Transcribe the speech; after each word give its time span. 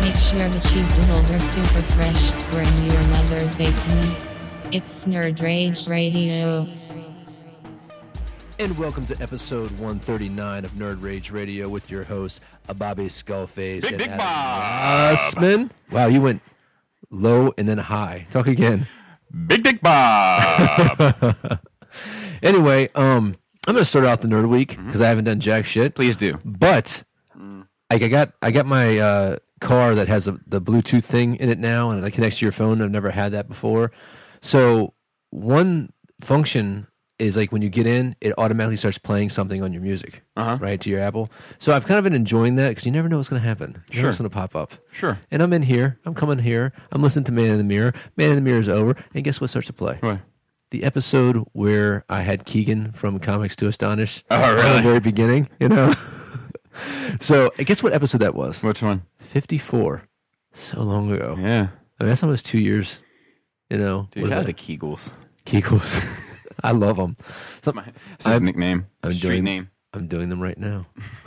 Make 0.00 0.14
sure 0.16 0.48
the 0.48 0.60
cheese 0.68 0.90
doodles 0.96 1.30
are 1.30 1.40
super 1.40 1.82
fresh. 1.82 2.30
We're 2.52 2.62
in 2.62 2.84
your 2.90 3.02
mother's 3.08 3.56
basement. 3.56 4.24
It's 4.72 5.04
Nerd 5.06 5.40
Rage 5.42 5.86
Radio. 5.88 6.66
And 8.58 8.78
welcome 8.78 9.06
to 9.06 9.20
episode 9.20 9.70
139 9.72 10.64
of 10.64 10.70
Nerd 10.72 11.02
Rage 11.02 11.30
Radio 11.30 11.68
with 11.68 11.90
your 11.90 12.04
host, 12.04 12.40
Bobby 12.76 13.06
Skullface. 13.06 13.82
Big 13.82 13.92
and 13.92 13.98
Dick 13.98 14.08
Adam 14.08 14.18
Bob. 14.18 15.18
Russman. 15.18 15.70
Wow, 15.90 16.06
you 16.06 16.20
went 16.20 16.42
low 17.10 17.52
and 17.58 17.68
then 17.68 17.78
high. 17.78 18.26
Talk 18.30 18.46
again. 18.46 18.86
Big 19.46 19.62
Dick 19.62 19.80
Bob. 19.80 21.36
Anyway, 22.42 22.90
um, 22.94 23.34
I'm 23.66 23.72
going 23.74 23.78
to 23.78 23.84
start 23.86 24.04
out 24.04 24.20
the 24.20 24.28
Nerd 24.28 24.48
Week 24.50 24.76
because 24.76 25.00
I 25.00 25.08
haven't 25.08 25.24
done 25.24 25.40
jack 25.40 25.64
shit. 25.64 25.94
Please 25.94 26.14
do. 26.14 26.36
But 26.44 27.02
like 27.90 28.02
I 28.02 28.08
got 28.08 28.32
I 28.42 28.50
got 28.50 28.66
my 28.66 28.98
uh, 28.98 29.36
car 29.60 29.94
that 29.94 30.08
has 30.08 30.26
a, 30.28 30.38
the 30.46 30.60
Bluetooth 30.60 31.04
thing 31.04 31.36
in 31.36 31.48
it 31.48 31.58
now, 31.58 31.90
and 31.90 32.04
it 32.04 32.10
connects 32.12 32.38
to 32.38 32.44
your 32.44 32.52
phone. 32.52 32.80
I've 32.82 32.90
never 32.90 33.10
had 33.10 33.32
that 33.32 33.48
before. 33.48 33.90
So 34.40 34.94
one 35.30 35.92
function 36.20 36.86
is 37.18 37.34
like 37.36 37.50
when 37.50 37.62
you 37.62 37.70
get 37.70 37.86
in, 37.86 38.14
it 38.20 38.34
automatically 38.36 38.76
starts 38.76 38.98
playing 38.98 39.30
something 39.30 39.62
on 39.62 39.72
your 39.72 39.80
music, 39.80 40.22
Uh-huh. 40.36 40.58
right 40.60 40.78
to 40.82 40.90
your 40.90 41.00
Apple. 41.00 41.30
So 41.58 41.72
I've 41.72 41.86
kind 41.86 41.96
of 41.96 42.04
been 42.04 42.12
enjoying 42.12 42.56
that 42.56 42.68
because 42.68 42.84
you 42.84 42.92
never 42.92 43.08
know 43.08 43.16
what's 43.16 43.30
going 43.30 43.40
to 43.40 43.48
happen. 43.48 43.82
You 43.90 44.00
Sure. 44.00 44.10
going 44.10 44.24
to 44.24 44.30
pop 44.30 44.54
up. 44.54 44.72
Sure. 44.92 45.18
And 45.30 45.42
I'm 45.42 45.52
in 45.54 45.62
here. 45.62 45.98
I'm 46.04 46.14
coming 46.14 46.40
here. 46.40 46.74
I'm 46.92 47.02
listening 47.02 47.24
to 47.24 47.32
Man 47.32 47.46
in 47.52 47.56
the 47.58 47.64
Mirror. 47.64 47.94
Man 48.18 48.28
in 48.30 48.34
the 48.34 48.42
Mirror 48.42 48.60
is 48.60 48.68
over, 48.68 48.96
and 49.14 49.24
guess 49.24 49.40
what 49.40 49.48
starts 49.48 49.66
to 49.68 49.72
play? 49.72 49.96
What? 50.00 50.20
the 50.72 50.82
episode 50.82 51.44
where 51.52 52.04
I 52.08 52.22
had 52.22 52.44
Keegan 52.44 52.90
from 52.90 53.20
Comics 53.20 53.54
to 53.56 53.68
Astonish. 53.68 54.24
Oh, 54.30 54.34
At 54.34 54.50
really? 54.52 54.76
the 54.78 54.82
very 54.82 54.98
beginning, 55.00 55.48
you 55.60 55.68
know. 55.68 55.94
so 57.20 57.50
guess 57.58 57.82
what 57.82 57.92
episode 57.92 58.18
that 58.18 58.34
was? 58.34 58.62
Which 58.62 58.82
one? 58.82 59.02
Fifty-four. 59.18 60.02
So 60.52 60.82
long 60.82 61.10
ago. 61.12 61.36
Yeah. 61.38 61.68
I 62.00 62.04
mean, 62.04 62.08
that's 62.10 62.22
almost 62.22 62.46
two 62.46 62.58
years. 62.58 63.00
You 63.70 63.78
know, 63.78 64.08
Dude, 64.12 64.22
What 64.24 64.28
shout 64.30 64.38
out 64.40 64.46
to? 64.46 64.52
Kegels. 64.52 65.12
Kegels. 65.44 66.22
I 66.64 66.70
love 66.72 66.96
them. 66.96 67.16
That's, 67.62 67.74
my, 67.74 67.82
that's 68.10 68.24
his 68.24 68.34
I'm- 68.34 68.44
nickname. 68.44 68.86
I'm 69.02 69.12
Street 69.12 69.28
doing- 69.30 69.44
name. 69.44 69.70
I'm 69.92 70.08
doing 70.08 70.28
them 70.28 70.40
right 70.42 70.58
now. 70.58 70.86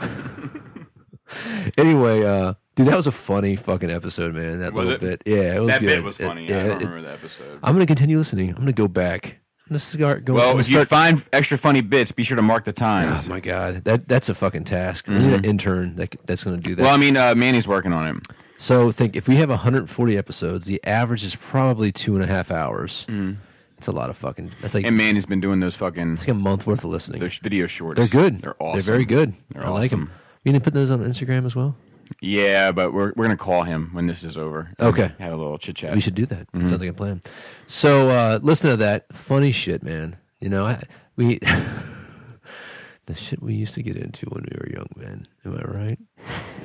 anyway, 1.78 2.22
uh, 2.24 2.54
dude, 2.74 2.86
that 2.88 2.96
was 2.96 3.06
a 3.06 3.12
funny 3.12 3.56
fucking 3.56 3.90
episode, 3.90 4.34
man. 4.34 4.60
That 4.60 4.72
Was 4.72 4.88
little 4.88 5.08
it? 5.08 5.24
bit, 5.24 5.34
yeah, 5.36 5.56
it 5.56 5.60
was 5.60 5.68
That 5.72 5.80
good. 5.80 5.86
bit 5.88 6.04
was 6.04 6.20
It- 6.20 6.26
funny. 6.26 6.48
yeah, 6.48 6.58
I 6.60 6.66
don't 6.68 6.82
it- 6.82 6.84
remember 6.86 7.02
that 7.02 7.14
episode. 7.14 7.58
I'm 7.62 7.74
gonna 7.74 7.86
continue 7.86 8.18
listening. 8.18 8.50
I'm 8.50 8.56
gonna 8.56 8.72
go 8.72 8.88
back. 8.88 9.40
I'm 9.70 9.74
gonna 9.74 9.80
start 9.80 10.24
going. 10.24 10.36
Well, 10.36 10.50
gonna 10.50 10.60
if 10.60 10.70
you 10.70 10.84
find 10.84 11.24
extra 11.32 11.56
funny 11.56 11.80
bits, 11.80 12.10
be 12.10 12.24
sure 12.24 12.34
to 12.34 12.42
mark 12.42 12.64
the 12.64 12.72
times. 12.72 13.28
Oh 13.28 13.30
my 13.30 13.38
god, 13.38 13.84
that 13.84 14.08
that's 14.08 14.28
a 14.28 14.34
fucking 14.34 14.64
task. 14.64 15.06
We 15.06 15.14
need 15.14 15.26
an 15.26 15.30
mm-hmm. 15.30 15.44
intern 15.44 15.94
that 15.94 16.16
that's 16.26 16.42
going 16.42 16.58
to 16.58 16.62
do 16.62 16.74
that. 16.74 16.82
well, 16.82 16.92
I 16.92 16.96
mean, 16.96 17.16
uh, 17.16 17.36
Manny's 17.36 17.68
working 17.68 17.92
on 17.92 18.04
it. 18.08 18.16
so 18.56 18.90
think 18.90 19.14
if 19.14 19.28
we 19.28 19.36
have 19.36 19.48
140 19.48 20.18
episodes, 20.18 20.66
the 20.66 20.84
average 20.84 21.22
is 21.22 21.36
probably 21.36 21.92
two 21.92 22.16
and 22.16 22.24
a 22.24 22.26
half 22.26 22.50
hours. 22.50 23.06
Mm. 23.08 23.36
It's 23.78 23.86
a 23.86 23.92
lot 23.92 24.10
of 24.10 24.16
fucking. 24.16 24.50
That's 24.60 24.74
like 24.74 24.84
And 24.84 24.96
Manny's 24.96 25.26
been 25.26 25.40
doing 25.40 25.60
those 25.60 25.76
fucking 25.76 26.14
it's 26.14 26.22
like 26.22 26.30
a 26.30 26.34
month 26.34 26.66
worth 26.66 26.82
of 26.82 26.90
listening. 26.90 27.20
those 27.20 27.38
video 27.38 27.68
shorts. 27.68 27.96
They're 27.96 28.08
good. 28.08 28.42
They're 28.42 28.60
awesome. 28.60 28.72
They're 28.72 28.82
very 28.92 29.04
good. 29.04 29.34
They're 29.50 29.66
I 29.66 29.68
like 29.68 29.90
them. 29.90 30.02
awesome. 30.02 30.12
You 30.42 30.52
need 30.52 30.58
to 30.58 30.64
put 30.64 30.74
those 30.74 30.90
on 30.90 30.98
Instagram 31.04 31.46
as 31.46 31.54
well. 31.54 31.76
Yeah, 32.20 32.72
but 32.72 32.92
we're 32.92 33.12
we're 33.16 33.24
gonna 33.24 33.36
call 33.36 33.62
him 33.62 33.90
when 33.92 34.06
this 34.06 34.22
is 34.24 34.36
over. 34.36 34.72
Okay. 34.80 35.12
Have 35.18 35.32
a 35.32 35.36
little 35.36 35.58
chit 35.58 35.76
chat. 35.76 35.94
We 35.94 36.00
should 36.00 36.14
do 36.14 36.26
that. 36.26 36.48
Sounds 36.52 36.72
like 36.72 36.88
a 36.88 36.92
plan. 36.92 37.22
So 37.66 38.08
uh, 38.08 38.38
listen 38.42 38.70
to 38.70 38.76
that 38.76 39.12
funny 39.14 39.52
shit, 39.52 39.82
man. 39.82 40.16
You 40.40 40.48
know, 40.48 40.66
I, 40.66 40.82
we 41.16 41.38
the 43.06 43.14
shit 43.14 43.42
we 43.42 43.54
used 43.54 43.74
to 43.74 43.82
get 43.82 43.96
into 43.96 44.26
when 44.26 44.44
we 44.50 44.56
were 44.58 44.68
young 44.72 44.86
men. 44.96 45.26
Am 45.44 45.56
I 45.56 45.62
right? 45.62 45.98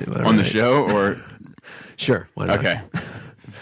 Am 0.06 0.16
I 0.16 0.22
on 0.28 0.36
the 0.36 0.44
show 0.44 0.84
or 0.90 1.16
Sure. 1.96 2.28
Why 2.34 2.46
not? 2.46 2.58
okay? 2.58 2.80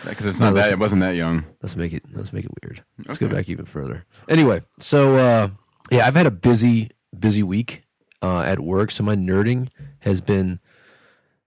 Because 0.05 0.27
it's 0.27 0.41
not 0.41 0.51
No, 0.51 0.61
that 0.61 0.73
it 0.73 0.79
wasn't 0.79 1.01
that 1.01 1.15
young. 1.15 1.45
Let's 1.63 1.77
make 1.77 1.93
it. 1.93 2.03
Let's 2.13 2.33
make 2.33 2.45
it 2.45 2.51
weird. 2.63 2.83
Let's 3.07 3.19
Okay. 3.19 3.29
go 3.29 3.35
back 3.37 3.49
even 3.49 3.65
further. 3.65 4.05
Anyway, 4.29 4.63
so 4.79 5.17
uh, 5.17 5.49
yeah, 5.91 6.07
I've 6.07 6.15
had 6.17 6.27
a 6.27 6.31
busy, 6.31 6.91
busy 7.19 7.43
week 7.43 7.85
uh, 8.23 8.41
at 8.41 8.61
work. 8.61 8.91
So 8.91 9.03
my 9.05 9.17
nerding 9.17 9.69
has 10.01 10.21
been 10.21 10.61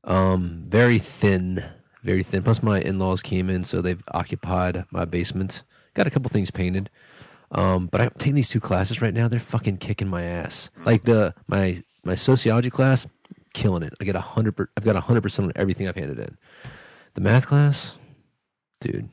um, 0.07 0.63
very 0.67 0.97
thin, 0.97 1.63
very 2.03 2.23
thin. 2.23 2.41
Plus, 2.43 2.63
my 2.63 2.79
in-laws 2.81 3.21
came 3.21 3.49
in, 3.49 3.63
so 3.63 3.81
they've 3.81 4.03
occupied 4.13 4.85
my 4.91 5.05
basement. 5.05 5.63
Got 5.93 6.07
a 6.07 6.09
couple 6.09 6.29
things 6.29 6.49
painted. 6.49 6.89
Um, 7.51 7.87
but 7.87 8.01
I'm 8.01 8.09
taking 8.17 8.35
these 8.35 8.49
two 8.49 8.59
classes 8.59 9.01
right 9.01 9.13
now. 9.13 9.27
They're 9.27 9.39
fucking 9.39 9.77
kicking 9.77 10.07
my 10.07 10.23
ass. 10.23 10.69
Like 10.85 11.03
the 11.03 11.33
my 11.47 11.83
my 12.03 12.15
sociology 12.15 12.69
class, 12.69 13.05
killing 13.53 13.83
it. 13.83 13.93
I 14.01 14.03
get 14.03 14.15
a 14.15 14.21
hundred. 14.21 14.55
I've 14.75 14.83
got 14.83 14.95
a 14.95 15.01
hundred 15.01 15.21
percent 15.21 15.47
on 15.47 15.53
everything 15.55 15.87
I've 15.87 15.95
handed 15.95 16.19
in. 16.19 16.37
The 17.13 17.21
math 17.21 17.47
class, 17.47 17.95
dude. 18.81 19.09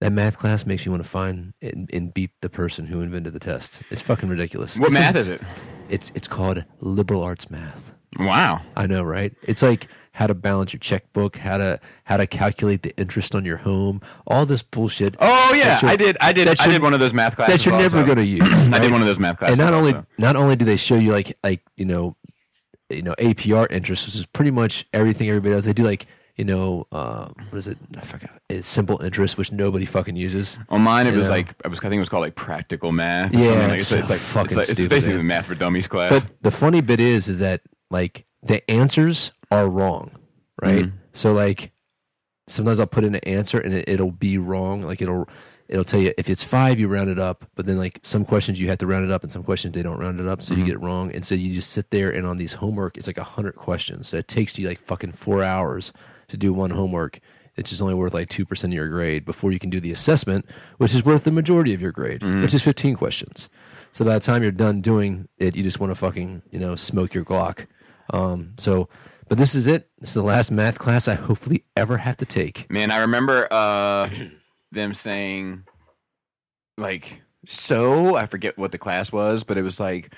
That 0.00 0.12
math 0.12 0.38
class 0.38 0.66
makes 0.66 0.84
me 0.84 0.90
want 0.90 1.02
to 1.02 1.08
find 1.08 1.54
and, 1.62 1.88
and 1.92 2.12
beat 2.12 2.30
the 2.42 2.50
person 2.50 2.86
who 2.86 3.00
invented 3.00 3.32
the 3.32 3.38
test. 3.40 3.80
It's 3.90 4.02
fucking 4.02 4.28
ridiculous. 4.28 4.76
What 4.76 4.92
math 4.92 5.14
a- 5.14 5.18
is 5.20 5.28
it? 5.28 5.40
It's 5.88 6.10
it's 6.14 6.28
called 6.28 6.64
liberal 6.80 7.22
arts 7.22 7.50
math. 7.50 7.93
Wow. 8.18 8.62
I 8.76 8.86
know, 8.86 9.02
right? 9.02 9.32
It's 9.42 9.62
like 9.62 9.88
how 10.12 10.26
to 10.28 10.34
balance 10.34 10.72
your 10.72 10.78
checkbook, 10.80 11.38
how 11.38 11.58
to 11.58 11.80
how 12.04 12.16
to 12.16 12.26
calculate 12.26 12.82
the 12.82 12.96
interest 12.96 13.34
on 13.34 13.44
your 13.44 13.56
home, 13.58 14.00
all 14.26 14.46
this 14.46 14.62
bullshit. 14.62 15.16
Oh 15.20 15.52
yeah, 15.56 15.80
I 15.82 15.96
did. 15.96 16.16
I 16.20 16.32
did. 16.32 16.48
I 16.60 16.68
did 16.68 16.82
one 16.82 16.94
of 16.94 17.00
those 17.00 17.12
math 17.12 17.36
classes. 17.36 17.64
that 17.64 17.70
you're 17.70 17.78
never 17.78 18.04
going 18.04 18.18
to 18.18 18.24
use. 18.44 18.72
I 18.72 18.78
did 18.78 18.92
one 18.92 19.00
of 19.00 19.06
those 19.06 19.18
math 19.18 19.38
classes. 19.38 19.58
and 19.58 19.64
not 19.66 19.74
only 19.76 19.94
also. 19.94 20.06
not 20.18 20.36
only 20.36 20.56
do 20.56 20.64
they 20.64 20.76
show 20.76 20.94
you 20.96 21.12
like 21.12 21.36
like 21.42 21.62
you 21.76 21.84
know 21.84 22.16
you 22.90 23.02
know 23.02 23.14
APR 23.18 23.70
interest, 23.72 24.06
which 24.06 24.14
is 24.14 24.26
pretty 24.26 24.50
much 24.52 24.86
everything 24.92 25.28
everybody 25.28 25.54
does. 25.54 25.64
They 25.64 25.72
do 25.72 25.82
like 25.84 26.06
you 26.36 26.44
know 26.44 26.86
uh, 26.92 27.28
what 27.50 27.58
is 27.58 27.66
it? 27.66 27.78
I 27.96 28.00
forgot. 28.02 28.30
It's 28.48 28.68
simple 28.68 29.00
interest, 29.02 29.36
which 29.36 29.50
nobody 29.50 29.84
fucking 29.86 30.14
uses. 30.16 30.58
on 30.68 30.82
mine, 30.82 31.06
it 31.08 31.14
was 31.14 31.26
know. 31.28 31.34
like 31.36 31.54
I 31.64 31.68
was. 31.68 31.80
I 31.80 31.82
think 31.88 31.94
it 31.94 31.98
was 32.00 32.08
called 32.08 32.22
like 32.22 32.36
practical 32.36 32.92
math. 32.92 33.34
or 33.34 33.38
Yeah, 33.38 33.46
something. 33.46 33.68
Like, 33.68 33.80
it's 33.80 33.90
it's, 33.90 34.00
it's 34.00 34.10
like 34.10 34.20
fucking 34.20 34.44
it's, 34.46 34.56
like, 34.56 34.68
it's 34.68 34.80
basically 34.80 35.14
man. 35.14 35.26
the 35.26 35.34
math 35.34 35.46
for 35.46 35.54
dummies 35.56 35.88
class. 35.88 36.22
But 36.22 36.42
the 36.42 36.50
funny 36.52 36.82
bit 36.82 37.00
is, 37.00 37.26
is 37.28 37.38
that 37.40 37.62
like 37.98 38.26
the 38.42 38.58
answers 38.70 39.32
are 39.50 39.68
wrong, 39.68 40.10
right? 40.60 40.84
Mm-hmm. 40.86 40.96
So 41.12 41.32
like 41.32 41.72
sometimes 42.46 42.78
I'll 42.80 42.86
put 42.86 43.04
in 43.04 43.14
an 43.14 43.24
answer 43.38 43.58
and 43.58 43.72
it, 43.74 43.88
it'll 43.88 44.10
be 44.10 44.36
wrong. 44.38 44.82
Like 44.82 45.00
it'll 45.00 45.28
it'll 45.68 45.84
tell 45.84 46.00
you 46.00 46.12
if 46.18 46.28
it's 46.28 46.42
five, 46.42 46.78
you 46.78 46.88
round 46.88 47.08
it 47.08 47.18
up, 47.18 47.46
but 47.54 47.64
then 47.66 47.78
like 47.78 48.00
some 48.02 48.24
questions 48.24 48.60
you 48.60 48.68
have 48.68 48.78
to 48.78 48.86
round 48.86 49.04
it 49.04 49.10
up, 49.10 49.22
and 49.22 49.32
some 49.32 49.42
questions 49.44 49.72
they 49.74 49.82
don't 49.82 49.98
round 49.98 50.20
it 50.20 50.26
up, 50.28 50.42
so 50.42 50.52
Mm-hmm. 50.52 50.60
you 50.60 50.66
get 50.66 50.74
it 50.74 50.84
wrong. 50.84 51.10
And 51.14 51.24
so 51.24 51.34
you 51.34 51.54
just 51.54 51.70
sit 51.70 51.90
there 51.90 52.10
and 52.10 52.26
on 52.26 52.36
these 52.36 52.54
homework, 52.54 52.98
it's 52.98 53.06
like 53.06 53.18
a 53.18 53.24
hundred 53.36 53.54
questions. 53.56 54.08
So 54.08 54.18
it 54.18 54.28
takes 54.28 54.58
you 54.58 54.68
like 54.68 54.80
fucking 54.80 55.12
four 55.12 55.42
hours 55.42 55.92
to 56.28 56.36
do 56.36 56.52
one 56.52 56.70
homework. 56.70 57.20
It's 57.56 57.70
just 57.70 57.80
only 57.80 57.94
worth 57.94 58.12
like 58.14 58.28
two 58.28 58.44
percent 58.44 58.72
of 58.72 58.76
your 58.76 58.88
grade 58.88 59.24
before 59.24 59.52
you 59.52 59.58
can 59.60 59.70
do 59.70 59.80
the 59.80 59.92
assessment, 59.92 60.44
which 60.78 60.94
is 60.94 61.04
worth 61.04 61.22
the 61.24 61.30
majority 61.30 61.72
of 61.72 61.80
your 61.80 61.92
grade, 61.92 62.20
Mm-hmm. 62.20 62.42
which 62.42 62.52
is 62.54 62.62
fifteen 62.62 62.94
questions. 62.96 63.48
So 63.92 64.04
by 64.04 64.14
the 64.14 64.20
time 64.20 64.42
you're 64.42 64.50
done 64.66 64.80
doing 64.80 65.28
it, 65.38 65.54
you 65.54 65.62
just 65.62 65.78
want 65.78 65.92
to 65.92 65.94
fucking 65.94 66.42
you 66.50 66.58
know 66.58 66.74
smoke 66.76 67.14
your 67.14 67.24
Glock. 67.24 67.66
Um, 68.10 68.54
so, 68.58 68.88
but 69.28 69.38
this 69.38 69.54
is 69.54 69.66
it. 69.66 69.88
This 69.98 70.10
is 70.10 70.14
the 70.14 70.22
last 70.22 70.50
math 70.50 70.78
class 70.78 71.08
I 71.08 71.14
hopefully 71.14 71.64
ever 71.76 71.98
have 71.98 72.16
to 72.18 72.26
take. 72.26 72.70
Man, 72.70 72.90
I 72.90 72.98
remember 72.98 73.48
uh, 73.50 74.08
them 74.72 74.94
saying, 74.94 75.64
like, 76.76 77.22
so 77.46 78.16
I 78.16 78.26
forget 78.26 78.58
what 78.58 78.72
the 78.72 78.78
class 78.78 79.12
was, 79.12 79.44
but 79.44 79.58
it 79.58 79.62
was 79.62 79.78
like, 79.80 80.14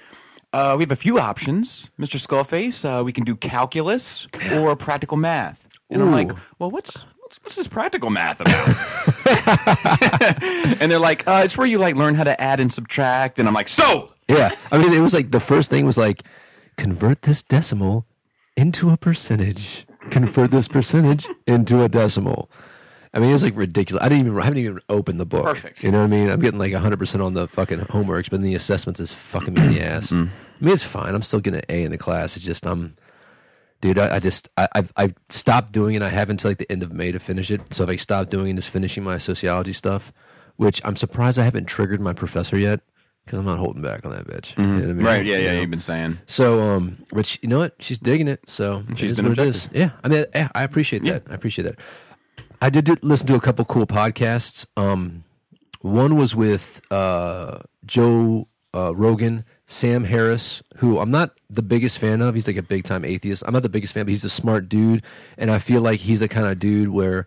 uh, 0.52 0.74
we 0.78 0.82
have 0.82 0.92
a 0.92 0.96
few 0.96 1.18
options, 1.18 1.90
Mr. 2.00 2.18
Skullface. 2.18 2.84
Uh, 2.84 3.04
we 3.04 3.12
can 3.12 3.24
do 3.24 3.36
calculus 3.36 4.26
or 4.52 4.74
practical 4.76 5.16
math. 5.16 5.68
And 5.90 6.02
I'm 6.02 6.12
like, 6.12 6.32
well, 6.58 6.70
what's 6.70 7.04
what's, 7.26 7.38
what's 7.42 7.56
this 7.56 7.68
practical 7.68 8.10
math 8.10 8.40
about? 8.40 8.68
and 10.80 10.90
they're 10.90 10.98
like, 10.98 11.26
uh, 11.26 11.42
it's 11.44 11.58
where 11.58 11.66
you 11.66 11.78
like 11.78 11.96
learn 11.96 12.14
how 12.14 12.24
to 12.24 12.40
add 12.40 12.60
and 12.60 12.72
subtract. 12.72 13.38
And 13.38 13.48
I'm 13.48 13.54
like, 13.54 13.68
so 13.68 14.12
Yeah, 14.28 14.50
I 14.70 14.78
mean, 14.78 14.92
it 14.92 15.00
was 15.00 15.12
like 15.12 15.30
the 15.30 15.40
first 15.40 15.70
thing 15.70 15.84
was 15.86 15.98
like 15.98 16.22
convert 16.76 17.22
this 17.22 17.42
decimal 17.42 18.06
into 18.56 18.90
a 18.90 18.96
percentage. 18.96 19.86
Convert 20.10 20.50
this 20.50 20.68
percentage 20.68 21.26
into 21.46 21.82
a 21.82 21.88
decimal. 21.88 22.50
I 23.12 23.18
mean, 23.18 23.30
it 23.30 23.32
was 23.32 23.42
like 23.42 23.56
ridiculous. 23.56 24.04
I 24.04 24.08
didn't 24.08 24.26
even 24.26 24.38
I 24.38 24.44
haven't 24.44 24.58
even 24.58 24.80
opened 24.88 25.18
the 25.18 25.26
book. 25.26 25.44
Perfect. 25.44 25.82
You 25.82 25.90
know 25.90 26.00
what 26.00 26.04
I 26.04 26.08
mean? 26.08 26.28
I'm 26.28 26.40
getting 26.40 26.60
like 26.60 26.72
100 26.72 26.98
percent 26.98 27.22
on 27.22 27.34
the 27.34 27.48
fucking 27.48 27.78
homeworks, 27.80 28.30
but 28.30 28.32
then 28.32 28.42
the 28.42 28.54
assessments 28.54 29.00
is 29.00 29.12
fucking 29.12 29.54
me 29.54 29.62
in 29.62 29.72
the 29.72 29.82
ass. 29.82 30.08
Mm-hmm. 30.08 30.34
I 30.60 30.64
mean, 30.64 30.74
it's 30.74 30.84
fine. 30.84 31.14
I'm 31.14 31.22
still 31.22 31.40
getting 31.40 31.60
an 31.60 31.66
A 31.68 31.84
in 31.84 31.90
the 31.90 31.98
class. 31.98 32.36
It's 32.36 32.44
just 32.44 32.66
I'm, 32.66 32.96
dude. 33.80 33.98
I, 33.98 34.16
I 34.16 34.18
just 34.18 34.48
I, 34.56 34.68
I've 34.74 34.92
I've 34.96 35.14
stopped 35.30 35.72
doing 35.72 35.94
it. 35.94 36.02
I 36.02 36.10
have 36.10 36.28
until 36.28 36.50
like 36.50 36.58
the 36.58 36.70
end 36.70 36.82
of 36.82 36.92
May 36.92 37.10
to 37.10 37.18
finish 37.18 37.50
it. 37.50 37.72
So 37.72 37.84
if 37.84 37.90
I 37.90 37.96
stop 37.96 38.28
doing 38.28 38.58
is 38.58 38.66
finishing 38.66 39.02
my 39.02 39.18
sociology 39.18 39.72
stuff, 39.72 40.12
which 40.56 40.82
I'm 40.84 40.96
surprised 40.96 41.38
I 41.38 41.44
haven't 41.44 41.66
triggered 41.66 42.00
my 42.00 42.12
professor 42.12 42.58
yet 42.58 42.80
because 43.26 43.38
I'm 43.40 43.44
not 43.44 43.58
holding 43.58 43.82
back 43.82 44.06
on 44.06 44.12
that 44.12 44.26
bitch. 44.26 44.56
You 44.56 44.64
know 44.64 44.74
I 44.76 44.80
mean? 44.92 45.04
Right? 45.04 45.24
Yeah, 45.26 45.36
You 45.36 45.44
yeah. 45.44 45.50
know? 45.52 45.60
You've 45.60 45.70
been 45.70 45.80
saying. 45.80 46.18
So, 46.26 46.60
um, 46.60 46.96
which 47.10 47.38
you 47.42 47.48
know 47.48 47.58
what, 47.58 47.74
she's 47.80 47.98
digging 47.98 48.28
it. 48.28 48.40
So 48.48 48.84
She's 48.94 49.12
been 49.14 49.28
what 49.28 49.38
it 49.38 49.46
is. 49.48 49.68
Yeah, 49.72 49.90
I 50.02 50.08
mean, 50.08 50.24
yeah, 50.34 50.48
I 50.54 50.62
appreciate 50.62 51.04
Yeah. 51.04 51.14
that. 51.18 51.24
I 51.30 51.34
appreciate 51.34 51.64
that. 51.64 51.78
I 52.62 52.70
did, 52.70 52.84
did 52.86 53.04
listen 53.04 53.26
to 53.26 53.34
a 53.34 53.40
couple 53.40 53.64
cool 53.66 53.86
podcasts. 53.86 54.64
Um, 54.78 55.24
one 55.82 56.16
was 56.16 56.34
with 56.34 56.80
uh, 56.90 57.58
Joe 57.84 58.48
uh, 58.72 58.94
Rogan, 58.94 59.44
Sam 59.66 60.04
Harris, 60.04 60.62
who 60.76 60.98
I'm 60.98 61.10
not 61.10 61.38
the 61.50 61.62
biggest 61.62 61.98
fan 61.98 62.22
of. 62.22 62.34
He's 62.34 62.46
like 62.46 62.56
a 62.56 62.62
big 62.62 62.84
time 62.84 63.04
atheist. 63.04 63.42
I'm 63.46 63.52
not 63.52 63.62
the 63.62 63.68
biggest 63.68 63.92
fan, 63.92 64.04
but 64.04 64.10
he's 64.10 64.24
a 64.24 64.30
smart 64.30 64.68
dude, 64.68 65.02
and 65.36 65.50
I 65.50 65.58
feel 65.58 65.80
like 65.82 66.00
he's 66.00 66.20
the 66.20 66.28
kind 66.28 66.46
of 66.46 66.58
dude 66.58 66.88
where 66.90 67.26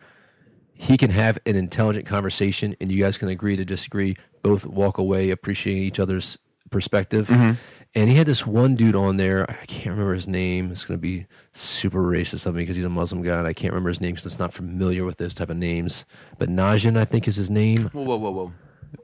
he 0.80 0.98
can 0.98 1.10
have 1.10 1.38
an 1.46 1.58
intelligent 1.58 2.06
conversation, 2.06 2.74
and 2.80 2.90
you 2.90 3.04
guys 3.04 3.18
can 3.18 3.28
agree 3.28 3.58
to 3.58 3.66
disagree, 3.66 4.16
both 4.42 4.66
walk 4.66 4.98
away 4.98 5.30
appreciating 5.30 5.84
each 5.84 6.00
other's 6.00 6.38
perspective. 6.72 7.28
Mm-hmm. 7.28 7.52
And 7.96 8.10
he 8.10 8.16
had 8.16 8.28
this 8.28 8.48
one 8.48 8.76
dude 8.76 8.96
on 8.96 9.18
there. 9.18 9.50
I 9.50 9.66
can't 9.66 9.88
remember 9.88 10.14
his 10.14 10.28
name. 10.28 10.72
It's 10.72 10.86
going 10.86 10.98
to 10.98 11.02
be 11.02 11.26
super 11.52 12.02
racist 12.02 12.46
of 12.46 12.56
me 12.56 12.62
because 12.62 12.78
he's 12.78 12.86
a 12.86 12.90
Muslim 12.90 13.22
guy, 13.22 13.40
and 13.40 13.46
I 13.48 13.52
can't 13.52 13.74
remember 13.74 13.90
his 13.90 14.00
name 14.00 14.16
because 14.16 14.34
I'm 14.34 14.40
not 14.40 14.54
familiar 14.54 15.04
with 15.04 15.18
those 15.18 15.34
type 15.34 15.50
of 15.50 15.58
names. 15.58 16.06
But 16.38 16.48
Najin, 16.48 16.98
I 16.98 17.04
think, 17.04 17.28
is 17.28 17.36
his 17.36 17.50
name. 17.50 17.90
Whoa, 17.90 18.04
whoa, 18.04 18.16
whoa, 18.16 18.32
whoa. 18.32 18.54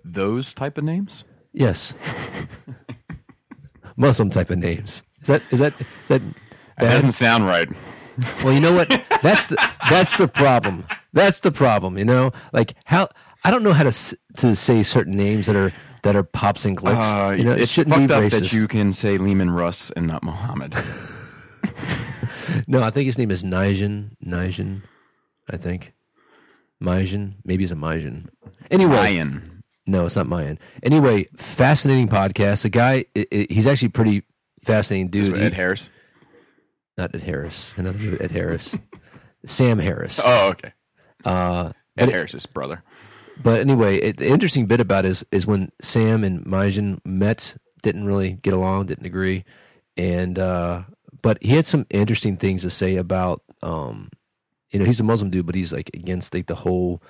Those 0.05 0.53
type 0.53 0.77
of 0.77 0.85
names? 0.85 1.25
Yes, 1.51 1.93
Muslim 3.97 4.29
type 4.29 4.49
of 4.49 4.59
names. 4.59 5.03
Is 5.21 5.27
that 5.27 5.41
is 5.51 5.59
that 5.59 5.81
is 5.81 6.07
that? 6.07 6.21
That 6.21 6.31
bad? 6.77 6.91
doesn't 6.91 7.11
sound 7.11 7.45
right. 7.45 7.69
Well, 8.43 8.53
you 8.53 8.59
know 8.61 8.73
what? 8.73 8.87
That's 9.21 9.47
the 9.47 9.57
that's 9.89 10.15
the 10.17 10.27
problem. 10.27 10.85
That's 11.13 11.39
the 11.41 11.51
problem. 11.51 11.97
You 11.97 12.05
know, 12.05 12.31
like 12.53 12.75
how 12.85 13.09
I 13.43 13.51
don't 13.51 13.63
know 13.63 13.73
how 13.73 13.83
to 13.83 14.17
to 14.37 14.55
say 14.55 14.83
certain 14.83 15.13
names 15.13 15.47
that 15.47 15.55
are 15.55 15.71
that 16.03 16.15
are 16.15 16.23
pops 16.23 16.65
and 16.65 16.77
clicks. 16.77 16.97
Uh, 16.97 17.35
you 17.37 17.43
know, 17.43 17.51
it 17.53 17.63
it's 17.63 17.75
fucked 17.75 17.89
be 17.89 18.13
up 18.13 18.23
racist. 18.23 18.29
that 18.31 18.53
you 18.53 18.67
can 18.67 18.93
say 18.93 19.17
Leman 19.17 19.49
Russ 19.51 19.91
and 19.91 20.07
not 20.07 20.23
Mohammed. 20.23 20.75
No, 22.67 22.81
I 22.83 22.89
think 22.89 23.05
his 23.05 23.17
name 23.17 23.31
is 23.31 23.43
Nijin. 23.43 24.11
Nijin, 24.25 24.81
I 25.49 25.57
think. 25.57 25.93
Mayan. 26.79 27.35
Maybe 27.43 27.63
it's 27.63 27.71
a 27.71 27.75
Mayan. 27.75 28.21
Anyway, 28.71 28.95
Ryan. 28.95 29.63
no, 29.85 30.05
it's 30.05 30.15
not 30.15 30.27
Mayan. 30.27 30.57
Anyway, 30.83 31.27
fascinating 31.35 32.07
podcast. 32.07 32.61
The 32.63 32.69
guy, 32.69 33.05
i 33.15 33.25
i 33.31 33.47
he's 33.49 33.67
actually 33.67 33.89
pretty 33.89 34.23
fascinating 34.63 35.09
dude. 35.09 35.31
what 35.31 35.41
Ed 35.41 35.53
He- 35.53 35.55
Harris. 35.57 35.89
Not 36.97 37.13
Ed 37.13 37.21
Harris. 37.21 37.73
Do 37.75 37.83
with 37.83 38.21
Ed 38.21 38.31
Harris. 38.31 38.75
Sam 39.45 39.79
Harris. 39.79 40.19
Oh, 40.23 40.49
okay. 40.49 40.73
Uh, 41.23 41.71
Ed 41.97 42.09
Harris's 42.09 42.45
brother. 42.45 42.83
But 43.41 43.59
anyway, 43.59 43.97
it, 43.97 44.17
the 44.17 44.27
interesting 44.27 44.65
bit 44.65 44.79
about 44.79 45.05
it 45.05 45.09
is 45.09 45.25
is 45.31 45.45
when 45.45 45.71
Sam 45.81 46.23
and 46.23 46.45
Majan 46.45 46.99
met, 47.05 47.57
didn't 47.81 48.05
really 48.05 48.33
get 48.33 48.53
along, 48.53 48.85
didn't 48.85 49.05
agree, 49.05 49.43
and 49.97 50.39
uh, 50.39 50.83
but 51.21 51.41
he 51.41 51.49
had 51.49 51.65
some 51.65 51.85
interesting 51.89 52.37
things 52.37 52.61
to 52.61 52.69
say 52.69 52.95
about, 52.95 53.41
um, 53.61 54.09
you 54.71 54.79
know, 54.79 54.85
he's 54.85 54.99
a 54.99 55.03
Muslim 55.03 55.29
dude, 55.29 55.45
but 55.45 55.55
he's 55.55 55.73
like 55.73 55.89
against 55.93 56.33
like 56.33 56.47
the 56.47 56.55
whole 56.55 57.01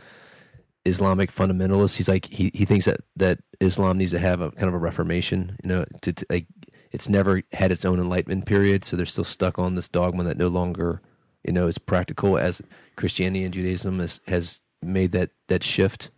Islamic 0.86 1.34
fundamentalist. 1.34 1.98
He's 1.98 2.10
like 2.10 2.26
he 2.26 2.52
he 2.54 2.66
thinks 2.66 2.86
that 2.86 3.02
that 3.18 3.40
Islam 3.60 3.98
needs 3.98 4.12
to 4.12 4.20
have 4.20 4.42
a 4.42 4.52
kind 4.52 4.68
of 4.68 4.74
a 4.74 4.80
reformation, 4.80 5.58
you 5.64 5.70
know, 5.70 5.86
to, 6.02 6.14
to 6.14 6.26
like 6.30 6.48
it's 6.96 7.10
never 7.10 7.44
had 7.52 7.72
its 7.72 7.84
own 7.86 8.00
enlightenment 8.00 8.46
period, 8.46 8.86
so 8.86 8.96
they're 8.96 9.06
still 9.06 9.24
stuck 9.26 9.60
on 9.60 9.76
this 9.76 9.90
dogma 9.90 10.24
that 10.24 10.38
no 10.38 10.48
longer, 10.48 11.02
you 11.44 11.52
know, 11.54 11.68
is 11.68 11.78
practical 11.78 12.38
as 12.38 12.62
Christianity 12.96 13.44
and 13.44 13.54
Judaism 13.54 14.00
has 14.00 14.22
has 14.28 14.62
made 14.82 15.12
that 15.12 15.30
that 15.50 15.64
shift. 15.64 16.10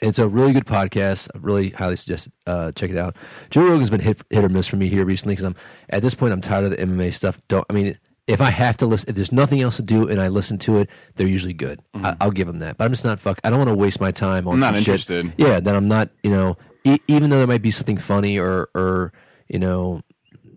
It's 0.00 0.18
a 0.18 0.26
really 0.26 0.52
good 0.52 0.64
podcast. 0.64 1.28
I 1.34 1.38
really 1.38 1.70
highly 1.70 1.96
suggest 1.96 2.28
uh, 2.46 2.72
check 2.72 2.90
it 2.90 2.96
out. 2.96 3.14
Joe 3.50 3.68
Rogan's 3.68 3.90
been 3.90 4.00
hit, 4.00 4.22
hit 4.30 4.42
or 4.42 4.48
miss 4.48 4.66
for 4.66 4.76
me 4.76 4.88
here 4.88 5.04
recently 5.04 5.34
because 5.34 5.44
I'm 5.44 5.56
at 5.90 6.02
this 6.02 6.14
point 6.14 6.32
I'm 6.32 6.40
tired 6.40 6.64
of 6.64 6.70
the 6.70 6.78
MMA 6.78 7.12
stuff. 7.12 7.40
Don't 7.48 7.66
I 7.68 7.74
mean 7.74 7.98
if 8.26 8.40
I 8.40 8.50
have 8.50 8.76
to 8.78 8.86
listen, 8.86 9.10
if 9.10 9.16
there's 9.16 9.32
nothing 9.32 9.60
else 9.60 9.76
to 9.76 9.82
do 9.82 10.08
and 10.08 10.20
I 10.20 10.28
listen 10.28 10.56
to 10.60 10.78
it, 10.78 10.88
they're 11.16 11.26
usually 11.26 11.52
good. 11.52 11.80
I, 11.94 12.16
I'll 12.20 12.30
give 12.30 12.46
them 12.46 12.60
that. 12.60 12.78
But 12.78 12.84
I'm 12.84 12.92
just 12.92 13.04
not 13.04 13.20
fuck. 13.20 13.40
I 13.44 13.50
don't 13.50 13.58
want 13.58 13.68
to 13.68 13.74
waste 13.74 14.00
my 14.00 14.10
time 14.12 14.48
on 14.48 14.54
I'm 14.54 14.60
not 14.60 14.74
some 14.74 14.84
shit. 14.84 14.88
interested. 14.88 15.32
Yeah, 15.36 15.60
that 15.60 15.74
I'm 15.74 15.88
not. 15.88 16.08
You 16.22 16.30
know, 16.30 16.56
e- 16.84 17.00
even 17.08 17.30
though 17.30 17.38
there 17.38 17.46
might 17.46 17.62
be 17.62 17.70
something 17.72 17.98
funny 17.98 18.38
or 18.38 18.68
or 18.74 19.12
you 19.52 19.58
know, 19.58 20.00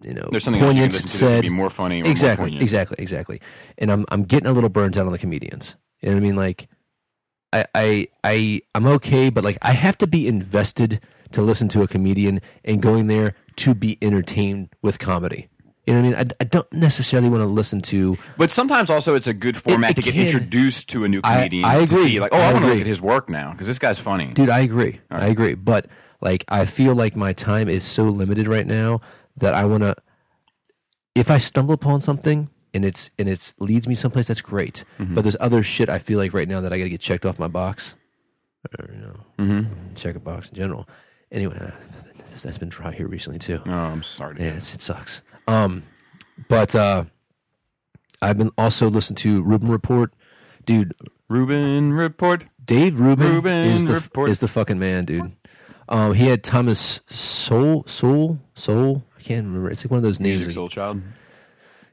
you 0.02 0.14
know, 0.14 0.28
There's 0.32 0.44
something 0.44 0.62
else 0.64 0.74
you 0.76 0.82
can 0.82 0.90
poignant 0.92 1.02
to 1.04 1.08
said. 1.08 1.42
be 1.44 1.50
more 1.50 1.70
funny 1.70 2.00
or 2.02 2.06
more 2.06 2.12
exactly, 2.12 2.46
poignant. 2.46 2.64
exactly, 2.64 2.96
exactly. 3.00 3.42
And 3.78 3.92
I'm 3.92 4.06
I'm 4.10 4.24
getting 4.24 4.48
a 4.48 4.52
little 4.54 4.70
burnt 4.70 4.98
out 4.98 5.06
on 5.06 5.12
the 5.12 5.18
comedians. 5.20 5.76
You 6.02 6.10
know 6.10 6.16
what 6.16 6.22
I 6.22 6.24
mean? 6.28 6.36
Like, 6.36 6.68
I 7.54 7.66
I 7.76 8.08
I 8.24 8.62
I'm 8.74 8.86
okay, 8.88 9.30
but 9.30 9.44
like 9.44 9.58
I 9.62 9.72
have 9.74 9.98
to 10.00 10.08
be 10.08 10.28
invested 10.28 11.02
to 11.32 11.42
listen 11.42 11.68
to 11.70 11.82
a 11.82 11.88
comedian 11.88 12.40
and 12.64 12.82
going 12.82 13.08
there 13.08 13.34
to 13.58 13.74
be 13.74 13.98
entertained 14.02 14.70
with 14.82 15.00
comedy. 15.00 15.50
You 15.88 15.94
know 15.94 16.02
what 16.02 16.06
I 16.06 16.10
mean? 16.24 16.30
I, 16.40 16.44
I 16.44 16.46
don't 16.46 16.72
necessarily 16.74 17.30
want 17.30 17.42
to 17.42 17.48
listen 17.48 17.80
to. 17.82 18.16
But 18.38 18.50
sometimes 18.50 18.90
also 18.90 19.14
it's 19.16 19.28
a 19.28 19.34
good 19.36 19.56
format 19.58 19.92
it 19.92 19.96
to 19.98 20.02
get 20.02 20.14
can. 20.14 20.22
introduced 20.24 20.90
to 20.90 21.04
a 21.04 21.08
new 21.08 21.22
comedian. 21.22 21.64
I 21.66 21.78
To 21.78 21.84
agree. 21.84 22.04
see 22.06 22.20
like, 22.20 22.34
oh, 22.34 22.38
I 22.38 22.50
I, 22.50 22.54
want 22.54 22.66
to 22.66 22.72
look 22.72 22.82
at 22.82 22.88
his 22.88 23.02
work 23.02 23.30
now 23.30 23.52
because 23.52 23.68
this 23.68 23.78
guy's 23.80 24.00
funny. 24.00 24.34
Dude, 24.34 24.50
I 24.50 24.60
agree. 24.62 25.00
I 25.12 25.28
agree. 25.28 25.54
But 25.54 25.86
like, 26.26 26.44
I 26.50 26.66
feel 26.66 26.94
like 26.96 27.16
my 27.16 27.32
time 27.32 27.70
is 27.70 27.84
so 27.86 28.04
limited 28.06 28.48
right 28.48 28.68
now 28.68 29.00
that 29.38 29.54
I 29.54 29.64
want 29.66 29.84
to. 29.84 29.96
If 31.14 31.32
I 31.32 31.38
stumble 31.38 31.74
upon 31.74 32.02
something 32.02 32.50
and 32.74 32.84
it's 32.84 33.10
and 33.18 33.30
it's 33.30 33.54
leads 33.60 33.88
me 33.88 33.96
someplace, 33.96 34.28
that's 34.28 34.42
great. 34.42 34.84
Mm-hmm. 35.00 35.16
But 35.16 35.22
there's 35.24 35.38
other 35.40 35.64
shit 35.64 35.88
I 35.88 36.00
feel 36.00 36.18
like 36.20 36.34
right 36.34 36.48
now 36.50 36.60
that 36.60 36.74
I 36.74 36.78
got 36.78 36.84
to 36.86 36.90
get 36.90 37.00
checked 37.00 37.26
off 37.26 37.40
my 37.40 37.48
box. 37.48 37.96
Or, 38.80 38.90
you 38.92 39.00
know, 39.00 39.16
Mm-hmm. 39.38 39.94
check 39.96 40.16
a 40.16 40.20
box 40.20 40.50
in 40.50 40.56
general. 40.56 40.90
Anyway, 41.32 41.56
uh, 41.56 41.72
that's- 42.18 42.42
that's 42.42 42.58
been 42.58 42.70
dry 42.70 42.92
here 42.92 43.08
recently 43.08 43.40
too. 43.40 43.62
Oh, 43.66 43.72
I'm 43.72 44.04
sorry. 44.04 44.36
To 44.36 44.44
Yeah, 44.44 44.50
it's, 44.58 44.74
it 44.76 44.82
sucks. 44.82 45.22
Um, 45.48 45.84
but 46.50 46.76
uh, 46.76 47.06
I've 48.22 48.38
been 48.38 48.52
also 48.58 48.90
listening 48.90 49.16
to 49.18 49.42
Rubin 49.44 49.70
Report, 49.70 50.14
dude. 50.66 50.94
Rubin 51.30 51.94
report. 51.94 52.46
Dave 52.64 53.00
Rubin, 53.00 53.32
Rubin 53.36 53.66
is 53.68 53.86
the 53.86 53.94
Report. 53.94 54.30
is 54.30 54.40
the 54.40 54.48
fucking 54.48 54.80
man, 54.80 55.06
dude. 55.06 55.32
Um, 55.88 56.14
he 56.14 56.28
had 56.28 56.44
Thomas 56.44 57.02
Sowell 57.08 57.84
Sowell 57.88 58.40
Sowell. 58.54 59.04
I 59.18 59.22
can't 59.22 59.46
remember. 59.46 59.70
It's 59.70 59.84
like 59.84 59.92
one 59.92 59.98
of 59.98 60.04
those 60.04 60.20
names. 60.20 60.42
Musiq 60.42 60.70
Soulchild. 60.70 61.02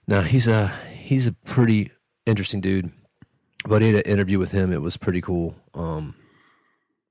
No, 0.06 0.22
he's 0.22 0.48
a 0.48 0.68
he's 0.96 1.26
a 1.26 1.32
pretty 1.32 1.90
interesting 2.26 2.60
dude. 2.60 2.90
But 3.66 3.80
he 3.82 3.92
had 3.92 4.04
an 4.06 4.12
interview 4.12 4.38
with 4.38 4.50
him. 4.52 4.72
It 4.72 4.80
was 4.82 4.96
pretty 4.96 5.20
cool. 5.20 5.54
Um, 5.74 6.14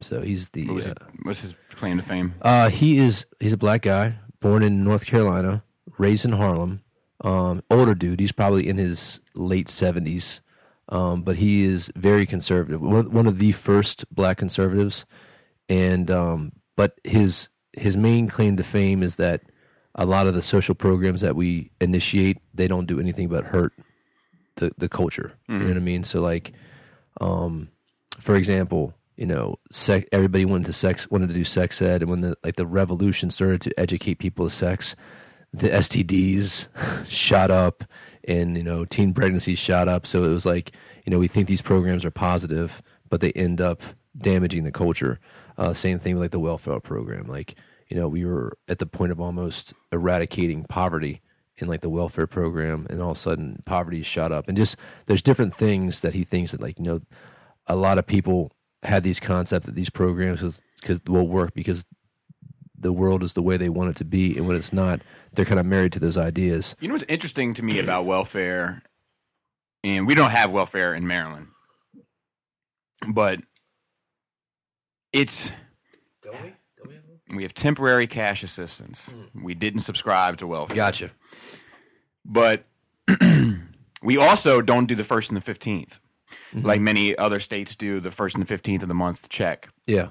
so 0.01 0.21
he's 0.21 0.49
the 0.49 0.67
What 0.67 0.87
uh? 0.87 0.93
What's 1.23 1.43
his 1.43 1.55
claim 1.71 1.97
to 1.97 2.03
fame? 2.03 2.33
uh, 2.41 2.69
he 2.69 2.97
is 2.97 3.25
he's 3.39 3.53
a 3.53 3.57
black 3.57 3.83
guy, 3.83 4.15
born 4.41 4.61
in 4.63 4.83
North 4.83 5.05
Carolina, 5.05 5.63
raised 5.97 6.25
in 6.25 6.33
Harlem. 6.33 6.81
Um, 7.23 7.63
older 7.69 7.93
dude. 7.93 8.19
He's 8.19 8.31
probably 8.31 8.67
in 8.67 8.77
his 8.77 9.21
late 9.35 9.69
seventies, 9.69 10.41
um, 10.89 11.21
but 11.21 11.37
he 11.37 11.63
is 11.63 11.91
very 11.95 12.25
conservative. 12.25 12.81
One, 12.81 13.11
one 13.11 13.27
of 13.27 13.37
the 13.37 13.51
first 13.51 14.05
black 14.13 14.37
conservatives, 14.37 15.05
and 15.69 16.09
um, 16.11 16.51
but 16.75 16.99
his 17.03 17.49
his 17.73 17.95
main 17.95 18.27
claim 18.27 18.57
to 18.57 18.63
fame 18.63 19.01
is 19.03 19.15
that 19.15 19.41
a 19.95 20.05
lot 20.05 20.27
of 20.27 20.33
the 20.33 20.41
social 20.41 20.75
programs 20.75 21.21
that 21.21 21.35
we 21.35 21.71
initiate 21.79 22.37
they 22.53 22.67
don't 22.67 22.87
do 22.87 22.99
anything 22.99 23.27
but 23.27 23.45
hurt 23.45 23.73
the 24.55 24.71
the 24.77 24.89
culture. 24.89 25.33
You 25.47 25.59
know 25.59 25.67
what 25.67 25.77
I 25.77 25.81
mean? 25.81 26.03
So 26.03 26.21
like, 26.21 26.53
um, 27.19 27.69
for 28.19 28.35
example, 28.35 28.93
you 29.17 29.25
know, 29.25 29.59
sex, 29.71 30.07
everybody 30.11 30.45
went 30.45 30.65
into 30.65 30.73
sex 30.73 31.09
wanted 31.09 31.27
to 31.27 31.33
do 31.33 31.43
sex 31.43 31.81
ed, 31.81 32.01
and 32.01 32.09
when 32.09 32.21
the 32.21 32.35
like 32.43 32.55
the 32.55 32.65
revolution 32.65 33.29
started 33.29 33.61
to 33.61 33.79
educate 33.79 34.15
people 34.15 34.45
of 34.45 34.53
sex, 34.53 34.95
the 35.53 35.69
STDs 35.69 36.67
shot 37.07 37.51
up, 37.51 37.83
and 38.23 38.57
you 38.57 38.63
know, 38.63 38.85
teen 38.85 39.13
pregnancies 39.13 39.59
shot 39.59 39.87
up. 39.87 40.05
So 40.05 40.23
it 40.23 40.29
was 40.29 40.45
like, 40.45 40.71
you 41.05 41.11
know, 41.11 41.19
we 41.19 41.27
think 41.27 41.47
these 41.47 41.61
programs 41.61 42.05
are 42.05 42.11
positive, 42.11 42.81
but 43.09 43.21
they 43.21 43.31
end 43.33 43.59
up 43.59 43.81
damaging 44.17 44.63
the 44.63 44.71
culture. 44.71 45.19
Uh, 45.61 45.75
same 45.75 45.99
thing 45.99 46.15
with 46.15 46.23
like 46.23 46.31
the 46.31 46.39
welfare 46.39 46.79
program. 46.79 47.27
Like, 47.27 47.53
you 47.87 47.95
know, 47.95 48.07
we 48.07 48.25
were 48.25 48.57
at 48.67 48.79
the 48.79 48.87
point 48.87 49.11
of 49.11 49.21
almost 49.21 49.75
eradicating 49.91 50.63
poverty 50.63 51.21
in 51.57 51.67
like 51.67 51.81
the 51.81 51.89
welfare 51.89 52.25
program, 52.25 52.87
and 52.89 52.99
all 52.99 53.11
of 53.11 53.17
a 53.17 53.19
sudden 53.19 53.61
poverty 53.63 54.01
shot 54.01 54.31
up. 54.31 54.47
And 54.47 54.57
just 54.57 54.75
there's 55.05 55.21
different 55.21 55.53
things 55.53 56.01
that 56.01 56.15
he 56.15 56.23
thinks 56.23 56.49
that 56.49 56.61
like 56.61 56.79
you 56.79 56.85
know, 56.85 57.01
a 57.67 57.75
lot 57.75 57.99
of 57.99 58.07
people 58.07 58.51
had 58.81 59.03
these 59.03 59.19
concepts 59.19 59.67
that 59.67 59.75
these 59.75 59.91
programs 59.91 60.41
cause, 60.81 60.99
will 61.05 61.27
work 61.27 61.53
because 61.53 61.85
the 62.75 62.91
world 62.91 63.21
is 63.21 63.35
the 63.35 63.43
way 63.43 63.55
they 63.55 63.69
want 63.69 63.91
it 63.91 63.95
to 63.97 64.05
be, 64.05 64.35
and 64.35 64.47
when 64.47 64.57
it's 64.57 64.73
not, 64.73 65.01
they're 65.33 65.45
kind 65.45 65.59
of 65.59 65.67
married 65.67 65.93
to 65.93 65.99
those 65.99 66.17
ideas. 66.17 66.75
You 66.79 66.87
know 66.87 66.95
what's 66.95 67.05
interesting 67.07 67.53
to 67.53 67.61
me 67.61 67.77
about 67.77 68.07
welfare, 68.07 68.81
and 69.83 70.07
we 70.07 70.15
don't 70.15 70.31
have 70.31 70.49
welfare 70.49 70.95
in 70.95 71.05
Maryland, 71.05 71.49
but 73.13 73.41
it's 75.13 75.51
Don't 76.21 76.41
we 76.87 76.97
We 77.35 77.43
have 77.43 77.53
temporary 77.53 78.07
cash 78.07 78.43
assistance. 78.43 79.13
We 79.33 79.53
didn't 79.53 79.81
subscribe 79.81 80.37
to 80.37 80.47
welfare, 80.47 80.75
Gotcha. 80.75 81.11
but 82.25 82.65
we 84.03 84.17
also 84.17 84.61
don't 84.61 84.85
do 84.87 84.95
the 84.95 85.03
first 85.03 85.31
and 85.31 85.41
the 85.41 85.51
15th, 85.53 85.99
Mm-hmm. 86.53 86.65
like 86.67 86.81
many 86.81 87.17
other 87.17 87.39
states 87.39 87.75
do. 87.77 87.99
The 88.01 88.11
first 88.11 88.35
and 88.35 88.45
the 88.45 88.53
15th 88.53 88.81
of 88.83 88.87
the 88.89 88.93
month 88.93 89.29
check. 89.29 89.69
Yeah. 89.87 90.09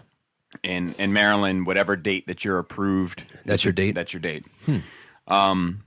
In 0.62 0.94
in 0.98 1.12
Maryland, 1.12 1.66
whatever 1.66 1.96
date 1.96 2.26
that 2.26 2.44
you're 2.44 2.58
approved, 2.58 3.24
That's 3.44 3.62
your 3.64 3.72
date? 3.72 3.90
Hmm. 3.90 3.94
That's 3.94 4.12
your 4.14 4.20
date. 4.20 4.44
Um, 5.26 5.84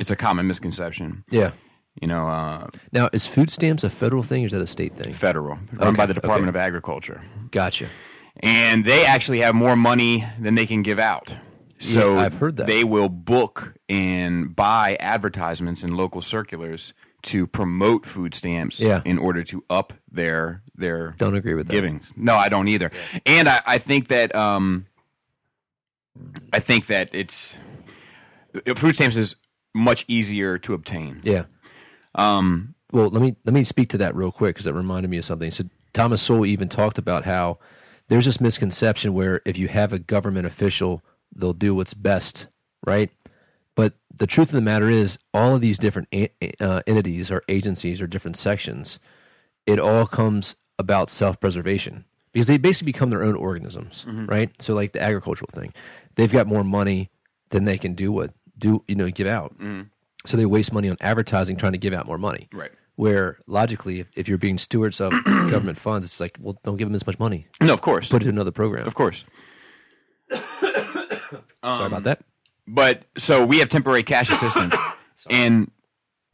it's 0.00 0.10
a 0.10 0.16
common 0.16 0.46
misconception. 0.48 1.24
Yeah. 1.30 1.52
You 2.00 2.08
know, 2.08 2.28
uh, 2.28 2.66
Now, 2.92 3.08
is 3.12 3.26
food 3.26 3.50
stamps 3.50 3.82
a 3.84 3.90
federal 3.90 4.22
thing 4.22 4.42
or 4.44 4.46
is 4.46 4.52
that 4.52 4.60
a 4.60 4.66
state 4.66 4.94
thing? 4.94 5.12
federal, 5.12 5.58
run 5.72 5.88
Okay, 5.88 5.96
by 5.96 6.06
the 6.06 6.14
Department 6.14 6.48
okay. 6.50 6.58
of 6.58 6.66
Agriculture. 6.66 7.22
Gotcha. 7.50 7.88
And 8.42 8.84
they 8.84 9.04
actually 9.04 9.40
have 9.40 9.54
more 9.54 9.76
money 9.76 10.24
than 10.38 10.54
they 10.54 10.66
can 10.66 10.82
give 10.82 10.98
out. 10.98 11.34
So 11.78 12.14
Yeah, 12.16 12.20
I've 12.22 12.34
heard 12.34 12.56
that. 12.56 12.66
they 12.66 12.84
will 12.84 13.08
book 13.08 13.74
and 13.88 14.54
buy 14.54 14.96
advertisements 15.00 15.82
in 15.82 15.96
local 15.96 16.20
circulars 16.22 16.92
to 17.22 17.46
promote 17.46 18.04
food 18.06 18.34
stamps 18.34 18.80
Yeah. 18.80 19.02
in 19.04 19.18
order 19.18 19.42
to 19.44 19.62
up 19.70 19.92
their 20.10 20.62
their 20.74 21.14
Don't 21.18 21.34
agree 21.34 21.54
with 21.54 21.66
that. 21.68 21.72
givings. 21.74 22.12
No, 22.16 22.34
I 22.36 22.48
don't 22.48 22.68
either. 22.68 22.90
And 23.26 23.48
I, 23.48 23.60
I 23.66 23.78
think 23.78 24.08
that 24.08 24.34
um, 24.34 24.86
I 26.52 26.60
think 26.60 26.86
that 26.86 27.10
it's 27.12 27.56
food 28.76 28.94
stamps 28.94 29.16
is 29.16 29.36
much 29.74 30.04
easier 30.08 30.58
to 30.58 30.74
obtain. 30.74 31.20
Yeah. 31.22 31.44
Um, 32.14 32.74
well, 32.92 33.08
let 33.08 33.22
me 33.22 33.36
let 33.44 33.54
me 33.54 33.64
speak 33.64 33.88
to 33.90 33.98
that 33.98 34.14
real 34.14 34.32
quick 34.32 34.54
because 34.56 34.66
it 34.66 34.74
reminded 34.74 35.10
me 35.10 35.18
of 35.18 35.24
something. 35.24 35.50
So 35.50 35.64
Thomas 35.92 36.22
Sowell 36.22 36.46
even 36.46 36.68
talked 36.68 36.98
about 36.98 37.24
how 37.24 37.58
there's 38.10 38.26
this 38.26 38.40
misconception 38.40 39.14
where 39.14 39.40
if 39.46 39.56
you 39.56 39.68
have 39.68 39.92
a 39.92 39.98
government 40.00 40.44
official, 40.44 41.00
they'll 41.34 41.52
do 41.52 41.76
what's 41.76 41.94
best, 41.94 42.48
right? 42.84 43.08
But 43.76 43.94
the 44.12 44.26
truth 44.26 44.48
of 44.48 44.54
the 44.54 44.60
matter 44.60 44.90
is, 44.90 45.16
all 45.32 45.54
of 45.54 45.60
these 45.60 45.78
different 45.78 46.08
a- 46.12 46.32
eh, 46.42 46.50
uh, 46.58 46.82
entities 46.88 47.30
or 47.30 47.44
agencies 47.48 48.02
or 48.02 48.08
different 48.08 48.36
sections, 48.36 48.98
it 49.64 49.78
all 49.78 50.06
comes 50.06 50.56
about 50.76 51.08
self-preservation 51.08 52.04
because 52.32 52.48
they 52.48 52.58
basically 52.58 52.92
become 52.92 53.10
their 53.10 53.22
own 53.22 53.36
organisms, 53.36 54.04
mm-hmm. 54.08 54.26
right? 54.26 54.60
So, 54.60 54.74
like 54.74 54.90
the 54.90 55.00
agricultural 55.00 55.50
thing, 55.52 55.72
they've 56.16 56.32
got 56.32 56.48
more 56.48 56.64
money 56.64 57.10
than 57.50 57.64
they 57.64 57.78
can 57.78 57.94
do 57.94 58.10
what 58.10 58.32
do 58.58 58.82
you 58.88 58.96
know 58.96 59.08
give 59.08 59.28
out. 59.28 59.54
Mm-hmm. 59.54 59.82
So 60.26 60.36
they 60.36 60.46
waste 60.46 60.72
money 60.72 60.90
on 60.90 60.96
advertising 61.00 61.56
trying 61.56 61.72
to 61.72 61.78
give 61.78 61.94
out 61.94 62.06
more 62.06 62.18
money. 62.18 62.48
Right. 62.52 62.72
Where 63.00 63.38
logically, 63.46 64.00
if, 64.00 64.10
if 64.14 64.28
you're 64.28 64.36
being 64.38 64.58
stewards 64.58 65.00
of 65.00 65.12
government 65.24 65.78
funds, 65.78 66.04
it's 66.04 66.20
like, 66.20 66.36
well, 66.38 66.58
don't 66.64 66.76
give 66.76 66.86
them 66.88 66.94
as 66.94 67.06
much 67.06 67.18
money. 67.18 67.46
No, 67.62 67.72
of 67.72 67.80
course, 67.80 68.10
Put 68.10 68.20
it 68.22 68.28
in 68.28 68.34
another 68.34 68.50
program. 68.52 68.86
of 68.86 68.94
course. 68.94 69.24
Sorry 70.30 71.86
about 71.86 71.92
um, 71.92 72.02
that. 72.04 72.20
But 72.66 73.02
so 73.16 73.44
we 73.46 73.58
have 73.60 73.68
temporary 73.68 74.02
cash 74.02 74.30
assistance, 74.34 74.74
and 75.28 75.70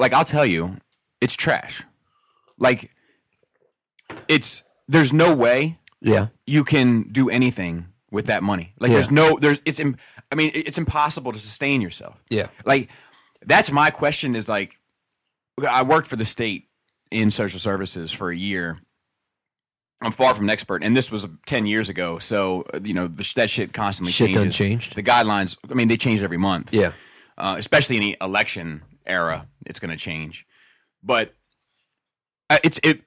like 0.01 0.13
I'll 0.13 0.25
tell 0.25 0.45
you, 0.47 0.79
it's 1.21 1.35
trash. 1.35 1.83
Like 2.59 2.91
it's 4.29 4.63
there's 4.89 5.13
no 5.13 5.35
way 5.35 5.79
Yeah. 6.01 6.29
you 6.47 6.65
can 6.65 7.05
do 7.13 7.29
anything 7.31 7.87
with 8.11 8.27
that 8.27 8.43
money. 8.43 8.73
Like 8.79 8.89
Yeah. 8.91 8.95
there's 8.95 9.11
no 9.11 9.39
there's 9.41 9.63
it's 9.65 9.81
im- 9.81 9.97
I 10.31 10.35
mean 10.35 10.51
it- 10.55 10.67
it's 10.69 10.79
impossible 10.79 11.33
to 11.33 11.39
sustain 11.39 11.81
yourself. 11.81 12.23
Yeah. 12.29 12.49
Like 12.65 12.91
that's 13.45 13.71
my 13.71 13.91
question 13.91 14.35
is 14.37 14.49
like 14.49 14.75
I 15.69 15.83
worked 15.83 16.07
for 16.07 16.17
the 16.17 16.25
state 16.25 16.69
in 17.11 17.31
social 17.31 17.59
services 17.61 18.13
for 18.13 18.31
a 18.31 18.37
year. 18.37 18.79
I'm 20.03 20.13
far 20.13 20.35
from 20.35 20.45
an 20.45 20.51
expert, 20.51 20.83
and 20.83 20.95
this 20.95 21.11
was 21.11 21.27
10 21.47 21.67
years 21.67 21.89
ago. 21.89 22.19
So, 22.19 22.65
you 22.85 22.93
know, 22.93 23.09
the, 23.09 23.31
that 23.37 23.49
shit 23.49 23.73
constantly 23.73 24.13
Shit 24.13 24.35
changes. 24.35 24.55
changed. 24.55 24.95
The 24.95 25.03
guidelines, 25.03 25.57
I 25.71 25.75
mean, 25.75 25.89
they 25.89 25.97
change 25.97 26.23
every 26.23 26.37
month 26.37 26.73
Yeah. 26.75 26.93
uh, 27.39 27.57
especially 27.59 27.97
in 27.97 28.03
the 28.03 28.17
election 28.21 28.83
era, 29.07 29.49
it's 29.65 29.79
going 29.79 29.91
to 29.91 29.97
change. 29.97 30.45
But 31.03 31.35
uh, 32.51 32.59
it's 32.63 32.79
it 32.83 33.03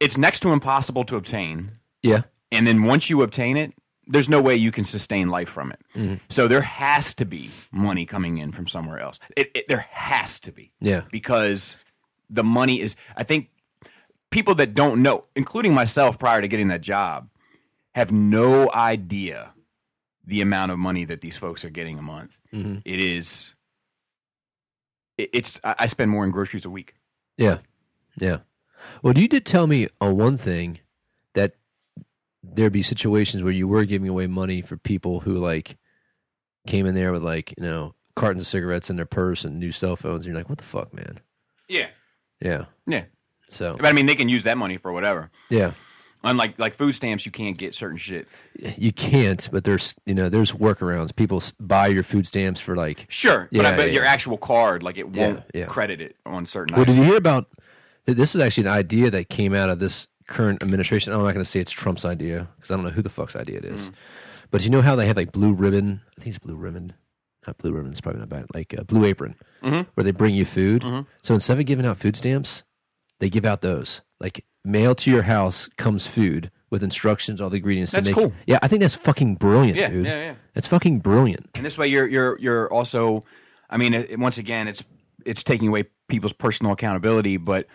it's 0.00 0.18
next 0.18 0.40
to 0.40 0.50
impossible 0.52 1.04
to 1.04 1.16
obtain, 1.16 1.72
Yeah. 2.02 2.22
and 2.50 2.66
then 2.66 2.82
once 2.82 3.08
you 3.08 3.22
obtain 3.22 3.56
it, 3.56 3.72
there's 4.06 4.28
no 4.28 4.40
way 4.42 4.54
you 4.56 4.70
can 4.72 4.84
sustain 4.84 5.28
life 5.28 5.48
from 5.48 5.72
it. 5.72 5.80
Mm-hmm. 5.94 6.14
So 6.28 6.46
there 6.48 6.60
has 6.62 7.14
to 7.14 7.24
be 7.24 7.50
money 7.72 8.04
coming 8.06 8.38
in 8.38 8.52
from 8.52 8.66
somewhere 8.66 8.98
else. 9.00 9.18
It, 9.36 9.50
it, 9.54 9.68
there 9.68 9.86
has 9.90 10.38
to 10.40 10.52
be 10.52 10.72
Yeah. 10.80 11.02
because 11.10 11.76
the 12.30 12.44
money 12.44 12.80
is. 12.80 12.96
I 13.16 13.22
think 13.24 13.48
people 14.30 14.54
that 14.56 14.74
don't 14.74 15.02
know, 15.02 15.24
including 15.34 15.74
myself, 15.74 16.18
prior 16.18 16.40
to 16.40 16.48
getting 16.48 16.68
that 16.68 16.80
job, 16.82 17.28
have 17.94 18.12
no 18.12 18.70
idea 18.72 19.54
the 20.26 20.40
amount 20.40 20.72
of 20.72 20.78
money 20.78 21.04
that 21.04 21.20
these 21.20 21.36
folks 21.36 21.64
are 21.64 21.70
getting 21.70 21.98
a 21.98 22.02
month. 22.02 22.38
Mm-hmm. 22.52 22.78
It 22.84 22.98
is. 23.00 23.54
it- 25.18 25.30
It's. 25.32 25.60
I 25.64 25.74
I 25.80 25.86
spend 25.86 26.10
more 26.10 26.24
in 26.24 26.30
groceries 26.30 26.64
a 26.64 26.70
week. 26.70 26.94
Yeah. 27.36 27.58
Yeah. 28.18 28.38
Well, 29.02 29.16
you 29.16 29.28
did 29.28 29.44
tell 29.46 29.66
me 29.66 29.88
on 30.00 30.16
one 30.16 30.36
thing 30.38 30.80
there'd 32.52 32.72
be 32.72 32.82
situations 32.82 33.42
where 33.42 33.52
you 33.52 33.66
were 33.68 33.84
giving 33.84 34.08
away 34.08 34.26
money 34.26 34.60
for 34.62 34.76
people 34.76 35.20
who 35.20 35.34
like 35.34 35.76
came 36.66 36.86
in 36.86 36.94
there 36.94 37.12
with 37.12 37.22
like, 37.22 37.54
you 37.56 37.64
know, 37.64 37.94
cartons 38.16 38.42
of 38.42 38.46
cigarettes 38.46 38.90
in 38.90 38.96
their 38.96 39.06
purse 39.06 39.44
and 39.44 39.58
new 39.58 39.72
cell 39.72 39.96
phones. 39.96 40.24
And 40.24 40.26
you're 40.26 40.36
like, 40.36 40.48
what 40.48 40.58
the 40.58 40.64
fuck, 40.64 40.92
man? 40.94 41.20
Yeah. 41.68 41.88
Yeah. 42.40 42.66
Yeah. 42.86 43.04
So, 43.50 43.76
But 43.76 43.86
I 43.86 43.92
mean, 43.92 44.06
they 44.06 44.14
can 44.14 44.28
use 44.28 44.44
that 44.44 44.58
money 44.58 44.76
for 44.76 44.92
whatever. 44.92 45.30
yeah. 45.50 45.72
Unlike 46.26 46.58
like 46.58 46.72
food 46.72 46.94
stamps, 46.94 47.26
you 47.26 47.32
can't 47.32 47.58
get 47.58 47.74
certain 47.74 47.98
shit. 47.98 48.26
You 48.78 48.94
can't, 48.94 49.46
but 49.52 49.64
there's, 49.64 49.94
you 50.06 50.14
know, 50.14 50.30
there's 50.30 50.52
workarounds. 50.52 51.14
People 51.14 51.42
buy 51.60 51.88
your 51.88 52.02
food 52.02 52.26
stamps 52.26 52.60
for 52.60 52.74
like, 52.74 53.04
Sure, 53.10 53.46
but 53.52 53.66
I 53.66 53.76
bet 53.76 53.88
yeah, 53.88 53.94
your 53.96 54.04
yeah. 54.04 54.10
actual 54.10 54.38
card, 54.38 54.82
like 54.82 54.96
it 54.96 55.10
won't 55.10 55.42
yeah. 55.52 55.66
credit 55.66 56.00
it 56.00 56.16
on 56.24 56.46
certain. 56.46 56.76
Well, 56.76 56.86
did 56.86 56.96
you 56.96 57.04
hear 57.04 57.18
about? 57.18 57.48
This 58.06 58.34
is 58.34 58.40
actually 58.40 58.68
an 58.68 58.72
idea 58.72 59.10
that 59.10 59.28
came 59.28 59.52
out 59.54 59.68
of 59.68 59.80
this 59.80 60.06
current 60.26 60.62
administration. 60.62 61.12
I'm 61.12 61.20
not 61.20 61.32
going 61.34 61.44
to 61.44 61.50
say 61.50 61.60
it's 61.60 61.72
Trump's 61.72 62.04
idea 62.04 62.48
because 62.56 62.70
I 62.70 62.74
don't 62.74 62.84
know 62.84 62.90
who 62.90 63.02
the 63.02 63.08
fuck's 63.08 63.36
idea 63.36 63.58
it 63.58 63.64
is. 63.64 63.86
Hmm. 63.88 63.94
But 64.50 64.64
you 64.64 64.70
know 64.70 64.82
how 64.82 64.94
they 64.94 65.06
have 65.06 65.16
like 65.16 65.32
blue 65.32 65.52
ribbon? 65.52 66.02
I 66.16 66.20
think 66.20 66.36
it's 66.36 66.44
blue 66.44 66.60
ribbon. 66.60 66.92
Not 67.46 67.58
blue 67.58 67.72
ribbon. 67.72 67.90
It's 67.90 68.00
probably 68.00 68.20
not 68.20 68.28
bad. 68.28 68.46
Like 68.54 68.74
uh, 68.78 68.84
blue 68.84 69.04
apron, 69.04 69.36
mm-hmm. 69.62 69.90
where 69.94 70.04
they 70.04 70.12
bring 70.12 70.34
you 70.34 70.44
food. 70.44 70.82
Mm-hmm. 70.82 71.08
So 71.22 71.34
instead 71.34 71.58
of 71.58 71.66
giving 71.66 71.84
out 71.84 71.98
food 71.98 72.16
stamps, 72.16 72.62
they 73.18 73.28
give 73.28 73.44
out 73.44 73.60
those. 73.60 74.02
Like 74.20 74.44
mail 74.64 74.94
to 74.94 75.10
your 75.10 75.22
house 75.22 75.68
comes 75.76 76.06
food 76.06 76.50
with 76.70 76.82
instructions, 76.82 77.40
all 77.40 77.50
the 77.50 77.56
ingredients. 77.56 77.92
That's 77.92 78.06
to 78.06 78.14
make 78.14 78.16
cool. 78.16 78.32
Yeah, 78.46 78.58
I 78.62 78.68
think 78.68 78.80
that's 78.80 78.94
fucking 78.94 79.36
brilliant, 79.36 79.78
Yeah, 79.78 79.90
dude. 79.90 80.06
yeah, 80.06 80.20
yeah. 80.20 80.34
It's 80.54 80.66
fucking 80.66 81.00
brilliant. 81.00 81.50
And 81.54 81.64
this 81.64 81.76
way, 81.76 81.88
you're 81.88 82.06
you're 82.06 82.38
you're 82.38 82.72
also. 82.72 83.22
I 83.68 83.76
mean, 83.76 83.92
it, 83.92 84.18
once 84.18 84.38
again, 84.38 84.68
it's 84.68 84.84
it's 85.26 85.42
taking 85.42 85.68
away 85.68 85.84
people's 86.08 86.32
personal 86.32 86.72
accountability, 86.72 87.36
but. 87.36 87.66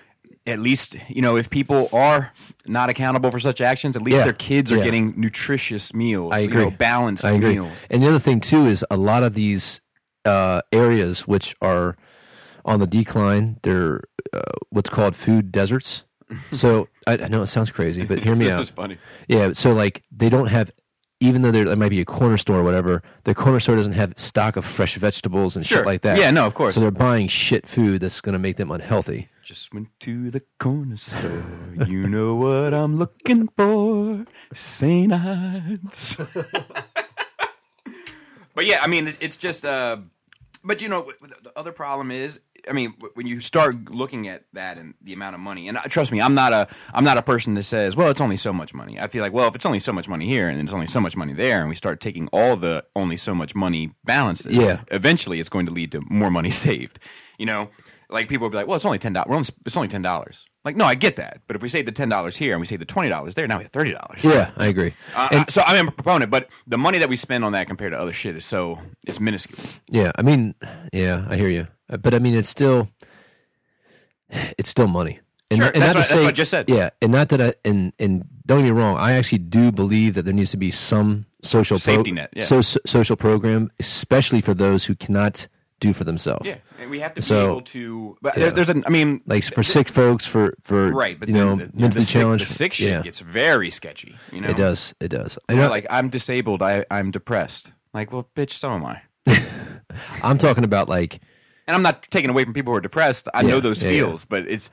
At 0.48 0.60
least 0.60 0.96
you 1.10 1.22
know 1.22 1.36
if 1.38 1.50
people 1.50 1.89
are 1.93 2.31
not 2.65 2.89
accountable 2.89 3.29
for 3.31 3.39
such 3.39 3.62
actions, 3.62 3.96
at 3.96 4.01
least 4.01 4.17
Yeah, 4.17 4.24
their 4.24 4.34
kids 4.34 4.72
are 4.72 4.77
yeah. 4.77 4.84
getting 4.86 5.13
nutritious 5.19 5.93
meals. 5.93 6.34
I 6.34 6.39
you 6.39 6.48
agree. 6.48 6.63
know, 6.63 6.72
balanced 6.72 7.25
I 7.25 7.31
agree. 7.31 7.53
meals. 7.53 7.86
And 7.89 8.01
the 8.01 8.08
other 8.08 8.19
thing 8.19 8.39
too 8.39 8.65
is 8.65 8.84
a 8.89 8.98
lot 8.98 9.24
of 9.24 9.34
these 9.36 9.81
uh, 10.25 10.62
areas 10.72 11.27
which 11.27 11.55
are 11.62 11.98
on 12.65 12.79
the 12.79 12.88
decline, 12.88 13.58
they're 13.63 14.01
uh, 14.34 14.41
what's 14.69 14.89
called 14.89 15.15
food 15.15 15.51
deserts. 15.51 16.03
So 16.51 16.88
I, 17.08 17.13
I 17.13 17.27
know 17.27 17.41
it 17.41 17.48
sounds 17.48 17.72
crazy, 17.72 18.05
but 18.05 18.19
hear 18.19 18.36
me 18.41 18.46
this 18.46 18.53
out. 18.55 18.62
is 18.62 18.69
funny. 18.69 18.98
Yeah, 19.27 19.53
so 19.53 19.74
like 19.74 20.03
they 20.12 20.29
don't 20.29 20.48
have, 20.48 20.72
even 21.19 21.41
though 21.41 21.51
there 21.51 21.65
there 21.65 21.75
might 21.75 21.89
be 21.89 22.01
a 22.01 22.05
corner 22.05 22.38
store 22.38 22.58
or 22.60 22.63
whatever, 22.63 23.01
the 23.24 23.34
corner 23.36 23.60
store 23.60 23.75
doesn't 23.75 23.93
have 23.93 24.13
stock 24.17 24.55
of 24.55 24.65
fresh 24.65 24.96
vegetables 24.96 25.55
and 25.55 25.65
Sure. 25.65 25.79
shit 25.79 25.86
like 25.86 26.01
that. 26.01 26.17
Yeah, 26.17 26.31
no, 26.31 26.46
of 26.46 26.53
course. 26.53 26.75
So 26.75 26.79
they're 26.81 26.91
buying 26.91 27.27
shit 27.27 27.67
food 27.67 28.01
that's 28.01 28.22
going 28.22 28.34
to 28.34 28.39
make 28.39 28.58
them 28.58 28.72
unhealthy. 28.72 29.27
Just 29.49 29.73
went 29.73 29.89
to 30.01 30.29
the 30.29 30.43
corner 30.59 30.95
store. 30.95 31.43
You 31.87 32.07
know 32.07 32.35
what 32.35 32.71
I'm 32.71 32.97
looking 32.97 33.47
for. 33.57 34.27
St. 34.53 35.11
Ides. 35.11 36.17
but 38.53 38.67
yeah, 38.67 38.77
I 38.83 38.87
mean, 38.87 39.15
it's 39.19 39.37
just. 39.37 39.65
Uh, 39.65 39.97
but 40.63 40.83
you 40.83 40.87
know, 40.87 40.99
w- 40.99 41.17
w- 41.19 41.41
the 41.41 41.51
other 41.57 41.71
problem 41.71 42.11
is, 42.11 42.41
I 42.69 42.73
mean, 42.73 42.93
when 43.15 43.25
you 43.25 43.39
start 43.39 43.89
looking 43.89 44.27
at 44.27 44.43
that 44.53 44.77
and 44.77 44.93
the 45.01 45.13
amount 45.13 45.33
of 45.33 45.41
money, 45.41 45.67
and 45.67 45.79
uh, 45.79 45.81
trust 45.89 46.11
me, 46.11 46.21
I'm 46.21 46.35
not 46.35 46.53
a, 46.53 46.67
I'm 46.93 47.03
not 47.03 47.17
a 47.17 47.23
person 47.23 47.55
that 47.55 47.63
says, 47.63 47.95
well, 47.95 48.11
it's 48.11 48.21
only 48.21 48.37
so 48.37 48.53
much 48.53 48.75
money. 48.75 48.99
I 48.99 49.07
feel 49.07 49.23
like, 49.23 49.33
well, 49.33 49.47
if 49.47 49.55
it's 49.55 49.65
only 49.65 49.79
so 49.79 49.91
much 49.91 50.07
money 50.07 50.27
here 50.27 50.47
and 50.47 50.59
it's 50.61 50.73
only 50.73 50.85
so 50.85 51.01
much 51.01 51.17
money 51.17 51.33
there, 51.33 51.61
and 51.61 51.69
we 51.69 51.75
start 51.75 51.99
taking 52.01 52.27
all 52.27 52.55
the 52.55 52.83
only 52.95 53.17
so 53.17 53.33
much 53.33 53.55
money 53.55 53.93
balances, 54.03 54.55
Yeah. 54.55 54.81
eventually 54.91 55.39
it's 55.39 55.49
going 55.49 55.65
to 55.65 55.71
lead 55.71 55.91
to 55.93 56.01
more 56.07 56.29
money 56.29 56.51
saved. 56.65 56.99
You 57.39 57.47
know, 57.47 57.69
like 58.09 58.27
people 58.29 58.45
will 58.45 58.49
be 58.51 58.57
like, 58.57 58.67
"Well, 58.67 58.75
it's 58.75 58.85
only 58.85 58.97
ten 58.99 59.13
dollars. 59.13 59.51
It's 59.65 59.75
only 59.77 59.87
ten 59.89 60.01
dollars." 60.01 60.45
Like, 60.65 60.75
no, 60.75 60.83
I 60.85 60.95
get 60.95 61.15
that, 61.15 61.41
but 61.47 61.55
if 61.55 61.61
we 61.61 61.69
save 61.69 61.85
the 61.85 61.91
ten 61.91 62.09
dollars 62.09 62.35
here 62.35 62.51
and 62.53 62.59
we 62.59 62.65
save 62.65 62.79
the 62.79 62.85
twenty 62.85 63.07
dollars 63.09 63.35
there, 63.35 63.47
now 63.47 63.57
we 63.57 63.63
have 63.63 63.71
thirty 63.71 63.91
dollars. 63.93 64.23
Yeah, 64.23 64.51
I 64.57 64.67
agree. 64.67 64.93
Uh, 65.15 65.45
so 65.47 65.61
I'm 65.65 65.87
a 65.87 65.91
proponent, 65.91 66.29
but 66.31 66.49
the 66.67 66.77
money 66.77 66.97
that 66.99 67.07
we 67.09 67.15
spend 67.15 67.45
on 67.45 67.53
that 67.53 67.67
compared 67.67 67.93
to 67.93 67.99
other 67.99 68.13
shit 68.13 68.35
is 68.35 68.45
so 68.45 68.79
it's 69.07 69.19
minuscule. 69.19 69.59
Yeah, 69.89 70.11
I 70.17 70.21
mean, 70.21 70.55
yeah, 70.91 71.25
I 71.29 71.35
hear 71.37 71.49
you, 71.49 71.67
but 71.87 72.13
I 72.13 72.19
mean, 72.19 72.35
it's 72.35 72.49
still, 72.49 72.89
it's 74.29 74.69
still 74.69 74.87
money. 74.87 75.19
And 75.51 75.57
Sure, 75.57 75.65
not- 75.67 75.73
and 75.75 75.81
that's 75.81 75.93
not 75.93 75.99
what- 75.99 76.07
that's 76.09 76.21
what 76.21 76.27
I 76.27 76.31
just 76.31 76.51
said. 76.51 76.69
Yeah, 76.69 76.89
and 77.01 77.11
not 77.11 77.29
that 77.29 77.41
I 77.41 77.53
and 77.65 77.93
and 77.97 78.25
don't 78.45 78.59
get 78.59 78.65
me 78.65 78.71
wrong, 78.71 78.97
I 78.97 79.13
actually 79.13 79.39
do 79.39 79.71
believe 79.71 80.13
that 80.15 80.23
there 80.25 80.33
needs 80.33 80.51
to 80.51 80.57
be 80.57 80.71
some 80.71 81.25
social 81.41 81.79
Safety 81.79 82.11
net, 82.11 82.29
yeah. 82.35 82.43
so, 82.43 82.61
so- 82.61 82.79
social 82.85 83.15
program, 83.15 83.71
especially 83.79 84.41
for 84.41 84.53
those 84.53 84.85
who 84.85 84.95
cannot 84.95 85.47
do 85.79 85.93
for 85.93 86.03
themselves. 86.03 86.45
Yeah, 86.48 86.57
and 86.79 86.89
we 86.89 87.00
have 87.00 87.13
to 87.15 87.21
So- 87.21 87.39
be 87.45 87.51
able 87.51 87.62
to. 87.62 88.17
But 88.21 88.38
Yeah. 88.38 88.43
there, 88.45 88.51
there's 88.51 88.69
an. 88.69 88.83
I 88.86 88.89
mean, 88.89 89.21
Like 89.25 89.43
for 89.43 89.63
sick 89.63 89.89
folks, 89.89 90.25
for 90.25 90.55
for 90.63 90.91
right, 90.91 91.19
but 91.19 91.29
you 91.29 91.33
know 91.36 91.55
the, 91.55 91.65
the, 91.67 91.81
mentally 91.81 92.03
sick, 92.03 92.21
challenged. 92.21 92.45
the 92.45 92.53
sick 92.53 92.74
shit 92.74 92.89
yeah, 92.89 93.01
gets 93.01 93.19
very 93.19 93.69
sketchy. 93.69 94.15
You 94.31 94.41
know, 94.41 94.50
it 94.50 94.57
does. 94.57 94.93
It 95.00 95.09
does. 95.09 95.38
I 95.48 95.53
know, 95.55 95.69
like 95.69 95.86
I'm 95.89 96.09
disabled. 96.09 96.62
I 96.62 96.86
I'm 96.91 97.12
depressed. 97.12 97.74
Like, 97.93 98.12
well, 98.12 98.29
bitch, 98.36 98.51
so 98.51 98.71
am 98.71 98.86
I. 98.86 99.01
I'm 100.24 100.38
talking 100.38 100.63
about 100.63 100.89
like 100.89 101.19
And 101.67 101.75
I'm 101.75 101.81
not 101.83 102.03
taking 102.12 102.29
away 102.29 102.43
from 102.43 102.53
people 102.53 102.71
who 102.74 102.77
are 102.77 102.81
depressed. 102.81 103.27
I 103.33 103.41
Yeah, 103.41 103.50
know 103.50 103.59
those 103.59 103.81
feels, 103.81 104.25
but 104.25 104.48
it's. 104.48 104.69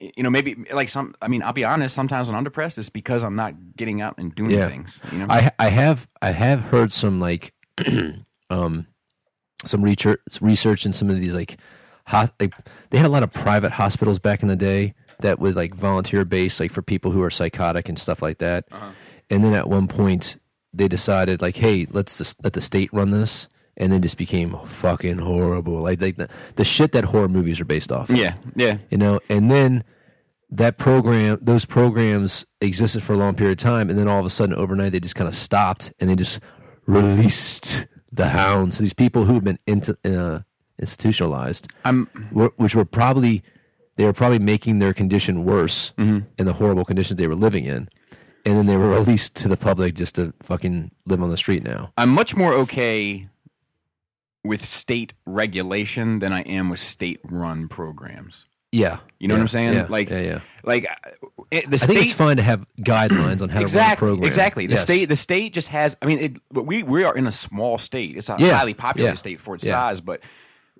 You 0.00 0.22
know, 0.22 0.30
maybe 0.30 0.56
like 0.72 0.88
some. 0.88 1.12
I 1.20 1.28
mean, 1.28 1.42
I'll 1.42 1.52
be 1.52 1.64
honest. 1.64 1.94
Sometimes 1.94 2.26
when 2.28 2.36
I'm 2.36 2.44
depressed, 2.44 2.78
it's 2.78 2.88
because 2.88 3.22
I'm 3.22 3.36
not 3.36 3.52
getting 3.76 4.00
out 4.00 4.14
and 4.16 4.34
doing 4.34 4.50
Yeah. 4.50 4.66
things. 4.68 5.02
You 5.12 5.18
know, 5.18 5.26
I 5.28 5.50
I 5.58 5.68
have 5.68 6.08
I 6.22 6.30
have 6.32 6.60
heard 6.70 6.90
some 6.90 7.20
like 7.20 7.52
um 8.50 8.86
some 9.64 9.82
research 9.82 10.20
research 10.40 10.86
in 10.86 10.92
some 10.92 11.10
of 11.10 11.18
these 11.20 11.34
like 11.34 11.58
hot 12.06 12.34
like 12.38 12.54
they 12.90 12.98
had 12.98 13.06
a 13.06 13.10
lot 13.10 13.22
of 13.22 13.32
private 13.32 13.72
hospitals 13.72 14.18
back 14.18 14.42
in 14.42 14.48
the 14.48 14.56
day 14.56 14.94
that 15.20 15.38
was 15.38 15.56
like 15.56 15.74
volunteer 15.74 16.24
based 16.24 16.60
like 16.60 16.70
for 16.70 16.82
people 16.82 17.10
who 17.10 17.22
are 17.22 17.30
psychotic 17.30 17.88
and 17.88 17.98
stuff 17.98 18.22
like 18.22 18.38
that. 18.38 18.64
Uh-huh. 18.70 18.92
And 19.30 19.44
then 19.44 19.54
at 19.54 19.68
one 19.68 19.88
point 19.88 20.36
they 20.72 20.88
decided 20.88 21.40
like 21.40 21.56
hey, 21.56 21.86
let's 21.90 22.18
just 22.18 22.42
let 22.44 22.52
the 22.52 22.60
state 22.60 22.90
run 22.92 23.10
this 23.10 23.48
and 23.76 23.90
then 23.90 24.02
just 24.02 24.18
became 24.18 24.56
fucking 24.64 25.18
horrible. 25.18 25.80
Like 25.80 26.00
like 26.00 26.16
the, 26.16 26.28
the 26.56 26.64
shit 26.64 26.92
that 26.92 27.06
horror 27.06 27.28
movies 27.28 27.60
are 27.60 27.64
based 27.64 27.90
off. 27.90 28.10
of 28.10 28.16
yeah, 28.16 28.34
yeah. 28.54 28.78
you 28.90 28.98
know 28.98 29.20
and 29.28 29.50
then 29.50 29.84
that 30.50 30.78
program 30.78 31.38
those 31.40 31.64
programs 31.64 32.44
existed 32.60 33.02
for 33.02 33.14
a 33.14 33.16
long 33.16 33.34
period 33.34 33.58
of 33.58 33.62
time 33.62 33.90
and 33.90 33.98
then 33.98 34.06
all 34.06 34.20
of 34.20 34.26
a 34.26 34.30
sudden 34.30 34.54
overnight 34.54 34.92
they 34.92 35.00
just 35.00 35.14
kind 35.14 35.26
of 35.26 35.34
stopped 35.34 35.92
and 35.98 36.08
they 36.08 36.14
just 36.14 36.40
released 36.86 37.86
the 38.14 38.28
hounds 38.28 38.78
these 38.78 38.94
people 38.94 39.24
who 39.24 39.34
have 39.34 39.44
been 39.44 39.58
into, 39.66 39.96
uh, 40.04 40.40
institutionalized 40.78 41.68
I'm. 41.84 42.08
were, 42.32 42.52
which 42.56 42.74
were 42.74 42.84
probably 42.84 43.42
they 43.96 44.04
were 44.04 44.12
probably 44.12 44.38
making 44.38 44.78
their 44.78 44.92
condition 44.92 45.44
worse 45.44 45.92
in 46.38 46.46
the 46.46 46.54
horrible 46.54 46.84
conditions 46.84 47.16
they 47.16 47.28
were 47.28 47.34
living 47.34 47.64
in 47.64 47.88
and 48.46 48.58
then 48.58 48.66
they 48.66 48.76
were 48.76 48.90
released 48.98 49.34
to 49.36 49.48
the 49.48 49.56
public 49.56 49.94
just 49.94 50.14
to 50.16 50.32
fucking 50.42 50.90
live 51.06 51.22
on 51.22 51.30
the 51.30 51.36
street 51.36 51.62
now 51.62 51.92
I'm 51.96 52.10
much 52.10 52.36
more 52.36 52.52
okay 52.54 53.28
with 54.44 54.60
state 54.64 55.14
regulation 55.24 56.18
than 56.18 56.32
I 56.32 56.42
am 56.42 56.68
with 56.68 56.80
state-run 56.80 57.68
programs. 57.68 58.44
Yeah 58.74 58.98
You 59.18 59.28
know 59.28 59.34
what 59.34 59.40
I'm 59.42 59.48
saying? 59.48 59.72
yeah, 59.74 59.86
like, 59.88 60.10
yeah 60.10 60.20
yeah 60.20 60.40
like 60.64 60.84
uh, 60.90 61.26
it, 61.50 61.70
the 61.70 61.74
i 61.74 61.76
state. 61.76 61.86
think 61.94 62.00
it's 62.06 62.12
fun 62.12 62.36
to 62.38 62.42
have 62.42 62.64
guidelines 62.78 63.40
on 63.42 63.48
how 63.48 63.60
to 63.60 63.60
run 63.60 63.60
a 63.60 63.62
exactly, 63.62 64.06
program 64.08 64.26
exactly. 64.26 64.66
The 64.66 64.72
Yes. 64.74 64.82
state, 64.82 65.04
the 65.08 65.16
state 65.16 65.52
just 65.52 65.68
has. 65.68 65.96
I 66.02 66.06
mean, 66.06 66.18
it, 66.18 66.32
we 66.66 66.82
we 66.82 67.04
are 67.04 67.16
in 67.16 67.26
a 67.26 67.32
small 67.32 67.78
state. 67.78 68.16
It's 68.16 68.28
a 68.28 68.36
Yeah, 68.38 68.54
highly 68.58 68.74
populated 68.74 69.12
yeah, 69.12 69.24
state 69.26 69.40
for 69.40 69.54
its 69.54 69.64
yeah. 69.64 69.72
size, 69.72 70.00
but 70.00 70.20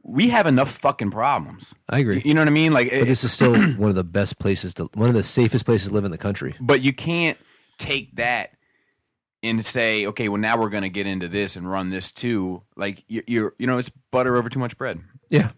we 0.02 0.30
have 0.30 0.46
enough 0.46 0.70
fucking 0.70 1.10
problems. 1.10 1.74
i 1.88 1.98
agree 2.00 2.20
You 2.24 2.34
know 2.34 2.40
what 2.42 2.48
I 2.48 2.52
mean? 2.62 2.72
Like, 2.72 2.88
But 2.90 3.02
it, 3.02 3.04
this 3.06 3.24
is 3.24 3.32
still 3.32 3.54
one 3.84 3.88
of 3.90 3.96
the 3.96 4.04
best 4.04 4.38
places 4.38 4.74
to, 4.74 4.84
one 4.94 5.08
of 5.08 5.14
the 5.14 5.22
safest 5.22 5.64
places 5.64 5.88
to 5.88 5.94
live 5.94 6.04
in 6.04 6.10
the 6.10 6.18
country. 6.18 6.54
but 6.60 6.80
you 6.82 6.92
can't 6.92 7.38
take 7.78 8.14
that 8.16 8.50
and 9.42 9.64
say, 9.64 10.06
okay, 10.06 10.28
well 10.28 10.40
now 10.40 10.58
we're 10.58 10.70
going 10.70 10.82
to 10.82 10.88
get 10.90 11.06
into 11.06 11.28
this 11.28 11.56
and 11.56 11.70
run 11.70 11.90
this 11.90 12.10
too. 12.12 12.60
Like 12.76 13.04
you, 13.08 13.22
you're, 13.26 13.54
you 13.58 13.66
know, 13.66 13.78
it's 13.78 13.90
butter 14.10 14.36
over 14.36 14.48
too 14.50 14.58
much 14.60 14.76
bread. 14.78 15.00
Yeah, 15.30 15.50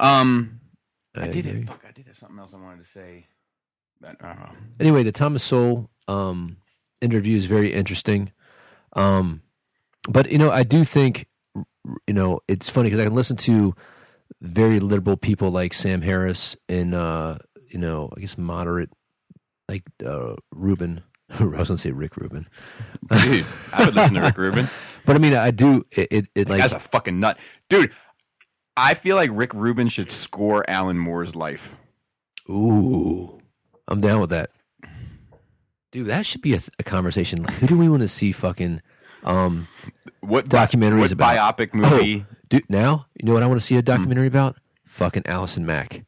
Um, 0.00 0.57
I, 1.20 1.28
did 1.28 1.46
agree. 1.46 1.60
it. 1.60 1.66
Fuck, 1.66 1.84
I 1.88 1.92
did 1.92 2.06
have 2.06 2.16
something 2.16 2.38
else 2.38 2.54
I 2.54 2.58
wanted 2.58 2.82
to 2.82 2.88
say. 2.88 3.26
But, 4.00 4.16
I 4.22 4.34
don't. 4.34 4.56
Anyway, 4.80 5.02
the 5.02 5.12
Thomas 5.12 5.42
Sowell 5.42 5.90
um, 6.06 6.58
interview 7.00 7.36
is 7.36 7.46
very 7.46 7.72
interesting. 7.72 8.32
Um, 8.94 9.42
but 10.08 10.30
you 10.30 10.38
know, 10.38 10.50
I 10.50 10.62
do 10.62 10.84
think 10.84 11.26
you 12.06 12.14
know 12.14 12.40
it's 12.48 12.68
funny 12.68 12.88
because 12.88 13.00
I 13.00 13.06
can 13.06 13.14
listen 13.14 13.36
to 13.38 13.74
very 14.40 14.80
liberal 14.80 15.16
people 15.16 15.50
like 15.50 15.74
Sam 15.74 16.02
Harris 16.02 16.56
and 16.68 16.94
uh, 16.94 17.38
you 17.70 17.78
know 17.78 18.10
I 18.16 18.20
guess 18.20 18.38
moderate 18.38 18.90
like 19.68 19.84
uh, 20.04 20.36
Rubin. 20.52 21.02
I 21.30 21.44
was 21.44 21.68
gonna 21.68 21.78
say 21.78 21.90
Rick 21.90 22.16
Rubin, 22.16 22.48
Dude, 23.22 23.44
I 23.72 23.84
would 23.84 23.94
listen 23.94 24.14
to 24.14 24.22
Rick 24.22 24.38
Rubin. 24.38 24.68
but 25.04 25.16
I 25.16 25.18
mean 25.18 25.34
I 25.34 25.50
do 25.50 25.84
it. 25.90 26.08
It, 26.10 26.28
it 26.34 26.48
like 26.48 26.60
That's 26.60 26.72
a 26.72 26.78
fucking 26.78 27.20
nut. 27.20 27.38
Dude, 27.68 27.92
I 28.80 28.94
feel 28.94 29.16
like 29.16 29.30
Rick 29.32 29.54
Rubin 29.54 29.88
should 29.88 30.10
score 30.10 30.64
Alan 30.70 30.98
Moore's 30.98 31.34
life. 31.34 31.76
Ooh, 32.48 33.40
I'm 33.88 34.00
down 34.00 34.20
with 34.20 34.30
that. 34.30 34.50
Dude, 35.90 36.06
that 36.06 36.24
should 36.26 36.42
be 36.42 36.54
a, 36.54 36.60
a 36.78 36.82
conversation. 36.84 37.42
Like, 37.42 37.54
who 37.54 37.66
do 37.66 37.78
we 37.78 37.88
want 37.88 38.02
to 38.02 38.08
see 38.08 38.30
fucking 38.32 38.80
um 39.24 39.66
What 40.20 40.48
Documentaries 40.48 41.00
what 41.00 41.12
about- 41.12 41.56
biopic 41.58 41.74
movie? 41.74 42.24
dude 42.48 42.68
now? 42.70 43.06
You 43.20 43.26
know 43.26 43.34
what 43.34 43.42
I 43.42 43.46
want 43.46 43.60
to 43.60 43.66
see 43.66 43.76
a 43.76 43.82
documentary 43.82 44.28
Hmm. 44.28 44.34
about? 44.36 44.56
Fucking 44.84 45.24
Allison 45.26 45.66
Mack. 45.66 46.04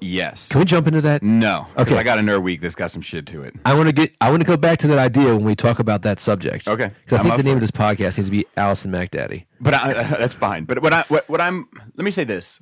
Yes. 0.00 0.48
Can 0.48 0.58
we 0.58 0.64
jump 0.66 0.86
into 0.86 1.00
that? 1.02 1.22
No. 1.22 1.66
Okay. 1.76 1.96
I 1.96 2.02
got 2.02 2.18
a 2.18 2.22
nerd 2.22 2.42
week 2.42 2.60
that's 2.60 2.74
got 2.74 2.90
some 2.90 3.00
shit 3.00 3.26
to 3.28 3.42
it. 3.42 3.54
I 3.64 3.74
want 3.74 3.88
to 3.88 3.94
get 3.94 4.14
I 4.20 4.30
want 4.30 4.42
to 4.42 4.46
go 4.46 4.56
back 4.56 4.78
to 4.80 4.88
that 4.88 4.98
idea 4.98 5.34
when 5.34 5.44
we 5.44 5.54
talk 5.56 5.78
about 5.78 6.02
that 6.02 6.20
subject. 6.20 6.68
Okay. 6.68 6.92
Because 7.04 7.14
I 7.14 7.16
I'm 7.16 7.22
think 7.22 7.32
up 7.32 7.38
the 7.38 7.44
name 7.44 7.54
for 7.54 7.56
of 7.56 7.60
this 7.62 7.70
podcast 7.70 8.18
needs 8.18 8.28
to 8.28 8.30
be 8.30 8.46
Allison 8.56 8.92
MacDaddy. 8.92 9.46
But 9.60 9.74
I, 9.74 9.92
that's 10.18 10.34
fine. 10.34 10.64
But 10.64 10.82
what 10.82 10.92
I 10.92 11.04
what, 11.08 11.28
what 11.28 11.40
I'm 11.40 11.68
let 11.94 12.04
me 12.04 12.10
say 12.10 12.24
this. 12.24 12.60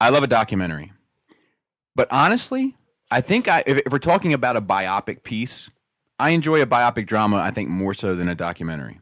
I 0.00 0.10
love 0.10 0.22
a 0.22 0.28
documentary. 0.28 0.92
But 1.96 2.08
honestly, 2.12 2.76
I 3.10 3.20
think 3.20 3.48
I 3.48 3.64
if, 3.66 3.78
if 3.78 3.92
we're 3.92 3.98
talking 3.98 4.32
about 4.32 4.56
a 4.56 4.62
biopic 4.62 5.24
piece, 5.24 5.70
I 6.20 6.30
enjoy 6.30 6.62
a 6.62 6.66
biopic 6.66 7.06
drama 7.06 7.38
I 7.38 7.50
think 7.50 7.68
more 7.68 7.94
so 7.94 8.14
than 8.14 8.28
a 8.28 8.34
documentary. 8.36 9.00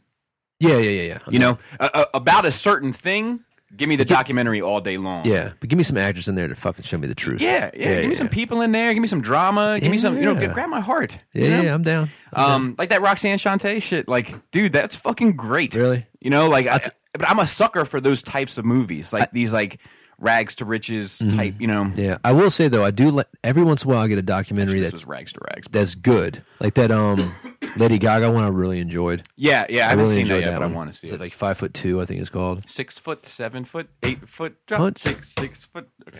Yeah, 0.61 0.79
yeah, 0.79 0.91
yeah, 0.91 1.03
yeah. 1.03 1.19
You 1.29 1.39
know, 1.39 1.59
a, 1.79 1.91
a, 1.95 2.07
about 2.15 2.45
a 2.45 2.51
certain 2.51 2.93
thing, 2.93 3.45
give 3.77 3.89
me 3.89 3.97
the 3.97 4.05
documentary 4.05 4.61
all 4.61 4.81
day 4.81 4.97
long. 4.97 5.25
Yeah, 5.25 5.53
but 5.61 5.69
give 5.69 5.77
me 5.77 5.83
some 5.85 5.97
actors 5.97 6.29
in 6.29 6.35
there 6.35 6.49
to 6.49 6.55
fucking 6.55 6.85
show 6.85 6.99
me 6.99 7.07
the 7.07 7.15
truth. 7.15 7.41
Yeah, 7.41 7.71
yeah. 7.75 8.01
give 8.01 8.09
me 8.09 8.15
some 8.15 8.29
people 8.29 8.61
in 8.63 8.73
there. 8.73 8.93
Give 8.93 9.01
me 9.01 9.09
some 9.09 9.21
drama. 9.21 9.79
Give 9.81 9.91
me 9.91 9.99
some, 9.99 10.17
you 10.17 10.25
know, 10.25 10.39
Yeah. 10.39 10.53
grab 10.53 10.69
my 10.71 10.81
heart. 10.81 11.19
Yeah, 11.33 11.45
you 11.45 11.51
know? 11.51 11.63
yeah, 11.63 11.75
I'm 11.75 11.83
down. 11.83 12.11
Um, 12.33 12.75
like 12.79 12.91
that 12.91 13.01
Roxanne 13.03 13.39
Shante 13.39 13.83
shit. 13.83 14.09
Like, 14.09 14.51
dude, 14.51 14.73
that's 14.73 14.95
fucking 14.95 15.37
great. 15.37 15.75
Really? 15.75 16.07
You 16.21 16.31
know, 16.31 16.49
like, 16.49 16.67
I, 16.67 16.81
but 17.13 17.29
I'm 17.29 17.39
a 17.39 17.47
sucker 17.47 17.85
for 17.85 18.01
those 18.01 18.23
types 18.23 18.59
of 18.59 18.65
movies, 18.65 19.13
like 19.13 19.31
these, 19.33 19.53
like 19.53 19.81
rags 20.19 20.55
to 20.57 20.65
riches 20.65 21.19
Mm-hmm. 21.23 21.37
type. 21.37 21.55
You 21.59 21.67
know, 21.67 21.93
Yeah, 21.97 22.19
I 22.25 22.33
will 22.33 22.51
say 22.51 22.69
though, 22.69 22.85
I 22.85 22.91
do 22.91 23.11
let 23.11 23.29
every 23.45 23.63
once 23.63 23.85
in 23.85 23.91
a 23.91 23.95
while 23.95 24.03
I 24.03 24.09
get 24.09 24.19
a 24.19 24.23
documentary 24.23 24.81
this 24.81 24.93
that's 24.93 25.05
was 25.05 25.07
rags 25.07 25.33
to 25.35 25.41
rags. 25.55 25.67
that's 25.71 25.95
good, 25.95 26.43
like 26.61 26.75
that 26.75 26.91
um 26.91 27.19
Lady 27.77 27.99
Gaga 27.99 28.31
one. 28.33 28.45
I 28.45 28.49
really 28.49 28.81
enjoyed. 28.81 29.23
Yeah, 29.37 29.67
yeah. 29.69 29.87
I, 29.87 29.91
haven't 29.91 30.05
really 30.05 30.15
seen 30.17 30.29
that 30.29 30.35
enjoyed 30.37 30.47
yet, 30.53 30.59
but 30.59 30.63
one. 30.63 30.73
I 30.73 30.77
want 30.77 30.93
to 30.93 30.99
see 30.99 31.07
Is 31.07 31.13
it. 31.13 31.17
it 31.17 31.21
like 31.21 31.33
five 31.33 31.57
foot 31.59 31.75
two? 31.75 32.01
I 32.01 32.05
think 32.07 32.21
it's 32.21 32.31
called. 32.31 32.69
Six 32.69 32.99
foot, 32.99 33.25
seven 33.27 33.65
foot, 33.65 33.89
eight 34.03 34.29
foot, 34.29 34.57
drop, 34.67 34.81
Punch. 34.81 34.99
six, 34.99 35.29
six 35.31 35.65
foot. 35.67 35.89
Okay. 36.09 36.19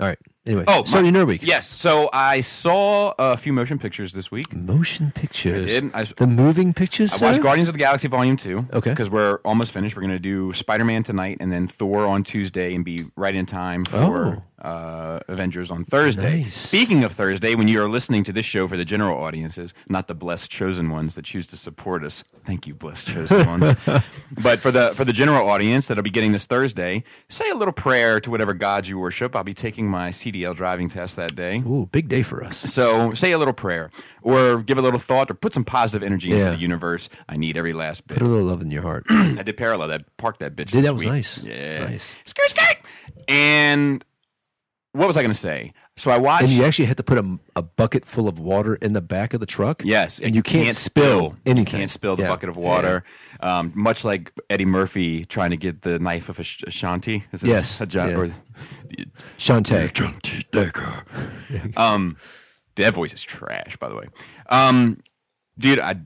All 0.00 0.06
right. 0.08 0.18
Anyway, 0.46 0.64
Oh, 0.68 0.84
so 0.84 1.00
my- 1.00 1.08
your 1.08 1.24
week. 1.24 1.42
Yes. 1.42 1.70
So 1.70 2.10
I 2.12 2.42
saw 2.42 3.14
a 3.18 3.36
few 3.36 3.52
motion 3.54 3.78
pictures 3.78 4.12
this 4.12 4.30
week. 4.30 4.54
Motion 4.54 5.10
pictures. 5.14 5.64
I 5.64 5.80
did. 5.80 5.94
I 5.94 6.04
the 6.04 6.26
moving 6.26 6.74
pictures. 6.74 7.12
I 7.22 7.24
watched 7.24 7.36
sir? 7.36 7.42
Guardians 7.42 7.68
of 7.68 7.72
the 7.74 7.78
Galaxy 7.78 8.08
Volume 8.08 8.36
2. 8.36 8.66
Okay. 8.74 8.90
Because 8.90 9.08
we're 9.08 9.38
almost 9.38 9.72
finished. 9.72 9.96
We're 9.96 10.02
going 10.02 10.12
to 10.12 10.18
do 10.18 10.52
Spider 10.52 10.84
Man 10.84 11.02
tonight 11.02 11.38
and 11.40 11.50
then 11.50 11.66
Thor 11.66 12.06
on 12.06 12.24
Tuesday 12.24 12.74
and 12.74 12.84
be 12.84 13.04
right 13.16 13.34
in 13.34 13.46
time 13.46 13.86
for 13.86 13.96
oh. 13.96 14.42
Uh, 14.64 15.20
Avengers 15.28 15.70
on 15.70 15.84
Thursday. 15.84 16.42
Nice. 16.44 16.56
Speaking 16.56 17.04
of 17.04 17.12
Thursday, 17.12 17.54
when 17.54 17.68
you 17.68 17.82
are 17.82 17.88
listening 17.88 18.24
to 18.24 18.32
this 18.32 18.46
show 18.46 18.66
for 18.66 18.76
the 18.76 18.84
general 18.84 19.22
audiences, 19.22 19.74
not 19.88 20.08
the 20.08 20.14
blessed 20.14 20.50
chosen 20.50 20.90
ones 20.90 21.14
that 21.16 21.26
choose 21.26 21.46
to 21.48 21.56
support 21.56 22.02
us, 22.02 22.24
thank 22.44 22.66
you, 22.66 22.74
blessed 22.74 23.08
chosen 23.08 23.46
ones. 23.46 23.74
But 24.42 24.60
for 24.60 24.70
the 24.70 24.92
for 24.94 25.04
the 25.04 25.12
general 25.12 25.48
audience 25.48 25.88
that'll 25.88 26.02
be 26.02 26.10
getting 26.10 26.32
this 26.32 26.46
Thursday, 26.46 27.04
say 27.28 27.48
a 27.50 27.54
little 27.54 27.72
prayer 27.74 28.20
to 28.20 28.30
whatever 28.30 28.54
God 28.54 28.86
you 28.86 28.98
worship. 28.98 29.36
I'll 29.36 29.44
be 29.44 29.54
taking 29.54 29.86
my 29.86 30.08
CDL 30.10 30.56
driving 30.56 30.88
test 30.88 31.16
that 31.16 31.36
day. 31.36 31.58
Ooh, 31.58 31.86
big 31.92 32.08
day 32.08 32.22
for 32.22 32.42
us. 32.42 32.58
So 32.72 33.12
say 33.14 33.32
a 33.32 33.38
little 33.38 33.52
prayer, 33.54 33.90
or 34.22 34.62
give 34.62 34.78
a 34.78 34.82
little 34.82 34.98
thought, 34.98 35.30
or 35.30 35.34
put 35.34 35.52
some 35.52 35.64
positive 35.64 36.02
energy 36.02 36.32
into 36.32 36.50
the 36.52 36.56
universe. 36.56 37.08
I 37.28 37.36
need 37.36 37.56
every 37.58 37.74
last 37.74 38.06
bit. 38.06 38.18
Put 38.18 38.26
a 38.26 38.30
little 38.30 38.46
love 38.46 38.62
in 38.62 38.70
your 38.70 38.82
heart. 38.82 39.04
I 39.10 39.42
did 39.44 39.56
parallel 39.58 39.88
that, 39.88 40.16
parked 40.16 40.40
that 40.40 40.56
bitch. 40.56 40.70
Dude, 40.70 40.84
that 40.84 40.94
was 40.94 41.00
week. 41.00 41.12
nice. 41.12 41.38
Yeah, 41.42 41.84
Nice. 41.88 42.10
skirt, 42.24 42.48
skirt. 42.48 42.76
And 43.28 44.04
what 44.94 45.06
was 45.06 45.16
I 45.16 45.22
going 45.22 45.32
to 45.32 45.38
say? 45.38 45.72
So 45.96 46.10
I 46.10 46.18
watched. 46.18 46.44
And 46.44 46.52
you 46.52 46.64
actually 46.64 46.86
had 46.86 46.96
to 46.96 47.02
put 47.02 47.18
a, 47.18 47.38
a 47.56 47.62
bucket 47.62 48.04
full 48.04 48.28
of 48.28 48.38
water 48.38 48.76
in 48.76 48.92
the 48.94 49.00
back 49.00 49.34
of 49.34 49.40
the 49.40 49.46
truck. 49.46 49.82
Yes, 49.84 50.20
and 50.20 50.34
you 50.34 50.42
can't, 50.42 50.74
spill 50.74 51.36
anything. 51.44 51.56
You 51.74 51.78
can't 51.80 51.90
spill 51.90 52.16
the 52.16 52.22
Yeah. 52.22 52.28
bucket 52.30 52.48
of 52.48 52.56
water. 52.56 53.04
Um, 53.40 53.72
much 53.74 54.04
like 54.04 54.32
Eddie 54.48 54.64
Murphy 54.64 55.24
trying 55.24 55.50
to 55.50 55.56
get 55.56 55.82
the 55.82 55.98
knife 55.98 56.28
of 56.28 56.38
Ash- 56.40 56.62
Ashanti. 56.66 57.24
Is 57.32 57.44
it 57.44 57.48
Yes, 57.48 57.80
a 57.80 57.86
John, 57.86 58.10
yeah. 58.10 58.16
or 58.16 58.26
Shantae. 59.38 59.88
Ajanti 59.90 60.50
Dagger. 60.50 61.04
um, 61.76 62.16
that 62.76 62.94
voice 62.94 63.12
is 63.12 63.22
trash, 63.22 63.76
by 63.76 63.88
the 63.88 63.94
way. 63.96 64.06
Um, 64.48 65.00
dude, 65.58 65.78
I 65.80 65.96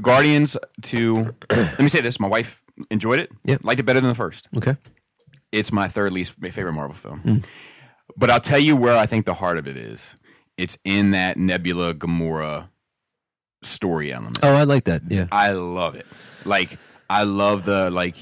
Guardians 0.00 0.56
to. 0.82 1.34
let 1.50 1.78
me 1.80 1.88
say 1.88 2.00
this: 2.00 2.18
my 2.20 2.28
wife 2.28 2.62
enjoyed 2.90 3.20
it. 3.20 3.30
Yep. 3.44 3.64
liked 3.64 3.80
it 3.80 3.84
better 3.84 4.00
than 4.00 4.08
the 4.10 4.14
first. 4.14 4.48
Okay. 4.56 4.76
It's 5.52 5.72
my 5.72 5.88
third 5.88 6.12
least 6.12 6.34
favorite 6.34 6.72
Marvel 6.74 6.94
film. 6.94 7.20
Mm. 7.22 7.44
But 8.20 8.30
I'll 8.30 8.40
tell 8.40 8.58
you 8.58 8.76
where 8.76 8.96
I 8.96 9.06
think 9.06 9.24
the 9.24 9.34
heart 9.34 9.56
of 9.58 9.66
it 9.66 9.76
is. 9.76 10.14
It's 10.56 10.76
in 10.84 11.10
that 11.12 11.36
Nebula 11.38 11.94
Gamora 11.94 12.68
story 13.62 14.12
element. 14.12 14.38
Oh, 14.42 14.54
I 14.54 14.64
like 14.64 14.84
that. 14.84 15.02
Yeah. 15.08 15.26
I 15.32 15.52
love 15.52 15.94
it. 15.94 16.06
Like 16.44 16.78
I 17.08 17.22
love 17.24 17.64
the 17.64 17.90
like 17.90 18.14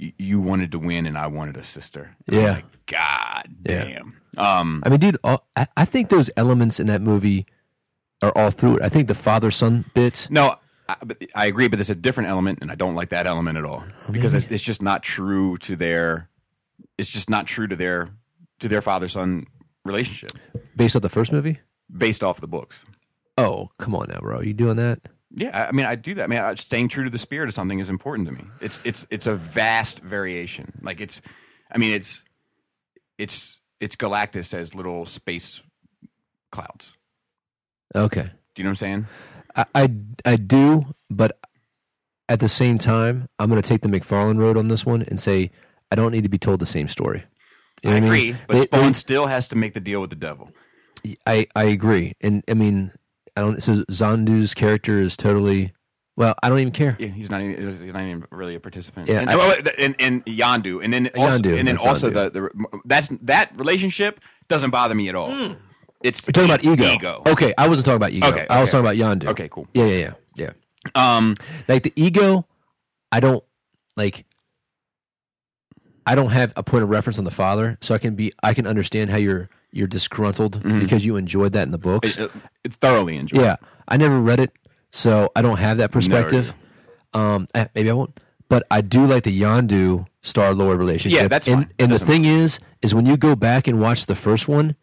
y- 0.00 0.12
you 0.18 0.40
wanted 0.40 0.72
to 0.72 0.78
win 0.78 1.06
and 1.06 1.16
I 1.16 1.26
wanted 1.26 1.56
a 1.56 1.62
sister. 1.62 2.16
And 2.26 2.36
Yeah. 2.36 2.52
like, 2.52 2.64
God 2.86 3.48
Yeah. 3.68 3.84
damn. 3.84 4.16
Um, 4.38 4.82
I 4.84 4.88
mean, 4.88 5.00
dude, 5.00 5.18
all, 5.22 5.46
I, 5.56 5.66
I 5.76 5.84
think 5.84 6.08
those 6.08 6.30
elements 6.36 6.80
in 6.80 6.86
that 6.86 7.02
movie 7.02 7.46
are 8.22 8.32
all 8.36 8.50
through 8.50 8.76
it. 8.76 8.82
I 8.82 8.88
think 8.88 9.08
the 9.08 9.14
father 9.14 9.50
son 9.50 9.84
bit. 9.94 10.26
no, 10.30 10.56
I, 10.88 10.96
but 11.04 11.22
I 11.34 11.46
agree, 11.46 11.68
but 11.68 11.76
there's 11.76 11.90
a 11.90 11.94
different 11.94 12.28
element, 12.30 12.58
and 12.62 12.70
I 12.70 12.74
don't 12.74 12.94
like 12.94 13.10
that 13.10 13.26
element 13.26 13.58
at 13.58 13.64
all 13.64 13.84
because 14.10 14.32
it's, 14.34 14.46
it's 14.48 14.62
just 14.64 14.80
not 14.82 15.02
true 15.02 15.56
to 15.58 15.76
their. 15.76 16.28
It's 16.98 17.08
just 17.10 17.28
not 17.30 17.46
true 17.46 17.66
to 17.68 17.76
their 17.76 18.10
to 18.62 18.68
their 18.68 18.80
father 18.82 19.08
son 19.08 19.46
relationship 19.84 20.32
based 20.76 20.96
off 20.96 21.02
the 21.02 21.08
first 21.08 21.30
movie. 21.32 21.58
based 21.94 22.22
off 22.22 22.40
the 22.40 22.46
books. 22.48 22.84
Oh, 23.36 23.68
come 23.78 23.94
on 23.94 24.06
now, 24.08 24.20
bro. 24.20 24.38
Are 24.38 24.44
You 24.44 24.54
doing 24.54 24.76
that? 24.76 25.00
Yeah, 25.34 25.50
I- 25.58 25.68
I 25.68 25.72
mean, 25.72 25.86
I 25.86 25.94
do 25.94 26.14
that. 26.14 26.24
I 26.24 26.26
mean, 26.26 26.38
I- 26.38 26.54
staying 26.54 26.88
true 26.88 27.04
to 27.04 27.10
the 27.10 27.18
spirit 27.18 27.48
of 27.48 27.54
something 27.54 27.78
is 27.78 27.88
important 27.90 28.28
to 28.28 28.34
me. 28.34 28.44
It's 28.60 28.80
it's 28.84 29.06
it's 29.10 29.26
a 29.26 29.34
vast 29.34 30.00
variation. 30.00 30.72
Like 30.82 31.00
it's, 31.00 31.20
I 31.70 31.78
mean, 31.78 31.92
it's 31.92 32.24
it's 33.18 33.58
it's 33.80 33.96
Galactus 33.96 34.54
as 34.54 34.74
little 34.74 35.04
space 35.06 35.60
clouds. 36.50 36.96
Okay. 37.94 38.30
Do 38.54 38.62
you 38.62 38.64
know 38.64 38.68
what 38.68 38.70
I'm 38.72 38.76
saying? 38.76 39.06
I, 39.56 39.64
I, 39.74 39.88
I 40.32 40.36
do, 40.36 40.86
but 41.10 41.38
at 42.28 42.40
the 42.40 42.48
same 42.48 42.78
time, 42.78 43.28
I'm 43.38 43.50
going 43.50 43.60
to 43.60 43.68
take 43.68 43.80
the 43.82 43.88
McFarlane 43.88 44.38
road 44.38 44.56
on 44.56 44.68
this 44.68 44.86
one 44.86 45.02
and 45.02 45.18
say 45.20 45.50
I 45.90 45.96
don't 45.96 46.12
need 46.12 46.22
to 46.22 46.28
be 46.30 46.38
told 46.38 46.60
the 46.60 46.66
same 46.66 46.88
story. 46.88 47.24
You 47.82 47.90
know 47.90 47.96
I 47.96 48.00
what 48.00 48.06
agree, 48.06 48.24
mean? 48.26 48.38
but 48.46 48.54
They- 48.56 48.62
Spawn 48.62 48.94
still 48.94 49.26
has 49.26 49.48
to 49.48 49.56
make 49.56 49.74
the 49.74 49.80
deal 49.80 50.00
with 50.00 50.10
the 50.10 50.16
devil. 50.16 50.50
I 51.26 51.48
I 51.56 51.64
agree, 51.64 52.14
and 52.20 52.44
I 52.48 52.54
mean, 52.54 52.92
I 53.36 53.40
don't. 53.40 53.60
So 53.62 53.84
Zandu's 53.90 54.54
character 54.54 55.00
is 55.00 55.16
totally. 55.16 55.72
Well, 56.14 56.34
I 56.42 56.48
don't 56.48 56.58
even 56.60 56.72
care. 56.72 56.94
Yeah, 57.00 57.08
he's 57.08 57.30
not 57.30 57.40
even 57.40 57.56
he's 57.60 57.80
not 57.80 58.02
even 58.02 58.24
really 58.30 58.54
a 58.54 58.60
participant. 58.60 59.08
Yeah, 59.08 59.20
and, 59.20 59.30
I- 59.30 59.34
oh, 59.34 59.54
and, 59.78 59.96
and 59.98 60.24
Yondu, 60.26 60.84
and 60.84 60.92
then 60.92 61.08
also, 61.16 61.38
Yondu, 61.38 61.58
and 61.58 61.66
then 61.66 61.78
also 61.78 62.10
Yondu. 62.10 62.32
the, 62.32 62.40
the 62.40 62.80
that's 62.84 63.08
that 63.22 63.50
relationship 63.58 64.20
doesn't 64.48 64.70
bother 64.70 64.94
me 64.94 65.08
at 65.08 65.14
all. 65.16 65.56
It's 66.02 66.24
You're 66.26 66.32
talking 66.32 66.50
about 66.50 66.64
ego. 66.64 66.84
Ego. 66.84 67.22
Okay, 67.26 67.54
I 67.58 67.66
wasn't 67.68 67.86
talking 67.86 67.96
about 67.96 68.12
ego. 68.12 68.28
Okay, 68.28 68.46
I 68.50 68.60
was 68.60 68.70
talking 68.70 68.86
about 68.86 68.96
Yondu. 68.96 69.28
Okay, 69.30 69.48
cool. 69.48 69.66
Yeah, 69.74 69.86
yeah, 69.86 70.12
yeah, 70.36 70.50
yeah. 70.94 71.16
Um, 71.16 71.34
Like 71.68 71.82
the 71.84 71.92
ego, 71.96 72.46
I 73.10 73.18
don't 73.20 73.42
like. 73.96 74.24
I 76.06 76.14
don't 76.14 76.30
have 76.30 76.52
a 76.56 76.62
point 76.62 76.84
of 76.84 76.90
reference 76.90 77.18
on 77.18 77.24
the 77.24 77.30
father, 77.30 77.78
so 77.80 77.94
I 77.94 77.98
can 77.98 78.14
be. 78.14 78.32
I 78.42 78.54
can 78.54 78.66
understand 78.66 79.10
how 79.10 79.18
you're 79.18 79.48
you're 79.70 79.86
disgruntled 79.86 80.62
because 80.62 81.04
you 81.06 81.16
enjoyed 81.16 81.52
that 81.52 81.62
in 81.62 81.70
the 81.70 81.78
books. 81.78 82.18
it, 82.18 82.30
it 82.64 82.74
thoroughly 82.74 83.16
enjoyed. 83.16 83.40
Yeah, 83.40 83.56
I 83.88 83.96
never 83.96 84.20
read 84.20 84.40
it, 84.40 84.52
so 84.90 85.30
I 85.34 85.42
don't 85.42 85.58
have 85.58 85.78
that 85.78 85.90
perspective. 85.90 86.54
Um, 87.14 87.46
eh, 87.54 87.66
maybe 87.74 87.90
I 87.90 87.92
won't, 87.94 88.18
but 88.48 88.66
I 88.70 88.80
do 88.80 89.06
like 89.06 89.24
the 89.24 89.40
Yondu 89.40 90.06
Star 90.22 90.54
Lord 90.54 90.78
relationship. 90.78 91.20
Yeah, 91.20 91.28
that's 91.28 91.46
and, 91.46 91.56
fine. 91.56 91.66
That 91.78 91.84
And 91.84 91.92
the 91.92 91.98
thing 91.98 92.24
is, 92.24 92.58
is 92.80 92.94
when 92.94 93.06
you 93.06 93.16
go 93.16 93.34
back 93.36 93.66
and 93.66 93.80
watch 93.80 94.06
the 94.06 94.14
first 94.14 94.48
one, 94.48 94.76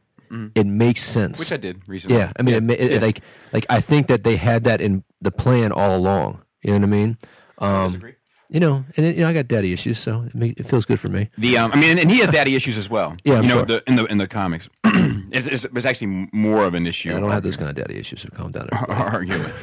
it 0.55 0.67
makes 0.67 1.03
sense. 1.03 1.38
Mm. 1.38 1.39
which 1.39 1.51
I 1.53 1.58
did 1.58 1.89
recently. 1.89 2.17
yeah, 2.17 2.34
I 2.38 2.43
mean, 2.43 2.69
it, 2.69 2.79
it, 2.79 2.91
Yeah. 2.93 2.99
like, 2.99 3.21
like 3.51 3.65
I 3.69 3.82
think 3.82 4.08
that 4.08 4.23
they 4.23 4.36
had 4.36 4.63
that 4.65 4.79
in 4.79 5.03
the 5.21 5.32
plan 5.32 5.71
all 5.71 5.95
along. 5.95 6.43
You 6.62 6.71
know 6.71 6.77
what 6.77 6.84
I 6.84 6.88
mean? 6.88 7.17
Um, 7.58 7.88
disagree. 7.88 8.15
You 8.49 8.59
know, 8.59 8.83
and 8.97 9.05
then, 9.05 9.13
you 9.15 9.21
know, 9.21 9.27
I 9.29 9.33
got 9.33 9.47
daddy 9.47 9.71
issues, 9.73 9.99
so 9.99 10.23
it, 10.23 10.33
make, 10.35 10.59
it 10.59 10.65
feels 10.65 10.85
good 10.85 10.99
for 10.99 11.07
me. 11.07 11.29
The 11.38 11.57
um, 11.57 11.71
I 11.71 11.79
mean, 11.79 11.97
and 11.99 12.09
he 12.09 12.19
has 12.19 12.29
daddy 12.29 12.55
issues 12.55 12.77
as 12.77 12.89
well. 12.89 13.15
Yeah, 13.23 13.35
I'm 13.38 13.43
you 13.43 13.49
know, 13.49 13.55
sure. 13.57 13.65
the, 13.65 13.83
in 13.88 13.95
the 13.95 14.05
in 14.05 14.17
the 14.17 14.27
comics, 14.27 14.69
it's, 14.85 15.47
it's, 15.47 15.63
it's 15.65 15.85
actually 15.85 16.27
more 16.33 16.65
of 16.65 16.73
an 16.73 16.88
issue. 16.88 17.15
I 17.15 17.19
don't 17.19 17.31
have 17.31 17.43
those 17.43 17.57
kind 17.57 17.69
of 17.69 17.75
daddy 17.75 17.97
issues, 17.99 18.21
so 18.21 18.29
calm 18.29 18.51
down. 18.51 18.67
arguably. 18.71 19.53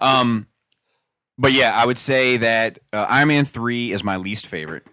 Um, 0.00 0.46
but 1.38 1.52
yeah, 1.52 1.72
I 1.74 1.86
would 1.86 1.98
say 1.98 2.36
that 2.38 2.78
uh, 2.92 3.06
Iron 3.08 3.28
Man 3.28 3.44
three 3.44 3.92
is 3.92 4.04
my 4.04 4.16
least 4.16 4.46
favorite. 4.46 4.84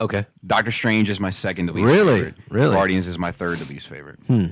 okay. 0.00 0.26
Doctor 0.46 0.70
Strange 0.70 1.08
is 1.08 1.18
my 1.20 1.30
second 1.30 1.68
to 1.68 1.72
least 1.72 1.86
Really? 1.86 2.16
favorite. 2.18 2.34
Really? 2.50 2.74
Guardians 2.74 3.08
is 3.08 3.18
my 3.18 3.32
third 3.32 3.58
to 3.58 3.68
least 3.68 3.88
favorite. 3.88 4.18
Hmm. 4.26 4.46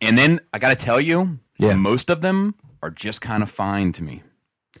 And 0.00 0.16
then 0.16 0.40
I 0.52 0.58
got 0.58 0.70
to 0.78 0.84
tell 0.84 1.00
you, 1.00 1.38
Yeah. 1.58 1.74
most 1.74 2.08
of 2.10 2.20
them 2.22 2.54
are 2.82 2.90
just 2.90 3.20
kind 3.20 3.42
of 3.42 3.50
fine 3.50 3.92
to 3.92 4.02
me. 4.02 4.22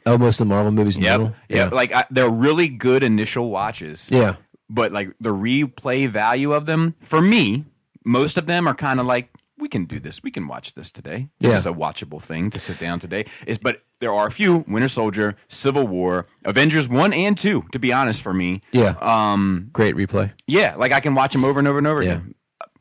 Most 0.06 0.40
of 0.40 0.48
the 0.48 0.54
Marvel 0.54 0.72
movies 0.72 0.96
in 0.96 1.02
Yep. 1.04 1.12
general? 1.12 1.34
Yeah. 1.48 1.68
Like 1.72 1.92
I, 1.92 2.04
they're 2.10 2.30
really 2.30 2.68
good 2.68 3.02
initial 3.02 3.50
watches. 3.50 4.08
Yeah. 4.10 4.36
But 4.68 4.92
like 4.92 5.14
the 5.20 5.30
replay 5.30 6.08
value 6.08 6.52
of 6.52 6.66
them, 6.66 6.94
for 6.98 7.20
me, 7.20 7.64
most 8.04 8.38
of 8.38 8.46
them 8.46 8.66
are 8.66 8.74
kind 8.74 9.00
of 9.00 9.06
like 9.06 9.30
we 9.58 9.68
can 9.68 9.84
do 9.84 10.00
this. 10.00 10.22
We 10.22 10.30
can 10.32 10.48
watch 10.48 10.74
this 10.74 10.90
today. 10.90 11.28
This 11.38 11.52
Yeah. 11.52 11.58
is 11.58 11.66
a 11.66 11.72
watchable 11.72 12.20
thing 12.20 12.50
to 12.50 12.58
sit 12.58 12.78
down 12.80 12.98
today. 12.98 13.26
Is 13.46 13.58
but 13.58 13.82
there 14.00 14.12
are 14.12 14.26
a 14.26 14.30
few 14.32 14.64
Winter 14.66 14.88
Soldier, 14.88 15.36
Civil 15.48 15.86
War, 15.86 16.26
Avengers 16.44 16.88
one 16.88 17.12
and 17.12 17.38
two. 17.38 17.64
To 17.72 17.78
be 17.78 17.92
honest, 17.92 18.22
for 18.22 18.32
me, 18.34 18.60
Yeah. 18.72 18.94
um, 19.00 19.68
Great 19.72 19.94
replay. 19.94 20.32
yeah, 20.48 20.74
like 20.76 20.90
I 20.92 20.98
can 21.00 21.14
watch 21.14 21.32
them 21.32 21.44
over 21.44 21.58
and 21.60 21.68
over 21.68 21.78
and 21.78 21.86
over 21.86 22.02
Yeah. 22.02 22.12
again. 22.12 22.34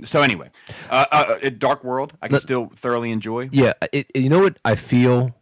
So 0.03 0.21
anyway, 0.23 0.49
uh, 0.89 1.05
uh, 1.11 1.35
uh, 1.43 1.49
Dark 1.55 1.83
World, 1.83 2.13
I 2.23 2.27
can 2.27 2.39
still 2.39 2.71
thoroughly 2.75 3.11
enjoy. 3.11 3.49
Yeah, 3.51 3.73
it, 3.91 4.07
it- 4.15 4.21
you 4.23 4.29
know 4.29 4.39
what 4.39 4.57
I 4.65 4.73
feel 4.75 5.35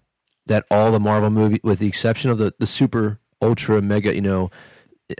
that 0.49 0.65
all 0.69 0.91
the 0.91 0.99
Marvel 0.99 1.29
movie, 1.29 1.61
with 1.63 1.79
the 1.79 1.87
exception 1.87 2.29
of 2.29 2.37
the 2.37 2.53
the 2.59 2.67
super 2.67 3.19
ultra 3.41 3.81
mega, 3.81 4.13
you 4.13 4.21
know, 4.21 4.49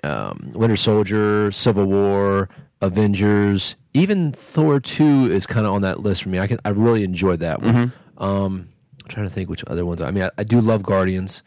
um, 0.03 0.51
Winter 0.53 0.75
Soldier, 0.75 1.51
Civil 1.51 1.85
War, 1.85 2.49
Avengers, 2.81 3.75
even 3.93 4.31
Thor 4.33 4.79
two 4.79 5.31
is 5.31 5.47
kind 5.47 5.65
of 5.65 5.73
on 5.73 5.81
that 5.83 6.01
list 6.01 6.23
for 6.23 6.29
me. 6.29 6.39
I 6.39 6.47
can 6.47 6.59
I 6.65 6.69
really 6.69 7.03
enjoyed 7.03 7.39
that 7.39 7.61
one. 7.61 7.93
Um, 8.17 8.69
I'm 9.01 9.07
trying 9.07 9.25
to 9.27 9.33
think 9.33 9.49
which 9.49 9.63
other 9.65 9.85
ones. 9.85 10.01
I 10.01 10.11
mean, 10.11 10.23
I, 10.25 10.31
I 10.37 10.43
do 10.43 10.59
love 10.59 10.83
Guardians, 10.83 11.41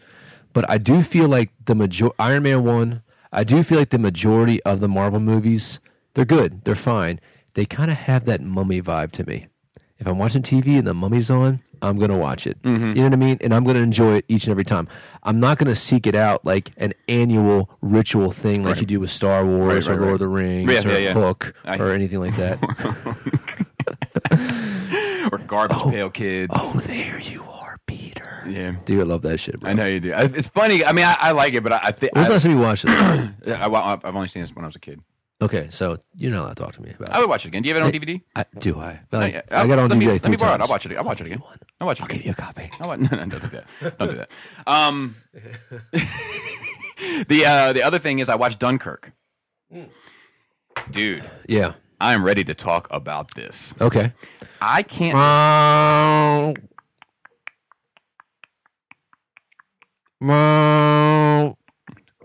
but 0.52 0.68
I 0.70 0.78
do 0.78 1.02
feel 1.02 1.28
like 1.28 1.50
the 1.66 1.74
major 1.74 2.08
Iron 2.18 2.44
Man 2.44 2.64
one. 2.64 3.02
I 3.34 3.44
do 3.44 3.62
feel 3.62 3.78
like 3.78 3.90
the 3.90 3.98
majority 3.98 4.62
of 4.64 4.80
the 4.80 4.88
Marvel 4.88 5.20
movies 5.20 5.80
they're 6.14 6.24
good, 6.24 6.64
they're 6.64 6.74
fine. 6.74 7.20
They 7.54 7.64
kind 7.64 7.90
of 7.90 7.96
have 7.96 8.24
that 8.26 8.40
mummy 8.40 8.82
vibe 8.82 9.12
to 9.12 9.24
me. 9.24 9.48
If 9.98 10.06
I'm 10.06 10.18
watching 10.18 10.42
TV 10.42 10.78
and 10.78 10.86
the 10.86 10.94
mummy's 10.94 11.30
on, 11.30 11.60
I'm 11.82 11.98
gonna 11.98 12.16
watch 12.16 12.46
it. 12.46 12.60
Mm-hmm. 12.62 12.86
You 12.88 12.94
know 12.94 13.02
what 13.04 13.12
I 13.12 13.16
mean? 13.16 13.38
And 13.42 13.52
I'm 13.52 13.64
gonna 13.64 13.80
enjoy 13.80 14.14
it 14.16 14.24
each 14.28 14.44
and 14.44 14.52
every 14.52 14.64
time. 14.64 14.88
I'm 15.24 15.40
not 15.40 15.58
gonna 15.58 15.74
seek 15.76 16.06
it 16.06 16.14
out 16.14 16.44
like 16.44 16.70
an 16.76 16.94
annual 17.08 17.68
ritual 17.82 18.30
thing 18.30 18.64
like 18.64 18.80
you 18.80 18.86
do 18.86 19.00
with 19.00 19.10
Star 19.10 19.44
Wars 19.44 19.88
Right, 19.88 19.94
or 19.96 20.00
Lord 20.00 20.06
right. 20.06 20.12
of 20.14 20.18
the 20.20 20.28
Rings 20.28 20.72
Yeah, 20.72 20.80
or 20.88 20.92
yeah, 20.92 20.98
yeah. 20.98 21.12
Hook 21.14 21.54
I- 21.64 21.78
or 21.78 21.90
anything 21.92 22.20
like 22.20 22.36
that. 22.36 22.58
Or 25.30 25.38
Garbage 25.38 25.78
Pail 25.84 26.10
Kids. 26.10 26.52
oh, 26.54 26.80
there 26.86 27.18
you 27.20 27.42
are, 27.44 27.78
Peter. 27.86 28.42
Yeah. 28.46 28.74
Dude, 28.84 29.00
I 29.00 29.04
love 29.04 29.22
that 29.22 29.38
shit. 29.38 29.60
Bro. 29.60 29.70
I 29.70 29.72
know 29.72 29.86
you 29.86 30.00
do. 30.00 30.12
It's 30.14 30.48
funny. 30.48 30.84
I 30.84 30.92
mean, 30.92 31.04
I, 31.06 31.16
I 31.18 31.30
like 31.30 31.54
it, 31.54 31.62
but 31.62 31.72
I, 31.72 31.78
I 31.84 31.92
think 31.92 32.12
When 32.14 32.20
was 32.22 32.28
the 32.28 32.34
last 32.34 32.42
time 32.42 32.52
you 32.52 32.58
watched 32.58 32.84
it? 32.86 32.90
I've 33.62 34.14
only 34.16 34.28
seen 34.28 34.42
this 34.42 34.54
when 34.54 34.64
I 34.64 34.68
was 34.68 34.76
a 34.76 34.80
kid. 34.80 35.00
Okay, 35.42 35.66
so 35.70 35.98
you're 36.16 36.30
not 36.30 36.40
allowed 36.42 36.56
to 36.56 36.62
talk 36.62 36.72
to 36.74 36.82
me 36.82 36.92
about 36.98 37.10
I 37.10 37.20
would 37.20 37.28
watch 37.28 37.44
it 37.44 37.48
again. 37.48 37.62
Do 37.62 37.68
you 37.68 37.74
have 37.74 37.82
it 37.82 37.86
on 37.86 37.92
DVD? 38.00 38.22
I, 38.34 38.44
do 38.58 38.78
I? 38.78 39.00
Like, 39.12 39.34
Yeah, 39.34 39.42
I 39.50 39.66
got 39.66 39.78
it 39.78 39.78
on 39.80 39.90
let 39.90 39.96
DVD 39.96 40.00
me, 40.00 40.06
Let 40.06 40.24
me 40.30 40.36
borrow 40.36 40.54
it. 40.54 40.60
I'll 40.60 40.68
watch 40.68 40.86
it. 40.86 40.96
I'll 40.96 41.04
watch 41.04 41.20
it 41.20 41.26
again. 41.26 41.42
I'll 41.80 41.86
watch 41.86 42.00
it 42.00 42.02
I'll 42.02 42.08
give 42.08 42.24
you 42.24 42.30
a 42.32 42.34
copy. 42.34 42.70
I'll 42.80 42.88
watch, 42.88 43.00
no, 43.00 43.08
no, 43.10 43.16
don't 43.26 43.30
do 43.30 43.38
that. 43.38 43.98
Don't 43.98 44.10
do 44.10 44.16
that. 44.16 44.30
Um, 44.66 45.16
the 47.28 47.44
uh, 47.46 47.72
the 47.72 47.82
other 47.82 47.98
thing 47.98 48.18
is 48.20 48.28
I 48.28 48.34
watched 48.36 48.58
Dunkirk. 48.58 49.12
Dude, 50.90 51.24
Yeah. 51.48 51.74
I 52.00 52.14
am 52.14 52.24
ready 52.24 52.42
to 52.44 52.54
talk 52.54 52.88
about 52.90 53.34
this. 53.36 53.74
Okay. 53.80 54.12
I 54.60 54.82
can't. 54.82 55.14
Meow. 55.14 56.54
Meow. 60.20 61.56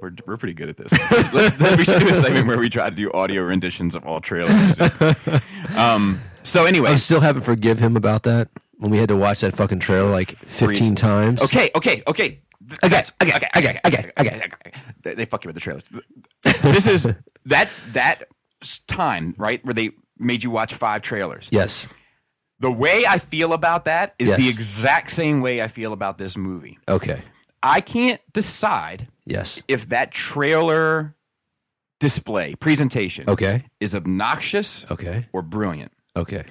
We're, 0.02 0.12
we're 0.26 0.38
pretty 0.38 0.54
good 0.54 0.70
at 0.70 0.78
this. 0.78 0.92
Let's, 1.12 1.34
let's, 1.60 1.78
we 1.78 1.86
should 1.86 2.00
do 2.00 2.10
a 2.10 2.14
segment 2.14 2.48
where 2.48 2.60
we 2.60 2.70
try 2.70 2.90
to 2.90 2.96
do 2.96 3.12
audio 3.12 3.44
renditions 3.44 3.96
of 3.96 4.06
all 4.06 4.22
trailer 4.22 4.54
music. 4.54 4.92
Um, 5.78 6.22
so 6.44 6.66
anyway, 6.66 6.92
I 6.92 6.96
still 6.96 7.20
haven't 7.22 7.44
forgive 7.44 7.78
him 7.80 7.96
about 7.98 8.24
that 8.24 8.50
when 8.78 8.90
we 8.90 8.98
had 8.98 9.10
to 9.10 9.16
watch 9.16 9.42
that 9.42 9.54
fucking 9.56 9.80
trailer 9.80 10.10
like 10.10 10.30
15 10.30 10.96
times. 10.96 11.42
Okay, 11.44 11.70
okay, 11.76 12.02
okay. 12.08 12.42
Th- 12.68 12.80
that's- 12.82 13.12
okay, 13.22 13.34
okay, 13.36 13.48
okay, 13.58 13.80
okay, 13.86 14.12
okay. 14.20 14.52
They, 15.04 15.14
they 15.16 15.26
fuck 15.26 15.44
you 15.44 15.50
with 15.50 15.56
the 15.56 15.60
trailers. 15.62 15.84
This 16.64 16.88
is 16.88 17.08
that 17.46 17.70
that 17.92 18.24
time, 18.88 19.36
right, 19.38 19.64
where 19.66 19.74
they 19.74 19.92
made 20.18 20.44
you 20.44 20.50
watch 20.50 20.74
five 20.74 21.02
trailers. 21.02 21.50
Yes. 21.52 21.94
The 22.60 22.72
way 22.72 23.06
I 23.08 23.20
feel 23.20 23.54
about 23.54 23.86
that 23.86 24.16
is 24.18 24.30
Yes. 24.30 24.38
the 24.40 24.50
exact 24.50 25.12
same 25.12 25.42
way 25.42 25.62
I 25.62 25.68
feel 25.68 25.94
about 25.94 26.18
this 26.18 26.38
movie. 26.38 26.80
Okay. 26.88 27.22
I 27.62 27.82
can't 27.82 28.22
decide 28.34 29.08
Yes. 29.28 29.62
if 29.68 29.88
that 29.90 30.12
trailer 30.12 31.16
display 32.00 32.56
presentation 32.56 33.26
Okay. 33.28 33.66
is 33.80 33.96
obnoxious 33.96 34.86
Okay. 34.92 35.28
or 35.34 35.42
brilliant. 35.42 35.92
Okay. 36.16 36.44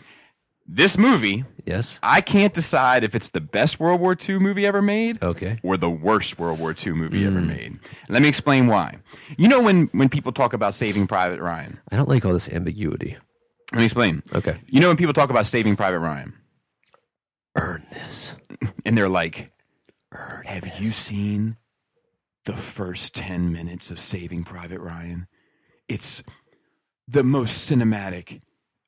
This 0.68 0.98
movie, 0.98 1.44
Yes. 1.64 1.98
I 2.02 2.20
can't 2.20 2.52
decide 2.52 3.04
if 3.04 3.14
it's 3.14 3.30
the 3.30 3.40
best 3.40 3.78
World 3.78 4.00
War 4.00 4.16
II 4.16 4.40
movie 4.40 4.66
ever 4.66 4.82
made 4.82 5.22
Okay. 5.22 5.60
or 5.62 5.76
the 5.76 5.88
worst 5.90 6.38
World 6.40 6.58
War 6.58 6.74
II 6.74 6.92
movie 6.94 7.24
ever 7.24 7.40
Hmm. 7.40 7.46
made. 7.46 7.78
Let 8.08 8.20
me 8.22 8.26
explain 8.28 8.66
why. 8.66 8.96
You 9.38 9.46
know 9.48 9.60
when 9.60 9.86
when 9.92 10.08
people 10.08 10.32
talk 10.32 10.52
about 10.52 10.74
Saving 10.74 11.06
Private 11.06 11.40
Ryan. 11.40 11.78
I 11.92 11.96
don't 11.96 12.08
like 12.08 12.24
all 12.24 12.32
this 12.32 12.48
ambiguity. 12.48 13.16
Let 13.72 13.78
me 13.78 13.84
explain. 13.84 14.22
Okay. 14.34 14.58
You 14.66 14.80
know 14.80 14.88
when 14.88 14.96
people 14.96 15.12
talk 15.14 15.30
about 15.30 15.46
Saving 15.46 15.76
Private 15.76 16.00
Ryan 16.00 16.34
Earn 17.56 17.84
this. 17.90 18.34
and 18.84 18.98
they're 18.98 19.08
like, 19.08 19.52
"Have 20.44 20.66
you 20.80 20.90
seen 20.90 21.56
the 22.46 22.56
first 22.56 23.14
10 23.14 23.52
minutes 23.52 23.90
of 23.90 23.98
Saving 24.00 24.42
Private 24.44 24.80
Ryan?" 24.80 25.28
it's 25.88 26.22
the 27.06 27.22
most 27.22 27.70
cinematic, 27.70 28.40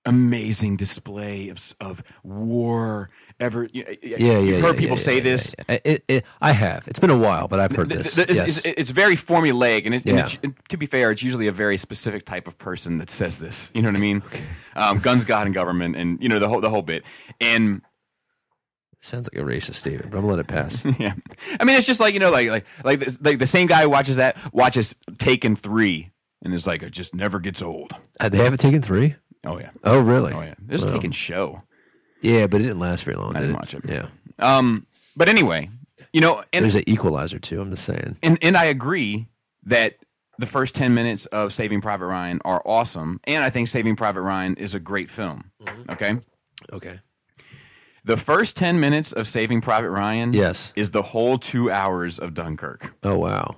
amazing 0.04 0.76
display 0.76 1.48
of 1.48 1.74
of 1.80 2.02
war 2.24 3.10
ever. 3.38 3.68
Yeah, 3.72 3.84
yeah. 4.02 4.38
You've 4.40 4.60
heard 4.60 4.74
yeah, 4.74 4.80
people 4.80 4.96
yeah, 4.96 5.02
say 5.02 5.16
yeah, 5.18 5.22
this. 5.22 5.54
yeah, 5.58 5.64
yeah. 5.68 5.78
It, 5.84 6.04
it, 6.08 6.24
I 6.40 6.50
have. 6.52 6.88
It's 6.88 6.98
been 6.98 7.10
a 7.10 7.16
while, 7.16 7.46
but 7.46 7.60
I've 7.60 7.70
heard 7.70 7.88
Th- 7.90 8.02
this. 8.14 8.16
yes. 8.34 8.58
it's, 8.58 8.66
it's 8.80 8.90
very 8.90 9.14
formulaic, 9.14 9.86
and, 9.86 9.94
it's, 9.94 10.04
and 10.06 10.16
Yeah. 10.16 10.50
to 10.70 10.76
be 10.76 10.86
fair, 10.86 11.12
it's 11.12 11.22
usually 11.22 11.46
a 11.46 11.52
very 11.52 11.76
specific 11.76 12.24
type 12.24 12.48
of 12.48 12.58
person 12.58 12.98
that 12.98 13.10
says 13.10 13.38
this. 13.38 13.70
You 13.74 13.82
know 13.82 13.88
what 13.90 13.96
I 13.96 14.00
mean? 14.00 14.22
Um, 14.74 14.98
guns, 14.98 15.24
God, 15.24 15.46
and 15.46 15.54
government, 15.54 15.94
and 15.94 16.20
you 16.22 16.28
know 16.28 16.40
the 16.40 16.48
whole 16.48 16.60
the 16.60 16.70
whole 16.70 16.82
bit. 16.82 17.04
And 17.40 17.82
Sounds 19.00 19.28
like 19.32 19.40
a 19.40 19.46
racist 19.46 19.74
statement, 19.76 20.10
but 20.10 20.18
I'm 20.18 20.24
gonna 20.24 20.36
let 20.36 20.40
it 20.40 20.48
pass. 20.48 20.84
yeah, 20.98 21.14
I 21.60 21.64
mean, 21.64 21.76
it's 21.76 21.86
just 21.86 22.00
like 22.00 22.14
you 22.14 22.20
know, 22.20 22.30
like 22.30 22.48
like 22.50 22.66
like 22.84 22.98
this- 23.00 23.18
like 23.20 23.38
the 23.38 23.46
same 23.46 23.66
guy 23.68 23.82
who 23.82 23.90
watches 23.90 24.16
that 24.16 24.36
watches 24.52 24.94
Taken 25.18 25.54
three, 25.56 26.10
and 26.42 26.52
is 26.52 26.66
like, 26.66 26.82
it 26.82 26.90
just 26.90 27.14
never 27.14 27.38
gets 27.38 27.62
old. 27.62 27.92
Uh, 28.20 28.28
they 28.28 28.38
haven't 28.38 28.58
taken 28.58 28.82
three. 28.82 29.14
Oh 29.44 29.58
yeah, 29.58 29.70
Oh, 29.84 30.00
really? 30.00 30.32
oh 30.32 30.40
yeah. 30.42 30.54
This 30.60 30.84
Well, 30.84 30.94
Taken 30.94 31.12
show. 31.12 31.62
Yeah, 32.22 32.48
but 32.48 32.60
it 32.60 32.64
didn't 32.64 32.80
last 32.80 33.04
very 33.04 33.16
long. 33.16 33.36
I 33.36 33.40
did 33.40 33.46
didn't 33.46 33.54
it? 33.54 33.58
watch 33.58 33.74
it. 33.74 33.82
Yeah. 33.88 34.06
Um, 34.40 34.86
but 35.16 35.28
anyway, 35.28 35.70
you 36.12 36.20
know, 36.20 36.42
and 36.52 36.64
There's 36.64 36.74
an 36.74 36.82
equalizer 36.88 37.38
too. 37.38 37.60
I'm 37.60 37.70
just 37.70 37.84
saying. 37.84 38.16
and 38.22 38.36
and 38.42 38.56
I 38.56 38.64
agree 38.64 39.28
that 39.64 39.94
the 40.38 40.46
first 40.46 40.74
10 40.74 40.94
minutes 40.94 41.26
of 41.26 41.52
Saving 41.52 41.80
Private 41.80 42.06
Ryan 42.06 42.40
are 42.44 42.62
awesome 42.64 43.20
and 43.24 43.42
I 43.44 43.50
think 43.50 43.68
Saving 43.68 43.94
Private 43.96 44.22
Ryan 44.22 44.54
is 44.56 44.74
a 44.74 44.80
great 44.80 45.10
film. 45.10 45.50
Okay? 45.88 46.18
Okay. 46.72 47.00
The 48.04 48.16
first 48.16 48.56
10 48.56 48.80
minutes 48.80 49.12
of 49.12 49.26
Saving 49.26 49.60
Private 49.60 49.90
Ryan 49.90 50.32
Yes. 50.32 50.72
is 50.76 50.92
the 50.92 51.02
whole 51.02 51.38
2 51.38 51.70
hours 51.70 52.18
of 52.18 52.34
Dunkirk. 52.34 52.94
Oh 53.02 53.18
wow. 53.18 53.56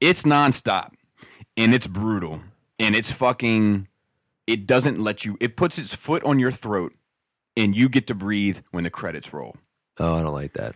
It's 0.00 0.22
nonstop 0.24 0.92
and 1.56 1.74
it's 1.74 1.86
brutal 1.86 2.42
and 2.78 2.94
it's 2.94 3.10
fucking 3.12 3.88
it 4.46 4.66
doesn't 4.66 4.98
let 4.98 5.24
you 5.24 5.36
it 5.40 5.56
puts 5.56 5.78
its 5.78 5.94
foot 5.94 6.22
on 6.24 6.38
your 6.38 6.50
throat 6.50 6.92
and 7.56 7.74
you 7.76 7.88
get 7.88 8.06
to 8.08 8.14
breathe 8.14 8.58
when 8.70 8.84
the 8.84 8.90
credits 8.90 9.32
roll, 9.32 9.56
Oh, 9.98 10.14
I 10.16 10.22
don't 10.22 10.32
like 10.32 10.54
that. 10.54 10.74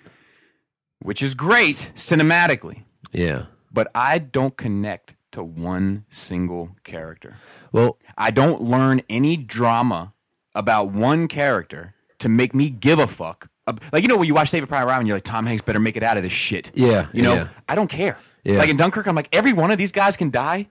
which 1.01 1.23
is 1.23 1.35
great 1.35 1.93
cinematically, 1.95 2.83
Yeah. 3.13 3.47
but 3.73 3.89
I 3.95 4.19
don't 4.19 4.57
connect 4.57 5.15
to 5.33 5.43
one 5.43 6.05
single 6.11 6.77
character. 6.85 7.37
Well, 7.73 7.99
I 8.17 8.31
don't 8.31 8.63
learn 8.63 9.03
any 9.09 9.37
drama 9.37 10.15
about 10.55 10.91
one 10.93 11.29
character 11.29 11.95
to 12.19 12.29
make 12.29 12.55
me 12.55 12.71
give 12.71 12.99
a 12.99 13.07
fuck. 13.07 13.49
Like 13.93 14.03
you 14.03 14.09
know 14.09 14.17
when 14.17 14.29
you 14.29 14.35
watch 14.35 14.51
Saving 14.51 14.69
Private 14.69 14.87
Ryan, 14.87 15.07
you're 15.07 15.17
like 15.17 15.25
Tom 15.25 15.45
Hanks 15.47 15.63
better 15.63 15.81
make 15.81 15.97
it 15.97 16.03
out 16.03 16.17
of 16.17 16.23
this 16.23 16.33
shit. 16.33 16.71
Yeah, 16.75 17.09
you 17.13 17.23
know 17.23 17.35
yeah. 17.35 17.49
I 17.69 17.75
don't 17.75 17.91
care. 17.91 18.19
Yeah. 18.45 18.59
Like 18.59 18.69
in 18.69 18.77
Dunkirk, 18.77 19.09
I'm 19.09 19.17
like 19.17 19.29
every 19.35 19.53
one 19.53 19.73
of 19.73 19.79
these 19.79 19.91
guys 19.91 20.17
can 20.17 20.31
die. 20.31 20.69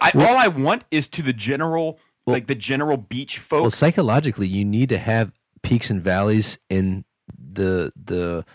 I, 0.00 0.12
all 0.14 0.36
I 0.36 0.48
want 0.48 0.84
is 0.90 1.08
to 1.08 1.22
the 1.22 1.32
general, 1.34 1.98
like 2.26 2.46
the 2.46 2.54
general 2.54 2.96
beach 2.96 3.38
folk. 3.38 3.62
well, 3.62 3.70
psychologically, 3.70 4.46
you 4.46 4.64
need 4.64 4.88
to 4.90 4.98
have 4.98 5.32
peaks 5.62 5.90
and 5.90 6.00
valleys 6.00 6.58
in 6.70 7.04
the 7.36 7.92
the 8.02 8.46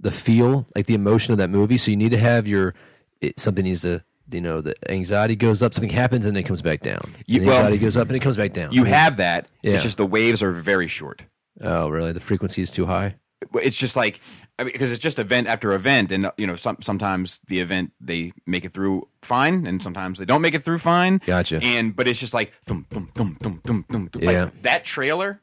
the 0.00 0.10
feel, 0.10 0.66
like 0.74 0.86
the 0.86 0.94
emotion 0.94 1.32
of 1.32 1.38
that 1.38 1.50
movie. 1.50 1.78
So 1.78 1.90
you 1.92 1.96
need 1.96 2.10
to 2.10 2.18
have 2.18 2.48
your 2.48 2.74
it, 3.20 3.38
something 3.38 3.64
needs 3.64 3.82
to 3.82 4.02
you 4.32 4.40
know 4.40 4.60
the 4.60 4.74
anxiety 4.90 5.36
goes 5.36 5.62
up, 5.62 5.74
something 5.74 5.90
happens, 5.90 6.26
and 6.26 6.34
then 6.34 6.42
it 6.44 6.46
comes 6.46 6.62
back 6.62 6.80
down. 6.80 7.14
You- 7.26 7.40
the 7.40 7.46
well, 7.46 7.56
anxiety 7.58 7.78
goes 7.78 7.96
up 7.96 8.08
and 8.08 8.16
it 8.16 8.20
comes 8.20 8.36
back 8.36 8.52
down. 8.54 8.72
you 8.72 8.84
have 8.84 9.18
that. 9.18 9.46
Yeah. 9.62 9.74
It's 9.74 9.82
just 9.84 9.98
the 9.98 10.06
waves 10.06 10.42
are 10.42 10.50
very 10.52 10.88
short. 10.88 11.24
Oh, 11.60 11.88
really? 11.88 12.12
The 12.12 12.20
frequency 12.20 12.62
is 12.62 12.70
too 12.70 12.86
high. 12.86 13.16
it's 13.54 13.78
just 13.78 13.96
like 13.96 14.20
I 14.58 14.64
mean, 14.64 14.72
because 14.72 14.92
it's 14.92 15.00
just 15.00 15.18
event 15.18 15.46
after 15.46 15.72
event, 15.72 16.12
and 16.12 16.30
you 16.36 16.46
know, 16.46 16.56
some, 16.56 16.76
sometimes 16.82 17.40
the 17.46 17.60
event 17.60 17.92
they 18.00 18.32
make 18.46 18.64
it 18.64 18.72
through 18.72 19.08
fine, 19.22 19.66
and 19.66 19.82
sometimes 19.82 20.18
they 20.18 20.26
don't 20.26 20.42
make 20.42 20.54
it 20.54 20.62
through 20.62 20.78
fine. 20.78 21.18
Gotcha. 21.24 21.58
And 21.62 21.96
but 21.96 22.06
it's 22.06 22.20
just 22.20 22.34
like 22.34 22.52
thum, 22.64 22.86
thum, 22.90 23.10
thum, 23.14 23.36
thum, 23.40 23.60
thum, 23.64 23.84
thum, 23.88 24.08
thum. 24.08 24.22
Yeah. 24.22 24.44
like 24.44 24.62
that 24.62 24.84
trailer, 24.84 25.40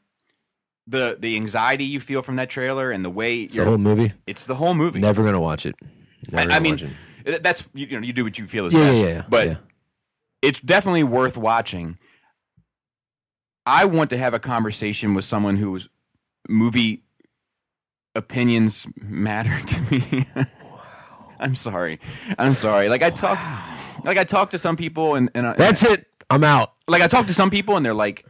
the 0.86 1.16
the 1.18 1.34
anxiety 1.34 1.84
you 1.84 1.98
feel 1.98 2.22
from 2.22 2.36
that 2.36 2.48
trailer, 2.48 2.92
and 2.92 3.04
the 3.04 3.10
way 3.10 3.46
The 3.46 3.54
you're, 3.56 3.64
whole 3.64 3.78
movie. 3.78 4.12
it's 4.28 4.44
the 4.44 4.54
whole 4.54 4.74
movie. 4.74 5.00
Never 5.00 5.24
gonna 5.24 5.40
watch 5.40 5.66
it. 5.66 5.74
Never 6.30 6.52
I, 6.52 6.56
I 6.56 6.60
mean, 6.60 6.74
it. 7.24 7.34
it- 7.34 7.42
that's 7.42 7.68
you, 7.74 7.86
you 7.86 8.00
know, 8.00 8.06
you 8.06 8.12
do 8.12 8.22
what 8.22 8.38
you 8.38 8.46
feel 8.46 8.66
is 8.66 8.72
yeah, 8.72 8.80
best, 8.84 9.00
yeah, 9.00 9.06
yeah. 9.08 9.22
but 9.28 9.46
yeah. 9.48 9.56
it's 10.42 10.60
definitely 10.60 11.02
worth 11.04 11.36
watching. 11.36 11.98
I 13.66 13.84
want 13.84 14.10
to 14.10 14.16
have 14.18 14.32
a 14.32 14.38
conversation 14.38 15.14
with 15.14 15.24
someone 15.24 15.56
whose 15.56 15.88
movie 16.48 17.04
opinions 18.14 18.86
matter 18.96 19.56
to 19.66 19.80
me. 19.92 20.26
I'm 21.38 21.54
sorry. 21.54 22.00
I'm 22.38 22.54
sorry. 22.54 22.88
Like 22.88 23.02
I 23.02 23.10
talked, 23.10 23.40
like 24.04 24.18
I 24.18 24.24
talked 24.24 24.52
to 24.52 24.58
some 24.58 24.76
people, 24.76 25.14
and, 25.14 25.30
and 25.34 25.46
I, 25.46 25.52
that's 25.54 25.84
it. 25.84 26.06
I'm 26.30 26.44
out. 26.44 26.72
like 26.88 27.02
I 27.02 27.06
talked 27.06 27.28
to 27.28 27.34
some 27.34 27.50
people, 27.50 27.76
and 27.76 27.86
they're 27.86 27.94
like, 27.94 28.26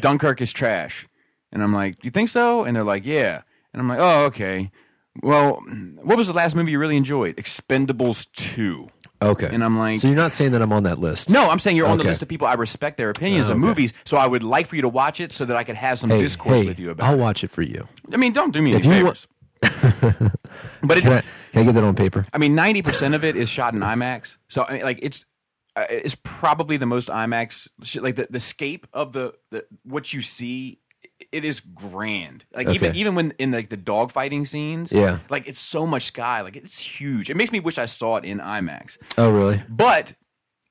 "Dunkirk 0.00 0.40
is 0.40 0.52
trash," 0.52 1.06
and 1.52 1.62
I'm 1.62 1.72
like, 1.72 2.04
"You 2.04 2.10
think 2.10 2.28
so?" 2.28 2.64
And 2.64 2.76
they're 2.76 2.84
like, 2.84 3.04
"Yeah," 3.04 3.42
and 3.72 3.80
I'm 3.80 3.88
like, 3.88 3.98
"Oh, 4.00 4.24
okay." 4.26 4.70
Well, 5.22 5.62
what 6.02 6.18
was 6.18 6.26
the 6.26 6.32
last 6.34 6.54
movie 6.54 6.72
you 6.72 6.78
really 6.78 6.96
enjoyed? 6.96 7.36
Expendables 7.36 8.30
two. 8.32 8.88
Okay. 9.22 9.48
And 9.50 9.64
I'm 9.64 9.78
like- 9.78 10.00
so 10.00 10.08
you're 10.08 10.16
not 10.16 10.32
saying 10.32 10.52
that 10.52 10.60
I'm 10.62 10.72
on 10.72 10.82
that 10.82 10.98
list? 10.98 11.30
No, 11.30 11.48
I'm 11.50 11.58
saying 11.58 11.76
you're 11.76 11.86
on 11.86 11.96
the 11.96 12.02
Okay. 12.02 12.10
list 12.10 12.22
of 12.22 12.28
people 12.28 12.46
I 12.46 12.54
respect 12.54 12.96
their 12.98 13.10
opinions 13.10 13.48
of 13.50 13.56
movies, 13.58 13.92
so 14.04 14.16
I 14.16 14.26
would 14.26 14.42
like 14.42 14.66
for 14.66 14.76
you 14.76 14.82
to 14.82 14.88
watch 14.88 15.20
it 15.20 15.32
so 15.32 15.44
that 15.46 15.56
I 15.56 15.64
could 15.64 15.76
have 15.76 15.98
some 15.98 16.10
Hey, 16.10 16.18
discourse 16.18 16.60
hey, 16.60 16.66
with 16.66 16.78
you 16.78 16.90
about 16.90 17.04
it. 17.06 17.10
I'll 17.10 17.18
watch 17.18 17.42
it 17.44 17.50
for 17.50 17.62
you. 17.62 17.88
I 18.12 18.16
mean, 18.18 18.32
don't 18.32 18.52
do 18.52 18.60
me 18.60 18.74
any 18.74 18.80
If 18.80 18.84
you 18.84 18.90
wa- 18.90 18.96
favors. 19.14 19.28
but 20.82 20.98
it's, 20.98 21.08
Can 21.08 21.18
I, 21.18 21.22
can 21.52 21.62
I 21.62 21.64
get 21.64 21.74
that 21.74 21.84
on 21.84 21.94
paper? 21.94 22.26
I 22.32 22.38
mean, 22.38 22.56
90% 22.56 23.14
of 23.14 23.24
it 23.24 23.36
is 23.36 23.48
shot 23.48 23.74
in 23.74 23.80
IMAX. 23.80 24.36
So, 24.48 24.64
I 24.68 24.74
mean, 24.74 24.82
like, 24.82 24.98
it's, 25.02 25.24
uh, 25.74 25.84
it's 25.90 26.14
probably 26.22 26.76
the 26.76 26.86
most 26.86 27.08
IMAX, 27.08 27.68
shit. 27.82 28.02
like, 28.02 28.16
the, 28.16 28.26
the 28.28 28.40
scape 28.40 28.86
of 28.92 29.12
the, 29.12 29.32
the, 29.50 29.64
what 29.84 30.12
you 30.12 30.20
see, 30.22 30.78
it 31.32 31.44
is 31.44 31.60
grand. 31.60 32.44
Like, 32.54 32.68
even, 32.68 32.90
Okay. 32.90 32.98
even 32.98 33.14
when 33.14 33.32
in, 33.38 33.50
like, 33.52 33.68
the 33.68 33.76
dog 33.76 34.12
fighting 34.12 34.44
scenes, 34.44 34.92
Yeah. 34.92 35.18
like, 35.30 35.46
it's 35.48 35.58
so 35.58 35.86
much 35.86 36.04
sky. 36.04 36.42
Like, 36.42 36.56
it's 36.56 36.78
huge. 36.78 37.30
It 37.30 37.36
makes 37.36 37.52
me 37.52 37.60
wish 37.60 37.78
I 37.78 37.86
saw 37.86 38.16
it 38.16 38.24
in 38.24 38.38
IMAX. 38.38 38.98
Oh, 39.16 39.30
really? 39.30 39.62
But 39.68 40.14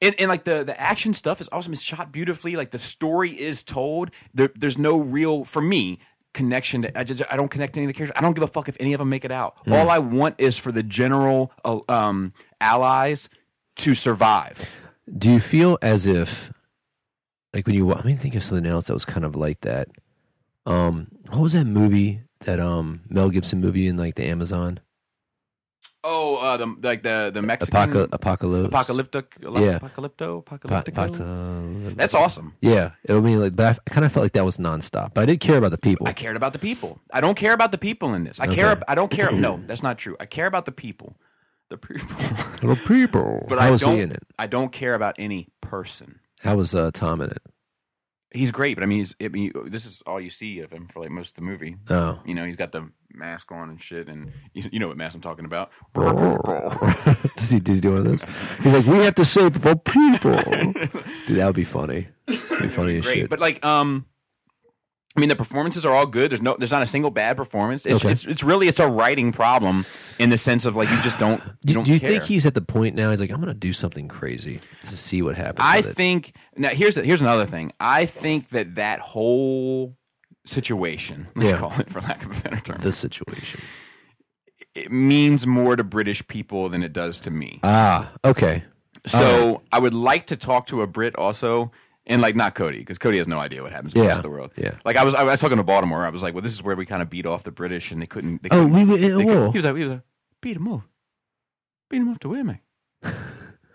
and, 0.01 0.13
and 0.19 0.29
like 0.29 0.43
the 0.43 0.63
the 0.63 0.79
action 0.79 1.13
stuff 1.13 1.39
is 1.39 1.47
awesome. 1.51 1.71
It's 1.73 1.81
shot 1.81 2.11
beautifully. 2.11 2.55
Like 2.55 2.71
the 2.71 2.77
story 2.77 3.31
is 3.31 3.63
told. 3.63 4.11
There, 4.33 4.51
there's 4.53 4.77
no 4.77 4.99
real 4.99 5.45
for 5.45 5.61
me 5.61 5.99
connection. 6.33 6.81
To, 6.83 6.99
I 6.99 7.03
just 7.05 7.23
I 7.31 7.37
don't 7.37 7.49
connect 7.49 7.77
any 7.77 7.85
of 7.85 7.87
the 7.87 7.93
characters. 7.93 8.15
I 8.17 8.21
don't 8.21 8.33
give 8.33 8.43
a 8.43 8.47
fuck 8.47 8.67
if 8.67 8.75
any 8.79 8.93
of 8.93 8.99
them 8.99 9.09
make 9.09 9.23
it 9.25 9.31
out. 9.31 9.55
Hmm. 9.65 9.73
All 9.73 9.89
I 9.89 9.99
want 9.99 10.35
is 10.37 10.57
for 10.57 10.71
the 10.71 10.83
general 10.83 11.51
uh, 11.63 11.79
um, 11.87 12.33
allies 12.59 13.29
to 13.77 13.95
survive. 13.95 14.67
Do 15.17 15.31
you 15.31 15.39
feel 15.39 15.77
as 15.81 16.05
if, 16.05 16.51
like 17.53 17.65
when 17.65 17.75
you, 17.75 17.93
I 17.93 18.03
mean, 18.03 18.17
think 18.17 18.35
of 18.35 18.43
something 18.43 18.65
else 18.65 18.87
that 18.87 18.93
was 18.93 19.05
kind 19.05 19.25
of 19.25 19.35
like 19.35 19.61
that. 19.61 19.87
Um, 20.65 21.07
what 21.29 21.41
was 21.41 21.53
that 21.53 21.65
movie 21.65 22.21
that 22.41 22.59
um 22.59 23.01
Mel 23.09 23.29
Gibson 23.29 23.59
movie 23.61 23.87
in 23.87 23.97
like 23.97 24.15
the 24.15 24.25
Amazon? 24.25 24.79
Oh, 26.07 26.37
uh, 26.39 26.57
the 26.57 26.67
like 26.87 27.01
the 27.01 27.31
the 27.33 27.41
Mexican 27.41 27.75
Apoca- 27.89 28.09
Apocalypse. 28.11 28.67
apocalyptic, 28.67 29.35
Yeah. 29.41 29.79
apocalypto, 29.79 30.43
apocalyptico. 30.43 31.95
That's 31.95 32.13
awesome. 32.13 32.53
Yeah, 32.61 32.91
I 33.09 33.13
mean, 33.13 33.41
like, 33.41 33.55
but 33.55 33.79
I 33.87 33.89
kind 33.89 34.05
of 34.05 34.11
felt 34.11 34.23
like 34.23 34.33
that 34.33 34.45
was 34.45 34.57
nonstop. 34.57 35.15
But 35.15 35.21
I 35.23 35.25
did 35.25 35.39
care 35.39 35.57
about 35.57 35.71
the 35.71 35.79
people. 35.79 36.07
I 36.07 36.13
cared 36.13 36.35
about 36.35 36.53
the 36.53 36.59
people. 36.59 36.99
I 37.11 37.21
don't 37.21 37.33
care 37.35 37.53
about 37.53 37.71
the 37.71 37.79
people 37.79 38.13
in 38.13 38.23
this. 38.23 38.39
I 38.39 38.45
care. 38.45 38.71
Okay. 38.73 38.81
I 38.87 38.93
don't 38.93 39.09
care. 39.09 39.31
No, 39.31 39.57
that's 39.65 39.81
not 39.81 39.97
true. 39.97 40.15
I 40.19 40.27
care 40.27 40.45
about 40.45 40.65
the 40.65 40.71
people. 40.71 41.17
The 41.69 41.77
people. 41.79 42.07
the 42.61 42.79
people. 42.87 43.43
But 43.49 43.57
How 43.59 43.67
I 43.67 43.71
was 43.71 43.81
don't. 43.81 43.95
he 43.95 44.01
in 44.01 44.11
it? 44.11 44.21
I 44.37 44.45
don't 44.45 44.71
care 44.71 44.93
about 44.93 45.15
any 45.17 45.49
person. 45.61 46.19
How 46.41 46.55
was 46.57 46.75
uh, 46.75 46.91
Tom 46.93 47.19
in 47.21 47.31
it? 47.31 47.41
He's 48.31 48.51
great, 48.51 48.75
but 48.75 48.83
I 48.83 48.87
mean, 48.87 48.97
he's. 48.99 49.15
I 49.21 49.29
mean, 49.29 49.51
this 49.67 49.85
is 49.85 50.01
all 50.05 50.19
you 50.19 50.29
see 50.29 50.59
of 50.59 50.71
him 50.71 50.87
for 50.87 50.99
like 50.99 51.09
most 51.11 51.29
of 51.29 51.35
the 51.35 51.41
movie. 51.43 51.77
Oh, 51.89 52.19
You 52.25 52.33
know, 52.33 52.43
he's 52.43 52.55
got 52.57 52.71
the 52.71 52.89
mask 53.13 53.51
on 53.51 53.69
and 53.69 53.81
shit, 53.81 54.09
and 54.09 54.31
you, 54.53 54.69
you 54.73 54.79
know 54.79 54.89
what 54.89 54.97
mask 54.97 55.15
I'm 55.15 55.21
talking 55.21 55.45
about. 55.45 55.71
does 57.37 57.49
he, 57.51 57.59
does 57.59 57.75
he 57.75 57.81
do 57.81 57.89
one 57.91 57.99
of 57.99 58.05
those? 58.05 58.23
He's 58.61 58.73
like, 58.73 58.85
we 58.85 59.03
have 59.05 59.15
to 59.15 59.25
save 59.25 59.61
the 59.61 59.75
people. 59.77 60.35
Dude, 61.27 61.37
that 61.39 61.45
would 61.45 61.55
be 61.55 61.63
funny. 61.63 62.07
That'd 62.27 62.59
be 62.61 62.67
funny 62.67 62.97
as 62.97 63.05
great, 63.05 63.15
shit. 63.19 63.29
but 63.29 63.39
like, 63.39 63.63
um, 63.65 64.05
I 65.15 65.19
mean, 65.21 65.29
the 65.29 65.35
performances 65.35 65.85
are 65.85 65.95
all 65.95 66.05
good. 66.07 66.31
There's 66.31 66.41
no, 66.41 66.55
there's 66.59 66.71
not 66.71 66.83
a 66.83 66.87
single 66.87 67.09
bad 67.09 67.37
performance. 67.37 67.85
It's, 67.85 68.03
Okay. 68.03 68.11
it's, 68.11 68.25
it's 68.27 68.43
really, 68.43 68.67
it's 68.67 68.79
a 68.79 68.87
writing 68.87 69.31
problem 69.31 69.85
in 70.19 70.29
the 70.29 70.37
sense 70.37 70.65
of 70.65 70.75
like 70.75 70.89
you 70.89 70.99
just 71.01 71.17
don't, 71.17 71.41
you 71.41 71.51
do, 71.67 71.73
don't 71.75 71.83
do 71.85 71.93
you 71.93 71.99
care. 72.01 72.09
think 72.09 72.23
he's 72.23 72.45
at 72.45 72.53
the 72.53 72.61
point 72.61 72.95
now? 72.95 73.11
He's 73.11 73.21
like, 73.21 73.29
I'm 73.31 73.37
going 73.39 73.47
to 73.47 73.53
do 73.57 73.71
something 73.71 74.07
crazy 74.09 74.59
to 74.83 74.97
see 74.97 75.21
what 75.21 75.35
happens. 75.37 75.59
I 75.61 75.77
it. 75.77 75.83
think 75.83 76.35
now 76.57 76.69
here's 76.69 76.95
here's 76.97 77.21
another 77.21 77.45
thing. 77.45 77.71
I 77.79 78.05
think 78.05 78.49
that 78.49 78.75
that 78.75 78.99
whole 78.99 79.95
situation, 80.45 81.27
let's 81.35 81.51
Yeah. 81.51 81.59
call 81.59 81.71
it 81.79 81.89
for 81.89 82.01
lack 82.01 82.25
of 82.25 82.37
a 82.37 82.41
better 82.41 82.59
term, 82.61 82.79
this 82.81 82.97
situation. 82.97 83.61
it 84.73 84.91
means 84.91 85.47
more 85.47 85.75
to 85.77 85.83
British 85.83 86.27
people 86.27 86.67
than 86.69 86.83
it 86.83 86.91
does 86.91 87.19
to 87.19 87.31
me. 87.31 87.59
Ah, 87.63 88.11
okay. 88.25 88.63
So 89.05 89.61
I 89.71 89.79
would 89.79 89.93
like 89.93 90.27
to 90.27 90.35
talk 90.35 90.65
to 90.67 90.81
a 90.81 90.87
Brit 90.87 91.15
also, 91.15 91.71
and 92.07 92.21
like 92.21 92.35
not 92.35 92.55
Cody 92.55 92.79
because 92.79 92.97
Cody 92.97 93.17
has 93.17 93.27
no 93.27 93.39
idea 93.39 93.63
what 93.63 93.71
happens 93.71 93.93
in 93.93 93.99
the 93.99 94.03
Yeah, 94.05 94.09
rest 94.09 94.19
of 94.19 94.23
the 94.23 94.29
world. 94.29 94.51
yeah. 94.57 94.75
Like 94.85 94.95
I 94.97 95.03
was, 95.03 95.13
I 95.13 95.23
was 95.23 95.39
talking 95.39 95.57
to 95.57 95.63
Baltimore. 95.63 96.05
I 96.05 96.09
was 96.09 96.21
like, 96.23 96.33
well, 96.33 96.41
this 96.41 96.53
is 96.53 96.61
where 96.63 96.75
we 96.75 96.85
kind 96.85 97.01
of 97.01 97.09
beat 97.09 97.25
off 97.25 97.43
the 97.43 97.51
British, 97.51 97.91
and 97.91 98.01
they 98.01 98.05
couldn't. 98.07 98.41
They 98.41 98.49
Oh, 98.51 98.63
couldn't, 98.65 98.73
oh, 98.73 98.77
we 98.79 98.85
were 98.85 98.97
they 98.97 99.05
in 99.23 99.29
a 99.29 99.41
war. 99.41 99.51
He 99.51 99.57
was 99.57 99.65
like, 99.65 99.75
he 99.75 99.83
was 99.83 99.91
like, 99.93 100.01
beat 100.41 100.53
them 100.53 100.67
off, 100.67 100.87
beat 101.89 101.99
them 101.99 102.09
off 102.09 102.19
to 102.19 102.29
where, 102.29 102.43
man? 102.43 102.59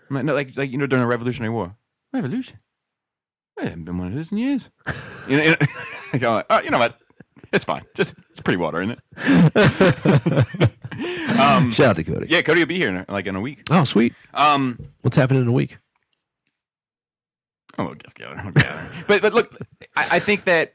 Like, 0.09 0.25
no, 0.25 0.33
like, 0.33 0.57
like 0.57 0.69
you 0.69 0.77
know, 0.77 0.87
during 0.87 1.01
the 1.03 1.07
Revolutionary 1.07 1.53
War. 1.53 1.77
Revolution. 2.11 2.57
I 3.57 3.63
haven't 3.63 3.85
been 3.85 3.97
one 3.97 4.07
of 4.07 4.13
those 4.13 4.29
in 4.33 4.39
years. 4.39 4.69
you 5.29 5.37
know, 5.37 5.55
you 6.13 6.19
know, 6.19 6.33
like, 6.33 6.45
oh, 6.49 6.59
you 6.61 6.69
know 6.69 6.79
what? 6.79 6.97
It's 7.53 7.63
fine. 7.63 7.83
Just 7.95 8.15
it's 8.29 8.41
pretty 8.41 8.57
water, 8.57 8.81
isn't 8.81 8.99
it? 9.15 10.69
um, 11.39 11.71
Shout 11.71 11.91
out 11.91 11.95
to 11.97 12.03
Cody. 12.03 12.27
yeah, 12.29 12.41
Cody 12.41 12.59
will 12.59 12.67
be 12.67 12.75
here 12.77 12.89
in, 12.89 13.05
like 13.07 13.25
in 13.25 13.35
a 13.37 13.41
week. 13.41 13.63
Oh, 13.69 13.85
sweet. 13.85 14.13
Um, 14.33 14.77
What's 15.01 15.15
happening 15.17 15.43
in 15.43 15.47
a 15.47 15.51
week? 15.53 15.77
Oh, 17.81 17.85
we'll 17.87 17.95
just 17.95 18.17
go. 18.17 18.33
we'll 18.43 18.51
gather. 18.51 18.89
but 19.07 19.21
but 19.21 19.33
look, 19.33 19.51
I, 19.95 20.07
I 20.13 20.19
think 20.19 20.45
that 20.45 20.73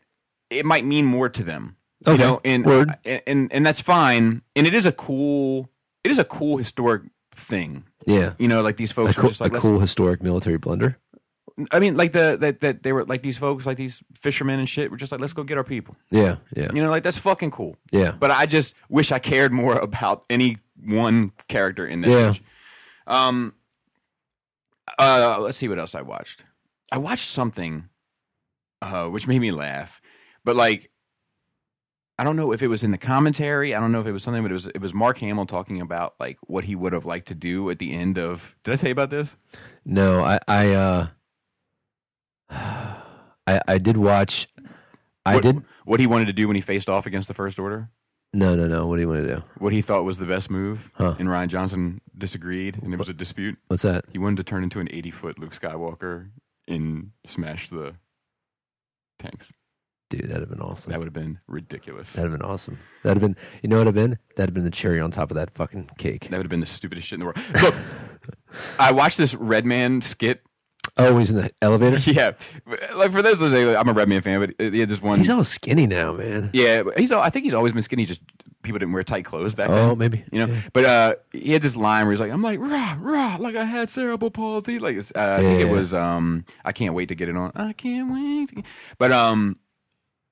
it 0.50 0.64
might 0.64 0.84
mean 0.84 1.06
more 1.06 1.28
to 1.28 1.42
them. 1.42 1.76
You 2.06 2.18
know, 2.18 2.40
and, 2.44 2.64
Word. 2.64 2.90
and 3.04 3.22
and 3.26 3.52
and 3.52 3.66
that's 3.66 3.80
fine. 3.80 4.42
And 4.54 4.66
it 4.66 4.74
is 4.74 4.86
a 4.86 4.92
cool, 4.92 5.70
it 6.04 6.10
is 6.10 6.18
a 6.18 6.24
cool 6.24 6.56
historic 6.58 7.02
thing. 7.34 7.84
Yeah. 8.06 8.34
You 8.38 8.48
know, 8.48 8.62
like 8.62 8.76
these 8.76 8.92
A, 8.92 8.94
folks 8.94 9.16
were 9.16 9.22
cool, 9.22 9.30
just 9.30 9.40
like, 9.40 9.54
a 9.54 9.58
cool 9.58 9.80
historic 9.80 10.22
military 10.22 10.58
blunder. 10.58 10.98
I 11.72 11.80
mean, 11.80 11.96
like 11.96 12.12
the 12.12 12.36
that 12.38 12.60
that 12.60 12.82
they 12.82 12.92
were 12.92 13.04
like 13.04 13.22
these 13.22 13.38
folks, 13.38 13.66
like 13.66 13.78
these 13.78 14.02
fishermen 14.14 14.58
and 14.58 14.68
shit, 14.68 14.90
were 14.90 14.96
just 14.96 15.10
like, 15.10 15.20
let's 15.20 15.32
go 15.32 15.42
get 15.42 15.56
our 15.56 15.64
people. 15.64 15.96
Yeah. 16.10 16.36
Yeah. 16.54 16.68
You 16.72 16.82
know, 16.82 16.90
like 16.90 17.02
that's 17.02 17.18
fucking 17.18 17.50
cool. 17.50 17.76
Yeah. 17.90 18.12
But 18.12 18.30
I 18.30 18.46
just 18.46 18.74
wish 18.88 19.10
I 19.10 19.18
cared 19.18 19.52
more 19.52 19.78
about 19.78 20.24
any 20.28 20.58
one 20.84 21.32
character 21.48 21.86
in 21.86 22.02
that. 22.02 22.10
Yeah. 22.10 22.34
Um. 23.06 23.54
Uh, 24.98 25.38
let's 25.40 25.58
see 25.58 25.68
what 25.68 25.78
else 25.78 25.94
I 25.94 26.02
watched. 26.02 26.44
I 26.92 26.98
watched 26.98 27.26
something, 27.28 27.88
uh, 28.82 29.06
which 29.08 29.26
made 29.26 29.40
me 29.40 29.50
laugh, 29.52 30.00
but 30.44 30.56
like, 30.56 30.90
I 32.18 32.24
don't 32.24 32.36
know 32.36 32.52
if 32.52 32.62
it 32.62 32.68
was 32.68 32.82
in 32.84 32.92
the 32.92 32.98
commentary. 32.98 33.74
I 33.74 33.80
don't 33.80 33.92
know 33.92 34.00
if 34.00 34.06
it 34.06 34.12
was 34.12 34.22
something, 34.22 34.42
but 34.42 34.50
it 34.50 34.54
was 34.54 34.66
it 34.68 34.80
was 34.80 34.94
Mark 34.94 35.18
Hamill 35.18 35.44
talking 35.46 35.80
about 35.80 36.14
like 36.18 36.38
what 36.46 36.64
he 36.64 36.74
would 36.74 36.92
have 36.94 37.04
liked 37.04 37.28
to 37.28 37.34
do 37.34 37.68
at 37.70 37.78
the 37.78 37.92
end 37.92 38.18
of. 38.18 38.56
Did 38.64 38.72
I 38.72 38.76
tell 38.76 38.88
you 38.88 38.92
about 38.92 39.10
this? 39.10 39.36
No, 39.84 40.22
I 40.22 40.38
I 40.48 40.70
uh 40.72 41.06
I 42.50 43.60
I 43.68 43.78
did 43.78 43.96
watch 43.96 44.48
I 45.24 45.34
what, 45.34 45.42
did 45.42 45.62
what 45.84 46.00
he 46.00 46.06
wanted 46.06 46.26
to 46.26 46.32
do 46.32 46.46
when 46.46 46.54
he 46.56 46.62
faced 46.62 46.88
off 46.88 47.06
against 47.06 47.28
the 47.28 47.34
First 47.34 47.58
Order. 47.58 47.90
no 48.32 48.54
no 48.54 48.66
no. 48.66 48.86
What 48.86 48.96
do 48.96 49.02
you 49.02 49.08
want 49.08 49.26
to 49.26 49.34
do? 49.36 49.42
What 49.58 49.72
he 49.72 49.82
thought 49.82 50.04
was 50.04 50.18
the 50.18 50.26
best 50.26 50.50
move, 50.50 50.90
Huh. 50.94 51.16
and 51.18 51.28
Rian 51.28 51.48
Johnson 51.48 52.00
disagreed, 52.16 52.78
and 52.82 52.94
it 52.94 52.98
was 52.98 53.08
a 53.08 53.14
dispute. 53.14 53.58
What's 53.68 53.82
that? 53.82 54.04
He 54.12 54.18
wanted 54.18 54.36
to 54.38 54.44
turn 54.44 54.62
into 54.62 54.80
an 54.80 54.88
80 54.90 55.10
foot 55.10 55.38
Luke 55.38 55.52
Skywalker 55.52 56.30
and 56.68 57.10
smash 57.24 57.70
the 57.70 57.94
tanks. 59.18 59.52
Dude, 60.08 60.22
that'd 60.22 60.38
have 60.40 60.48
been 60.50 60.60
awesome. 60.60 60.92
That 60.92 60.98
would 61.00 61.06
have 61.06 61.12
been 61.14 61.38
ridiculous. 61.48 62.12
That'd 62.12 62.30
have 62.30 62.40
been 62.40 62.48
awesome. 62.48 62.78
That'd 63.02 63.20
have 63.20 63.34
been 63.34 63.42
you 63.62 63.68
know 63.68 63.78
what 63.78 63.88
it'd 63.88 63.96
have 63.96 64.10
been? 64.10 64.18
That'd 64.36 64.50
have 64.50 64.54
been 64.54 64.64
the 64.64 64.70
cherry 64.70 65.00
on 65.00 65.10
top 65.10 65.30
of 65.30 65.34
that 65.34 65.50
fucking 65.50 65.90
cake. 65.98 66.28
That 66.30 66.36
would 66.36 66.46
have 66.46 66.50
been 66.50 66.60
the 66.60 66.66
stupidest 66.66 67.08
shit 67.08 67.16
in 67.16 67.20
the 67.20 67.26
world. 67.26 67.38
Look, 67.60 67.74
I 68.78 68.92
watched 68.92 69.18
this 69.18 69.34
Redman 69.34 70.02
skit. 70.02 70.42
Oh, 70.96 71.18
he's 71.18 71.30
in 71.30 71.36
the 71.36 71.50
elevator? 71.60 71.98
Yeah, 72.10 72.32
like 72.94 73.10
for 73.10 73.20
those 73.20 73.40
listening, 73.40 73.74
I'm 73.76 73.88
a 73.88 73.92
Redman 73.92 74.22
fan, 74.22 74.38
but 74.40 74.50
uh, 74.64 74.70
he 74.70 74.78
had 74.78 74.88
this 74.88 75.02
one. 75.02 75.18
He's 75.18 75.28
all 75.28 75.42
skinny 75.42 75.86
now, 75.88 76.12
man. 76.12 76.50
yeah, 76.52 76.84
he's. 76.96 77.10
al- 77.10 77.20
I 77.20 77.28
think 77.28 77.42
he's 77.42 77.52
always 77.54 77.72
been 77.72 77.82
skinny. 77.82 78.06
Just 78.06 78.22
people 78.66 78.78
didn't 78.78 78.92
wear 78.92 79.02
tight 79.04 79.24
clothes 79.24 79.54
back 79.54 79.68
then. 79.68 79.78
Oh, 79.90 79.96
maybe. 79.96 80.24
You 80.30 80.40
know, 80.40 80.52
Yeah. 80.52 80.60
but 80.72 80.84
uh, 80.84 81.14
he 81.32 81.52
had 81.52 81.62
this 81.62 81.76
line 81.76 82.04
where 82.06 82.12
he's 82.12 82.20
like, 82.20 82.30
"I'm 82.30 82.42
like 82.42 82.58
rah 82.60 82.96
rah, 83.00 83.36
like 83.40 83.56
I 83.56 83.64
had 83.64 83.88
cerebral 83.88 84.30
palsy." 84.30 84.78
Like 84.78 84.96
it's, 84.96 85.12
uh, 85.14 85.36
I 85.38 85.42
think 85.42 85.60
it 85.60 85.70
was, 85.72 85.94
um, 85.94 86.44
I 86.64 86.72
can't 86.72 86.94
wait 86.94 87.08
to 87.08 87.14
get 87.14 87.28
it 87.28 87.36
on. 87.36 87.52
I 87.54 87.72
can't 87.72 88.12
wait. 88.12 88.48
To 88.50 88.54
get... 88.56 88.64
But 88.98 89.12
um, 89.12 89.58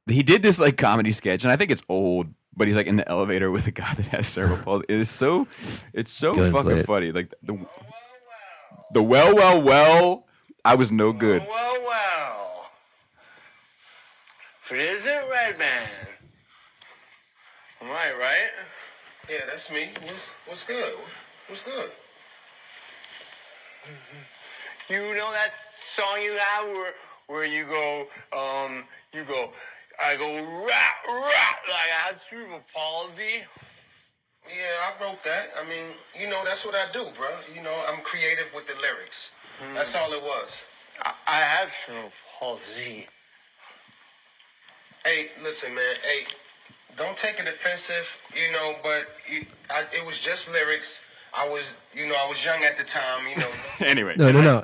he 0.06 0.22
did 0.22 0.42
this 0.42 0.60
like 0.60 0.76
comedy 0.76 1.12
sketch, 1.12 1.44
and 1.44 1.50
I 1.52 1.56
think 1.56 1.70
it's 1.70 1.82
old. 1.88 2.28
But 2.56 2.68
he's 2.68 2.76
like 2.76 2.86
in 2.86 2.96
the 2.96 3.08
elevator 3.08 3.50
with 3.50 3.66
a 3.66 3.72
guy 3.72 3.92
that 3.94 4.06
has 4.08 4.28
cerebral 4.28 4.58
palsy. 4.58 4.84
It 4.88 5.00
is 5.00 5.10
so, 5.10 5.48
it's 5.92 6.12
so 6.12 6.34
Go 6.36 6.42
ahead 6.42 6.44
and 6.44 6.52
play 6.54 6.62
fucking 6.62 6.78
it. 6.78 6.86
funny. 6.86 7.12
Like 7.12 7.34
the, 7.42 7.66
the 8.92 9.02
well, 9.02 9.34
well, 9.34 9.60
well. 9.62 10.26
I 10.64 10.76
was 10.76 10.90
no 10.92 11.12
good. 11.12 11.42
Well, 11.48 11.82
well. 11.84 12.66
If 14.62 14.72
it 14.72 14.78
isn't 14.78 15.30
Redman. 15.30 15.88
Am 17.84 17.90
I 17.90 18.18
right? 18.18 18.50
Yeah, 19.28 19.44
that's 19.46 19.70
me. 19.70 19.88
What's 20.04 20.32
what's 20.46 20.64
good? 20.64 20.94
What's 21.48 21.62
good? 21.62 21.90
You 24.88 25.14
know 25.14 25.30
that 25.32 25.52
song 25.94 26.22
you 26.22 26.32
have 26.32 26.66
where 26.68 26.94
where 27.26 27.44
you 27.44 27.66
go, 27.66 28.06
um, 28.32 28.84
you 29.12 29.24
go, 29.24 29.50
I 30.02 30.16
go 30.16 30.32
rah 30.34 30.94
rah 31.08 31.54
like 31.68 31.90
I 31.92 32.08
have 32.08 32.22
cerebral 32.28 32.62
palsy. 32.74 33.44
Yeah, 34.46 34.88
I 34.88 35.04
wrote 35.04 35.22
that. 35.24 35.50
I 35.60 35.68
mean, 35.68 35.92
you 36.18 36.28
know, 36.30 36.42
that's 36.44 36.64
what 36.64 36.74
I 36.74 36.90
do, 36.92 37.04
bro. 37.16 37.28
You 37.54 37.62
know, 37.62 37.84
I'm 37.86 38.00
creative 38.02 38.46
with 38.54 38.66
the 38.66 38.74
lyrics. 38.80 39.30
That's 39.74 39.94
all 39.94 40.10
it 40.12 40.22
was. 40.22 40.64
I, 41.02 41.12
I 41.26 41.40
have 41.40 41.70
cerebral 41.70 42.12
palsy. 42.38 43.08
Hey, 45.04 45.28
listen, 45.42 45.74
man. 45.74 45.96
Hey, 46.02 46.24
don't 46.96 47.16
take 47.16 47.38
it 47.40 47.46
offensive, 47.48 48.18
you 48.34 48.52
know, 48.52 48.74
but 48.82 49.06
it, 49.26 49.46
I, 49.70 49.82
it 49.92 50.04
was 50.06 50.20
just 50.20 50.50
lyrics. 50.52 51.02
I 51.36 51.48
was, 51.48 51.76
you 51.94 52.06
know, 52.06 52.14
I 52.18 52.28
was 52.28 52.44
young 52.44 52.62
at 52.62 52.78
the 52.78 52.84
time, 52.84 53.26
you 53.28 53.36
know. 53.40 53.50
anyway, 53.86 54.14
No, 54.16 54.30
no, 54.32 54.40
no. 54.42 54.62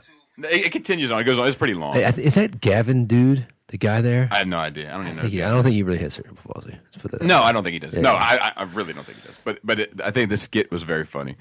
It, 0.48 0.66
it 0.66 0.72
continues 0.72 1.10
on. 1.10 1.20
It 1.20 1.24
goes 1.24 1.38
on. 1.38 1.46
It's 1.46 1.56
pretty 1.56 1.74
long. 1.74 1.94
Hey, 1.94 2.10
th- 2.10 2.24
is 2.26 2.34
that 2.36 2.60
Gavin 2.60 3.06
dude, 3.06 3.46
the 3.68 3.76
guy 3.76 4.00
there? 4.00 4.28
I 4.30 4.38
have 4.38 4.48
no 4.48 4.58
idea. 4.58 4.88
I 4.88 4.96
don't 4.96 5.06
I, 5.06 5.10
even 5.10 5.16
know. 5.16 5.22
think 5.22 5.26
if 5.26 5.32
he, 5.32 5.36
he- 5.38 5.42
I 5.42 5.50
don't 5.50 5.62
think 5.64 5.74
he 5.74 5.82
really 5.82 5.98
has 5.98 6.14
cerebral 6.14 6.36
palsy. 6.54 6.78
Let's 6.94 6.98
put. 6.98 7.22
No, 7.22 7.42
I 7.42 7.52
don't 7.52 7.64
think 7.64 7.72
he 7.74 7.78
does. 7.80 7.92
Yeah. 7.94 8.00
No, 8.02 8.12
I, 8.14 8.38
I- 8.40 8.52
I 8.58 8.62
really 8.64 8.92
don't 8.92 9.04
think 9.04 9.20
he 9.20 9.26
does. 9.26 9.38
But 9.44 9.58
but 9.64 9.80
it, 9.80 10.00
I 10.02 10.10
think 10.12 10.30
the 10.30 10.36
skit 10.36 10.70
was 10.70 10.82
very 10.84 11.04
funny. 11.04 11.36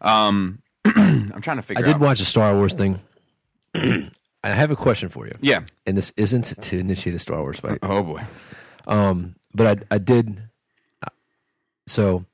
Um, 0.00 0.60
I'm 0.84 1.40
trying 1.40 1.56
to 1.56 1.62
figure. 1.62 1.82
Out 1.82 1.88
I 1.88 1.92
did 1.92 1.94
out. 1.96 2.00
watch 2.00 2.20
a 2.20 2.24
Star 2.24 2.54
Wars 2.54 2.74
thing. 2.74 3.00
I 3.74 4.10
have 4.50 4.70
a 4.70 4.76
question 4.76 5.08
for 5.08 5.26
you. 5.26 5.32
Yeah. 5.40 5.60
And 5.86 5.96
this 5.96 6.12
isn't 6.16 6.44
to 6.62 6.78
initiate 6.78 7.16
a 7.16 7.18
Star 7.18 7.40
Wars 7.40 7.58
fight. 7.60 7.78
Oh 7.82 8.02
boy. 8.02 8.22
Um, 8.86 9.34
but 9.54 9.66
I 9.90 9.94
I 9.94 9.98
did. 9.98 10.42
So 11.86 12.26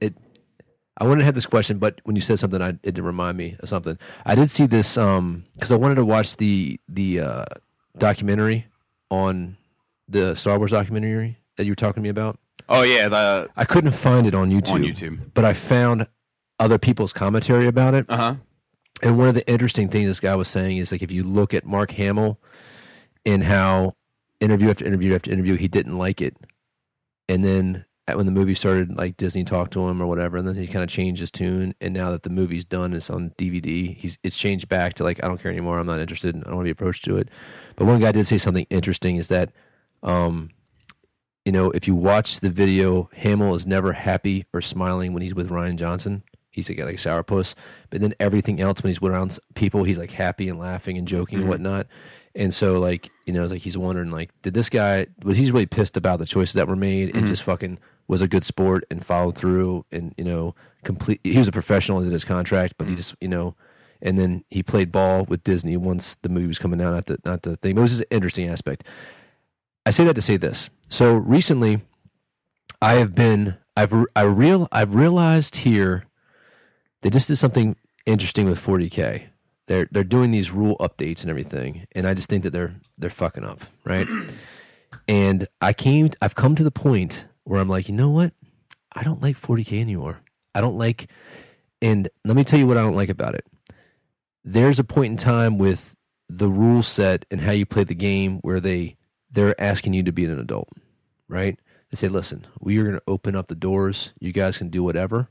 it, 0.00 0.14
I 0.96 1.04
wanted 1.04 1.20
to 1.20 1.24
have 1.26 1.34
this 1.34 1.46
question, 1.46 1.78
but 1.78 2.00
when 2.04 2.16
you 2.16 2.22
said 2.22 2.38
something, 2.38 2.62
I, 2.62 2.70
it 2.70 2.80
didn't 2.82 3.04
remind 3.04 3.36
me 3.36 3.56
of 3.60 3.68
something. 3.68 3.98
I 4.24 4.34
did 4.34 4.50
see 4.50 4.66
this 4.66 4.96
um 4.96 5.44
because 5.54 5.70
I 5.70 5.76
wanted 5.76 5.96
to 5.96 6.04
watch 6.04 6.36
the 6.36 6.80
the 6.88 7.20
uh, 7.20 7.44
documentary 7.98 8.66
on 9.10 9.56
the 10.08 10.34
Star 10.34 10.58
Wars 10.58 10.70
documentary 10.70 11.38
that 11.56 11.64
you 11.64 11.72
were 11.72 11.76
talking 11.76 12.02
to 12.02 12.04
me 12.04 12.08
about. 12.08 12.38
Oh 12.68 12.82
yeah. 12.82 13.08
The 13.08 13.48
I 13.56 13.64
couldn't 13.64 13.92
find 13.92 14.26
it 14.26 14.34
on 14.34 14.50
YouTube. 14.50 14.72
On 14.72 14.82
YouTube. 14.82 15.30
but 15.34 15.44
I 15.44 15.52
found 15.52 16.06
other 16.58 16.78
people's 16.78 17.12
commentary 17.12 17.66
about 17.66 17.94
it. 17.94 18.06
uh 18.08 18.16
huh. 18.16 18.34
And 19.02 19.16
one 19.16 19.28
of 19.28 19.34
the 19.34 19.46
interesting 19.50 19.88
things 19.88 20.08
this 20.08 20.20
guy 20.20 20.34
was 20.34 20.48
saying 20.48 20.76
is 20.76 20.92
like 20.92 21.02
if 21.02 21.10
you 21.10 21.24
look 21.24 21.52
at 21.54 21.64
Mark 21.64 21.92
Hamill 21.92 22.38
and 23.24 23.44
how 23.44 23.96
interview 24.40 24.70
after 24.70 24.84
interview 24.84 25.14
after 25.14 25.30
interview 25.30 25.56
he 25.56 25.68
didn't 25.68 25.96
like 25.96 26.20
it, 26.20 26.36
and 27.28 27.44
then 27.44 27.84
when 28.16 28.26
the 28.26 28.32
movie 28.32 28.54
started, 28.54 28.96
like 28.96 29.16
Disney 29.16 29.44
talked 29.44 29.72
to 29.74 29.88
him 29.88 30.00
or 30.00 30.06
whatever, 30.06 30.36
and 30.36 30.46
then 30.46 30.54
he 30.54 30.66
kind 30.66 30.82
of 30.82 30.88
changed 30.88 31.20
his 31.20 31.30
tune. 31.30 31.74
And 31.80 31.94
now 31.94 32.10
that 32.10 32.22
the 32.22 32.30
movie's 32.30 32.64
done, 32.64 32.92
it's 32.92 33.10
on 33.10 33.30
DVD. 33.38 33.96
He's 33.96 34.18
it's 34.22 34.38
changed 34.38 34.68
back 34.68 34.94
to 34.94 35.04
like 35.04 35.22
I 35.22 35.28
don't 35.28 35.40
care 35.40 35.50
anymore. 35.50 35.78
I'm 35.78 35.86
not 35.86 36.00
interested. 36.00 36.34
I 36.36 36.40
don't 36.40 36.56
want 36.56 36.64
to 36.64 36.68
be 36.68 36.70
approached 36.70 37.04
to 37.06 37.16
it. 37.16 37.28
But 37.76 37.86
one 37.86 38.00
guy 38.00 38.12
did 38.12 38.26
say 38.26 38.38
something 38.38 38.66
interesting 38.70 39.16
is 39.16 39.28
that, 39.28 39.52
um, 40.02 40.50
you 41.44 41.52
know, 41.52 41.70
if 41.70 41.86
you 41.86 41.94
watch 41.94 42.40
the 42.40 42.50
video, 42.50 43.10
Hamill 43.16 43.54
is 43.54 43.66
never 43.66 43.92
happy 43.92 44.46
or 44.52 44.60
smiling 44.60 45.12
when 45.12 45.22
he's 45.22 45.34
with 45.34 45.50
Rian 45.50 45.76
Johnson. 45.76 46.22
He's 46.50 46.68
like, 46.68 46.80
like 46.80 46.94
a 46.94 46.98
sourpuss. 46.98 47.54
But 47.90 48.00
then 48.00 48.14
everything 48.18 48.60
else, 48.60 48.82
when 48.82 48.90
he's 48.90 49.00
around 49.00 49.38
people, 49.54 49.84
he's 49.84 49.98
like 49.98 50.12
happy 50.12 50.48
and 50.48 50.58
laughing 50.58 50.98
and 50.98 51.06
joking 51.06 51.40
and 51.40 51.48
whatnot. 51.48 51.86
And 52.34 52.54
so, 52.54 52.78
like, 52.78 53.10
you 53.26 53.32
know, 53.32 53.46
like 53.46 53.62
he's 53.62 53.76
wondering, 53.76 54.10
like, 54.10 54.30
did 54.42 54.54
this 54.54 54.68
guy 54.68 55.06
was 55.22 55.36
he's 55.36 55.50
really 55.50 55.66
pissed 55.66 55.96
about 55.96 56.18
the 56.18 56.26
choices 56.26 56.54
that 56.54 56.68
were 56.68 56.76
made 56.76 57.08
and 57.08 57.18
mm-hmm. 57.18 57.26
just 57.26 57.42
fucking 57.42 57.78
was 58.10 58.20
a 58.20 58.28
good 58.28 58.44
sport 58.44 58.84
and 58.90 59.04
followed 59.04 59.36
through 59.36 59.84
and 59.92 60.14
you 60.18 60.24
know 60.24 60.54
complete. 60.84 61.20
He 61.22 61.38
was 61.38 61.48
a 61.48 61.52
professional 61.52 62.00
in 62.00 62.10
his 62.10 62.24
contract, 62.24 62.74
but 62.76 62.88
he 62.88 62.94
mm. 62.94 62.96
just 62.96 63.14
you 63.20 63.28
know, 63.28 63.54
and 64.02 64.18
then 64.18 64.44
he 64.50 64.62
played 64.62 64.90
ball 64.90 65.24
with 65.24 65.44
Disney 65.44 65.76
once 65.76 66.16
the 66.22 66.28
movie 66.28 66.48
was 66.48 66.58
coming 66.58 66.80
out. 66.80 66.92
Not 66.92 67.06
the 67.06 67.18
not 67.24 67.42
the 67.42 67.56
thing, 67.56 67.74
but 67.74 67.80
it 67.80 67.82
was 67.82 67.92
just 67.92 68.02
an 68.02 68.08
interesting 68.10 68.48
aspect. 68.48 68.84
I 69.86 69.90
say 69.90 70.04
that 70.04 70.14
to 70.14 70.22
say 70.22 70.36
this. 70.36 70.70
So 70.88 71.14
recently, 71.14 71.82
I 72.82 72.94
have 72.94 73.14
been 73.14 73.56
I've 73.76 73.94
I 74.16 74.22
real 74.22 74.68
I've 74.72 74.94
realized 74.94 75.56
here 75.56 76.04
they 77.02 77.10
just 77.10 77.28
did 77.28 77.36
something 77.36 77.76
interesting 78.06 78.46
with 78.46 78.58
40k. 78.58 79.29
They're 79.70 79.86
they're 79.88 80.02
doing 80.02 80.32
these 80.32 80.50
rule 80.50 80.76
updates 80.80 81.20
and 81.20 81.30
everything, 81.30 81.86
and 81.94 82.04
I 82.04 82.12
just 82.12 82.28
think 82.28 82.42
that 82.42 82.50
they're 82.50 82.74
they're 82.98 83.08
fucking 83.08 83.44
up, 83.44 83.60
right? 83.84 84.08
and 85.08 85.46
I 85.60 85.72
came 85.72 86.10
I've 86.20 86.34
come 86.34 86.56
to 86.56 86.64
the 86.64 86.72
point 86.72 87.28
where 87.44 87.60
I'm 87.60 87.68
like, 87.68 87.88
you 87.88 87.94
know 87.94 88.10
what? 88.10 88.32
I 88.92 89.04
don't 89.04 89.22
like 89.22 89.40
40k 89.40 89.80
anymore. 89.80 90.22
I 90.56 90.60
don't 90.60 90.76
like, 90.76 91.08
and 91.80 92.08
let 92.24 92.34
me 92.34 92.42
tell 92.42 92.58
you 92.58 92.66
what 92.66 92.78
I 92.78 92.82
don't 92.82 92.96
like 92.96 93.10
about 93.10 93.36
it. 93.36 93.46
There's 94.42 94.80
a 94.80 94.84
point 94.84 95.12
in 95.12 95.16
time 95.16 95.56
with 95.56 95.94
the 96.28 96.48
rule 96.48 96.82
set 96.82 97.24
and 97.30 97.42
how 97.42 97.52
you 97.52 97.64
play 97.64 97.84
the 97.84 97.94
game 97.94 98.38
where 98.38 98.58
they 98.58 98.96
they're 99.30 99.54
asking 99.60 99.94
you 99.94 100.02
to 100.02 100.10
be 100.10 100.24
an 100.24 100.36
adult, 100.36 100.70
right? 101.28 101.60
They 101.92 101.96
say, 101.96 102.08
listen, 102.08 102.44
we 102.58 102.76
are 102.78 102.82
going 102.82 102.96
to 102.96 103.02
open 103.06 103.36
up 103.36 103.46
the 103.46 103.54
doors. 103.54 104.14
You 104.18 104.32
guys 104.32 104.58
can 104.58 104.68
do 104.68 104.82
whatever. 104.82 105.28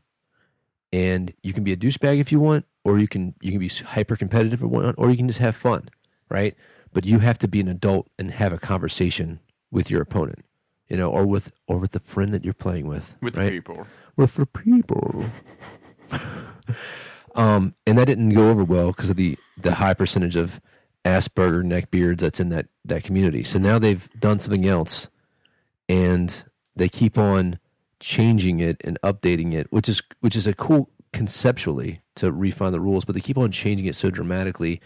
And 0.92 1.34
you 1.44 1.54
can 1.54 1.64
be 1.64 1.74
a 1.74 1.78
douchebag 1.78 2.20
if 2.20 2.32
you 2.32 2.40
want, 2.40 2.66
or 2.84 3.00
you 3.00 3.08
can 3.08 3.36
you 3.42 3.52
can 3.52 3.60
be 3.60 3.70
hyper 3.70 4.16
competitive 4.16 4.60
if 4.60 4.62
you 4.62 4.68
want, 4.68 4.96
or 4.98 5.10
you 5.10 5.18
can 5.18 5.28
just 5.28 5.40
have 5.40 5.56
fun, 5.56 5.90
right? 6.30 6.56
But 6.94 7.06
you 7.06 7.20
have 7.20 7.38
to 7.40 7.48
be 7.48 7.60
an 7.60 7.68
adult 7.68 8.08
and 8.18 8.32
have 8.32 8.52
a 8.52 8.58
conversation 8.58 9.40
with 9.72 9.92
your 9.92 10.02
opponent, 10.02 10.44
you 10.88 10.98
know, 10.98 11.10
or 11.10 11.26
with 11.26 11.52
or 11.68 11.78
with 11.78 11.92
the 11.92 12.00
friend 12.00 12.34
that 12.34 12.44
you're 12.44 12.54
playing 12.54 12.88
with, 12.88 13.16
with 13.22 13.38
right? 13.38 13.46
the 13.46 13.52
people. 13.52 13.88
with 14.16 14.36
the 14.36 14.46
people. 14.46 15.26
um, 17.36 17.76
and 17.86 17.98
that 17.98 18.06
didn't 18.06 18.30
go 18.30 18.50
over 18.50 18.64
well 18.64 18.88
because 18.88 19.10
of 19.10 19.16
the 19.16 19.38
the 19.58 19.76
high 19.76 19.94
percentage 19.94 20.36
of 20.36 20.60
Asperger 21.06 21.64
neckbeards 21.64 22.20
that's 22.20 22.40
in 22.40 22.50
that 22.50 22.68
that 22.84 23.04
community. 23.04 23.44
So 23.44 23.60
now 23.60 23.80
they've 23.80 24.10
done 24.20 24.40
something 24.40 24.66
else, 24.66 25.10
and 25.88 26.44
they 26.76 26.90
keep 26.90 27.18
on 27.18 27.60
changing 28.00 28.60
it 28.60 28.78
and 28.84 29.00
updating 29.04 29.54
it, 29.54 29.72
which 29.72 29.90
is 29.90 30.02
which 30.20 30.36
is 30.36 30.48
a 30.48 30.54
cool 30.54 30.90
conceptually 31.12 32.02
to 32.16 32.32
refine 32.32 32.72
the 32.72 32.80
rules, 32.80 33.06
but 33.06 33.16
they 33.16 33.22
keep 33.22 33.38
on 33.38 33.52
changing 33.52 33.88
it 33.88 33.96
so 33.96 34.10
dramatically, 34.10 34.80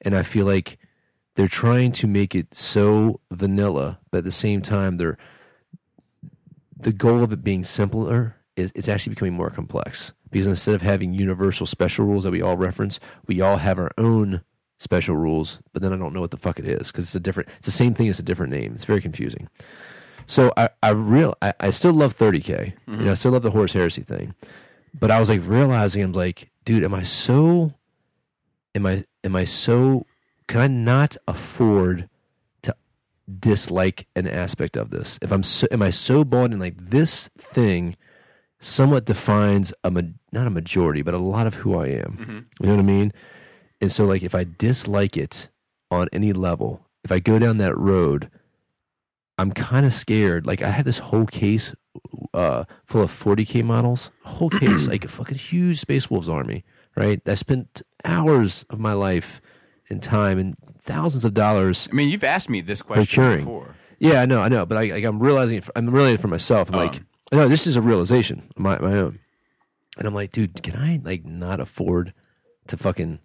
and 0.00 0.14
I 0.14 0.22
feel 0.22 0.46
like 0.46 0.78
they're 1.36 1.48
trying 1.48 1.92
to 1.92 2.06
make 2.06 2.34
it 2.34 2.54
so 2.54 3.20
vanilla, 3.30 4.00
but 4.10 4.18
at 4.18 4.24
the 4.24 4.32
same 4.32 4.62
time 4.62 4.96
they're 4.96 5.18
the 6.76 6.92
goal 6.92 7.22
of 7.22 7.32
it 7.32 7.42
being 7.42 7.64
simpler 7.64 8.36
is 8.56 8.72
it's 8.74 8.88
actually 8.88 9.14
becoming 9.14 9.34
more 9.34 9.50
complex 9.50 10.12
because 10.30 10.46
instead 10.46 10.74
of 10.74 10.82
having 10.82 11.12
universal 11.12 11.66
special 11.66 12.04
rules 12.04 12.24
that 12.24 12.30
we 12.30 12.42
all 12.42 12.56
reference, 12.56 13.00
we 13.26 13.40
all 13.40 13.56
have 13.56 13.78
our 13.78 13.90
own 13.98 14.42
special 14.78 15.16
rules. 15.16 15.60
But 15.72 15.82
then 15.82 15.92
I 15.92 15.96
don't 15.96 16.12
know 16.12 16.20
what 16.20 16.30
the 16.30 16.36
fuck 16.36 16.58
it 16.58 16.66
is 16.66 16.88
because 16.88 17.04
it's 17.04 17.14
a 17.14 17.20
different. 17.20 17.48
It's 17.58 17.66
the 17.66 17.72
same 17.72 17.94
thing. 17.94 18.06
It's 18.06 18.18
a 18.18 18.24
different 18.24 18.52
name. 18.52 18.74
It's 18.74 18.84
very 18.84 19.00
confusing. 19.00 19.48
So 20.28 20.52
I 20.56 20.68
I 20.82 20.90
real 20.90 21.34
I, 21.42 21.54
I 21.58 21.70
still 21.70 21.92
love 21.92 22.16
30k. 22.16 22.48
You 22.48 22.54
know, 22.54 22.70
I 22.86 22.90
mm-hmm. 22.90 23.14
still 23.14 23.32
love 23.32 23.42
the 23.42 23.50
Horus 23.50 23.72
Heresy 23.72 24.02
thing, 24.02 24.34
but 24.98 25.10
I 25.10 25.18
was 25.18 25.30
like 25.30 25.40
realizing 25.44 26.02
I'm 26.02 26.12
like, 26.12 26.50
dude, 26.64 26.84
am 26.84 26.94
I 26.94 27.02
so? 27.02 27.74
Am 28.74 28.86
I 28.86 29.04
am 29.24 29.34
I 29.34 29.44
so? 29.44 30.06
Can 30.46 30.60
I 30.60 30.66
not 30.66 31.16
afford 31.26 32.08
to 32.62 32.76
dislike 33.40 34.06
an 34.14 34.26
aspect 34.26 34.76
of 34.76 34.90
this? 34.90 35.18
If 35.22 35.32
I'm 35.32 35.42
so, 35.42 35.66
am 35.70 35.82
I 35.82 35.90
so 35.90 36.24
bought 36.24 36.52
in 36.52 36.60
like 36.60 36.76
this 36.76 37.28
thing 37.38 37.96
somewhat 38.60 39.06
defines 39.06 39.72
a 39.82 39.90
ma- 39.90 40.02
not 40.30 40.46
a 40.46 40.50
majority, 40.50 41.00
but 41.00 41.14
a 41.14 41.18
lot 41.18 41.46
of 41.46 41.54
who 41.54 41.78
I 41.78 41.86
am. 41.86 42.18
Mm-hmm. 42.20 42.38
You 42.60 42.66
know 42.66 42.74
what 42.74 42.80
I 42.80 42.82
mean? 42.82 43.12
And 43.80 43.90
so 43.90 44.04
like 44.04 44.22
if 44.22 44.34
I 44.34 44.44
dislike 44.44 45.16
it 45.16 45.48
on 45.90 46.08
any 46.12 46.34
level, 46.34 46.86
if 47.02 47.10
I 47.10 47.18
go 47.18 47.38
down 47.38 47.56
that 47.58 47.76
road, 47.78 48.30
I'm 49.38 49.52
kind 49.52 49.86
of 49.86 49.92
scared. 49.92 50.46
Like 50.46 50.62
I 50.62 50.70
had 50.70 50.84
this 50.84 50.98
whole 50.98 51.26
case 51.26 51.74
uh, 52.34 52.64
full 52.84 53.02
of 53.02 53.10
40k 53.10 53.62
models, 53.64 54.10
a 54.24 54.28
whole 54.28 54.50
case, 54.50 54.86
like 54.88 55.04
a 55.04 55.08
fucking 55.08 55.38
huge 55.38 55.78
Space 55.78 56.10
Wolves 56.10 56.28
army, 56.28 56.64
right? 56.96 57.20
I 57.26 57.34
spent 57.34 57.82
hours 58.04 58.64
of 58.70 58.78
my 58.78 58.92
life 58.92 59.40
and 59.88 60.02
time 60.02 60.38
and 60.38 60.56
thousands 60.82 61.24
of 61.24 61.34
dollars 61.34 61.88
I 61.90 61.94
mean, 61.94 62.08
you've 62.10 62.24
asked 62.24 62.50
me 62.50 62.60
this 62.60 62.82
question 62.82 63.22
Procuring. 63.22 63.44
before. 63.44 63.76
yeah, 63.98 64.20
I 64.20 64.26
know, 64.26 64.40
I 64.40 64.48
know, 64.48 64.66
but 64.66 64.76
I, 64.76 64.84
like, 64.84 65.04
I'm 65.04 65.18
realizing 65.20 65.56
it. 65.56 65.64
For, 65.64 65.72
I'm 65.76 65.88
realizing 65.88 66.16
it 66.16 66.20
for 66.20 66.28
myself. 66.28 66.70
I'm 66.72 66.76
like, 66.78 67.02
no, 67.32 67.48
this 67.48 67.66
is 67.66 67.76
a 67.76 67.80
realization, 67.82 68.48
of 68.56 68.58
my 68.58 68.78
my 68.78 68.94
own, 68.94 69.18
and 69.96 70.06
I'm 70.06 70.14
like, 70.14 70.32
dude, 70.32 70.62
can 70.62 70.76
I 70.76 71.00
like 71.02 71.24
not 71.24 71.60
afford 71.60 72.12
to 72.68 72.76
fucking 72.76 73.20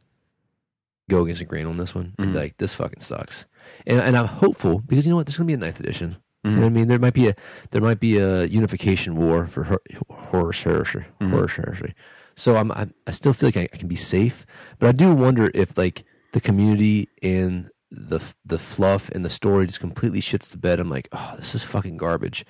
go 1.15 1.23
against 1.23 1.39
the 1.39 1.45
grain 1.45 1.65
on 1.65 1.77
this 1.77 1.95
one? 1.95 2.13
And 2.17 2.17
be 2.17 2.23
mm-hmm. 2.25 2.37
like, 2.37 2.57
this 2.57 2.73
fucking 2.73 2.99
sucks. 2.99 3.45
And 3.85 3.99
and 3.99 4.17
I'm 4.17 4.27
hopeful 4.27 4.79
because 4.79 5.05
you 5.05 5.11
know 5.11 5.17
what, 5.17 5.25
there's 5.25 5.37
gonna 5.37 5.47
be 5.47 5.53
a 5.53 5.57
ninth 5.57 5.79
edition. 5.79 6.17
You 6.43 6.51
know 6.51 6.57
what 6.57 6.63
I 6.63 6.67
mm-hmm. 6.67 6.75
mean? 6.75 6.87
There 6.89 6.99
might 6.99 7.13
be 7.13 7.27
a 7.29 7.35
there 7.71 7.81
might 7.81 8.01
be 8.01 8.17
a 8.17 8.43
unification 8.43 9.15
war 9.15 9.47
for 9.47 9.63
her, 9.63 9.79
Horus 10.09 10.63
Heresy, 10.63 11.05
horse 11.21 11.53
mm-hmm. 11.53 11.61
heresy. 11.63 11.93
So 12.35 12.57
I'm, 12.57 12.69
I'm 12.73 12.93
I 13.07 13.11
still 13.11 13.31
feel 13.31 13.47
like 13.47 13.57
I, 13.57 13.69
I 13.73 13.77
can 13.77 13.87
be 13.87 13.95
safe, 13.95 14.45
but 14.77 14.87
I 14.87 14.91
do 14.91 15.15
wonder 15.15 15.51
if 15.53 15.77
like 15.77 16.03
the 16.33 16.41
community 16.41 17.07
and 17.21 17.69
the 17.89 18.19
the 18.43 18.59
fluff 18.59 19.09
and 19.11 19.23
the 19.23 19.29
story 19.29 19.67
just 19.67 19.79
completely 19.79 20.19
shits 20.19 20.49
the 20.49 20.57
bed. 20.57 20.81
I'm 20.81 20.89
like, 20.89 21.07
oh, 21.13 21.35
this 21.37 21.55
is 21.55 21.63
fucking 21.63 21.95
garbage, 21.95 22.45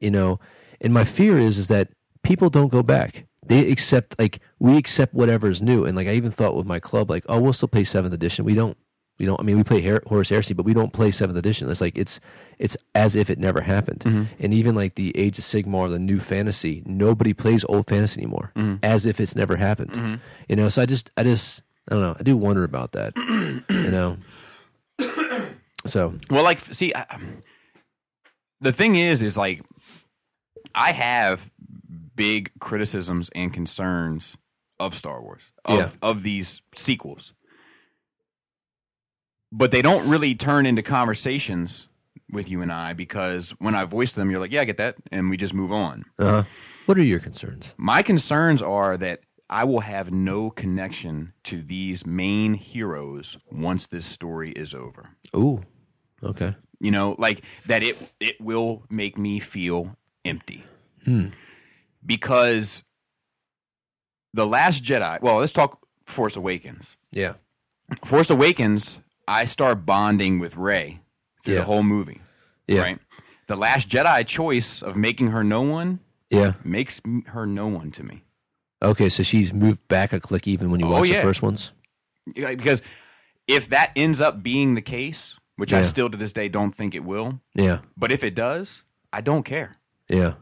you 0.00 0.10
know. 0.10 0.40
And 0.80 0.92
my 0.92 1.04
fear 1.04 1.38
is 1.38 1.58
is 1.58 1.68
that 1.68 1.90
people 2.24 2.50
don't 2.50 2.72
go 2.72 2.82
back. 2.82 3.27
They 3.48 3.70
accept 3.70 4.18
like 4.18 4.40
we 4.58 4.76
accept 4.76 5.14
whatever 5.14 5.48
is 5.48 5.60
new. 5.62 5.84
And 5.84 5.96
like 5.96 6.08
I 6.08 6.12
even 6.12 6.30
thought 6.30 6.54
with 6.54 6.66
my 6.66 6.78
club, 6.78 7.10
like, 7.10 7.24
oh, 7.28 7.40
we'll 7.40 7.52
still 7.52 7.68
play 7.68 7.84
seventh 7.84 8.14
edition. 8.14 8.44
We 8.44 8.54
don't. 8.54 8.76
We 9.18 9.26
don't. 9.26 9.40
I 9.40 9.42
mean, 9.42 9.56
we 9.56 9.64
play 9.64 9.80
Her- 9.80 10.02
Horus 10.06 10.28
Heresy, 10.28 10.54
but 10.54 10.64
we 10.64 10.72
don't 10.72 10.92
play 10.92 11.10
seventh 11.10 11.36
edition. 11.36 11.68
It's 11.68 11.80
like 11.80 11.98
it's 11.98 12.20
it's 12.58 12.76
as 12.94 13.16
if 13.16 13.30
it 13.30 13.38
never 13.38 13.62
happened. 13.62 14.00
Mm-hmm. 14.00 14.24
And 14.38 14.54
even 14.54 14.76
like 14.76 14.94
the 14.94 15.16
Age 15.18 15.38
of 15.38 15.44
Sigmar, 15.44 15.90
the 15.90 15.98
new 15.98 16.20
fantasy, 16.20 16.82
nobody 16.86 17.34
plays 17.34 17.64
old 17.68 17.88
fantasy 17.88 18.20
anymore, 18.20 18.52
mm-hmm. 18.54 18.76
as 18.84 19.06
if 19.06 19.20
it's 19.20 19.34
never 19.34 19.56
happened. 19.56 19.92
Mm-hmm. 19.92 20.14
You 20.48 20.56
know. 20.56 20.68
So 20.68 20.82
I 20.82 20.86
just, 20.86 21.10
I 21.16 21.24
just, 21.24 21.62
I 21.90 21.94
don't 21.94 22.02
know. 22.02 22.16
I 22.18 22.22
do 22.22 22.36
wonder 22.36 22.62
about 22.62 22.92
that. 22.92 23.16
you 23.68 23.90
know. 23.90 24.18
So 25.86 26.14
Well, 26.28 26.42
like, 26.44 26.58
see, 26.58 26.92
I, 26.94 27.18
the 28.60 28.72
thing 28.72 28.96
is, 28.96 29.22
is 29.22 29.36
like, 29.36 29.62
I 30.74 30.92
have 30.92 31.50
big 32.18 32.50
criticisms 32.60 33.30
and 33.34 33.52
concerns 33.54 34.36
of 34.78 34.94
Star 34.94 35.22
Wars, 35.22 35.50
of, 35.64 35.78
Yeah. 35.78 35.90
of 36.02 36.22
these 36.22 36.60
sequels. 36.74 37.32
But 39.50 39.70
they 39.70 39.80
don't 39.82 40.08
really 40.08 40.34
turn 40.34 40.66
into 40.66 40.82
conversations 40.82 41.88
with 42.30 42.50
you 42.50 42.60
and 42.60 42.70
I 42.70 42.92
because 42.92 43.52
when 43.58 43.74
I 43.74 43.84
voice 43.84 44.14
them, 44.14 44.30
you're 44.30 44.40
like, 44.40 44.52
yeah, 44.52 44.60
I 44.60 44.64
get 44.66 44.76
that. 44.76 44.96
And 45.10 45.30
we 45.30 45.36
just 45.38 45.54
move 45.54 45.72
on. 45.72 46.04
Uh, 46.18 46.42
what 46.84 46.98
are 46.98 47.02
your 47.02 47.20
concerns? 47.20 47.74
My 47.78 48.02
concerns 48.02 48.60
are 48.60 48.96
that 48.98 49.20
I 49.48 49.64
will 49.64 49.80
have 49.80 50.10
no 50.12 50.50
connection 50.50 51.32
to 51.44 51.62
these 51.62 52.04
main 52.04 52.54
heroes 52.54 53.38
once 53.50 53.86
this 53.86 54.04
story 54.04 54.50
is 54.52 54.74
over. 54.74 55.16
Ooh, 55.34 55.62
okay. 56.22 56.54
You 56.80 56.90
know, 56.90 57.16
like 57.18 57.42
that 57.66 57.82
it 57.82 58.12
it 58.20 58.36
will 58.40 58.82
make 58.90 59.16
me 59.16 59.40
feel 59.40 59.96
empty. 60.24 60.64
Because 62.08 62.82
the 64.34 64.46
last 64.46 64.82
Jedi, 64.82 65.20
well, 65.20 65.36
let's 65.36 65.52
talk 65.52 65.78
Force 66.06 66.36
Awakens. 66.36 66.96
Yeah. 67.12 67.34
Force 68.04 68.30
Awakens, 68.30 69.00
I 69.28 69.44
start 69.44 69.86
bonding 69.86 70.40
with 70.40 70.56
Rey 70.56 71.00
through 71.44 71.54
Yeah. 71.54 71.60
the 71.60 71.66
whole 71.66 71.82
movie. 71.84 72.20
Yeah. 72.66 72.80
Right? 72.82 72.98
The 73.46 73.56
last 73.56 73.88
Jedi 73.88 74.26
choice 74.26 74.82
of 74.82 74.96
making 74.96 75.28
her 75.28 75.44
no 75.44 75.62
one 75.62 76.00
Yeah. 76.30 76.54
makes 76.64 77.00
her 77.26 77.46
no 77.46 77.68
one 77.68 77.90
to 77.92 78.02
me. 78.02 78.24
Okay, 78.82 79.08
so 79.08 79.22
she's 79.22 79.52
moved 79.52 79.86
back 79.88 80.12
a 80.12 80.20
click 80.20 80.46
even 80.48 80.70
when 80.70 80.80
you 80.80 80.86
Oh, 80.86 80.90
watch 81.00 81.08
yeah. 81.08 81.16
the 81.16 81.22
first 81.22 81.42
ones. 81.42 81.72
Yeah, 82.34 82.54
because 82.54 82.82
if 83.46 83.68
that 83.70 83.92
ends 83.96 84.20
up 84.20 84.42
being 84.42 84.74
the 84.74 84.82
case, 84.82 85.38
which 85.56 85.72
I 85.72 85.82
still 85.82 86.08
to 86.10 86.16
this 86.16 86.32
day 86.32 86.48
don't 86.48 86.72
think 86.74 86.94
it 86.94 87.04
will, 87.04 87.40
Yeah. 87.54 87.80
but 87.96 88.12
if 88.12 88.22
it 88.24 88.34
does, 88.34 88.84
I 89.12 89.20
don't 89.20 89.44
care. 89.44 89.76
Yeah. 90.08 90.34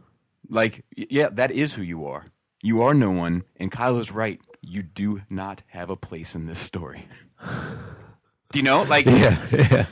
Like, 0.48 0.84
yeah, 0.96 1.28
that 1.32 1.50
is 1.50 1.74
who 1.74 1.82
you 1.82 2.06
are. 2.06 2.26
You 2.62 2.82
are 2.82 2.94
no 2.94 3.10
one, 3.10 3.44
and 3.56 3.70
Kylo's 3.70 4.10
right. 4.12 4.40
You 4.62 4.82
do 4.82 5.20
not 5.30 5.62
have 5.68 5.90
a 5.90 5.96
place 5.96 6.34
in 6.34 6.46
this 6.46 6.58
story. 6.58 7.06
do 8.52 8.58
you 8.58 8.62
know? 8.62 8.82
Like, 8.82 9.06
Yeah. 9.06 9.38
Yeah. 9.52 9.86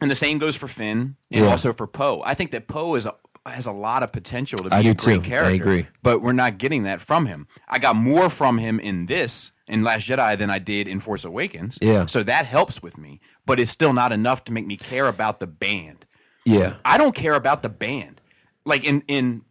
and 0.00 0.10
the 0.10 0.14
same 0.14 0.38
goes 0.38 0.56
for 0.56 0.66
Finn 0.68 1.16
and 1.30 1.44
Yeah. 1.44 1.50
also 1.50 1.72
for 1.72 1.86
Poe. 1.86 2.22
I 2.24 2.34
think 2.34 2.50
that 2.52 2.66
Poe 2.66 2.94
is 2.96 3.06
a, 3.06 3.14
has 3.46 3.66
a 3.66 3.72
lot 3.72 4.02
of 4.02 4.12
potential 4.12 4.58
to 4.58 4.64
be 4.64 4.70
I 4.70 4.80
a 4.80 4.94
great 4.94 5.24
too. 5.24 5.34
I 5.34 5.50
agree. 5.50 5.86
but 6.02 6.22
we're 6.22 6.32
not 6.32 6.58
getting 6.58 6.84
that 6.84 7.00
from 7.00 7.26
him. 7.26 7.46
I 7.68 7.78
got 7.78 7.96
more 7.96 8.30
from 8.30 8.58
him 8.58 8.80
in 8.80 9.06
this 9.06 9.52
in 9.68 9.82
Last 9.84 10.08
Jedi 10.08 10.36
than 10.38 10.50
I 10.50 10.58
did 10.58 10.88
in 10.88 11.00
Force 11.00 11.24
Awakens. 11.24 11.78
Yeah. 11.80 12.06
so 12.06 12.22
that 12.22 12.46
helps 12.46 12.82
with 12.82 12.98
me, 12.98 13.20
but 13.46 13.60
it's 13.60 13.70
still 13.70 13.92
not 13.92 14.12
enough 14.12 14.44
to 14.44 14.52
make 14.52 14.66
me 14.66 14.76
care 14.76 15.06
about 15.08 15.38
the 15.40 15.46
band. 15.46 16.06
Yeah. 16.44 16.76
I 16.84 16.98
don't 16.98 17.14
care 17.14 17.34
about 17.34 17.62
the 17.62 17.68
band. 17.68 18.20
Like 18.64 18.84
in 18.84 19.02
in 19.08 19.42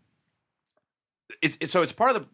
it's, 1.41 1.57
it's 1.59 1.72
so 1.72 1.82
it's 1.82 1.91
part 1.93 2.16
of 2.16 2.24
the. 2.24 2.30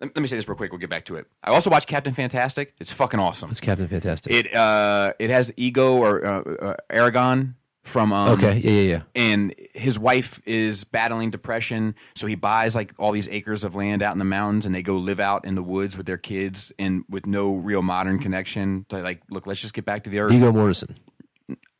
Let, 0.00 0.16
me 0.16 0.28
say 0.28 0.36
this 0.36 0.46
real 0.48 0.56
quick. 0.56 0.70
We'll 0.70 0.78
get 0.78 0.90
back 0.90 1.06
to 1.06 1.16
it. 1.16 1.26
I 1.42 1.50
also 1.50 1.70
watched 1.70 1.88
Captain 1.88 2.14
Fantastic. 2.14 2.72
It's 2.78 2.92
fucking 2.92 3.18
awesome. 3.18 3.50
It's 3.50 3.58
Captain 3.58 3.88
Fantastic. 3.88 4.32
It 4.32 4.54
uh 4.54 5.12
it 5.18 5.30
has 5.30 5.52
Ego 5.56 5.96
or 5.96 6.24
uh, 6.24 6.40
uh, 6.42 6.74
Aragon 6.88 7.56
from 7.82 8.12
um, 8.12 8.38
okay. 8.38 8.58
Yeah. 8.58 8.70
Yeah. 8.70 8.80
Yeah. 8.82 9.02
and 9.16 9.54
his 9.74 9.98
wife 9.98 10.40
is 10.44 10.84
battling 10.84 11.30
depression 11.30 11.94
so 12.14 12.26
he 12.26 12.34
buys 12.34 12.74
like 12.76 12.92
all 12.98 13.12
these 13.12 13.28
acres 13.28 13.64
of 13.64 13.74
land 13.74 14.02
out 14.02 14.12
in 14.12 14.18
the 14.18 14.26
mountains 14.26 14.66
and 14.66 14.74
they 14.74 14.82
go 14.82 14.96
live 14.98 15.18
out 15.18 15.46
in 15.46 15.54
the 15.54 15.62
woods 15.62 15.96
with 15.96 16.04
their 16.04 16.18
kids 16.18 16.70
and 16.78 17.04
with 17.08 17.24
no 17.26 17.54
real 17.54 17.80
modern 17.80 18.18
connection 18.18 18.84
to 18.90 19.00
like 19.00 19.22
look 19.30 19.46
let's 19.46 19.62
just 19.62 19.72
get 19.72 19.86
back 19.86 20.04
to 20.04 20.10
the 20.10 20.18
earth 20.18 20.32
Ego 20.32 20.52
Morrison. 20.52 20.96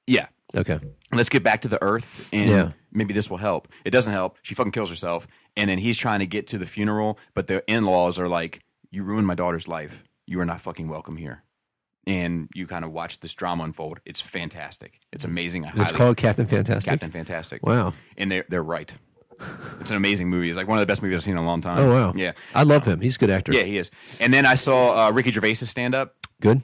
yeah 0.06 0.28
Okay. 0.56 0.80
Let's 1.12 1.28
get 1.28 1.42
back 1.42 1.62
to 1.62 1.68
the 1.68 1.82
earth 1.82 2.28
and 2.32 2.50
Yeah. 2.50 2.70
maybe 2.92 3.14
this 3.14 3.30
will 3.30 3.38
help 3.38 3.68
it 3.84 3.90
doesn't 3.90 4.12
help 4.12 4.38
she 4.42 4.54
fucking 4.54 4.72
kills 4.72 4.90
herself 4.90 5.26
and 5.56 5.70
then 5.70 5.78
he's 5.78 5.96
trying 5.98 6.18
to 6.20 6.26
get 6.26 6.46
to 6.48 6.58
the 6.58 6.66
funeral 6.66 7.18
but 7.34 7.46
the 7.46 7.64
in-laws 7.70 8.18
are 8.18 8.28
like 8.28 8.60
you 8.90 9.02
ruined 9.04 9.26
my 9.26 9.34
daughter's 9.34 9.66
life 9.68 10.04
you 10.26 10.38
are 10.40 10.44
not 10.46 10.60
fucking 10.60 10.88
welcome 10.88 11.16
here 11.16 11.44
and 12.06 12.48
you 12.54 12.66
kind 12.66 12.84
of 12.84 12.92
watch 12.92 13.20
this 13.20 13.32
drama 13.34 13.64
unfold 13.64 14.00
it's 14.04 14.20
fantastic 14.20 14.98
it's 15.12 15.24
amazing 15.24 15.64
I 15.64 15.72
It's 15.76 15.92
called 15.92 16.16
Captain 16.16 16.46
Fantastic. 16.46 16.90
captain 16.90 17.10
fantastic 17.10 17.64
Wow. 17.64 17.94
and 18.16 18.30
they're, 18.30 18.44
they're 18.48 18.62
right 18.62 18.94
It's 19.80 19.90
an 19.90 19.96
amazing 19.96 20.28
movie. 20.28 20.48
It's 20.50 20.56
like 20.56 20.66
one 20.66 20.78
of 20.78 20.82
the 20.82 20.86
best 20.90 21.00
movies 21.00 21.18
I've 21.18 21.22
seen 21.22 21.34
in 21.34 21.38
a 21.38 21.46
long 21.46 21.60
time. 21.60 21.78
Oh 21.78 21.88
wow. 21.88 22.12
Yeah. 22.16 22.32
I 22.56 22.64
love 22.64 22.84
him. 22.84 23.00
He's 23.00 23.14
a 23.14 23.18
good 23.20 23.30
actor. 23.30 23.52
Yeah, 23.52 23.62
he 23.62 23.78
is. 23.78 23.88
And 24.18 24.34
then 24.34 24.44
I 24.44 24.56
saw 24.56 25.06
uh, 25.06 25.12
Ricky 25.12 25.30
Gervais' 25.30 25.54
stand 25.54 25.94
up. 25.94 26.16
Good. 26.40 26.60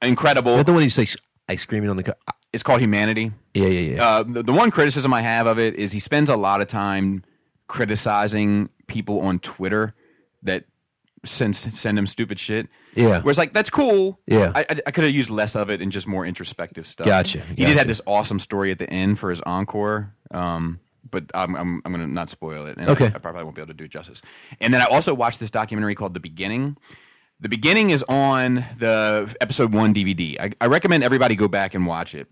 Incredible. 0.00 0.52
Is 0.52 0.58
that 0.58 0.66
the 0.66 0.72
one 0.72 0.82
he's 0.82 0.96
like, 0.96 1.08
like 1.48 1.58
screaming 1.58 1.90
on 1.90 1.96
the. 1.96 2.04
Co- 2.04 2.12
It's 2.54 2.62
called 2.62 2.80
Humanity. 2.80 3.32
yeah, 3.52 3.66
yeah, 3.66 3.94
yeah. 3.96 4.02
Uh, 4.06 4.22
the, 4.22 4.42
the 4.42 4.52
one 4.52 4.70
criticism 4.70 5.12
I 5.12 5.22
have 5.22 5.46
of 5.46 5.58
it 5.58 5.74
is 5.74 5.92
he 5.92 6.00
spends 6.00 6.30
a 6.30 6.36
lot 6.36 6.60
of 6.60 6.68
time 6.68 7.22
criticizing 7.66 8.70
people 8.86 9.20
on 9.20 9.38
Twitter 9.40 9.94
that 10.42 10.64
send 11.24 11.56
send 11.56 11.98
him 11.98 12.06
stupid 12.06 12.38
shit. 12.38 12.68
Yeah. 12.94 13.20
Where 13.22 13.30
it's 13.30 13.38
like 13.38 13.52
that's 13.52 13.70
cool. 13.70 14.20
Yeah. 14.26 14.52
I, 14.54 14.60
I, 14.60 14.76
I 14.86 14.90
could 14.90 15.04
have 15.04 15.12
used 15.12 15.30
less 15.30 15.56
of 15.56 15.70
it 15.70 15.80
and 15.82 15.90
just 15.90 16.06
more 16.06 16.24
introspective 16.24 16.86
stuff. 16.86 17.06
Gotcha, 17.06 17.40
He 17.40 17.64
did 17.64 17.76
have 17.76 17.86
this 17.86 18.00
awesome 18.06 18.38
story 18.38 18.70
at 18.70 18.78
the 18.78 18.88
end 18.88 19.18
for 19.18 19.30
his 19.30 19.40
encore. 19.42 20.14
Um, 20.30 20.80
but 21.10 21.24
I'm, 21.34 21.54
I'm, 21.54 21.82
I'm 21.84 21.92
going 21.92 22.06
to 22.06 22.12
not 22.12 22.30
spoil 22.30 22.66
it. 22.66 22.78
And 22.78 22.88
Okay. 22.90 23.06
I, 23.06 23.08
I 23.08 23.18
probably 23.18 23.44
won't 23.44 23.54
be 23.56 23.62
able 23.62 23.68
to 23.72 23.74
do 23.74 23.84
it 23.84 23.90
justice. 23.90 24.22
And 24.60 24.72
then 24.72 24.80
I 24.80 24.86
also 24.86 25.12
watched 25.14 25.38
this 25.40 25.50
documentary 25.50 25.94
called 25.94 26.14
The 26.14 26.20
Beginning. 26.20 26.76
The 27.40 27.48
Beginning 27.50 27.90
is 27.90 28.02
on 28.08 28.54
the 28.78 29.34
episode 29.40 29.74
one 29.74 29.92
DVD. 29.92 30.40
I, 30.40 30.50
I 30.60 30.66
recommend 30.66 31.04
everybody 31.04 31.34
go 31.36 31.46
back 31.48 31.74
and 31.74 31.86
watch 31.86 32.14
it. 32.14 32.28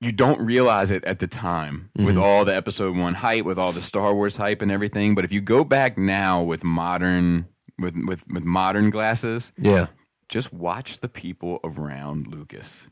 You 0.00 0.12
don't 0.12 0.40
realize 0.40 0.90
it 0.90 1.04
at 1.04 1.18
the 1.20 1.26
time 1.26 1.90
Mm-hmm. 1.96 2.04
with 2.06 2.18
all 2.18 2.44
the 2.44 2.54
episode 2.54 2.96
one 2.96 3.14
hype, 3.14 3.44
with 3.44 3.58
all 3.58 3.72
the 3.72 3.80
Star 3.82 4.14
Wars 4.14 4.36
hype 4.36 4.60
and 4.60 4.70
everything. 4.70 5.14
But 5.14 5.24
if 5.24 5.32
you 5.32 5.40
go 5.40 5.64
back 5.64 5.96
now 5.96 6.42
with 6.42 6.62
modern 6.64 7.46
with 7.78 7.94
with, 8.06 8.24
with 8.28 8.44
modern 8.44 8.90
glasses, 8.90 9.52
yeah. 9.58 9.86
just 10.28 10.52
watch 10.52 11.00
the 11.00 11.08
people 11.08 11.60
around 11.64 12.26
Lucas. 12.26 12.88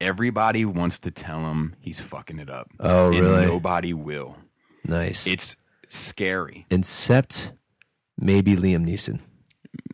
Everybody 0.00 0.64
wants 0.64 0.98
to 1.00 1.10
tell 1.10 1.40
him 1.50 1.74
he's 1.80 2.00
fucking 2.00 2.38
it 2.38 2.48
up. 2.48 2.68
Oh, 2.80 3.10
and 3.12 3.20
really? 3.20 3.46
Nobody 3.46 3.92
will. 3.92 4.36
Nice. 4.84 5.26
It's 5.26 5.56
scary. 5.88 6.66
Except 6.70 7.52
maybe 8.16 8.56
Liam 8.56 8.86
Neeson. 8.88 9.18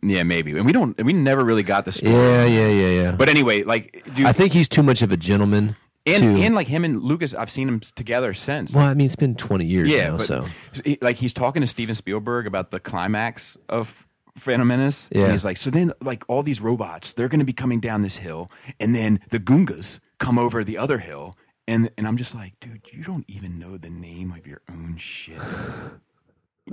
Yeah, 0.01 0.23
maybe. 0.23 0.55
And 0.55 0.65
we 0.65 0.71
don't. 0.71 0.95
We 1.03 1.11
never 1.13 1.43
really 1.43 1.63
got 1.63 1.83
the 1.85 1.91
story. 1.91 2.13
Yeah, 2.13 2.45
yeah, 2.45 2.67
yeah, 2.69 3.01
yeah. 3.01 3.11
But 3.13 3.27
anyway, 3.29 3.63
like, 3.63 4.03
dude, 4.15 4.27
I 4.27 4.31
think 4.31 4.53
he's 4.53 4.69
too 4.69 4.83
much 4.83 5.01
of 5.01 5.11
a 5.11 5.17
gentleman. 5.17 5.75
And 6.07 6.37
to, 6.37 6.41
and 6.43 6.55
like 6.55 6.67
him 6.67 6.83
and 6.85 7.01
Lucas, 7.01 7.33
I've 7.33 7.49
seen 7.49 7.67
them 7.67 7.79
together 7.79 8.33
since. 8.33 8.75
well, 8.75 8.85
I 8.85 8.93
mean, 8.93 9.05
it's 9.05 9.15
been 9.15 9.35
twenty 9.35 9.65
years 9.65 9.89
yeah, 9.89 10.11
now, 10.11 10.17
so 10.17 10.45
he- 10.83 10.97
like 11.01 11.17
he's 11.17 11.33
talking 11.33 11.61
to 11.61 11.67
Steven 11.67 11.95
Spielberg 11.95 12.47
about 12.47 12.71
the 12.71 12.79
climax 12.79 13.57
of 13.69 14.05
Phantom 14.35 14.67
Menace. 14.67 15.09
Yeah. 15.11 15.23
And 15.23 15.31
he's 15.31 15.45
like, 15.45 15.57
so 15.57 15.69
then 15.69 15.91
like 16.01 16.23
all 16.27 16.43
these 16.43 16.61
robots, 16.61 17.13
they're 17.13 17.29
going 17.29 17.39
to 17.39 17.45
be 17.45 17.53
coming 17.53 17.79
down 17.79 18.01
this 18.01 18.17
hill, 18.17 18.51
and 18.79 18.95
then 18.95 19.19
the 19.29 19.39
Goongas 19.39 19.99
come 20.19 20.37
over 20.37 20.63
the 20.63 20.77
other 20.77 20.99
hill, 20.99 21.37
and 21.67 21.89
and 21.97 22.07
I'm 22.07 22.17
just 22.17 22.33
like, 22.35 22.59
dude, 22.59 22.87
you 22.91 23.03
don't 23.03 23.25
even 23.27 23.59
know 23.59 23.77
the 23.77 23.89
name 23.89 24.31
of 24.31 24.47
your 24.47 24.61
own 24.69 24.97
shit. 24.97 25.41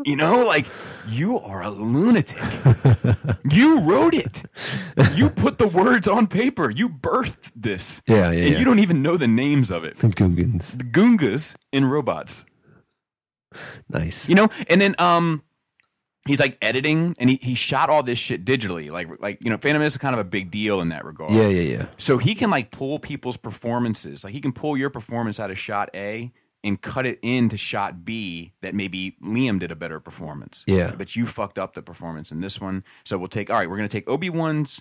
You 0.04 0.16
know, 0.16 0.44
like 0.44 0.66
you 1.08 1.38
are 1.38 1.62
a 1.62 1.70
lunatic. 1.70 2.38
you 3.50 3.88
wrote 3.88 4.14
it. 4.14 4.42
You 5.14 5.30
put 5.30 5.58
the 5.58 5.68
words 5.68 6.08
on 6.08 6.26
paper. 6.26 6.70
You 6.70 6.88
birthed 6.88 7.52
this. 7.54 8.02
Yeah, 8.06 8.30
yeah, 8.30 8.44
And 8.44 8.52
yeah. 8.52 8.58
you 8.58 8.64
don't 8.64 8.80
even 8.80 9.02
know 9.02 9.16
the 9.16 9.28
names 9.28 9.70
of 9.70 9.84
it. 9.84 9.96
Googans. 9.98 10.76
The 10.76 10.84
Goongas 10.84 11.56
in 11.72 11.84
robots. 11.84 12.44
Nice. 13.88 14.28
You 14.28 14.34
know, 14.34 14.48
and 14.68 14.80
then 14.80 14.94
um 14.98 15.42
he's 16.26 16.40
like 16.40 16.56
editing 16.62 17.14
and 17.18 17.30
he, 17.30 17.38
he 17.40 17.54
shot 17.54 17.90
all 17.90 18.02
this 18.02 18.18
shit 18.18 18.44
digitally. 18.44 18.90
Like 18.90 19.08
like, 19.20 19.38
you 19.40 19.50
know, 19.50 19.58
Phantom 19.58 19.82
is 19.82 19.96
kind 19.96 20.14
of 20.14 20.20
a 20.20 20.24
big 20.24 20.50
deal 20.50 20.80
in 20.80 20.88
that 20.88 21.04
regard. 21.04 21.32
Yeah, 21.32 21.48
yeah, 21.48 21.76
yeah. 21.76 21.86
So 21.98 22.18
he 22.18 22.34
can 22.34 22.50
like 22.50 22.70
pull 22.70 22.98
people's 22.98 23.36
performances. 23.36 24.24
Like 24.24 24.32
he 24.32 24.40
can 24.40 24.52
pull 24.52 24.76
your 24.76 24.90
performance 24.90 25.38
out 25.38 25.50
of 25.50 25.58
shot 25.58 25.90
A 25.94 26.32
and 26.64 26.80
cut 26.80 27.06
it 27.06 27.20
into 27.22 27.56
shot 27.56 28.04
B 28.04 28.52
that 28.62 28.74
maybe 28.74 29.16
Liam 29.22 29.60
did 29.60 29.70
a 29.70 29.76
better 29.76 30.00
performance. 30.00 30.64
Yeah. 30.66 30.92
But 30.96 31.14
you 31.14 31.26
fucked 31.26 31.58
up 31.58 31.74
the 31.74 31.82
performance 31.82 32.32
in 32.32 32.40
this 32.40 32.60
one. 32.60 32.82
So 33.04 33.18
we'll 33.18 33.28
take 33.28 33.50
all 33.50 33.56
right, 33.56 33.70
we're 33.70 33.76
gonna 33.76 33.88
take 33.88 34.08
Obi 34.08 34.30
Wan's 34.30 34.80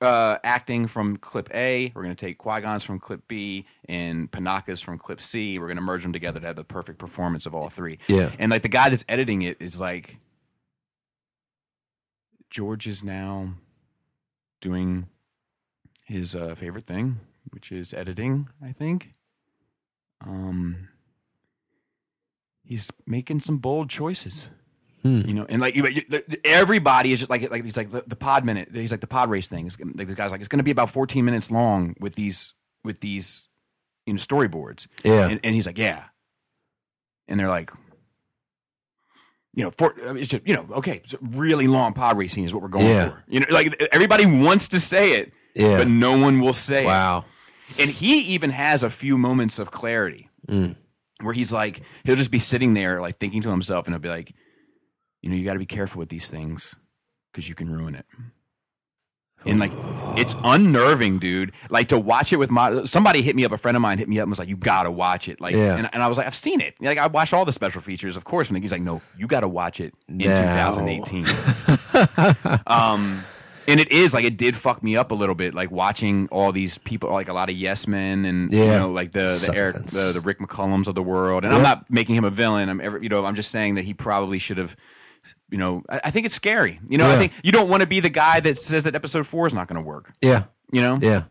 uh, 0.00 0.38
acting 0.44 0.86
from 0.86 1.16
clip 1.16 1.48
A. 1.54 1.90
We're 1.94 2.02
going 2.02 2.14
to 2.14 2.26
take 2.26 2.38
Qui 2.38 2.60
Gon's 2.60 2.84
from 2.84 2.98
clip 2.98 3.26
B 3.26 3.66
and 3.88 4.30
Panaka's 4.30 4.80
from 4.80 4.98
clip 4.98 5.20
C. 5.20 5.58
We're 5.58 5.66
going 5.66 5.76
to 5.76 5.82
merge 5.82 6.02
them 6.02 6.12
together 6.12 6.40
to 6.40 6.46
have 6.46 6.56
the 6.56 6.64
perfect 6.64 6.98
performance 6.98 7.46
of 7.46 7.54
all 7.54 7.68
three. 7.68 7.98
Yeah. 8.06 8.32
And 8.38 8.50
like 8.50 8.62
the 8.62 8.68
guy 8.68 8.90
that's 8.90 9.04
editing 9.08 9.42
it 9.42 9.56
is 9.60 9.80
like, 9.80 10.18
George 12.50 12.86
is 12.86 13.02
now 13.02 13.54
doing 14.60 15.08
his 16.04 16.36
uh, 16.36 16.54
favorite 16.54 16.86
thing, 16.86 17.20
which 17.50 17.72
is 17.72 17.92
editing. 17.92 18.48
I 18.62 18.72
think. 18.72 19.12
Um, 20.20 20.88
he's 22.64 22.90
making 23.06 23.40
some 23.40 23.58
bold 23.58 23.90
choices. 23.90 24.50
You 25.06 25.34
know, 25.34 25.44
and 25.46 25.60
like 25.60 25.76
everybody 26.46 27.12
is 27.12 27.18
just 27.18 27.28
like 27.30 27.50
like 27.50 27.62
he's 27.62 27.76
like 27.76 27.90
the, 27.90 28.02
the 28.06 28.16
pod 28.16 28.42
minute. 28.42 28.70
He's 28.72 28.90
like 28.90 29.02
the 29.02 29.06
pod 29.06 29.28
race 29.28 29.48
thing. 29.48 29.66
It's, 29.66 29.78
like 29.78 30.08
the 30.08 30.14
guy's 30.14 30.30
like 30.30 30.40
it's 30.40 30.48
going 30.48 30.60
to 30.60 30.64
be 30.64 30.70
about 30.70 30.88
fourteen 30.88 31.26
minutes 31.26 31.50
long 31.50 31.94
with 32.00 32.14
these 32.14 32.54
with 32.84 33.00
these 33.00 33.42
you 34.06 34.14
know 34.14 34.18
storyboards. 34.18 34.88
Yeah. 35.04 35.28
and, 35.28 35.40
and 35.44 35.54
he's 35.54 35.66
like 35.66 35.76
yeah, 35.76 36.04
and 37.28 37.38
they're 37.38 37.50
like. 37.50 37.70
You 39.56 39.64
know, 39.64 39.70
for 39.76 39.94
it's 40.16 40.30
just 40.30 40.46
you 40.48 40.54
know, 40.54 40.66
okay, 40.78 41.02
it's 41.04 41.14
a 41.14 41.18
really 41.20 41.68
long 41.68 41.92
pod 41.92 42.16
racing 42.18 42.44
is 42.44 42.52
what 42.54 42.62
we're 42.62 42.68
going 42.70 42.86
Yeah. 42.86 43.10
for. 43.10 43.24
You 43.28 43.40
know, 43.40 43.46
like 43.50 43.72
everybody 43.92 44.26
wants 44.26 44.68
to 44.68 44.80
say 44.80 45.20
it, 45.20 45.32
Yeah. 45.54 45.78
but 45.78 45.86
no 45.86 46.16
one 46.18 46.40
will 46.40 46.52
say 46.54 46.82
it. 46.82 46.86
Wow. 46.86 47.24
And 47.78 47.88
he 47.88 48.20
even 48.34 48.50
has 48.50 48.82
a 48.82 48.90
few 48.90 49.16
moments 49.18 49.58
of 49.60 49.70
clarity 49.70 50.28
Mm. 50.48 50.74
Where 51.20 51.32
he's 51.34 51.52
like, 51.52 51.82
he'll 52.04 52.16
just 52.16 52.30
be 52.30 52.38
sitting 52.38 52.74
there, 52.74 53.00
like 53.00 53.16
thinking 53.18 53.42
to 53.42 53.50
himself, 53.50 53.86
and 53.86 53.94
he'll 53.94 54.00
be 54.00 54.08
like, 54.08 54.34
you 55.22 55.30
know, 55.30 55.36
you 55.36 55.44
got 55.44 55.54
to 55.54 55.58
be 55.58 55.66
careful 55.66 55.98
with 56.00 56.08
these 56.08 56.28
things 56.28 56.74
because 57.32 57.48
you 57.48 57.54
can 57.54 57.70
ruin 57.70 57.94
it. 57.94 58.04
And 59.46 59.60
like, 59.60 59.72
it's 60.18 60.34
unnerving, 60.44 61.18
dude. 61.18 61.52
Like 61.70 61.88
to 61.88 61.98
watch 61.98 62.32
it 62.32 62.36
with 62.36 62.50
my 62.50 62.84
somebody 62.84 63.20
hit 63.22 63.36
me 63.36 63.44
up, 63.44 63.52
a 63.52 63.58
friend 63.58 63.76
of 63.76 63.80
mine 63.82 63.98
hit 63.98 64.08
me 64.08 64.18
up 64.18 64.22
and 64.24 64.30
was 64.30 64.38
like, 64.38 64.48
"You 64.48 64.56
gotta 64.56 64.90
watch 64.90 65.28
it." 65.28 65.38
Like, 65.40 65.54
Yeah. 65.54 65.76
and, 65.76 65.88
and 65.92 66.02
I 66.02 66.08
was 66.08 66.16
like, 66.16 66.26
"I've 66.26 66.34
seen 66.34 66.60
it." 66.62 66.74
Like, 66.80 66.96
I 66.98 67.06
watched 67.08 67.34
all 67.34 67.44
the 67.44 67.52
special 67.52 67.82
features, 67.82 68.16
of 68.16 68.24
course. 68.24 68.48
And 68.48 68.56
he's 68.62 68.72
like, 68.72 68.80
"No, 68.80 69.02
you 69.18 69.26
gotta 69.26 69.48
watch 69.48 69.80
it 69.80 69.92
in 70.08 70.16
Now. 70.18 70.70
2018." 70.70 71.26
um, 72.66 73.22
and 73.68 73.80
it 73.80 73.90
is 73.90 74.14
like 74.14 74.24
it 74.24 74.36
did 74.36 74.54
fuck 74.54 74.82
me 74.82 74.96
up 74.96 75.10
a 75.10 75.14
little 75.14 75.34
bit, 75.34 75.54
like 75.54 75.70
watching 75.70 76.28
all 76.30 76.52
these 76.52 76.78
people, 76.78 77.10
like 77.10 77.28
a 77.28 77.32
lot 77.32 77.48
of 77.50 77.56
yes 77.56 77.86
men, 77.86 78.24
and 78.24 78.52
you 78.52 78.64
know, 78.66 78.90
like 78.90 79.12
the 79.12 79.42
the 79.46 79.52
Eric, 79.56 79.76
the, 79.86 80.12
the 80.12 80.20
Rick 80.20 80.38
McCallums 80.38 80.86
of 80.86 80.94
the 80.94 81.02
world. 81.02 81.44
And 81.44 81.54
I'm 81.54 81.62
not 81.62 81.90
making 81.90 82.14
him 82.14 82.24
a 82.24 82.30
villain. 82.30 82.68
I'm 82.68 82.80
ever, 82.80 83.02
you 83.02 83.08
know, 83.08 83.24
I'm 83.24 83.34
just 83.34 83.50
saying 83.50 83.74
that 83.76 83.84
he 83.84 83.94
probably 83.94 84.38
should 84.38 84.58
have. 84.58 84.76
You 85.50 85.58
know, 85.58 85.82
I, 85.88 86.00
I 86.04 86.10
think 86.10 86.26
it's 86.26 86.34
scary. 86.34 86.80
You 86.88 86.98
know, 86.98 87.08
I 87.10 87.16
think 87.16 87.32
you 87.42 87.52
don't 87.52 87.68
want 87.68 87.82
to 87.82 87.86
be 87.86 88.00
the 88.00 88.10
guy 88.10 88.40
that 88.40 88.58
says 88.58 88.84
that 88.84 88.94
episode 88.94 89.26
four 89.26 89.46
is 89.46 89.54
not 89.54 89.68
going 89.68 89.80
to 89.82 89.86
work. 89.86 90.12
Yeah. 90.20 90.44
You 90.72 90.80
know, 90.80 90.98
Yeah. 91.00 91.24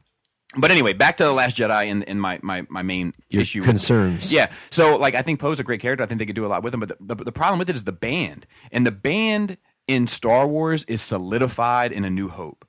but 0.57 0.71
anyway, 0.71 0.93
back 0.93 1.17
to 1.17 1.23
the 1.25 1.34
Last 1.34 1.57
Jedi 1.57 1.91
and, 1.91 2.07
and 2.07 2.21
my, 2.21 2.39
my 2.41 2.65
my 2.69 2.84
main 2.84 3.13
Your 3.29 3.41
issue 3.41 3.63
concerns. 3.63 4.31
yeah, 4.31 4.51
so 4.69 4.97
like 4.97 5.15
I 5.15 5.21
think 5.23 5.39
Poe's 5.39 5.59
a 5.59 5.63
great 5.63 5.81
character. 5.81 6.03
I 6.03 6.07
think 6.07 6.19
they 6.19 6.25
could 6.25 6.36
do 6.36 6.45
a 6.45 6.47
lot 6.47 6.63
with 6.63 6.73
him. 6.73 6.79
But 6.79 6.89
the, 6.89 7.15
the, 7.15 7.23
the 7.25 7.31
problem 7.31 7.59
with 7.59 7.69
it 7.69 7.75
is 7.75 7.84
the 7.84 7.91
band, 7.91 8.45
and 8.71 8.86
the 8.86 8.91
band 8.91 9.57
in 9.88 10.07
Star 10.07 10.47
Wars 10.47 10.84
is 10.86 11.01
solidified 11.01 11.91
in 11.91 12.03
A 12.05 12.09
New 12.09 12.29
Hope. 12.29 12.65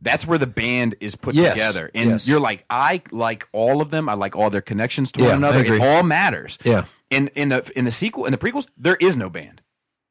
That's 0.00 0.26
where 0.26 0.38
the 0.38 0.46
band 0.46 0.96
is 1.00 1.16
put 1.16 1.34
Yes, 1.34 1.52
together, 1.54 1.90
and 1.94 2.10
yes. 2.10 2.28
you're 2.28 2.40
like, 2.40 2.64
I 2.68 3.00
like 3.10 3.48
all 3.52 3.80
of 3.80 3.90
them. 3.90 4.08
I 4.08 4.14
like 4.14 4.36
all 4.36 4.50
their 4.50 4.60
connections 4.60 5.10
to 5.12 5.22
Yeah, 5.22 5.28
one 5.28 5.36
another. 5.38 5.64
It 5.64 5.80
all 5.80 6.02
matters. 6.02 6.58
Yeah. 6.64 6.84
In 7.10 7.28
in 7.28 7.48
the 7.50 7.70
in 7.74 7.84
the 7.86 7.92
sequel 7.92 8.26
in 8.26 8.32
the 8.32 8.38
prequels, 8.38 8.66
there 8.76 8.96
is 9.00 9.16
no 9.16 9.30
band. 9.30 9.62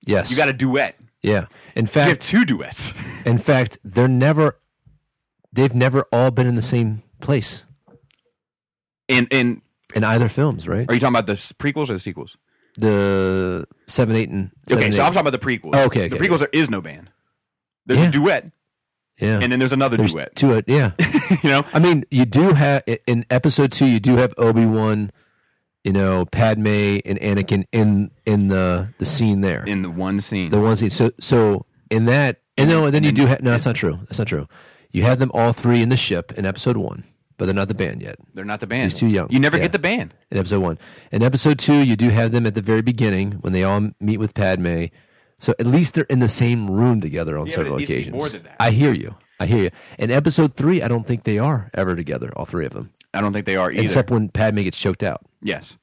Yes. 0.05 0.32
You 0.32 0.38
got 0.38 0.49
a 0.49 0.53
duet. 0.53 0.97
Yeah. 1.21 1.45
In 1.76 1.86
You 1.86 1.91
have 2.01 2.07
fact, 2.17 2.21
two 2.21 2.43
duets. 2.45 2.93
in 3.26 3.38
fact, 3.38 3.78
they're 3.84 4.07
never. 4.07 4.57
They've 5.51 5.74
never 5.76 6.05
all 6.11 6.32
been 6.32 6.47
in 6.47 6.55
the 6.55 6.61
same 6.63 7.03
place 7.21 7.65
in 9.07 9.28
in 9.30 9.61
in 9.93 10.03
either 10.03 10.28
films, 10.28 10.67
right? 10.67 10.89
are 10.89 10.93
you 10.93 10.99
talking 10.99 11.15
about 11.15 11.28
the 11.28 11.34
prequels 11.34 11.89
or 11.89 11.93
the 11.93 11.99
sequels? 11.99 12.36
The 12.78 13.67
seven, 13.88 14.15
eight, 14.15 14.30
and 14.30 14.51
seven, 14.67 14.84
Okay, 14.84 14.91
so. 14.91 15.03
I'm 15.03 15.13
talking 15.13 15.28
about 15.28 15.39
the 15.39 15.45
prequels. 15.45 15.71
Oh, 15.76 15.86
okay, 15.86 16.07
the 16.07 16.15
okay, 16.15 16.28
prequels 16.28 16.39
there 16.39 16.49
is 16.51 16.69
no 16.69 16.82
band. 16.82 17.09
There's 17.86 17.99
Yeah. 17.99 18.07
a 18.07 18.11
duet, 18.11 18.51
yeah, 19.19 19.39
and 19.41 19.51
then 19.51 19.59
there's 19.59 19.74
another 19.74 19.97
there's 19.97 20.13
duet. 20.13 20.36
two. 20.36 20.53
uh, 20.53 20.61
Yeah, 20.67 20.91
you 21.43 21.49
know, 21.49 21.65
I 21.74 21.80
mean, 21.80 22.03
you 22.09 22.26
do 22.26 22.53
have 22.53 22.84
in 23.07 23.26
episode 23.30 23.71
two, 23.71 23.86
you 23.86 23.99
do 23.99 24.15
have 24.17 24.34
Obi 24.38 24.65
Wan, 24.65 25.11
you 25.84 25.91
know, 25.93 26.26
Padme 26.26 26.67
and 27.05 27.19
Anakin 27.19 27.65
in 27.71 28.09
in 28.26 28.47
the 28.47 28.89
the 28.97 29.05
scene 29.05 29.41
there, 29.41 29.63
in 29.65 29.82
the 29.84 29.91
one 29.91 30.19
scene. 30.21 30.49
the 30.49 30.59
one 30.59 30.76
scene. 30.76 30.89
So 30.89 31.11
so 31.19 31.65
in 31.91 32.05
that, 32.05 32.41
and 32.57 32.69
no, 32.69 32.86
and 32.86 32.93
then 32.95 33.03
you 33.03 33.11
do 33.11 33.28
have 33.28 33.41
no, 33.43 33.51
that's 33.51 33.65
not 33.67 33.76
true. 33.76 33.99
That's 34.07 34.17
not 34.17 34.28
true. 34.28 34.47
You 34.91 35.03
have 35.03 35.19
them 35.19 35.30
all 35.34 35.53
three 35.53 35.82
in 35.82 35.89
the 35.89 35.97
ship 35.97 36.32
in 36.38 36.45
episode 36.45 36.78
one, 36.78 37.03
but 37.43 37.47
they're 37.47 37.53
not 37.55 37.67
the 37.67 37.73
band 37.73 38.01
yet. 38.01 38.15
They're 38.33 38.45
not 38.45 38.61
the 38.61 38.67
band. 38.67 38.83
He's 38.91 38.97
too 38.97 39.07
young. 39.07 39.27
You 39.29 39.37
never 39.37 39.57
Yeah. 39.57 39.63
get 39.63 39.73
the 39.73 39.79
band. 39.79 40.13
in 40.31 40.37
episode 40.37 40.61
one. 40.61 40.79
In 41.11 41.21
episode 41.21 41.59
two, 41.59 41.79
you 41.79 41.97
do 41.97 42.07
have 42.09 42.31
them 42.31 42.45
at 42.45 42.55
the 42.55 42.61
very 42.61 42.81
beginning 42.81 43.33
when 43.41 43.51
they 43.51 43.63
all 43.63 43.89
meet 43.99 44.17
with 44.17 44.33
Padme. 44.33 44.85
So 45.39 45.53
at 45.59 45.67
least 45.67 45.95
they're 45.95 46.05
in 46.05 46.19
the 46.19 46.29
same 46.29 46.71
room 46.71 47.01
together 47.01 47.37
on 47.37 47.47
Yeah, 47.47 47.55
several 47.55 47.75
it 47.75 47.79
needs 47.79 47.89
to 47.89 47.93
be 47.95 47.99
occasions. 48.03 48.15
more 48.15 48.29
than 48.29 48.43
that. 48.43 48.55
I 48.61 48.71
hear 48.71 48.93
you. 48.93 49.15
I 49.41 49.45
hear 49.45 49.61
you. 49.63 49.71
In 49.99 50.09
episode 50.09 50.55
three, 50.55 50.81
I 50.81 50.87
don't 50.87 51.05
think 51.05 51.23
they 51.23 51.37
are 51.37 51.69
ever 51.73 51.97
together, 51.97 52.31
all 52.37 52.45
three 52.45 52.65
of 52.65 52.71
them, 52.71 52.91
I 53.13 53.19
don't 53.19 53.33
think 53.33 53.45
they 53.45 53.57
are 53.57 53.69
either. 53.69 53.81
except 53.83 54.09
when 54.09 54.29
Padme 54.29 54.61
gets 54.61 54.79
choked 54.79 55.03
out. 55.03 55.19
yes. 55.41 55.77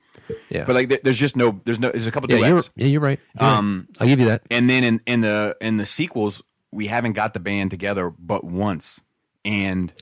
Yeah. 0.49 0.65
But 0.65 0.77
like, 0.77 1.03
there's 1.03 1.19
just 1.19 1.37
no, 1.37 1.61
there's 1.65 1.79
no, 1.81 1.91
there's 1.91 2.07
a 2.07 2.11
couple 2.11 2.31
Yeah, 2.31 2.47
you're, 2.49 2.63
yeah, 2.77 2.87
you're 2.87 3.01
right. 3.03 3.19
You're 3.39 3.51
right. 3.51 3.59
Um, 3.59 3.89
I'll 3.99 4.07
give 4.07 4.19
you 4.21 4.27
that. 4.27 4.43
and 4.51 4.71
then 4.71 4.83
in 4.85 5.01
in 5.05 5.21
the 5.23 5.57
in 5.61 5.77
the 5.77 5.85
sequels, 5.87 6.41
we 6.73 6.87
haven't 6.87 7.13
got 7.15 7.35
the 7.35 7.41
band 7.41 7.71
together 7.73 8.11
but 8.17 8.45
once, 8.45 9.01
and 9.45 9.93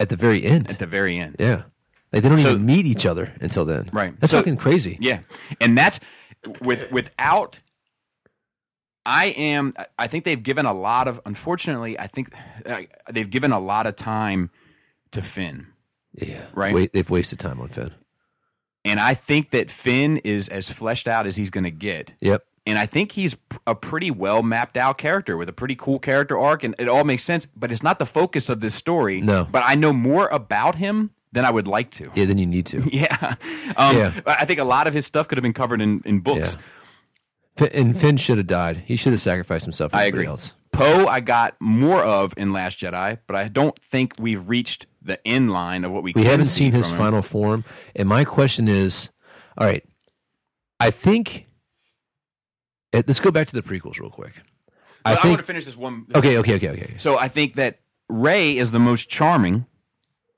At 0.00 0.08
the 0.08 0.16
very 0.16 0.42
end. 0.44 0.68
at 0.70 0.78
the 0.80 0.86
very 0.86 1.16
end. 1.18 1.36
yeah. 1.38 1.62
Like 2.12 2.22
they 2.24 2.28
don't 2.28 2.38
So- 2.38 2.50
even 2.50 2.66
meet 2.66 2.86
each 2.86 3.06
other 3.06 3.32
until 3.40 3.64
then. 3.64 3.88
Right. 3.92 4.18
That's 4.18 4.32
So- 4.32 4.38
fucking 4.38 4.56
crazy. 4.56 4.98
Yeah, 5.00 5.20
and 5.60 5.78
that's 5.78 6.00
with 6.60 6.90
without. 6.90 7.60
I 9.06 9.26
am. 9.36 9.72
I 9.98 10.06
think 10.08 10.24
they've 10.24 10.42
given 10.42 10.66
a 10.66 10.74
lot 10.74 11.06
of. 11.08 11.20
Unfortunately, 11.24 11.98
I 11.98 12.06
think 12.06 12.34
uh, 12.66 12.82
they've 13.10 13.30
given 13.30 13.52
a 13.52 13.60
lot 13.60 13.86
of 13.86 13.94
time 13.96 14.50
to 15.12 15.22
Finn, 15.22 15.66
Yeah. 16.14 16.42
Right. 16.52 16.74
Wait, 16.74 16.92
they've 16.92 17.08
wasted 17.08 17.38
time 17.38 17.60
on 17.60 17.68
Finn. 17.68 17.92
and 18.84 18.98
I 19.00 19.14
think 19.14 19.50
that 19.50 19.70
Finn 19.70 20.18
is 20.18 20.48
as 20.48 20.70
fleshed 20.70 21.08
out 21.08 21.26
as 21.26 21.36
he's 21.36 21.50
going 21.50 21.64
to 21.64 21.70
get. 21.70 22.14
Yep. 22.20 22.44
And 22.70 22.78
I 22.78 22.86
think 22.86 23.12
he's 23.12 23.36
a 23.66 23.74
pretty 23.74 24.10
well 24.10 24.42
mapped 24.42 24.76
out 24.76 24.96
character 24.96 25.36
with 25.36 25.48
a 25.48 25.52
pretty 25.52 25.74
cool 25.76 25.98
character 25.98 26.38
arc, 26.38 26.64
and 26.64 26.74
it 26.78 26.88
all 26.88 27.04
makes 27.04 27.24
sense. 27.24 27.46
But 27.46 27.70
it's 27.72 27.82
not 27.82 27.98
the 27.98 28.06
focus 28.06 28.48
of 28.48 28.60
this 28.60 28.74
story. 28.74 29.20
No. 29.20 29.46
But 29.50 29.62
I 29.66 29.74
know 29.74 29.92
more 29.92 30.28
about 30.28 30.76
him 30.76 31.10
than 31.32 31.44
I 31.44 31.50
would 31.50 31.66
like 31.68 31.90
to. 31.92 32.10
Yeah, 32.14 32.24
then 32.24 32.38
you 32.38 32.46
need 32.46 32.66
to. 32.66 32.82
Yeah. 32.92 33.34
Um, 33.76 33.96
Yeah. 33.96 34.20
I 34.26 34.44
think 34.46 34.58
a 34.60 34.64
lot 34.64 34.86
of 34.86 34.94
his 34.94 35.04
stuff 35.06 35.28
could 35.28 35.36
have 35.38 35.42
been 35.42 35.52
covered 35.52 35.80
in, 35.80 36.00
in 36.04 36.20
books. 36.20 36.56
Yeah. 37.58 37.66
And 37.74 37.98
Finn 37.98 38.16
should 38.16 38.38
have 38.38 38.46
died. 38.46 38.84
He 38.86 38.96
should 38.96 39.12
have 39.12 39.20
sacrificed 39.20 39.64
himself 39.66 39.90
for 39.90 39.98
I 39.98 40.04
agree. 40.04 40.24
else. 40.26 40.54
Poe, 40.72 41.06
I 41.06 41.20
got 41.20 41.56
more 41.60 42.02
of 42.02 42.32
in 42.38 42.52
Last 42.52 42.78
Jedi, 42.78 43.18
but 43.26 43.36
I 43.36 43.48
don't 43.48 43.78
think 43.82 44.14
we've 44.18 44.48
reached 44.48 44.86
the 45.02 45.18
end 45.26 45.50
line 45.52 45.84
of 45.84 45.92
what 45.92 46.02
we. 46.02 46.12
We 46.14 46.22
can 46.22 46.30
haven't 46.30 46.46
see 46.46 46.64
seen 46.64 46.72
his 46.72 46.90
him. 46.90 46.96
final 46.96 47.20
form. 47.22 47.64
And 47.94 48.08
my 48.08 48.24
question 48.24 48.66
is, 48.68 49.10
all 49.58 49.66
right, 49.66 49.84
I 50.78 50.90
think 50.90 51.48
let's 53.06 53.20
go 53.20 53.30
back 53.30 53.46
to 53.48 53.54
the 53.54 53.62
prequels 53.62 53.98
real 54.00 54.10
quick. 54.10 54.34
I 55.04 55.12
But 55.14 55.18
I, 55.18 55.22
think 55.22 55.24
want 55.32 55.40
to 55.40 55.46
finish 55.46 55.64
this 55.64 55.76
one. 55.76 56.06
Okay, 56.14 56.38
okay, 56.38 56.56
okay, 56.56 56.68
okay. 56.70 56.94
So 56.96 57.18
I 57.18 57.28
think 57.28 57.54
that 57.54 57.78
Rey 58.08 58.56
is 58.56 58.72
the 58.72 58.78
most 58.78 59.08
charming. 59.08 59.66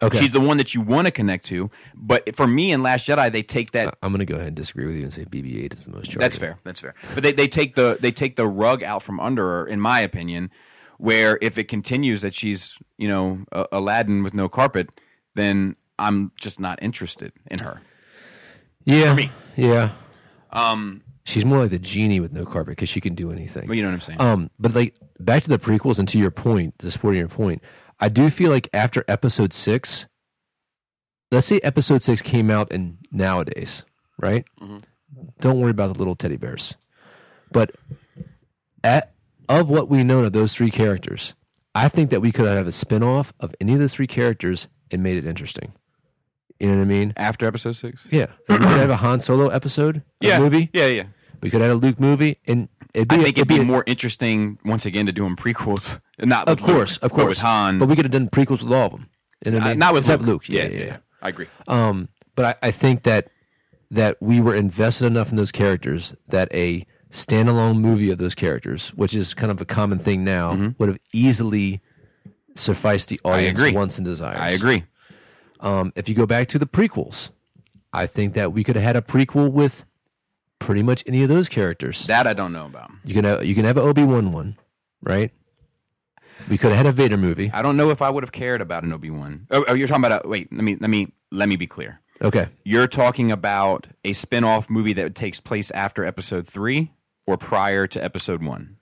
Okay. 0.03 0.19
She's 0.19 0.33
the 0.33 0.41
one 0.41 0.57
that 0.57 0.75
you 0.75 0.81
want 0.81 1.07
to 1.07 1.13
connect 1.13 1.45
to. 1.47 1.71
But 1.95 2.35
for 2.35 2.47
me 2.47 2.73
in 2.73 2.83
Last 2.83 3.07
Jedi, 3.07 3.31
they 3.31 3.43
take 3.43 3.71
that. 3.71 3.97
I'm 4.03 4.11
going 4.11 4.19
to 4.19 4.25
go 4.25 4.35
ahead 4.35 4.49
and 4.49 4.57
disagree 4.57 4.87
with 4.87 4.97
you 4.97 5.05
and 5.05 5.15
say 5.15 5.25
BB-8 5.25 5.75
is 5.75 5.85
the 5.85 5.93
most 5.93 6.11
charming. 6.11 6.21
That's 6.25 6.37
fair. 6.37 6.59
That's 6.65 6.81
fair. 6.81 6.95
But 7.15 7.23
they, 7.23 7.33
they 7.33 7.47
take 7.47 7.77
the 7.77 7.99
they 8.01 8.11
take 8.11 8.35
the 8.35 8.49
rug 8.49 8.83
out 8.83 9.03
from 9.05 9.21
under 9.21 9.45
her, 9.45 9.67
in 9.67 9.81
my 9.81 10.01
opinion. 10.01 10.51
Where 10.99 11.39
if 11.41 11.57
it 11.57 11.65
continues 11.65 12.21
that 12.23 12.35
she's 12.35 12.79
you 12.99 13.09
know 13.09 13.45
a- 13.53 13.67
Aladdin 13.73 14.23
with 14.25 14.35
no 14.35 14.49
carpet, 14.49 14.91
then 15.35 15.77
I'm 15.99 16.33
just 16.41 16.59
not 16.59 16.81
interested 16.83 17.33
in 17.49 17.61
her. 17.61 17.81
Yeah. 18.85 19.15
me. 19.15 19.31
Yeah. 19.57 19.93
Um, 20.51 21.03
she's 21.25 21.45
more 21.45 21.59
like 21.59 21.70
the 21.70 21.79
genie 21.79 22.20
with 22.20 22.33
no 22.33 22.45
carpet 22.45 22.73
because 22.73 22.89
she 22.89 23.01
can 23.01 23.14
do 23.14 23.31
anything. 23.33 23.66
But 23.66 23.77
you 23.77 23.83
know 23.83 23.89
what 23.89 23.95
I'm 23.95 24.01
saying? 24.01 24.20
Um, 24.20 24.51
but 24.59 24.75
like 24.75 24.97
back 25.18 25.43
to 25.45 25.49
the 25.49 25.59
prequels 25.59 25.99
and 25.99 26.09
to 26.09 26.18
your 26.18 26.31
point, 26.31 26.79
to 26.81 26.91
supporting 26.91 27.20
your 27.20 27.29
point, 27.29 27.62
I 28.01 28.09
do 28.09 28.31
feel 28.31 28.51
like 28.51 28.68
after 28.73 29.05
episode 29.09 29.53
six, 29.53 30.07
let's 31.31 31.47
say 31.47 31.61
episode 31.62 32.03
six 32.03 32.23
came 32.23 32.51
out 32.51 32.73
in 32.73 32.99
nowadays, 33.11 33.85
right? 34.18 34.45
Don't 35.41 35.61
worry 35.61 35.70
about 35.70 35.93
the 35.93 35.99
little 35.99 36.16
teddy 36.16 36.37
bears. 36.37 36.75
But 37.51 37.73
at 38.83 39.12
of 39.49 39.68
what 39.68 39.89
we 39.89 40.03
know 40.03 40.25
of 40.25 40.33
those 40.33 40.55
three 40.55 40.70
characters, 40.70 41.35
I 41.75 41.89
think 41.89 42.11
that 42.11 42.20
we 42.20 42.33
could 42.33 42.47
have 42.47 42.66
a 42.66 42.73
spin-off 42.73 43.33
of 43.41 43.55
any 43.61 43.75
of 43.75 43.79
those 43.79 43.95
three 43.95 44.07
characters 44.07 44.68
and 44.91 45.03
made 45.03 45.16
it 45.16 45.27
interesting. 45.27 45.73
You 46.63 46.69
know 46.71 46.77
what 46.77 46.83
I 46.83 46.87
mean? 46.87 47.13
After 47.17 47.45
episode 47.47 47.73
six. 47.73 48.07
Yeah. 48.11 48.27
we 48.49 48.57
could 48.57 48.67
have 48.67 48.91
a 48.91 48.97
Han 48.97 49.19
Solo 49.21 49.49
episode, 49.49 50.03
a 50.23 50.39
movie. 50.39 50.71
Yeah, 50.73 50.87
yeah. 50.87 51.05
We 51.43 51.51
could 51.51 51.61
have 51.61 51.73
a 51.73 51.75
Luke 51.75 51.99
movie, 51.99 52.39
and 52.47 52.69
it'd 52.95 53.09
be 53.09 53.17
I 53.17 53.19
think 53.25 53.37
it'd 53.37 53.49
be 53.49 53.59
a- 53.59 53.65
more 53.65 53.83
interesting 53.87 54.59
once 54.65 54.87
again 54.87 55.07
to 55.07 55.13
do 55.13 55.25
them 55.25 55.35
prequels. 55.35 55.99
Not 56.21 56.49
Of 56.49 56.61
with 56.61 56.69
Luke, 56.69 56.77
course, 56.77 56.97
of 56.99 57.11
course. 57.13 57.29
with 57.31 57.39
Han. 57.39 57.81
But 57.81 57.89
we 57.89 57.97
could 57.97 58.05
have 58.05 58.13
done 58.13 58.29
prequels 58.29 58.63
with 58.63 58.73
all 58.73 58.87
of 58.87 58.93
them. 58.93 59.09
You 59.45 59.51
know 59.51 59.59
what 59.59 59.65
I 59.65 59.67
Uh, 59.67 59.71
mean? 59.71 59.79
not 59.81 59.93
with 59.95 60.05
Except 60.05 60.23
Luke. 60.23 60.49
Luke. 60.49 60.49
Yeah, 60.49 60.69
yeah, 60.69 60.85
yeah. 60.85 60.97
I 61.21 61.29
agree. 61.31 61.49
Um, 61.67 62.09
but 62.37 62.59
I, 62.63 62.69
I 62.69 62.71
think 62.71 63.03
that 63.03 63.29
that 63.91 64.17
we 64.23 64.41
were 64.41 64.55
invested 64.55 65.05
enough 65.07 65.31
in 65.31 65.37
those 65.37 65.51
characters 65.51 66.15
that 66.29 66.49
a 66.55 66.87
standalone 67.11 67.79
movie 67.81 68.11
of 68.13 68.19
those 68.19 68.35
characters, 68.37 68.89
which 68.91 69.13
is 69.15 69.35
kind 69.35 69.51
of 69.51 69.61
a 69.61 69.65
common 69.67 69.99
thing 69.99 70.23
now, 70.25 70.75
would 70.79 70.89
have 70.89 70.99
easily 71.13 71.81
sufficed 72.55 73.09
the 73.09 73.21
audience 73.25 73.61
Mm-hmm. 73.61 73.75
wants 73.77 73.99
and 73.99 74.05
desires. 74.07 74.39
I 74.41 74.51
agree. 74.51 74.85
Um, 75.63 75.93
if 75.97 76.09
you 76.09 76.15
go 76.15 76.27
back 76.27 76.49
to 76.49 76.59
the 76.59 76.67
prequels, 76.67 77.31
I 77.93 78.07
think 78.07 78.35
that 78.35 78.53
we 78.53 78.65
could 78.65 78.77
have 78.77 78.85
had 78.85 78.97
a 78.97 79.01
prequel 79.01 79.51
with 79.51 79.85
pretty 80.59 80.83
much 80.83 81.03
any 81.07 81.23
of 81.23 81.29
those 81.29 81.49
characters. 81.49 82.07
That 82.07 82.27
I 82.27 82.35
don't 82.35 82.53
know 82.53 82.67
about. 82.67 82.91
You 83.05 83.15
can 83.15 83.25
have 83.25 83.45
you 83.45 83.55
can 83.55 83.65
have 83.65 83.77
an 83.77 83.85
Obi 83.85 84.03
Wan 84.03 84.33
one, 84.33 84.59
right? 85.03 85.31
We 86.49 86.59
could 86.59 86.71
have 86.73 86.79
had 86.79 86.87
a 86.87 86.93
Vader 86.93 87.17
movie. 87.17 87.51
I 87.55 87.63
don't 87.63 87.77
know 87.77 87.91
if 87.91 88.03
I 88.03 88.11
would 88.11 88.25
have 88.25 88.33
cared 88.33 88.61
about 88.61 88.83
an 88.83 88.93
Obi 88.93 89.11
Wan. 89.11 89.47
Oh, 89.51 89.65
oh, 89.69 89.75
you're 89.75 89.87
talking 89.87 90.05
about 90.05 90.25
a 90.25 90.29
wait. 90.29 90.53
Let 90.53 90.65
me 90.65 90.77
let 90.81 90.91
me 90.91 91.13
let 91.31 91.49
me 91.49 91.57
be 91.57 91.67
clear. 91.67 92.01
Okay. 92.21 92.49
You're 92.65 92.89
talking 92.89 93.33
about 93.33 93.89
a 94.05 94.13
spin-off 94.13 94.71
movie 94.71 94.93
that 94.93 95.15
takes 95.15 95.41
place 95.41 95.73
after 95.73 96.05
Episode 96.05 96.47
three 96.47 96.93
or 97.27 97.37
prior 97.37 97.87
to 97.89 98.03
Episode 98.03 98.43
one. 98.43 98.77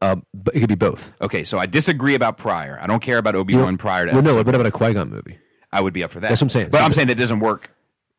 Uh, 0.00 0.16
but 0.32 0.54
it 0.54 0.60
could 0.60 0.68
be 0.68 0.74
both. 0.74 1.12
Okay, 1.20 1.42
so 1.44 1.58
I 1.58 1.66
disagree 1.66 2.14
about 2.14 2.38
prior. 2.38 2.78
I 2.80 2.86
don't 2.86 3.00
care 3.00 3.18
about 3.18 3.34
Obi 3.34 3.56
Wan 3.56 3.76
prior 3.76 4.06
to. 4.06 4.12
Well, 4.12 4.22
no, 4.22 4.36
what 4.36 4.48
about 4.48 4.66
a 4.66 4.70
Qui 4.70 4.94
Gon 4.94 5.10
movie? 5.10 5.38
I 5.72 5.80
would 5.80 5.92
be 5.94 6.02
up 6.04 6.10
for 6.10 6.20
that. 6.20 6.28
That's 6.28 6.40
what 6.40 6.46
I'm 6.46 6.50
saying. 6.50 6.68
But 6.70 6.82
I'm 6.82 6.92
saying 6.92 7.08
that 7.08 7.16
doesn't 7.16 7.40
work. 7.40 7.70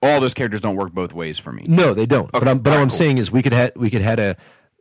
All 0.01 0.19
those 0.21 0.33
characters 0.33 0.61
don't 0.61 0.75
work 0.75 0.93
both 0.93 1.13
ways 1.13 1.39
for 1.39 1.51
me. 1.51 1.63
No, 1.67 1.93
they 1.93 2.05
don't. 2.05 2.31
but 2.31 2.41
Okay, 2.43 2.51
I'm, 2.51 2.59
but 2.59 2.73
all 2.73 2.79
I'm 2.79 2.89
cool. 2.89 2.97
saying 2.97 3.17
is 3.17 3.31
we 3.31 3.41
could 3.41 3.53
have 3.53 3.71
we 3.75 3.89
could 3.89 4.01
had 4.01 4.19
a 4.19 4.37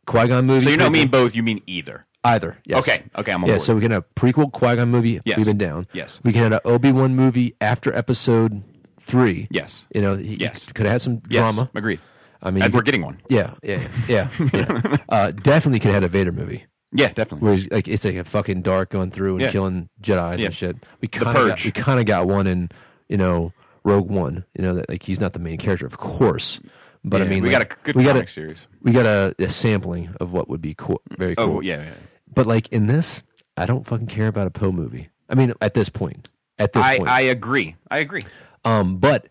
Qui 0.07 0.29
Gon 0.29 0.47
movie. 0.47 0.65
So 0.65 0.71
you 0.71 0.77
don't 0.77 0.93
mean 0.93 1.09
both. 1.09 1.35
You 1.35 1.43
mean 1.43 1.61
either. 1.67 2.07
either? 2.25 2.59
Yes. 2.65 2.79
Okay, 2.81 3.03
okay, 3.17 3.33
I'm 3.33 3.43
on 3.43 3.49
yeah. 3.49 3.55
board. 3.57 3.63
So 3.63 3.75
we 3.75 3.81
can 3.81 3.91
have 3.91 4.05
a 4.05 4.15
prequel 4.21 4.53
Qui 4.53 4.77
Gon 4.77 4.89
movie. 4.91 5.21
Yes. 5.25 5.37
We've 5.39 5.47
been 5.47 5.59
down. 5.59 5.87
Yes. 5.93 6.21
We 6.23 6.33
can 6.33 6.43
have 6.43 6.53
an 6.53 6.61
Obi 6.65 6.93
Wan 6.93 7.17
movie 7.17 7.57
after 7.61 7.93
Episode 7.95 8.63
three. 9.01 9.49
Yes. 9.51 9.87
You 9.95 10.03
know, 10.03 10.17
he, 10.17 10.35
Yes. 10.37 10.67
could 10.67 10.87
have 10.87 10.93
had 10.93 11.03
some 11.03 11.23
Yes, 11.29 11.41
drama. 11.41 11.71
Agreed. 11.75 12.01
I 12.41 12.51
mean, 12.53 12.63
And 12.63 12.73
we're 12.73 12.81
could- 12.81 12.85
getting 12.87 13.03
one. 13.03 13.21
yeah, 13.29 13.55
yeah, 13.65 13.89
yeah, 14.07 14.29
yeah. 14.53 14.97
uh, 15.09 15.31
definitely 15.33 15.81
could 15.81 15.87
have 15.93 15.95
had 15.95 16.05
a 16.05 16.09
Vader 16.09 16.31
movie. 16.31 16.67
Yeah, 16.93 17.09
definitely. 17.13 17.47
where 17.47 17.55
he's, 17.57 17.71
like 17.71 17.89
it's 17.89 18.05
like 18.05 18.17
a 18.17 18.25
fucking 18.25 18.63
dark 18.63 18.91
going 18.91 19.11
through 19.11 19.35
and 19.35 19.43
Yeah. 19.43 19.51
killing 19.51 19.89
Jedi's 20.03 20.41
Yeah. 20.41 20.47
and 20.47 20.55
shit. 20.55 20.77
We 21.01 21.09
kind 21.09 21.29
of 21.29 21.35
got, 21.35 21.49
Purge. 21.51 21.65
we 21.67 21.71
kind 21.73 22.01
of 22.01 22.07
got 22.07 22.27
one 22.27 22.47
in 22.47 22.71
you 23.09 23.17
know 23.17 23.53
Rogue 23.85 24.11
One. 24.11 24.45
You 24.57 24.63
know 24.63 24.75
that 24.75 24.89
like 24.89 25.03
he's 25.03 25.21
not 25.21 25.33
the 25.35 25.39
main 25.39 25.59
character, 25.59 25.87
of 25.87 25.99
course, 25.99 26.61
but 27.05 27.21
I 27.21 27.25
Yeah, 27.25 27.31
mean 27.31 27.43
we 27.43 27.51
like, 27.55 27.69
got 27.69 27.79
a 27.79 27.83
good 27.83 27.97
we 27.97 28.05
got 28.05 28.13
comic 28.13 28.29
a, 28.29 28.31
series. 28.31 28.69
We 28.83 28.93
got 28.93 29.07
a, 29.07 29.35
a 29.39 29.51
sampling 29.51 30.15
of 30.21 30.33
what 30.33 30.49
would 30.49 30.63
be 30.63 30.75
cool, 30.75 31.03
very 31.19 31.35
cool. 31.37 31.57
Oh 31.59 31.61
yeah, 31.61 31.83
yeah. 31.85 31.91
But 32.35 32.47
like 32.47 32.69
in 32.69 32.87
this, 32.87 33.23
I 33.57 33.67
don't 33.67 33.85
fucking 33.87 34.07
care 34.07 34.29
about 34.29 34.47
a 34.47 34.51
Poe 34.51 34.73
movie. 34.73 35.09
I 35.29 35.35
mean, 35.35 35.53
at 35.61 35.75
this 35.75 35.89
point, 35.91 36.31
at 36.59 36.73
this 36.73 36.85
I, 36.85 36.97
point, 36.99 37.11
I 37.11 37.21
agree. 37.23 37.77
I 37.91 37.99
agree. 37.99 38.25
um, 38.65 38.97
but 38.97 39.29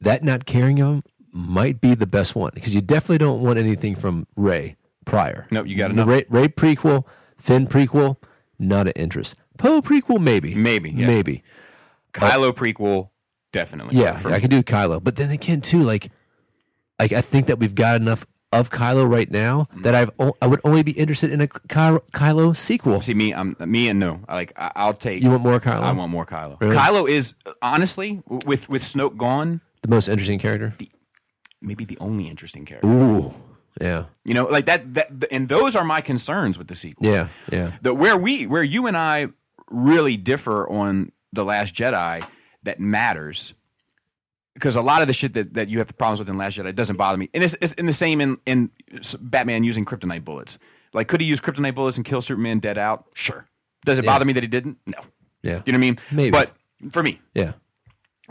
that 0.00 0.22
not 0.22 0.46
caring 0.46 0.80
of 0.80 0.88
him 0.94 1.02
might 1.32 1.80
be 1.80 1.94
the 1.94 2.06
best 2.06 2.36
one 2.36 2.50
because 2.54 2.74
you 2.74 2.80
definitely 2.80 3.18
don't 3.18 3.40
want 3.40 3.58
anything 3.58 3.94
from 3.96 4.26
Rey 4.36 4.76
prior. 5.04 5.46
No, 5.50 5.64
you 5.64 5.76
The 5.76 5.88
know. 5.88 6.04
Rey, 6.04 6.24
Rey 6.28 6.48
prequel, 6.48 7.04
Finn 7.38 7.66
prequel, 7.66 8.16
not 8.58 8.86
an 8.86 8.92
interest. 8.96 9.34
Poe 9.58 9.80
prequel, 9.82 10.20
maybe, 10.20 10.54
Maybe, 10.54 10.90
yeah. 10.90 11.06
maybe. 11.06 11.42
Kylo 12.12 12.52
prequel, 12.52 13.10
definitely. 13.52 13.98
Yeah, 13.98 14.20
I 14.26 14.40
can 14.40 14.50
do 14.50 14.62
Kylo, 14.62 15.02
but 15.02 15.16
then 15.16 15.30
again, 15.30 15.60
too, 15.60 15.80
like, 15.80 16.10
like 16.98 17.12
I 17.12 17.20
think 17.20 17.46
that 17.46 17.58
we've 17.58 17.74
got 17.74 17.96
enough 18.00 18.26
of 18.52 18.68
Kylo 18.70 19.08
right 19.10 19.30
now 19.30 19.66
Mm-hmm. 19.72 19.82
that 19.82 19.94
I've 19.94 20.10
o- 20.18 20.34
I 20.42 20.46
would 20.46 20.60
only 20.62 20.82
be 20.82 20.92
interested 20.92 21.32
in 21.32 21.40
a 21.40 21.46
Kylo, 21.48 22.00
Kylo 22.10 22.54
sequel. 22.54 23.00
See 23.00 23.14
me, 23.14 23.32
I'm 23.32 23.56
me 23.60 23.88
and 23.88 23.98
no. 23.98 24.20
Like 24.28 24.52
I, 24.56 24.70
I'll 24.76 24.92
take. 24.92 25.22
You 25.22 25.30
want 25.30 25.42
more 25.42 25.58
Kylo? 25.58 25.80
I 25.80 25.92
want 25.92 26.10
more 26.12 26.26
Kylo. 26.26 26.60
Really? 26.60 26.76
Kylo 26.76 27.08
is 27.08 27.34
honestly 27.62 28.22
with 28.26 28.68
with 28.68 28.82
Snoke 28.82 29.16
gone, 29.16 29.62
the 29.80 29.88
most 29.88 30.06
interesting 30.06 30.38
character. 30.38 30.74
maybe 31.62 31.86
the 31.86 31.96
only 31.98 32.28
interesting 32.28 32.66
character. 32.66 32.86
Ooh, 32.88 33.32
yeah, 33.80 34.04
You 34.24 34.34
know, 34.34 34.44
like 34.46 34.66
that. 34.66 34.94
That 34.94 35.10
and 35.30 35.48
those 35.48 35.74
are 35.76 35.84
my 35.84 36.00
concerns 36.00 36.58
with 36.58 36.68
the 36.68 36.74
sequel. 36.74 37.06
yeah, 37.06 37.28
yeah. 37.50 37.72
the 37.80 37.94
where 37.94 38.18
we 38.18 38.46
where 38.46 38.62
you 38.62 38.86
and 38.86 38.96
I 38.96 39.28
really 39.70 40.16
differ 40.16 40.68
on 40.68 41.10
the 41.32 41.44
Last 41.44 41.74
Jedi 41.74 42.26
that 42.64 42.78
matters 42.78 43.54
because 44.54 44.76
a 44.76 44.82
lot 44.82 45.00
of 45.00 45.08
the 45.08 45.14
shit 45.14 45.32
that, 45.32 45.54
that 45.54 45.68
you 45.70 45.78
have 45.78 45.96
problems 45.96 46.18
with 46.20 46.28
in 46.28 46.36
Last 46.36 46.58
Jedi 46.58 46.74
doesn't 46.74 46.96
bother 46.96 47.16
me, 47.16 47.30
and 47.32 47.42
it's, 47.42 47.56
it's 47.62 47.72
in 47.74 47.86
the 47.86 47.92
same 47.92 48.20
in 48.20 48.38
in 48.44 48.70
Batman 49.20 49.64
using 49.64 49.84
kryptonite 49.86 50.24
bullets. 50.24 50.58
Like, 50.92 51.08
could 51.08 51.22
he 51.22 51.26
use 51.26 51.40
kryptonite 51.40 51.74
bullets 51.74 51.96
and 51.96 52.04
kill 52.04 52.20
Superman 52.20 52.58
dead 52.58 52.76
out? 52.76 53.06
Sure. 53.14 53.48
Does 53.86 53.98
it 53.98 54.04
bother 54.04 54.26
me 54.26 54.34
that 54.34 54.42
he 54.42 54.46
didn't? 54.46 54.76
No. 54.86 54.98
Yeah. 55.42 55.62
You 55.64 55.72
know 55.72 55.78
what 55.78 55.86
I 55.86 55.88
mean? 55.88 55.98
Maybe. 56.12 56.30
But 56.30 56.54
for 56.90 57.02
me, 57.02 57.20
Yeah. 57.34 57.52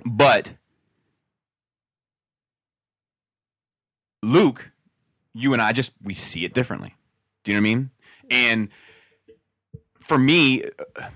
but 0.06 0.54
Luke, 4.24 4.71
you 5.34 5.54
and 5.54 5.62
I 5.62 5.72
just 5.74 5.94
we 6.02 6.14
see 6.14 6.46
it 6.46 6.54
differently. 6.54 6.96
Do 7.44 7.52
you 7.52 7.58
know 7.58 7.62
what 7.64 7.70
I 7.72 7.76
mean? 7.76 7.90
And 8.30 8.70
for 10.00 10.18
me, 10.18 10.64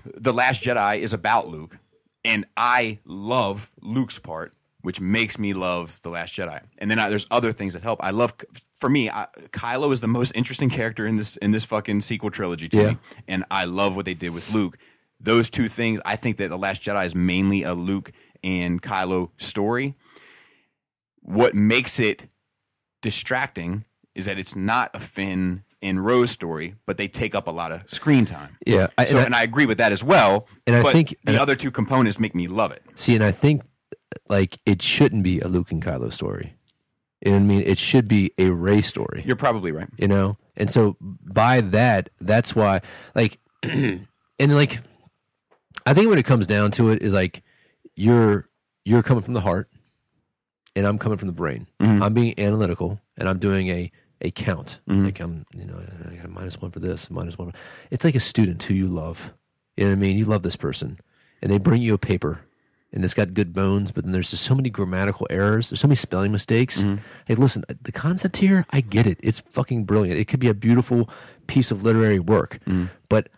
the 0.04 0.32
Last 0.32 0.62
Jedi 0.62 0.98
is 1.00 1.12
about 1.12 1.48
Luke, 1.48 1.78
and 2.24 2.44
I 2.56 2.98
love 3.04 3.70
Luke's 3.80 4.18
part 4.18 4.52
which 4.82 5.00
makes 5.00 5.36
me 5.36 5.52
love 5.52 6.00
the 6.02 6.08
Last 6.08 6.32
Jedi. 6.36 6.62
And 6.78 6.88
then 6.88 7.00
I, 7.00 7.10
there's 7.10 7.26
other 7.28 7.50
things 7.50 7.72
that 7.74 7.82
help. 7.82 7.98
I 8.04 8.10
love 8.12 8.34
for 8.76 8.88
me, 8.88 9.10
I, 9.10 9.26
Kylo 9.50 9.90
is 9.92 10.00
the 10.00 10.06
most 10.06 10.30
interesting 10.36 10.70
character 10.70 11.04
in 11.04 11.16
this 11.16 11.36
in 11.38 11.50
this 11.50 11.64
fucking 11.64 12.02
sequel 12.02 12.30
trilogy 12.30 12.68
to 12.68 12.76
Yeah. 12.76 12.88
me, 12.90 12.98
and 13.26 13.42
I 13.50 13.64
love 13.64 13.96
what 13.96 14.04
they 14.04 14.14
did 14.14 14.30
with 14.30 14.52
Luke. 14.52 14.78
Those 15.18 15.50
two 15.50 15.66
things, 15.66 15.98
I 16.04 16.14
think 16.14 16.36
that 16.36 16.50
the 16.50 16.56
Last 16.56 16.82
Jedi 16.82 17.04
is 17.04 17.16
mainly 17.16 17.64
a 17.64 17.74
Luke 17.74 18.12
and 18.44 18.80
Kylo 18.80 19.30
story. 19.38 19.96
What 21.20 21.52
makes 21.56 21.98
it 21.98 22.28
distracting 23.02 23.84
is 24.16 24.24
that 24.24 24.38
it's 24.38 24.56
not 24.56 24.90
a 24.94 24.98
Finn 24.98 25.62
and 25.82 26.04
Rose 26.04 26.30
story, 26.30 26.74
but 26.86 26.96
they 26.96 27.06
take 27.06 27.34
up 27.34 27.46
a 27.46 27.50
lot 27.50 27.70
of 27.70 27.88
screen 27.90 28.24
time. 28.24 28.56
Yeah, 28.66 28.88
I- 28.98 29.04
so 29.04 29.18
and 29.18 29.20
I- 29.20 29.24
and 29.26 29.34
I 29.34 29.42
agree 29.42 29.66
with 29.66 29.78
that 29.78 29.92
as 29.92 30.02
well. 30.02 30.48
And 30.66 30.76
I 30.76 30.82
but 30.82 30.92
think- 30.92 31.14
the 31.24 31.40
other 31.40 31.54
two 31.54 31.70
components 31.70 32.18
make 32.18 32.34
me 32.34 32.48
love 32.48 32.72
it. 32.72 32.82
See, 32.94 33.14
and 33.14 33.22
I 33.22 33.30
think 33.30 33.62
like 34.28 34.58
it 34.66 34.82
shouldn't 34.82 35.22
be 35.22 35.40
a 35.40 35.48
Luke 35.48 35.70
and 35.70 35.82
Kylo 35.82 36.12
story. 36.12 36.54
You 37.24 37.32
know 37.32 37.38
what 37.38 37.42
I 37.42 37.46
mean? 37.46 37.62
It 37.62 37.78
should 37.78 38.08
be 38.08 38.32
a 38.38 38.50
Rey 38.50 38.82
story. 38.82 39.22
You're 39.26 39.36
probably 39.36 39.72
right. 39.72 39.88
you 39.96 40.08
know 40.08 40.38
and 40.56 40.70
so 40.70 40.96
by 41.00 41.60
that 41.60 42.08
that's 42.20 42.54
why 42.56 42.80
like 43.14 43.38
and 43.62 44.06
like 44.38 44.80
i 45.84 45.92
think 45.92 46.08
when 46.08 46.18
it 46.18 46.24
comes 46.24 46.46
down 46.46 46.70
to 46.70 46.88
it 46.90 47.02
is 47.02 47.12
like 47.12 47.42
you're 47.94 48.48
you're 48.84 49.02
coming 49.02 49.22
from 49.22 49.34
the 49.34 49.40
heart 49.40 49.68
and 50.74 50.86
i'm 50.86 50.98
coming 50.98 51.18
from 51.18 51.28
the 51.28 51.34
brain 51.34 51.66
mm-hmm. 51.80 52.02
i'm 52.02 52.14
being 52.14 52.34
analytical 52.38 53.00
and 53.16 53.28
i'm 53.28 53.38
doing 53.38 53.68
a 53.68 53.90
a 54.20 54.30
count 54.30 54.80
mm-hmm. 54.88 55.04
like 55.04 55.20
i'm 55.20 55.44
you 55.54 55.64
know 55.64 55.80
i 56.10 56.14
got 56.14 56.24
a 56.24 56.28
minus 56.28 56.60
one 56.60 56.70
for 56.70 56.80
this 56.80 57.10
minus 57.10 57.36
one 57.38 57.50
for, 57.50 57.58
it's 57.90 58.04
like 58.04 58.14
a 58.14 58.20
student 58.20 58.62
who 58.62 58.74
you 58.74 58.86
love 58.86 59.32
you 59.76 59.84
know 59.84 59.90
what 59.90 59.96
i 59.96 59.98
mean 59.98 60.16
you 60.16 60.24
love 60.24 60.42
this 60.42 60.56
person 60.56 60.98
and 61.42 61.50
they 61.50 61.58
bring 61.58 61.82
you 61.82 61.94
a 61.94 61.98
paper 61.98 62.40
and 62.92 63.04
it's 63.04 63.14
got 63.14 63.34
good 63.34 63.52
bones, 63.52 63.92
but 63.92 64.04
then 64.04 64.12
there's 64.12 64.30
just 64.30 64.44
so 64.44 64.54
many 64.54 64.70
grammatical 64.70 65.26
errors. 65.28 65.68
There's 65.68 65.80
so 65.80 65.88
many 65.88 65.96
spelling 65.96 66.32
mistakes. 66.32 66.80
Mm-hmm. 66.80 66.96
Hey, 67.26 67.34
listen, 67.34 67.62
the 67.82 67.92
concept 67.92 68.38
here, 68.38 68.64
I 68.70 68.80
get 68.80 69.06
it. 69.06 69.18
It's 69.22 69.40
fucking 69.40 69.84
brilliant. 69.84 70.18
It 70.18 70.26
could 70.26 70.40
be 70.40 70.48
a 70.48 70.54
beautiful 70.54 71.10
piece 71.46 71.70
of 71.70 71.82
literary 71.82 72.18
work, 72.18 72.58
mm. 72.66 72.88
but 73.10 73.28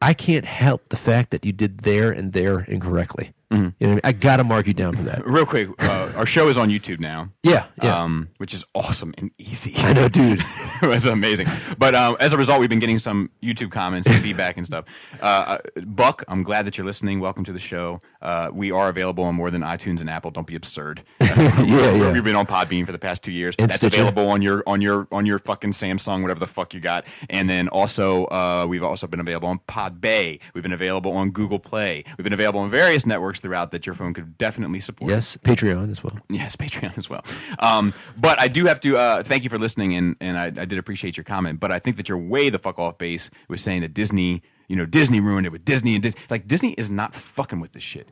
I 0.00 0.14
can't 0.14 0.44
help 0.44 0.88
the 0.88 0.96
fact 0.96 1.30
that 1.30 1.44
you 1.44 1.52
did 1.52 1.80
there 1.80 2.12
and 2.12 2.32
there 2.32 2.60
incorrectly. 2.60 3.32
You 3.52 3.58
know 3.58 3.74
I 3.80 3.86
mean? 3.86 4.00
I 4.04 4.12
got 4.12 4.38
to 4.38 4.44
mark 4.44 4.66
you 4.66 4.74
down 4.74 4.96
for 4.96 5.02
that. 5.02 5.22
Real 5.26 5.46
quick, 5.46 5.68
uh, 5.78 6.12
our 6.16 6.26
show 6.26 6.48
is 6.48 6.56
on 6.56 6.70
YouTube 6.70 7.00
now. 7.00 7.30
Yeah, 7.42 7.66
yeah. 7.82 8.02
Um, 8.02 8.28
which 8.38 8.54
is 8.54 8.64
awesome 8.74 9.14
and 9.18 9.30
easy. 9.38 9.74
I 9.76 9.92
know, 9.92 10.08
dude. 10.08 10.42
it 10.82 10.86
was 10.86 11.06
amazing. 11.06 11.48
But 11.78 11.94
um, 11.94 12.16
as 12.20 12.32
a 12.32 12.38
result, 12.38 12.60
we've 12.60 12.70
been 12.70 12.78
getting 12.78 12.98
some 12.98 13.30
YouTube 13.42 13.70
comments 13.70 14.08
and 14.08 14.18
feedback 14.22 14.56
and 14.56 14.66
stuff. 14.66 14.86
Uh, 15.20 15.58
uh, 15.76 15.80
Buck, 15.84 16.24
I'm 16.28 16.42
glad 16.42 16.66
that 16.66 16.78
you're 16.78 16.86
listening. 16.86 17.20
Welcome 17.20 17.44
to 17.44 17.52
the 17.52 17.58
show. 17.58 18.00
Uh, 18.22 18.50
we 18.52 18.70
are 18.70 18.88
available 18.88 19.24
on 19.24 19.34
more 19.34 19.50
than 19.50 19.62
iTunes 19.62 20.00
and 20.00 20.08
Apple. 20.08 20.30
Don't 20.30 20.46
be 20.46 20.54
absurd. 20.54 21.02
yeah, 21.20 21.60
yeah. 21.66 22.12
We've 22.12 22.24
been 22.24 22.36
on 22.36 22.46
Podbean 22.46 22.86
for 22.86 22.92
the 22.92 22.98
past 22.98 23.22
two 23.22 23.32
years. 23.32 23.54
And 23.58 23.68
That's 23.68 23.80
Stitcher. 23.80 23.96
available 24.02 24.28
on 24.28 24.42
your 24.42 24.62
on 24.66 24.80
your 24.80 25.08
on 25.10 25.26
your 25.26 25.38
fucking 25.38 25.72
Samsung, 25.72 26.22
whatever 26.22 26.40
the 26.40 26.46
fuck 26.46 26.72
you 26.74 26.80
got. 26.80 27.04
And 27.28 27.50
then 27.50 27.68
also, 27.68 28.26
uh, 28.26 28.66
we've 28.68 28.82
also 28.82 29.06
been 29.06 29.20
available 29.20 29.48
on 29.48 29.58
Podbay. 29.68 30.40
We've 30.54 30.62
been 30.62 30.72
available 30.72 31.12
on 31.12 31.30
Google 31.30 31.58
Play. 31.58 32.04
We've 32.16 32.24
been 32.24 32.32
available 32.32 32.60
on 32.60 32.70
various 32.70 33.04
networks 33.04 33.40
throughout 33.40 33.70
that 33.72 33.86
your 33.86 33.94
phone 33.94 34.14
could 34.14 34.38
definitely 34.38 34.80
support. 34.80 35.10
Yes, 35.10 35.36
Patreon 35.38 35.90
as 35.90 36.04
well. 36.04 36.18
Yes, 36.28 36.56
Patreon 36.62 36.96
as 36.96 37.10
well. 37.10 37.24
Um, 37.58 37.92
but 38.16 38.38
I 38.38 38.48
do 38.48 38.66
have 38.66 38.80
to 38.80 38.96
uh, 38.96 39.22
thank 39.22 39.44
you 39.44 39.50
for 39.50 39.58
listening, 39.58 39.94
and, 39.94 40.16
and 40.20 40.38
I, 40.38 40.46
I 40.46 40.64
did 40.64 40.78
appreciate 40.78 41.16
your 41.16 41.24
comment. 41.24 41.60
But 41.60 41.72
I 41.72 41.78
think 41.78 41.96
that 41.96 42.08
you're 42.08 42.18
way 42.18 42.50
the 42.50 42.58
fuck 42.58 42.78
off 42.78 42.98
base 42.98 43.30
with 43.48 43.60
saying 43.60 43.80
that 43.82 43.94
Disney, 43.94 44.42
you 44.68 44.76
know, 44.76 44.86
Disney 44.86 45.20
ruined 45.20 45.46
it 45.46 45.52
with 45.52 45.64
Disney 45.64 45.94
and 45.94 46.02
Disney. 46.02 46.20
Like 46.30 46.46
Disney 46.46 46.72
is 46.72 46.90
not 46.90 47.14
fucking 47.14 47.60
with 47.60 47.72
this 47.72 47.82
shit. 47.82 48.08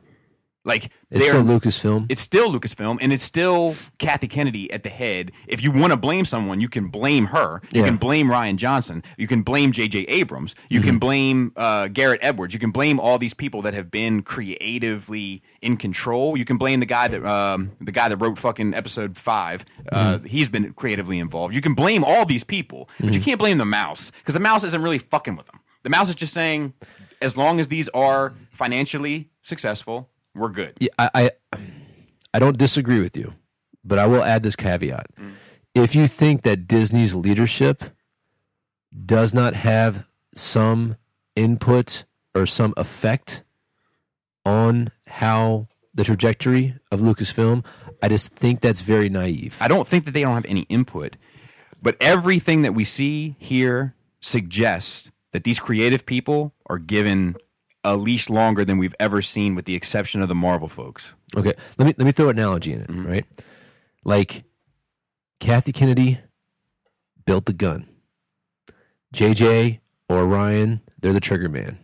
Like 0.63 0.91
It's 1.09 1.25
still 1.27 1.43
Lucasfilm. 1.43 2.05
it's 2.09 2.21
still 2.21 2.53
Lucasfilm, 2.53 2.99
and 3.01 3.11
it's 3.11 3.23
still 3.23 3.73
Kathy 3.97 4.27
Kennedy 4.27 4.71
at 4.71 4.83
the 4.83 4.89
head. 4.89 5.31
If 5.47 5.63
you 5.63 5.71
want 5.71 5.91
to 5.91 5.97
blame 5.97 6.23
someone, 6.23 6.61
you 6.61 6.69
can 6.69 6.89
blame 6.89 7.25
her. 7.27 7.61
You 7.73 7.81
Yeah. 7.81 7.87
can 7.87 7.97
blame 7.97 8.27
Rian 8.27 8.57
Johnson. 8.57 9.01
You 9.17 9.25
can 9.25 9.41
blame 9.41 9.71
J.J. 9.71 10.01
Abrams. 10.01 10.53
You 10.69 10.81
can 10.81 10.99
blame 10.99 11.51
uh, 11.55 11.87
Gareth 11.87 12.19
Edwards. 12.21 12.53
You 12.53 12.59
can 12.59 12.69
blame 12.69 12.99
all 12.99 13.17
these 13.17 13.33
people 13.33 13.63
that 13.63 13.73
have 13.73 13.89
been 13.89 14.21
creatively 14.21 15.41
in 15.63 15.77
control. 15.77 16.37
You 16.37 16.45
can 16.45 16.57
blame 16.57 16.79
the 16.79 16.85
guy 16.85 17.07
that 17.07 17.25
um, 17.25 17.71
the 17.81 17.91
guy 17.91 18.09
that 18.09 18.17
wrote 18.17 18.37
fucking 18.37 18.75
episode 18.75 19.17
five. 19.17 19.65
Uh, 19.91 20.19
He's 20.19 20.47
been 20.49 20.73
creatively 20.73 21.17
involved. 21.17 21.55
You 21.55 21.61
can 21.61 21.73
blame 21.73 22.03
all 22.03 22.25
these 22.27 22.43
people, 22.43 22.87
but 22.99 23.15
you 23.15 23.19
can't 23.21 23.39
blame 23.39 23.57
the 23.57 23.65
mouse 23.65 24.11
because 24.11 24.35
the 24.35 24.39
mouse 24.39 24.63
isn't 24.63 24.81
really 24.83 24.99
fucking 24.99 25.35
with 25.35 25.47
them. 25.47 25.59
The 25.83 25.89
mouse 25.89 26.09
is 26.09 26.15
just 26.15 26.33
saying, 26.33 26.73
as 27.21 27.37
long 27.37 27.59
as 27.59 27.67
these 27.67 27.89
are 27.89 28.33
financially 28.51 29.29
successful, 29.41 30.09
we're 30.35 30.49
good. 30.49 30.77
Yeah, 30.79 30.89
I, 30.97 31.09
I 31.13 31.31
I 32.33 32.39
don't 32.39 32.57
disagree 32.57 32.99
with 32.99 33.17
you, 33.17 33.33
but 33.83 33.99
I 33.99 34.07
will 34.07 34.23
add 34.23 34.43
this 34.43 34.55
caveat. 34.55 35.07
Mm. 35.19 35.33
If 35.73 35.95
you 35.95 36.07
think 36.07 36.43
that 36.43 36.67
Disney's 36.67 37.15
leadership 37.15 37.83
does 39.05 39.33
not 39.33 39.53
have 39.53 40.07
some 40.35 40.97
input 41.35 42.03
or 42.33 42.45
some 42.45 42.73
effect 42.77 43.43
on 44.45 44.91
how 45.07 45.67
the 45.93 46.03
trajectory 46.03 46.75
of 46.91 47.01
Lucasfilm, 47.01 47.65
I 48.01 48.07
just 48.07 48.29
think 48.29 48.61
that's 48.61 48.81
very 48.81 49.09
naive. 49.09 49.57
I 49.59 49.67
don't 49.67 49.87
think 49.87 50.05
that 50.05 50.11
they 50.11 50.21
don't 50.21 50.35
have 50.35 50.45
any 50.45 50.61
input, 50.63 51.17
but 51.81 51.97
everything 51.99 52.61
that 52.61 52.73
we 52.73 52.83
see 52.83 53.35
here 53.39 53.95
suggests 54.19 55.11
that 55.31 55.43
these 55.43 55.59
creative 55.59 56.05
people 56.05 56.53
are 56.67 56.77
given 56.77 57.35
a 57.83 57.95
leash 57.95 58.29
longer 58.29 58.63
than 58.63 58.77
we've 58.77 58.95
ever 58.99 59.21
seen, 59.21 59.55
with 59.55 59.65
the 59.65 59.75
exception 59.75 60.21
of 60.21 60.27
the 60.27 60.35
Marvel 60.35 60.67
folks. 60.67 61.15
Okay, 61.35 61.53
let 61.77 61.85
me 61.85 61.93
let 61.97 62.05
me 62.05 62.11
throw 62.11 62.29
an 62.29 62.37
analogy 62.37 62.73
in 62.73 62.81
it, 62.81 62.87
mm-hmm. 62.87 63.07
right? 63.07 63.25
Like 64.03 64.43
Kathy 65.39 65.71
Kennedy 65.71 66.19
built 67.25 67.45
the 67.45 67.53
gun. 67.53 67.87
JJ 69.13 69.79
or 70.09 70.25
Ryan, 70.25 70.81
they're 70.99 71.13
the 71.13 71.19
trigger 71.19 71.49
man. 71.49 71.79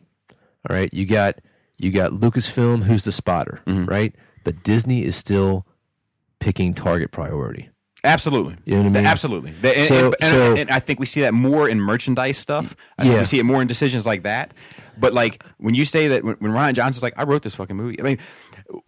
All 0.69 0.75
right, 0.75 0.93
you 0.93 1.05
got 1.05 1.39
you 1.77 1.91
got 1.91 2.11
Lucasfilm, 2.11 2.83
who's 2.83 3.03
the 3.03 3.11
spotter, 3.11 3.61
mm-hmm. 3.65 3.85
right? 3.85 4.15
But 4.43 4.63
Disney 4.63 5.03
is 5.03 5.15
still 5.15 5.65
picking 6.39 6.73
target 6.73 7.11
priority. 7.11 7.69
Absolutely, 8.03 8.55
You 8.65 8.75
know 8.75 8.81
what 8.83 8.87
I 8.89 8.91
mean? 8.91 9.05
Absolutely. 9.05 9.53
And, 9.63 9.87
So- 9.87 10.13
and- 10.21 10.29
so- 10.29 10.55
and 10.55 10.69
I 10.69 10.79
think 10.79 10.99
we 10.99 11.05
see 11.05 11.21
that 11.21 11.33
more 11.33 11.67
in 11.67 11.79
merchandise 11.81 12.37
stuff. 12.37 12.75
I 12.97 13.03
think 13.03 13.13
Yeah. 13.13 13.19
we 13.21 13.25
see 13.25 13.39
it 13.39 13.43
more 13.43 13.61
in 13.61 13.67
decisions 13.67 14.05
like 14.05 14.23
that. 14.23 14.53
But 14.99 15.13
like 15.13 15.43
when 15.57 15.73
you 15.75 15.83
say 15.85 16.07
that 16.09 16.23
when, 16.23 16.35
when 16.39 16.51
Rian 16.51 16.73
Johnson's 16.73 17.03
like, 17.03 17.13
I 17.17 17.23
wrote 17.23 17.41
this 17.43 17.55
fucking 17.55 17.75
movie. 17.75 17.99
I 17.99 18.03
mean, 18.03 18.17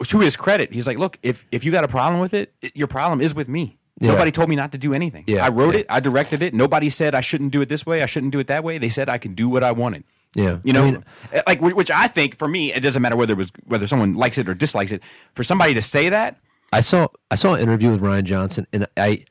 to 0.04 0.20
his 0.20 0.36
credit, 0.36 0.72
he's 0.72 0.86
like, 0.86 0.98
look, 0.98 1.18
if 1.22 1.44
if 1.50 1.64
you 1.64 1.72
got 1.72 1.84
a 1.84 1.88
problem 1.88 2.20
with 2.20 2.34
it, 2.34 2.54
it- 2.62 2.76
your 2.76 2.86
problem 2.86 3.20
is 3.20 3.34
with 3.34 3.48
me. 3.48 3.78
Yeah. 4.00 4.12
Nobody 4.12 4.30
told 4.30 4.48
me 4.48 4.56
not 4.56 4.72
to 4.72 4.78
do 4.78 4.94
anything. 4.94 5.24
Yeah, 5.26 5.44
I 5.44 5.50
wrote 5.50 5.74
yeah. 5.74 5.80
it. 5.80 5.86
I 5.90 6.00
directed 6.00 6.40
it. 6.40 6.54
Nobody 6.54 6.88
said 6.88 7.14
I 7.14 7.20
shouldn't 7.20 7.52
do 7.52 7.60
it 7.60 7.68
this 7.68 7.84
way. 7.84 8.02
I 8.02 8.06
shouldn't 8.06 8.32
do 8.32 8.38
it 8.38 8.46
that 8.46 8.64
way. 8.64 8.78
They 8.78 8.88
said 8.88 9.08
I 9.10 9.18
can 9.18 9.34
do 9.34 9.48
what 9.50 9.62
I 9.62 9.72
wanted. 9.72 10.04
Yeah, 10.34 10.58
You 10.62 10.72
know, 10.72 10.84
I 10.84 10.90
mean, 10.92 11.04
eh, 11.32 11.42
like 11.46 11.60
which 11.60 11.90
I 11.90 12.06
think 12.06 12.38
for 12.38 12.46
me, 12.48 12.72
it 12.72 12.80
doesn't 12.80 13.02
matter 13.02 13.16
whether 13.16 13.32
it 13.32 13.36
was 13.36 13.50
whether 13.66 13.86
someone 13.88 14.14
likes 14.14 14.38
it 14.38 14.48
or 14.48 14.54
dislikes 14.54 14.92
it. 14.92 15.02
For 15.34 15.42
somebody 15.42 15.74
to 15.74 15.82
say 15.82 16.08
that, 16.08 16.38
I 16.72 16.80
saw 16.80 17.08
I 17.30 17.34
saw 17.34 17.54
an 17.54 17.60
interview 17.60 17.90
with 17.90 18.00
Rian 18.00 18.24
Johnson, 18.24 18.66
and 18.72 18.86
I 18.96 19.24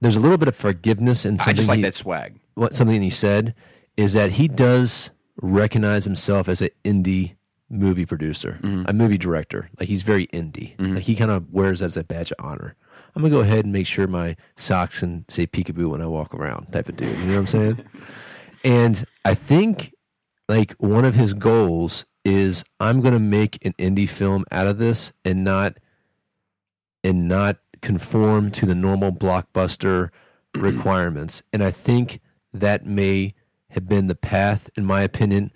there's 0.00 0.16
a 0.16 0.20
little 0.20 0.38
bit 0.38 0.48
of 0.48 0.56
forgiveness 0.56 1.24
in 1.24 1.38
something 1.38 1.50
I 1.50 1.54
just 1.54 1.68
like 1.68 1.76
he- 1.78 1.82
that 1.82 1.94
swag. 1.94 2.38
what 2.54 2.74
something 2.74 3.02
he 3.02 3.10
said 3.10 3.54
is 3.96 4.12
that 4.14 4.32
he 4.32 4.48
does 4.48 5.10
recognize 5.40 6.04
himself 6.04 6.48
as 6.48 6.60
an 6.60 6.70
indie 6.84 7.34
movie 7.68 8.06
producer, 8.06 8.58
mm-hmm. 8.62 8.84
a 8.86 8.92
movie 8.92 9.18
director. 9.18 9.70
Like 9.78 9.88
he's 9.88 10.02
very 10.02 10.26
indie. 10.28 10.76
Mm-hmm. 10.76 10.94
Like 10.94 11.04
he 11.04 11.14
kind 11.14 11.30
of 11.30 11.52
wears 11.52 11.80
that 11.80 11.86
as 11.86 11.96
a 11.96 12.04
badge 12.04 12.30
of 12.30 12.44
honor. 12.44 12.76
I'm 13.14 13.22
gonna 13.22 13.34
go 13.34 13.40
ahead 13.40 13.64
and 13.64 13.72
make 13.72 13.86
sure 13.86 14.06
my 14.06 14.36
socks 14.56 15.02
and 15.02 15.24
say 15.28 15.46
peekaboo 15.46 15.90
when 15.90 16.00
I 16.00 16.06
walk 16.06 16.34
around, 16.34 16.72
type 16.72 16.88
of 16.88 16.96
dude. 16.96 17.18
You 17.18 17.24
know 17.26 17.32
what 17.34 17.40
I'm 17.40 17.46
saying? 17.46 17.84
and 18.64 19.04
I 19.24 19.34
think 19.34 19.94
like 20.48 20.72
one 20.78 21.04
of 21.04 21.14
his 21.14 21.34
goals 21.34 22.06
is 22.24 22.64
I'm 22.80 23.00
gonna 23.00 23.18
make 23.18 23.64
an 23.64 23.74
indie 23.74 24.08
film 24.08 24.44
out 24.50 24.66
of 24.66 24.78
this 24.78 25.12
and 25.24 25.44
not 25.44 25.76
and 27.04 27.26
not 27.28 27.58
conform 27.80 28.50
to 28.52 28.66
the 28.66 28.74
normal 28.74 29.12
blockbuster 29.12 30.10
requirements. 30.54 31.42
And 31.52 31.62
I 31.62 31.70
think 31.70 32.20
that 32.52 32.86
may 32.86 33.34
have 33.70 33.88
been 33.88 34.06
the 34.06 34.14
path, 34.14 34.70
in 34.76 34.84
my 34.84 35.02
opinion, 35.02 35.50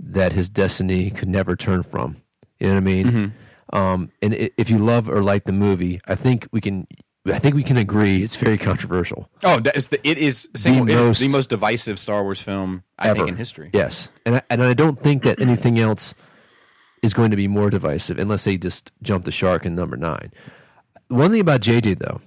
that 0.00 0.32
his 0.32 0.48
destiny 0.48 1.10
could 1.10 1.28
never 1.28 1.54
turn 1.56 1.82
from. 1.82 2.22
You 2.58 2.68
know 2.68 2.74
what 2.74 2.78
I 2.78 2.80
mean? 2.80 3.34
Um, 3.72 4.10
and 4.22 4.32
if 4.34 4.70
you 4.70 4.78
love 4.78 5.08
or 5.08 5.22
like 5.22 5.44
the 5.44 5.52
movie, 5.52 6.00
I 6.08 6.14
think 6.14 6.48
we 6.52 6.60
can. 6.60 6.86
I 7.26 7.38
think 7.38 7.54
we 7.54 7.62
can 7.62 7.76
agree 7.76 8.22
it's 8.22 8.36
very 8.36 8.56
controversial. 8.56 9.28
Oh, 9.44 9.60
that 9.60 9.76
is 9.76 9.88
the, 9.88 10.08
it 10.08 10.16
is 10.16 10.48
single, 10.56 10.88
it 10.88 10.94
is 10.94 11.04
most- 11.06 11.20
the 11.20 11.28
most 11.28 11.48
divisive 11.50 11.98
Star 11.98 12.22
Wars 12.22 12.40
film 12.40 12.84
I 12.98 13.08
ever 13.10 13.18
think 13.18 13.28
in 13.28 13.36
history. 13.36 13.68
Yes, 13.74 14.08
and 14.24 14.36
I, 14.36 14.42
and 14.48 14.62
I 14.62 14.72
don't 14.72 14.98
think 14.98 15.24
that 15.24 15.38
anything 15.38 15.78
else 15.78 16.14
is 17.02 17.12
going 17.12 17.30
to 17.30 17.36
be 17.36 17.46
more 17.46 17.68
divisive 17.68 18.18
unless 18.18 18.44
they 18.44 18.56
just 18.56 18.92
jump 19.02 19.26
the 19.26 19.30
shark 19.30 19.66
in 19.66 19.74
number 19.74 19.96
nine. 19.98 20.32
One 21.08 21.30
thing 21.30 21.40
about 21.40 21.62
JJ 21.62 21.98
though, 21.98 22.20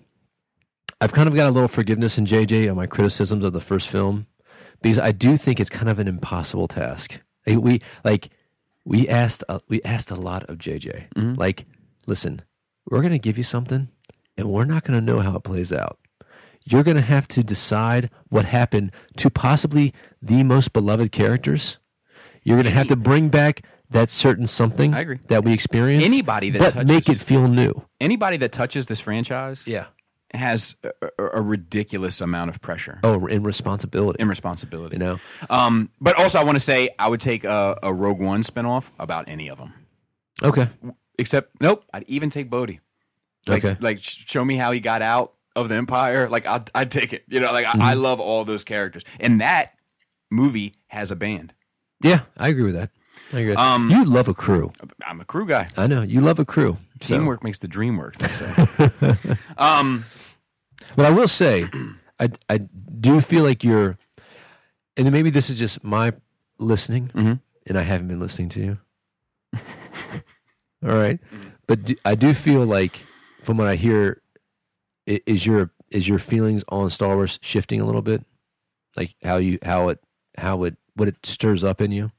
I've 1.00 1.14
kind 1.14 1.28
of 1.28 1.36
got 1.36 1.48
a 1.48 1.52
little 1.52 1.68
forgiveness 1.68 2.18
in 2.18 2.26
JJ 2.26 2.70
on 2.70 2.76
my 2.76 2.88
criticisms 2.88 3.44
of 3.44 3.54
the 3.54 3.62
first 3.62 3.88
film 3.88 4.28
because 4.82 5.00
I 5.00 5.12
do 5.12 5.38
think 5.38 5.60
it's 5.60 5.70
kind 5.70 5.90
of 5.90 6.00
an 6.00 6.08
impossible 6.08 6.68
task. 6.68 7.22
We 7.46 7.82
like 8.04 8.30
we 8.86 9.08
asked 9.08 9.44
uh, 9.50 9.60
we 9.68 9.82
asked 9.84 10.12
a 10.12 10.16
lot 10.16 10.44
of 10.50 10.58
JJ. 10.58 11.08
Like, 11.38 11.66
listen, 12.08 12.42
we're 12.90 13.02
going 13.02 13.12
to 13.14 13.20
give 13.20 13.38
you 13.38 13.44
something 13.44 13.90
and 14.38 14.50
we're 14.50 14.66
not 14.66 14.84
going 14.84 15.00
to 15.00 15.06
know 15.06 15.20
how 15.20 15.36
it 15.36 15.44
plays 15.44 15.72
out. 15.72 16.00
You're 16.64 16.84
going 16.84 16.98
to 16.98 17.02
have 17.02 17.28
to 17.30 17.44
decide 17.44 18.10
what 18.30 18.46
happened 18.46 18.92
to 19.18 19.30
possibly 19.30 19.94
the 20.22 20.44
most 20.44 20.74
beloved 20.74 21.12
characters. 21.12 21.78
You're 22.44 22.58
going 22.58 22.66
to 22.66 22.72
have 22.72 22.88
to 22.88 22.96
bring 22.96 23.30
back 23.30 23.64
that 23.92 24.10
certain 24.10 24.48
something 24.48 24.94
I 24.94 25.02
agree. 25.02 25.20
that 25.28 25.44
we 25.44 25.54
experience. 25.54 26.04
Anybody 26.04 26.50
that 26.52 26.60
but 26.60 26.72
touches- 26.74 26.88
make 26.88 27.10
it 27.10 27.20
feel 27.22 27.48
new. 27.48 27.86
Anybody 28.00 28.38
that 28.38 28.52
touches 28.52 28.88
this 28.88 29.00
franchise 29.00 29.68
Yeah. 29.68 29.88
has 30.34 30.76
a, 30.84 30.92
a, 31.20 31.42
ridiculous 31.42 32.22
amount 32.22 32.50
of 32.50 32.62
pressure 32.62 33.00
Oh, 33.04 33.28
and 33.28 33.46
responsibility. 33.46 34.20
and 34.20 34.30
responsibility. 34.30 34.96
you 34.96 35.00
know. 35.00 35.20
Um, 35.50 35.90
but 36.00 36.18
also, 36.18 36.40
I 36.40 36.44
want 36.44 36.56
to 36.56 36.60
say 36.62 36.90
I 36.98 37.08
would 37.10 37.20
take 37.22 37.44
a, 37.44 37.78
a 37.84 37.94
Rogue 37.94 38.20
One 38.22 38.44
spinoff 38.44 38.92
about 38.98 39.28
any 39.28 39.50
of 39.50 39.58
them. 39.58 39.74
Okay. 40.42 40.70
Except, 41.20 41.62
nope, 41.62 41.84
I'd 41.94 42.04
even 42.08 42.30
take 42.30 42.50
Bodhi. 42.50 42.80
Like, 43.48 43.66
Okay. 43.66 43.78
like 43.82 44.00
show 44.02 44.44
me 44.46 44.56
how 44.56 44.72
he 44.72 44.80
got 44.80 45.02
out 45.02 45.34
of 45.56 45.68
the 45.70 45.76
Empire. 45.76 46.30
Like, 46.30 46.46
I'd, 46.46 46.70
I'd 46.74 46.92
take 46.92 47.12
it. 47.14 47.26
You 47.28 47.40
know, 47.42 47.52
like 47.52 47.66
Mm-hmm. 47.66 47.82
I, 47.82 47.92
I 47.92 47.94
love 47.96 48.20
all 48.22 48.46
those 48.46 48.64
characters, 48.64 49.04
and 49.20 49.42
that 49.42 49.74
movie 50.30 50.74
has 50.88 51.12
a 51.12 51.16
band. 51.16 51.54
Yeah, 52.02 52.22
I 52.38 52.48
agree 52.50 52.64
with 52.64 52.76
that. 52.76 52.90
I 53.34 53.40
agree. 53.40 53.48
With 53.50 53.58
that. 53.58 53.76
Um, 53.76 53.90
you 53.90 54.04
love 54.06 54.28
a 54.28 54.34
crew. 54.34 54.72
I'm 55.08 55.22
a 55.22 55.26
crew 55.26 55.46
guy. 55.48 55.70
I 55.78 55.88
know 55.88 56.02
you 56.02 56.22
love 56.22 56.40
a 56.40 56.46
crew. 56.46 56.78
So- 57.02 57.16
Teamwork 57.18 57.44
makes 57.44 57.60
the 57.60 57.68
dream 57.68 57.98
work. 57.98 58.16
They 58.18 58.28
say. 58.28 59.18
um, 59.58 60.06
But 60.96 61.06
I 61.06 61.10
will 61.12 61.28
say, 61.28 61.68
I 62.20 62.30
I 62.50 62.58
do 63.00 63.22
feel 63.22 63.44
like 63.44 63.64
you're, 63.64 63.98
and 64.98 65.12
maybe 65.12 65.30
this 65.30 65.50
is 65.50 65.58
just 65.58 65.84
my 65.84 66.12
listening, 66.60 67.10
Mm-hmm. 67.16 67.34
and 67.68 67.78
I 67.78 67.84
haven't 67.84 68.08
been 68.10 68.20
listening 68.20 68.50
to 68.50 68.60
you. 68.60 68.78
All 70.84 70.96
right, 70.98 71.20
but 71.68 71.84
do, 71.86 71.96
I 72.04 72.16
do 72.16 72.34
feel 72.34 72.66
like, 72.66 73.00
from 73.44 73.58
what 73.58 73.68
I 73.68 73.76
hear, 73.76 74.22
is 75.06 75.46
your 75.46 75.72
is 75.90 76.08
your 76.08 76.20
feelings 76.20 76.64
on 76.70 76.90
Star 76.90 77.16
Wars 77.16 77.38
shifting 77.42 77.80
a 77.82 77.86
little 77.86 78.02
bit, 78.02 78.24
like 78.98 79.14
how 79.24 79.38
you 79.38 79.60
how 79.64 79.90
it 79.90 80.00
how 80.38 80.64
it 80.64 80.76
what 80.96 81.08
it 81.08 81.24
stirs 81.26 81.64
up 81.64 81.82
in 81.82 81.92
you 81.92 82.12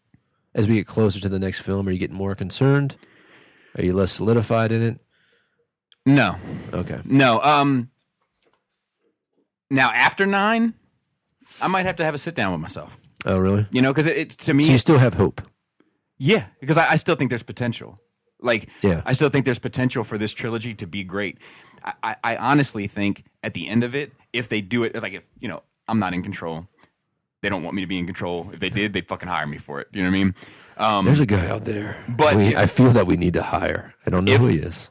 as 0.55 0.69
we 0.69 0.75
get 0.77 0.87
closer 0.87 1.21
to 1.21 1.29
the 1.29 1.39
next 1.39 1.61
film. 1.61 1.89
Are 1.89 1.91
you 1.91 1.99
getting 1.99 2.17
more 2.17 2.35
concerned? 2.35 2.97
Are 3.77 3.85
you 3.85 3.95
less 3.95 4.13
solidified 4.13 4.71
in 4.73 4.83
it? 4.83 4.99
no, 6.05 6.37
Okay, 6.73 6.99
no. 7.05 7.41
Um, 7.43 7.91
now 9.71 9.91
after 9.93 10.27
nine, 10.27 10.75
I 11.61 11.69
might 11.69 11.87
have 11.87 11.97
to 11.97 12.05
have 12.05 12.15
a 12.15 12.19
sit 12.19 12.35
down 12.35 12.53
with 12.53 12.61
myself. 12.61 12.99
oh 13.25 13.39
really? 13.39 13.67
You 13.71 13.83
know, 13.83 13.93
because 13.93 14.07
it, 14.07 14.17
it's 14.17 14.37
to 14.37 14.55
me, 14.55 14.65
So 14.65 14.73
you 14.73 14.79
still 14.79 14.99
have 14.99 15.15
hope? 15.15 15.43
Yeah, 16.19 16.47
because 16.61 16.77
I, 16.79 16.93
I 16.93 16.97
still 16.97 17.15
think 17.15 17.31
there's 17.31 17.43
potential. 17.43 17.99
Like, 18.41 18.69
Yeah. 18.83 19.03
I 19.07 19.13
still 19.13 19.29
think 19.29 19.45
there's 19.45 19.59
potential 19.61 20.03
for 20.05 20.19
this 20.19 20.35
trilogy 20.35 20.75
to 20.75 20.87
be 20.87 21.05
great. 21.05 21.39
I, 21.85 21.93
I, 22.03 22.17
I 22.25 22.37
honestly 22.37 22.87
think 22.89 23.25
at 23.43 23.55
the 23.55 23.69
end 23.69 23.85
of 23.85 23.95
it, 23.95 24.13
if 24.33 24.49
they 24.49 24.61
do 24.61 24.83
it, 24.85 25.01
like 25.01 25.13
if 25.15 25.25
you 25.39 25.49
know, 25.49 25.63
I'm 25.89 25.99
not 26.01 26.13
in 26.15 26.23
control. 26.23 26.67
They 27.43 27.49
don't 27.49 27.63
want 27.63 27.75
me 27.75 27.83
to 27.83 27.89
be 27.89 27.99
in 27.99 28.07
control. 28.07 28.51
If 28.53 28.61
they 28.61 28.71
did, 28.71 28.93
they'd 28.93 29.07
fucking 29.09 29.29
hire 29.29 29.47
me 29.47 29.59
for 29.59 29.81
it. 29.81 29.89
You 29.93 30.03
know 30.03 30.09
what 30.11 30.17
I 30.17 30.19
mean? 30.25 30.35
Um, 30.79 31.05
There's 31.05 31.21
a 31.21 31.27
guy 31.27 31.47
out 31.49 31.65
there, 31.65 32.03
But 32.09 32.37
we, 32.37 32.47
if- 32.49 32.57
I 32.57 32.67
feel 32.67 32.91
that 32.91 33.07
we 33.07 33.17
need 33.17 33.35
to 33.35 33.43
hire. 33.43 33.95
I 34.07 34.11
don't 34.11 34.25
know 34.25 34.33
If- 34.33 34.41
who 34.41 34.47
he 34.49 34.59
is. 34.59 34.91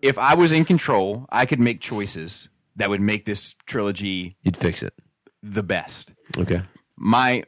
if 0.00 0.16
I 0.16 0.34
was 0.34 0.52
in 0.52 0.64
control, 0.64 1.26
I 1.30 1.44
could 1.44 1.60
make 1.60 1.80
choices 1.80 2.48
that 2.76 2.88
would 2.88 3.00
make 3.00 3.24
this 3.24 3.54
trilogy 3.66 4.36
You'd 4.42 4.56
fix 4.56 4.82
it. 4.82 4.94
the 5.42 5.62
best. 5.62 6.12
Okay. 6.38 6.62
my 6.96 7.42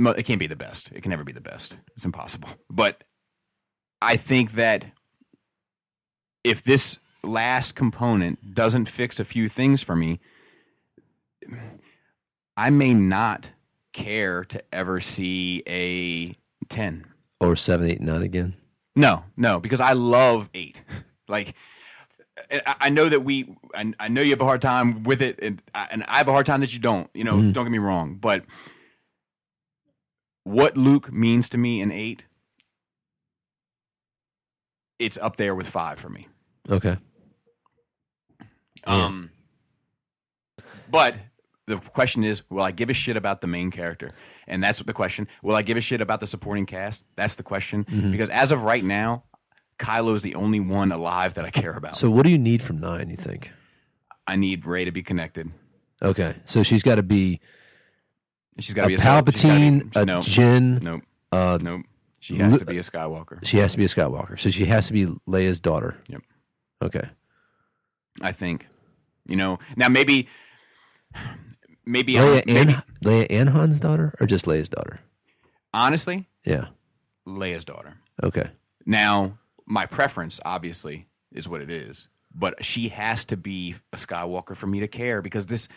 it 0.00 0.22
can't 0.26 0.38
be 0.38 0.46
the 0.46 0.54
best. 0.56 0.90
It 0.92 1.02
can 1.02 1.10
never 1.10 1.24
be 1.24 1.32
the 1.32 1.40
best. 1.40 1.76
It's 1.94 2.04
impossible. 2.04 2.48
But 2.70 3.02
I 4.02 4.16
think 4.16 4.52
that 4.52 4.86
if 6.44 6.62
this 6.62 6.98
last 7.24 7.74
component 7.74 8.54
doesn't 8.54 8.84
fix 8.86 9.18
a 9.18 9.24
few 9.24 9.48
things 9.48 9.82
for 9.82 9.96
me, 9.96 10.20
I 12.56 12.70
may 12.70 12.94
not 12.94 13.50
care 13.92 14.44
to 14.44 14.62
ever 14.72 15.00
see 15.00 15.62
a 15.66 16.36
10. 16.68 17.06
Or 17.40 17.56
seven, 17.56 17.90
eight, 17.90 18.00
nine 18.00 18.22
again. 18.22 18.56
No, 18.96 19.24
no, 19.36 19.60
because 19.60 19.80
I 19.80 19.92
love 19.92 20.50
8. 20.54 20.82
Like 21.30 21.54
I 22.80 22.88
know 22.88 23.08
that 23.08 23.20
we, 23.20 23.54
I, 23.74 23.92
I 24.00 24.08
know 24.08 24.22
you 24.22 24.30
have 24.30 24.40
a 24.40 24.44
hard 24.44 24.62
time 24.62 25.02
with 25.02 25.20
it, 25.20 25.38
and 25.42 25.60
I, 25.74 25.88
and 25.90 26.04
I 26.04 26.18
have 26.18 26.28
a 26.28 26.32
hard 26.32 26.46
time 26.46 26.60
that 26.60 26.72
you 26.72 26.78
don't. 26.78 27.10
You 27.12 27.24
know, 27.24 27.36
don't 27.52 27.64
get 27.64 27.70
me 27.70 27.78
wrong, 27.78 28.14
but 28.14 28.44
what 30.44 30.76
Luke 30.76 31.12
means 31.12 31.48
to 31.50 31.58
me 31.58 31.80
in 31.80 31.92
eight, 31.92 32.24
it's 34.98 35.18
up 35.18 35.36
there 35.36 35.54
with 35.54 35.68
five 35.68 35.98
for 35.98 36.08
me. 36.08 36.28
Okay. 36.70 36.96
Um, 38.86 39.30
but 40.90 41.16
the 41.68 41.76
question 41.78 42.24
is, 42.24 42.42
will 42.50 42.62
I 42.62 42.70
give 42.72 42.90
a 42.90 42.94
shit 42.94 43.16
about 43.16 43.40
the 43.40 43.46
main 43.46 43.70
character? 43.70 44.12
And 44.46 44.62
that's 44.62 44.80
the 44.80 44.92
question. 44.92 45.28
Will 45.42 45.54
I 45.54 45.62
give 45.62 45.76
a 45.76 45.80
shit 45.80 46.00
about 46.00 46.20
the 46.20 46.26
supporting 46.26 46.66
cast? 46.66 47.04
That's 47.14 47.34
the 47.36 47.42
question. 47.42 47.84
Because 48.10 48.28
as 48.30 48.50
of 48.52 48.62
right 48.62 48.82
now, 48.82 49.24
Kylo 49.78 50.14
is 50.16 50.22
the 50.22 50.34
only 50.34 50.58
one 50.60 50.90
alive 50.90 51.34
that 51.34 51.44
I 51.44 51.50
care 51.50 51.76
about. 51.76 51.96
So 51.96 52.10
what 52.10 52.24
do 52.24 52.30
you 52.30 52.38
need 52.38 52.62
from 52.62 52.78
nine, 52.78 53.10
you 53.10 53.16
think? 53.16 53.50
I 54.26 54.36
need 54.36 54.66
Rey 54.66 54.84
to 54.84 54.90
be 54.92 55.02
connected. 55.02 55.50
Okay. 56.02 56.34
So 56.44 56.62
she's 56.62 56.82
got 56.82 56.96
to 56.96 57.02
be 57.02 57.40
She's 58.58 58.74
got 58.74 58.82
to 58.82 58.86
a 58.86 58.88
be 58.88 58.94
a 58.94 58.98
Palpatine, 58.98 59.92
be- 59.94 60.00
a 60.00 60.04
no, 60.04 60.20
Jinn. 60.20 60.78
Nope. 60.82 61.02
Uh, 61.30 61.58
Nope. 61.62 61.82
She 62.20 62.36
has 62.38 62.52
Lu- 62.52 62.58
to 62.58 62.64
be 62.64 62.78
a 62.78 62.82
Skywalker. 62.82 63.38
She 63.44 63.58
has 63.58 63.70
to 63.72 63.78
be 63.78 63.84
a 63.84 63.88
Skywalker. 63.88 64.38
So 64.38 64.50
she 64.50 64.64
has 64.64 64.88
to 64.88 64.92
be 64.92 65.06
Leia's 65.28 65.60
daughter. 65.60 65.96
Yep. 66.08 66.22
Okay. 66.82 67.08
I 68.20 68.32
think. 68.32 68.66
You 69.28 69.36
know, 69.36 69.58
now 69.76 69.88
maybe, 69.88 70.28
maybe, 71.88 72.14
Leia 72.14 72.38
I'm, 72.38 72.42
maybe 72.46 72.72
and 72.72 72.84
Leia 73.02 73.80
daughter, 73.80 74.14
or 74.20 74.26
just 74.26 74.46
Leia's 74.46 74.68
daughter? 74.68 75.00
honestly, 75.74 76.28
Yeah. 76.44 76.66
Leia's 77.26 77.64
daughter. 77.64 77.96
Okay. 78.22 78.50
Now, 78.86 79.38
my 79.66 79.86
preference, 79.86 80.40
obviously, 80.44 81.06
is 81.32 81.48
what 81.48 81.60
it 81.60 81.70
is, 81.70 82.08
but 82.34 82.64
she 82.64 82.88
has 82.88 83.24
to 83.26 83.36
be 83.36 83.76
a 83.92 83.96
Skywalker 83.96 84.56
for 84.56 84.66
me 84.66 84.80
to 84.80 84.88
care 84.88 85.20
because 85.22 85.46
this 85.46 85.68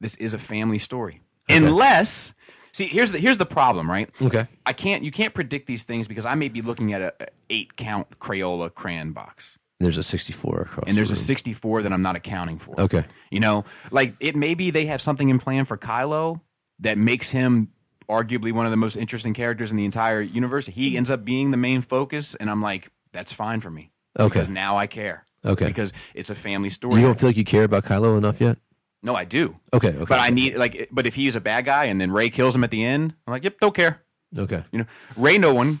this 0.00 0.14
is 0.16 0.34
a 0.34 0.38
family 0.38 0.78
story. 0.78 1.22
Unless, 1.48 2.34
see, 2.72 2.86
here's 2.86 3.12
the 3.12 3.18
here's 3.18 3.38
the 3.38 3.46
problem, 3.46 3.90
right? 3.90 4.10
Okay. 4.20 4.46
I 4.66 4.72
can't 4.72 5.02
you 5.02 5.10
can't 5.10 5.32
predict 5.34 5.66
these 5.66 5.84
things 5.84 6.06
because 6.06 6.26
I 6.26 6.34
may 6.34 6.48
be 6.48 6.60
looking 6.62 6.92
at 6.92 7.00
a, 7.00 7.14
a 7.20 7.26
eight 7.48 7.76
count 7.76 8.18
Crayola 8.18 8.72
crayon 8.72 9.12
box, 9.12 9.58
There's 9.80 9.96
a 9.96 10.02
64 10.02 10.60
across. 10.60 10.84
and 10.86 10.96
there's 10.96 11.08
the 11.08 11.14
a 11.14 11.16
64 11.16 11.82
that 11.82 11.92
I'm 11.92 12.02
not 12.02 12.14
accounting 12.14 12.58
for. 12.58 12.78
Okay. 12.78 13.04
You 13.30 13.40
know, 13.40 13.64
like 13.90 14.14
it 14.20 14.36
maybe 14.36 14.70
they 14.70 14.86
have 14.86 15.00
something 15.00 15.28
in 15.28 15.38
plan 15.38 15.64
for 15.64 15.76
Kylo 15.78 16.40
that 16.80 16.98
makes 16.98 17.30
him 17.30 17.72
arguably 18.08 18.52
one 18.52 18.66
of 18.66 18.70
the 18.70 18.76
most 18.76 18.96
interesting 18.96 19.32
characters 19.34 19.70
in 19.70 19.76
the 19.76 19.84
entire 19.84 20.20
universe. 20.20 20.66
He 20.66 20.96
ends 20.96 21.10
up 21.10 21.24
being 21.24 21.50
the 21.50 21.56
main 21.56 21.80
focus, 21.80 22.34
and 22.34 22.50
I'm 22.50 22.60
like, 22.60 22.90
that's 23.12 23.32
fine 23.32 23.60
for 23.60 23.70
me. 23.70 23.90
Okay. 24.18 24.28
Because 24.28 24.48
now 24.48 24.76
I 24.76 24.86
care. 24.86 25.24
Okay. 25.44 25.66
Because 25.66 25.92
it's 26.14 26.28
a 26.28 26.34
family 26.34 26.68
story. 26.70 27.00
You 27.00 27.06
don't 27.06 27.18
feel 27.18 27.30
like 27.30 27.36
you 27.36 27.44
care 27.44 27.64
about 27.64 27.84
Kylo 27.84 28.18
enough 28.18 28.40
yet? 28.40 28.58
no, 29.02 29.14
I 29.14 29.24
do. 29.24 29.56
Okay. 29.72 29.88
Okay. 29.88 30.04
But 30.06 30.20
I 30.20 30.28
need 30.28 30.56
like, 30.56 30.90
but 30.92 31.06
if 31.06 31.14
he 31.14 31.26
is 31.26 31.36
a 31.36 31.40
bad 31.40 31.64
guy 31.64 31.86
and 31.86 31.98
then 31.98 32.12
Rey 32.12 32.28
kills 32.28 32.54
him 32.54 32.64
at 32.64 32.70
the 32.70 32.84
end, 32.84 33.14
I'm 33.26 33.32
like, 33.32 33.44
yep, 33.44 33.58
don't 33.58 33.74
care. 33.74 34.02
Okay. 34.36 34.62
You 34.72 34.80
know, 34.80 34.84
Rey, 35.16 35.38
no 35.38 35.54
one 35.54 35.80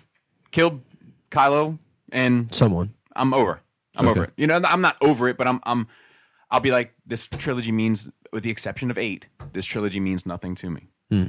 killed 0.52 0.80
Kylo, 1.30 1.78
and 2.10 2.52
Someone. 2.54 2.94
I'm 3.14 3.34
over. 3.34 3.60
I'm 3.96 4.06
Okay. 4.06 4.10
over 4.20 4.24
it. 4.24 4.32
You 4.36 4.46
know, 4.46 4.60
I'm 4.64 4.80
not 4.80 4.96
over 5.02 5.28
it, 5.28 5.36
but 5.36 5.46
I'm 5.48 5.60
I'm 5.64 5.88
I'll 6.50 6.60
be 6.60 6.70
like 6.70 6.94
this 7.06 7.26
trilogy 7.26 7.72
means 7.72 8.08
with 8.32 8.42
the 8.42 8.50
exception 8.50 8.90
of 8.90 8.98
8, 8.98 9.26
this 9.52 9.66
trilogy 9.66 10.00
means 10.00 10.24
nothing 10.26 10.54
to 10.56 10.70
me. 10.70 10.88
Hmm. 11.10 11.26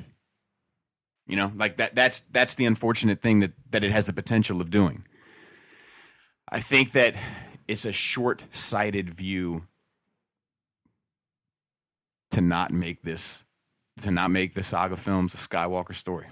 You 1.28 1.36
know, 1.36 1.52
like 1.56 1.78
that 1.78 1.96
that's 1.96 2.22
that's 2.32 2.56
the 2.56 2.66
unfortunate 2.66 3.22
thing 3.22 3.40
that 3.40 3.54
that 3.70 3.84
it 3.84 3.92
has 3.92 4.06
the 4.06 4.14
potential 4.14 4.62
of 4.62 4.70
doing. 4.70 5.06
I 6.50 6.60
think 6.60 6.92
that 6.92 7.16
it's 7.68 7.86
a 7.86 7.92
short-sighted 7.94 9.10
view 9.14 9.68
to 12.32 12.42
not 12.42 12.72
make 12.72 13.04
this 13.04 13.44
to 14.02 14.12
not 14.12 14.32
make 14.32 14.54
the 14.54 14.64
saga 14.64 14.98
films 14.98 15.34
a 15.34 15.38
Skywalker 15.38 15.96
story. 15.96 16.28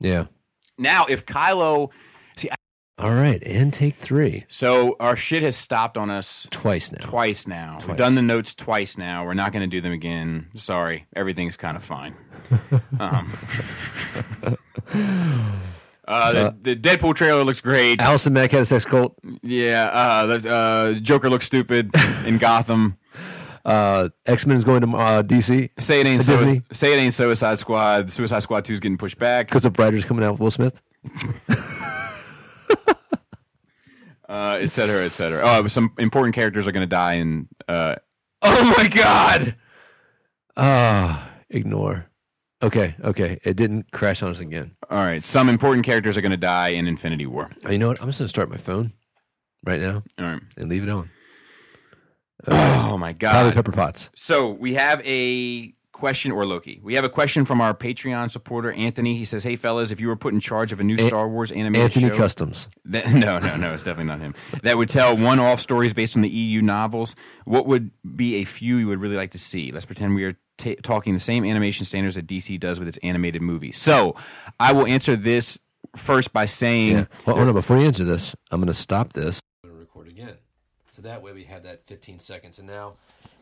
Yeah. 0.00 0.26
Now, 0.78 1.04
if 1.08 1.26
Kylo 1.26 1.90
All 3.00 3.14
right. 3.14 3.42
And 3.44 3.72
take 3.72 3.96
three. 3.96 4.44
so 4.48 4.96
our 5.00 5.16
shit 5.16 5.42
has 5.42 5.56
stopped 5.56 5.96
on 5.96 6.10
us 6.10 6.46
Twice 6.50 6.92
now. 6.92 6.98
twice 7.00 7.46
now. 7.46 7.78
We've 7.86 7.96
done 7.96 8.14
the 8.14 8.22
notes 8.22 8.54
twice 8.54 8.98
now. 8.98 9.24
We're 9.24 9.34
not 9.34 9.52
going 9.52 9.62
to 9.62 9.66
do 9.66 9.80
them 9.80 9.92
again. 9.92 10.48
Sorry, 10.56 11.06
everything's 11.16 11.56
kind 11.56 11.76
of 11.76 11.82
fine. 11.82 12.14
um, 13.00 13.32
uh, 16.06 16.32
the, 16.32 16.56
the 16.62 16.76
Deadpool 16.76 17.14
trailer 17.14 17.44
looks 17.44 17.60
great. 17.60 18.00
Allison 18.00 18.32
Mack 18.32 18.50
had 18.50 18.62
a 18.62 18.64
sex 18.64 18.84
cult. 18.84 19.16
Yeah, 19.42 19.88
uh, 19.92 20.26
the 20.38 20.50
uh, 20.50 20.92
Joker 21.00 21.30
looks 21.30 21.46
stupid 21.46 21.90
in 22.26 22.38
Gotham. 22.38 22.98
Uh, 23.64 24.08
X 24.26 24.46
Men 24.46 24.56
is 24.56 24.64
going 24.64 24.80
to 24.80 24.88
uh, 24.96 25.22
DC 25.22 25.70
Say 25.78 26.00
it 26.00 26.06
ain't 26.06 26.22
so. 26.22 26.38
Disney? 26.38 26.62
Say 26.72 26.94
it 26.94 26.96
ain't 26.96 27.14
Suicide 27.14 27.58
Squad. 27.58 28.10
Suicide 28.10 28.40
Squad 28.42 28.64
Two 28.64 28.72
is 28.72 28.80
getting 28.80 28.98
pushed 28.98 29.18
back. 29.18 29.46
because 29.48 29.64
of 29.64 29.72
Brighter's 29.74 30.04
coming 30.04 30.24
out 30.24 30.32
with 30.32 30.40
Will 30.40 30.50
Smith. 30.50 30.80
uh, 34.30 34.56
et 34.60 34.68
cetera, 34.70 35.04
et 35.04 35.10
cetera. 35.12 35.42
Oh, 35.44 35.66
some 35.66 35.90
important 35.98 36.34
characters 36.34 36.66
are 36.66 36.72
going 36.72 36.82
to 36.88 36.96
die 36.96 37.14
in. 37.14 37.48
Uh, 37.68 37.96
Oh 38.42 38.74
my 38.78 38.88
god! 38.88 39.54
Ah, 40.56 41.30
ignore. 41.50 42.06
Okay, 42.62 42.94
okay. 43.04 43.38
It 43.44 43.54
didn't 43.56 43.90
crash 43.92 44.22
on 44.22 44.30
us 44.30 44.40
again. 44.40 44.76
all 44.90 44.98
right, 44.98 45.22
some 45.24 45.48
important 45.48 45.84
characters 45.84 46.16
are 46.16 46.20
going 46.22 46.30
to 46.30 46.36
die 46.38 46.68
in 46.68 46.86
Infinity 46.86 47.26
War. 47.26 47.50
Oh, 47.66 47.70
you 47.70 47.78
know 47.78 47.88
what? 47.88 48.00
I'm 48.00 48.08
just 48.08 48.18
gonna 48.18 48.28
start 48.28 48.48
my 48.50 48.56
phone 48.56 48.92
right 49.64 49.80
now 49.80 50.02
All 50.18 50.24
right. 50.24 50.42
and 50.56 50.68
leave 50.70 50.82
it 50.84 50.88
on. 50.88 51.10
Oh 52.46 52.96
my 52.96 53.12
Probably 53.12 53.50
god. 53.50 53.54
Pepper 53.54 53.72
Potts. 53.72 54.10
So 54.14 54.50
we 54.50 54.74
have 54.74 55.02
a 55.06 55.74
question, 56.00 56.32
or 56.32 56.44
Loki. 56.46 56.80
We 56.82 56.94
have 56.94 57.04
a 57.04 57.08
question 57.08 57.44
from 57.44 57.60
our 57.60 57.74
Patreon 57.74 58.30
supporter 58.30 58.72
Anthony. 58.72 59.16
He 59.16 59.24
says, 59.24 59.44
"Hey 59.44 59.54
fellas, 59.54 59.90
if 59.92 60.00
you 60.00 60.08
were 60.08 60.16
put 60.16 60.32
in 60.34 60.40
charge 60.40 60.72
of 60.72 60.80
a 60.80 60.84
new 60.84 60.96
Star 60.98 61.28
Wars 61.28 61.52
animated 61.52 61.84
Anthony 61.84 62.08
show, 62.08 62.16
Customs. 62.16 62.68
that, 62.86 63.06
no, 63.12 63.38
no, 63.38 63.56
no, 63.56 63.74
it's 63.74 63.82
definitely 63.82 64.06
not 64.06 64.20
him. 64.20 64.34
That 64.62 64.78
would 64.78 64.88
tell 64.88 65.16
one-off 65.16 65.60
stories 65.60 65.92
based 65.92 66.16
on 66.16 66.22
the 66.22 66.28
EU 66.30 66.62
novels. 66.62 67.14
What 67.44 67.66
would 67.66 67.90
be 68.16 68.36
a 68.36 68.44
few 68.44 68.78
you 68.78 68.88
would 68.88 69.00
really 69.00 69.16
like 69.16 69.30
to 69.32 69.38
see? 69.38 69.70
Let's 69.70 69.86
pretend 69.86 70.14
we 70.14 70.24
are 70.24 70.36
ta 70.56 70.70
talking 70.82 71.12
the 71.14 71.20
same 71.20 71.44
animation 71.44 71.84
standards 71.84 72.16
that 72.16 72.26
DC 72.26 72.58
does 72.58 72.78
with 72.78 72.88
its 72.88 72.98
animated 73.02 73.42
movies. 73.42 73.78
So 73.78 74.16
I 74.58 74.72
will 74.72 74.86
answer 74.86 75.16
this 75.16 75.58
first 75.96 76.32
by 76.32 76.46
saying, 76.46 76.96
Yeah. 76.96 77.04
Well, 77.26 77.36
hold 77.36 77.48
on. 77.48 77.54
Before 77.54 77.76
you 77.78 77.86
answer 77.86 78.04
this, 78.04 78.34
I'm 78.50 78.60
gonna 78.60 78.74
stop 78.74 79.12
this. 79.12 79.40
I'm 79.62 79.70
gonna 79.70 79.80
record 79.80 80.08
again. 80.08 80.36
So 80.90 81.02
that 81.02 81.22
way 81.22 81.32
we 81.32 81.44
have 81.44 81.62
that 81.64 81.86
15 81.86 82.18
seconds. 82.18 82.58
And 82.58 82.66
now 82.66 82.94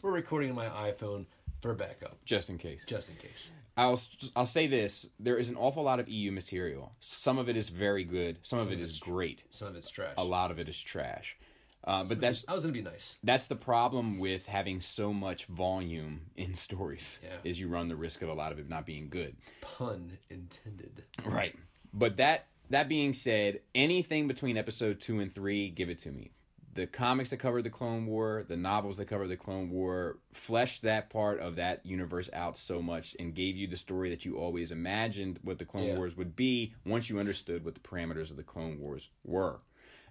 we're 0.02 0.12
recording 0.12 0.50
on 0.50 0.56
my 0.56 0.66
iPhone 0.66 1.26
for 1.60 1.74
backup, 1.74 2.24
just 2.24 2.50
in 2.50 2.58
case. 2.58 2.84
just 2.86 3.10
in 3.10 3.16
case. 3.16 3.50
I'll 3.76 4.00
I'll 4.34 4.46
say 4.46 4.66
this: 4.66 5.08
there 5.20 5.36
is 5.36 5.48
an 5.48 5.56
awful 5.56 5.84
lot 5.84 6.00
of 6.00 6.08
EU 6.08 6.32
material. 6.32 6.92
Some 7.00 7.38
of 7.38 7.48
it 7.48 7.56
is 7.56 7.68
very 7.68 8.04
good. 8.04 8.38
Some, 8.42 8.58
of 8.58 8.72
it 8.72 8.80
is 8.80 8.98
great. 8.98 9.44
Some 9.50 9.68
of 9.68 9.76
it's 9.76 9.90
trash. 9.90 10.14
A 10.18 10.24
lot 10.24 10.50
of 10.50 10.58
it 10.58 10.68
is 10.68 10.80
trash. 10.80 11.36
Uh, 11.84 12.04
but 12.04 12.20
that's 12.20 12.44
I 12.48 12.54
was 12.54 12.64
gonna 12.64 12.72
be 12.72 12.82
nice. 12.82 13.16
that's 13.22 13.46
the 13.46 13.54
problem 13.54 14.18
with 14.18 14.46
having 14.46 14.80
so 14.80 15.12
much 15.12 15.46
volume 15.46 16.22
in 16.36 16.54
stories. 16.54 17.20
Yeah. 17.22 17.50
Is 17.50 17.60
you 17.60 17.68
run 17.68 17.88
the 17.88 17.96
risk 17.96 18.20
of 18.20 18.28
a 18.28 18.34
lot 18.34 18.50
of 18.50 18.58
it 18.58 18.68
not 18.68 18.84
being 18.84 19.08
good. 19.08 19.36
Pun 19.60 20.18
intended. 20.28 21.04
Right. 21.24 21.54
But 21.94 22.16
that 22.16 22.46
that 22.70 22.88
being 22.88 23.12
said, 23.12 23.60
anything 23.74 24.28
between 24.28 24.56
episode 24.56 25.00
two 25.00 25.20
and 25.20 25.32
three, 25.32 25.70
give 25.70 25.88
it 25.88 26.00
to 26.00 26.10
me. 26.10 26.32
The 26.78 26.86
comics 26.86 27.30
that 27.30 27.38
covered 27.38 27.64
the 27.64 27.70
Clone 27.70 28.06
War, 28.06 28.44
the 28.46 28.56
novels 28.56 28.98
that 28.98 29.06
covered 29.06 29.26
the 29.26 29.36
Clone 29.36 29.68
War, 29.68 30.18
fleshed 30.32 30.82
that 30.82 31.10
part 31.10 31.40
of 31.40 31.56
that 31.56 31.84
universe 31.84 32.30
out 32.32 32.56
so 32.56 32.80
much 32.80 33.16
and 33.18 33.34
gave 33.34 33.56
you 33.56 33.66
the 33.66 33.76
story 33.76 34.10
that 34.10 34.24
you 34.24 34.38
always 34.38 34.70
imagined 34.70 35.40
what 35.42 35.58
the 35.58 35.64
Clone 35.64 35.88
Yeah. 35.88 35.96
Wars 35.96 36.16
would 36.16 36.36
be 36.36 36.74
once 36.86 37.10
you 37.10 37.18
understood 37.18 37.64
what 37.64 37.74
the 37.74 37.80
parameters 37.80 38.30
of 38.30 38.36
the 38.36 38.44
Clone 38.44 38.78
Wars 38.78 39.08
were. 39.24 39.58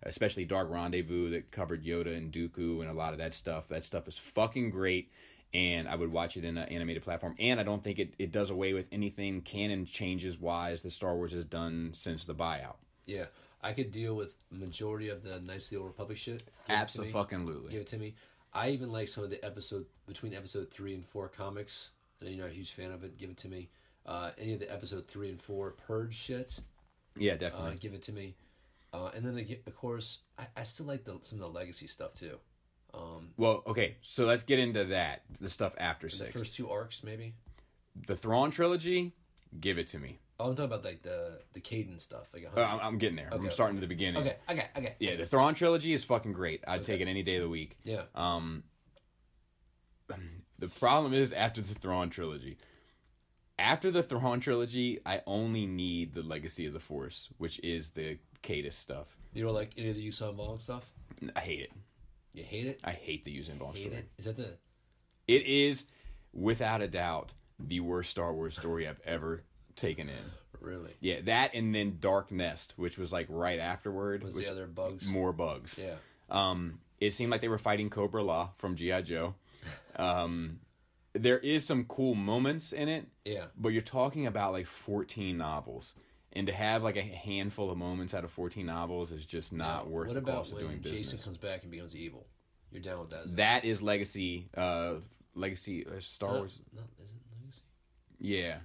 Especially 0.04 0.44
Dark 0.44 0.70
Rendezvous 0.70 1.30
that 1.30 1.52
covered 1.52 1.86
Yoda 1.86 2.18
and 2.18 2.34
Dooku 2.34 2.82
and 2.82 2.90
a 2.90 2.94
lot 2.94 3.14
of 3.14 3.20
that 3.20 3.34
stuff. 3.34 3.70
That 3.70 3.86
stuff 3.86 4.06
is 4.10 4.18
fucking 4.18 4.72
great 4.72 5.10
and 5.54 5.88
I 5.88 5.96
would 5.96 6.12
watch 6.12 6.36
it 6.36 6.44
in 6.44 6.58
an 6.58 6.68
animated 6.68 7.02
platform. 7.02 7.36
And 7.40 7.62
I 7.62 7.64
don't 7.64 7.82
think 7.82 7.98
it, 7.98 8.14
it 8.20 8.34
does 8.34 8.50
away 8.50 8.74
with 8.74 8.88
anything 8.92 9.40
canon 9.40 9.86
changes 9.86 10.38
wise 10.38 10.82
that 10.82 10.92
Star 10.92 11.16
Wars 11.16 11.32
has 11.32 11.46
done 11.46 11.92
since 11.94 12.26
the 12.26 12.36
buyout. 12.36 12.76
Yeah, 13.06 13.28
I 13.62 13.74
could 13.74 13.92
deal 13.92 14.16
with 14.16 14.38
majority 14.52 15.10
of 15.10 15.24
the 15.24 15.40
Knights 15.42 15.66
of 15.66 15.70
the 15.72 15.78
Old 15.78 15.88
Republic 15.88 16.18
shit. 16.18 16.44
Absolutely. 16.70 17.72
Give 17.72 17.82
it 17.82 17.88
to 17.88 17.98
me. 17.98 18.16
I 18.54 18.70
even 18.70 18.92
like 18.92 19.08
some 19.08 19.24
of 19.24 19.30
the 19.30 19.44
episode 19.44 19.86
between 20.08 20.34
episode 20.34 20.70
three 20.72 20.94
and 20.94 21.06
four 21.06 21.28
comics. 21.28 21.90
I 22.22 22.26
know 22.26 22.32
you're 22.32 22.46
not 22.46 22.52
a 22.52 22.56
huge 22.56 22.72
fan 22.72 22.92
of 22.92 23.04
it. 23.04 23.18
Give 23.18 23.30
it 23.30 23.38
to 23.38 23.48
me. 23.50 23.70
Uh, 24.06 24.32
any 24.38 24.54
of 24.54 24.60
the 24.60 24.72
episode 24.72 25.08
three 25.08 25.30
and 25.30 25.42
four 25.42 25.72
purge 25.72 26.16
shit. 26.16 26.60
Yeah, 27.18 27.34
Uh, 27.34 27.38
definitely. 27.38 27.76
give 27.80 27.94
it 27.94 28.02
to 28.04 28.12
me. 28.14 28.36
Uh, 28.94 29.10
and 29.16 29.26
then 29.26 29.38
of 29.66 29.76
course, 29.76 30.20
I, 30.40 30.46
I 30.56 30.64
still 30.64 30.86
like 30.86 31.04
the, 31.04 31.18
some 31.22 31.40
of 31.42 31.52
the 31.52 31.60
legacy 31.60 31.88
stuff 31.88 32.14
too. 32.14 32.38
Um, 32.94 33.30
well, 33.38 33.64
okay, 33.68 33.98
so 34.02 34.26
let's 34.26 34.44
get 34.44 34.60
into 34.60 34.86
that. 34.86 35.24
The 35.42 35.50
stuff 35.50 35.76
after 35.78 36.08
the 36.08 36.16
six. 36.16 36.32
first 36.32 36.56
two 36.56 36.70
arcs, 36.70 37.04
maybe. 37.04 37.34
the 38.08 38.16
Thrawn 38.16 38.50
trilogy, 38.50 39.12
give 39.60 39.78
it 39.78 39.88
to 39.88 40.00
me. 40.00 40.20
Oh, 40.40 40.50
I'm 40.50 40.56
talking 40.56 40.66
about 40.66 40.84
like 40.86 41.02
the 41.02 41.40
the 41.54 41.60
Caden 41.62 42.00
stuff. 42.00 42.28
Like 42.34 42.48
Uh. 42.56 42.62
I'm, 42.62 42.80
I'm 42.80 42.98
getting 42.98 43.16
there. 43.16 43.30
I'm 43.32 43.42
Okay. 43.42 43.50
starting 43.50 43.78
at 43.78 43.82
the 43.82 43.88
beginning. 43.88 44.22
okay, 44.22 44.38
okay, 44.50 44.66
okay. 44.78 44.96
Yeah, 45.00 45.16
the 45.16 45.26
Thrawn 45.26 45.54
trilogy 45.56 45.94
is 45.94 46.04
fucking 46.04 46.34
great. 46.34 46.64
I'd 46.68 46.84
take 46.84 47.02
it 47.02 47.08
any 47.08 47.24
day 47.24 47.36
of 47.38 47.42
the 47.44 47.50
week. 47.50 47.78
Yeah. 47.84 48.04
Um, 48.14 48.64
the 50.60 50.68
problem 50.68 51.14
is 51.14 51.34
after 51.34 51.62
the 51.62 51.74
Thrawn 51.74 52.10
trilogy. 52.10 52.58
After 53.60 53.90
the 53.90 54.04
Thrawn 54.04 54.40
trilogy, 54.40 55.00
I 55.06 55.22
only 55.26 55.66
need 55.66 56.14
the 56.14 56.22
Legacy 56.22 56.68
of 56.68 56.74
the 56.74 56.80
Force, 56.80 57.30
which 57.40 57.60
is 57.64 57.92
the 57.92 58.20
Caedus 58.44 58.74
stuff. 58.74 59.18
You 59.34 59.44
don't 59.46 59.56
like 59.56 59.72
any 59.78 59.90
of 59.90 59.96
the 59.96 60.08
Yuuzhan 60.08 60.36
Vong 60.36 60.62
stuff? 60.62 60.86
I 61.36 61.40
hate 61.40 61.62
it. 61.62 61.72
You 62.34 62.44
hate 62.44 62.68
it? 62.68 62.80
I 62.84 62.92
hate 62.92 63.26
the 63.26 63.36
Usain 63.36 63.58
Bolt 63.58 63.76
story. 63.76 63.96
it? 63.96 64.10
Is 64.20 64.26
that 64.26 64.38
the 64.38 64.58
It 65.28 65.44
is, 65.48 65.86
without 66.34 66.82
a 66.84 66.88
doubt, 66.88 67.34
the 67.60 67.80
worst 67.80 68.12
Star 68.12 68.32
Wars 68.32 68.56
story 68.56 68.88
I've 68.88 69.02
ever 69.04 69.42
taken 69.78 70.10
in. 70.10 70.32
really? 70.60 70.94
Yeah, 71.00 71.22
that 71.22 71.54
and 71.54 71.74
then 71.74 71.98
Dark 72.00 72.32
Nest, 72.32 72.74
which 72.76 72.98
was 72.98 73.14
like 73.14 73.28
right 73.30 73.60
afterward. 73.60 74.24
Was 74.24 74.36
the 74.36 74.48
other 74.52 74.68
bugs? 74.68 75.08
more 75.08 75.32
bugs? 75.32 75.80
Yeah. 75.82 75.96
Um, 76.30 76.80
it 77.00 77.12
seemed 77.12 77.32
like 77.32 77.42
they 77.42 77.48
were 77.48 77.58
fighting 77.58 77.90
Cobra-La 77.90 78.50
from 78.58 78.76
GI 78.76 79.04
Joe. 79.04 79.36
Um, 79.96 80.60
there 81.14 81.40
is 81.40 81.66
some 81.66 81.86
cool 81.86 82.14
moments 82.14 82.72
in 82.72 82.88
it. 82.88 83.08
Yeah. 83.26 83.46
But 83.58 83.70
you're 83.70 83.82
talking 83.82 84.28
about 84.28 84.54
like 84.54 84.68
14 84.68 85.36
novels. 85.36 85.96
And 86.34 86.46
to 86.46 86.54
have 86.54 86.84
like 86.84 86.98
a 86.98 87.02
handful 87.02 87.72
of 87.72 87.78
moments 87.80 88.14
out 88.14 88.24
of 88.24 88.30
14 88.32 88.64
novels 88.64 89.12
is 89.12 89.26
just 89.26 89.52
not 89.52 89.90
worth 89.90 90.10
What 90.10 90.14
the 90.14 90.20
about 90.20 90.36
cost 90.36 90.52
of 90.52 90.60
doing 90.60 90.74
when 90.74 90.82
business. 90.82 91.14
Jacen 91.14 91.24
comes 91.26 91.38
back 91.38 91.64
and 91.64 91.72
becomes 91.72 91.96
evil? 91.96 92.28
You're 92.72 92.82
down 92.82 93.00
with 93.00 93.10
that? 93.10 93.36
that 93.38 93.66
is 93.66 93.82
legacy, 93.82 94.50
uh, 94.56 94.96
legacy 95.34 95.86
uh, 95.88 96.00
Star 96.00 96.34
no, 96.34 96.38
Wars. 96.40 96.60
no, 96.76 96.82
is 97.04 97.12
it 97.12 97.22
legacy? 97.42 97.62
Yeah, 98.20 98.58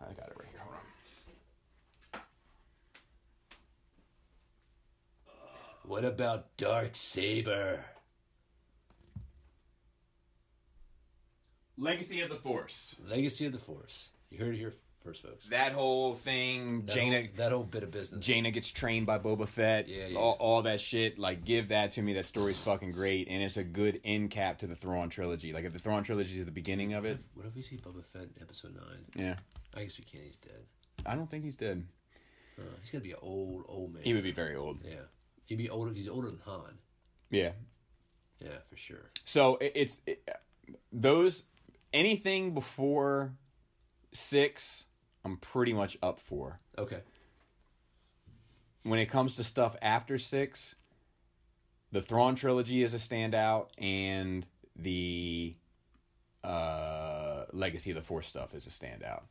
I 0.00 0.12
got 0.12 0.28
it 0.28 0.36
right 0.38 0.48
here. 0.50 0.60
Hold 0.60 0.74
on. 0.74 2.20
What 5.86 6.04
about 6.04 6.56
Darksaber? 6.56 7.80
Legacy 11.76 12.20
of 12.20 12.30
the 12.30 12.36
Force. 12.36 12.96
Legacy 13.04 13.46
of 13.46 13.52
the 13.52 13.58
Force. 13.58 14.10
You 14.30 14.38
heard 14.38 14.54
it 14.54 14.58
here 14.58 14.74
first, 15.04 15.22
folks. 15.22 15.46
That 15.48 15.72
whole 15.72 16.14
thing, 16.14 16.86
That 16.86 16.94
Jaina. 16.94 17.18
whole, 17.20 17.28
that 17.36 17.52
whole 17.52 17.62
bit 17.64 17.82
of 17.82 17.90
business. 17.92 18.24
Jaina 18.24 18.50
gets 18.50 18.70
trained 18.70 19.06
by 19.06 19.18
Boba 19.18 19.48
Fett. 19.48 19.88
Yeah, 19.88 20.06
yeah. 20.08 20.18
All, 20.18 20.32
all 20.40 20.62
that 20.62 20.80
shit. 20.80 21.18
Like, 21.18 21.44
give 21.44 21.68
that 21.68 21.92
to 21.92 22.02
me. 22.02 22.14
That 22.14 22.24
story's 22.26 22.58
fucking 22.58 22.92
great, 22.92 23.28
and 23.28 23.42
it's 23.42 23.56
a 23.56 23.64
good 23.64 24.00
end 24.04 24.30
cap 24.30 24.58
to 24.60 24.66
the 24.66 24.74
Thrawn 24.74 25.08
trilogy. 25.10 25.52
Like, 25.52 25.64
if 25.64 25.72
the 25.72 25.78
Thrawn 25.78 26.02
trilogy 26.02 26.38
is 26.38 26.44
the 26.44 26.50
beginning 26.50 26.94
of 26.94 27.04
it, 27.04 27.18
What 27.34 27.46
if 27.46 27.54
we 27.54 27.62
see 27.62 27.76
Boba 27.76 28.04
Fett 28.04 28.22
in 28.22 28.30
episode 28.42 28.74
nine? 28.74 29.04
yeah, 29.16 29.36
I 29.76 29.82
guess 29.84 29.98
we 29.98 30.04
can't. 30.04 30.24
He's 30.24 30.36
dead. 30.38 30.64
I 31.06 31.14
don't 31.14 31.28
think 31.30 31.44
he's 31.44 31.56
dead. 31.56 31.86
Uh, 32.58 32.62
he's 32.80 32.90
gonna 32.90 33.04
be 33.04 33.10
an 33.12 33.18
old, 33.20 33.64
old 33.68 33.92
man. 33.92 34.02
He 34.04 34.14
would 34.14 34.22
be 34.24 34.32
very 34.32 34.54
old. 34.56 34.78
yeah, 34.84 34.94
he'd 35.46 35.58
be 35.58 35.68
older. 35.68 35.92
He's 35.92 36.08
older 36.08 36.30
than 36.30 36.40
Han. 36.46 36.78
Yeah. 37.30 37.50
Yeah, 38.40 38.58
for 38.68 38.76
sure. 38.76 39.10
So 39.24 39.56
it, 39.56 39.72
it's 39.74 40.00
it, 40.06 40.28
those 40.92 41.44
anything 41.92 42.52
before 42.54 43.32
six, 44.12 44.84
I'm 45.24 45.36
pretty 45.38 45.72
much 45.72 45.96
up 46.02 46.20
for. 46.20 46.60
Okay. 46.78 47.00
when 48.82 48.98
it 48.98 49.06
comes 49.06 49.34
to 49.36 49.44
stuff 49.44 49.76
after 49.80 50.18
six, 50.18 50.74
the 51.92 52.02
Thrawn 52.02 52.34
trilogy 52.34 52.82
is 52.82 52.92
a 52.92 52.98
standout, 52.98 53.68
and 53.78 54.46
the 54.76 55.54
uh, 56.42 57.44
Legacy 57.52 57.90
of 57.90 57.96
the 57.96 58.02
Force 58.02 58.26
stuff 58.26 58.54
is 58.54 58.66
a 58.66 58.70
standout. 58.70 59.22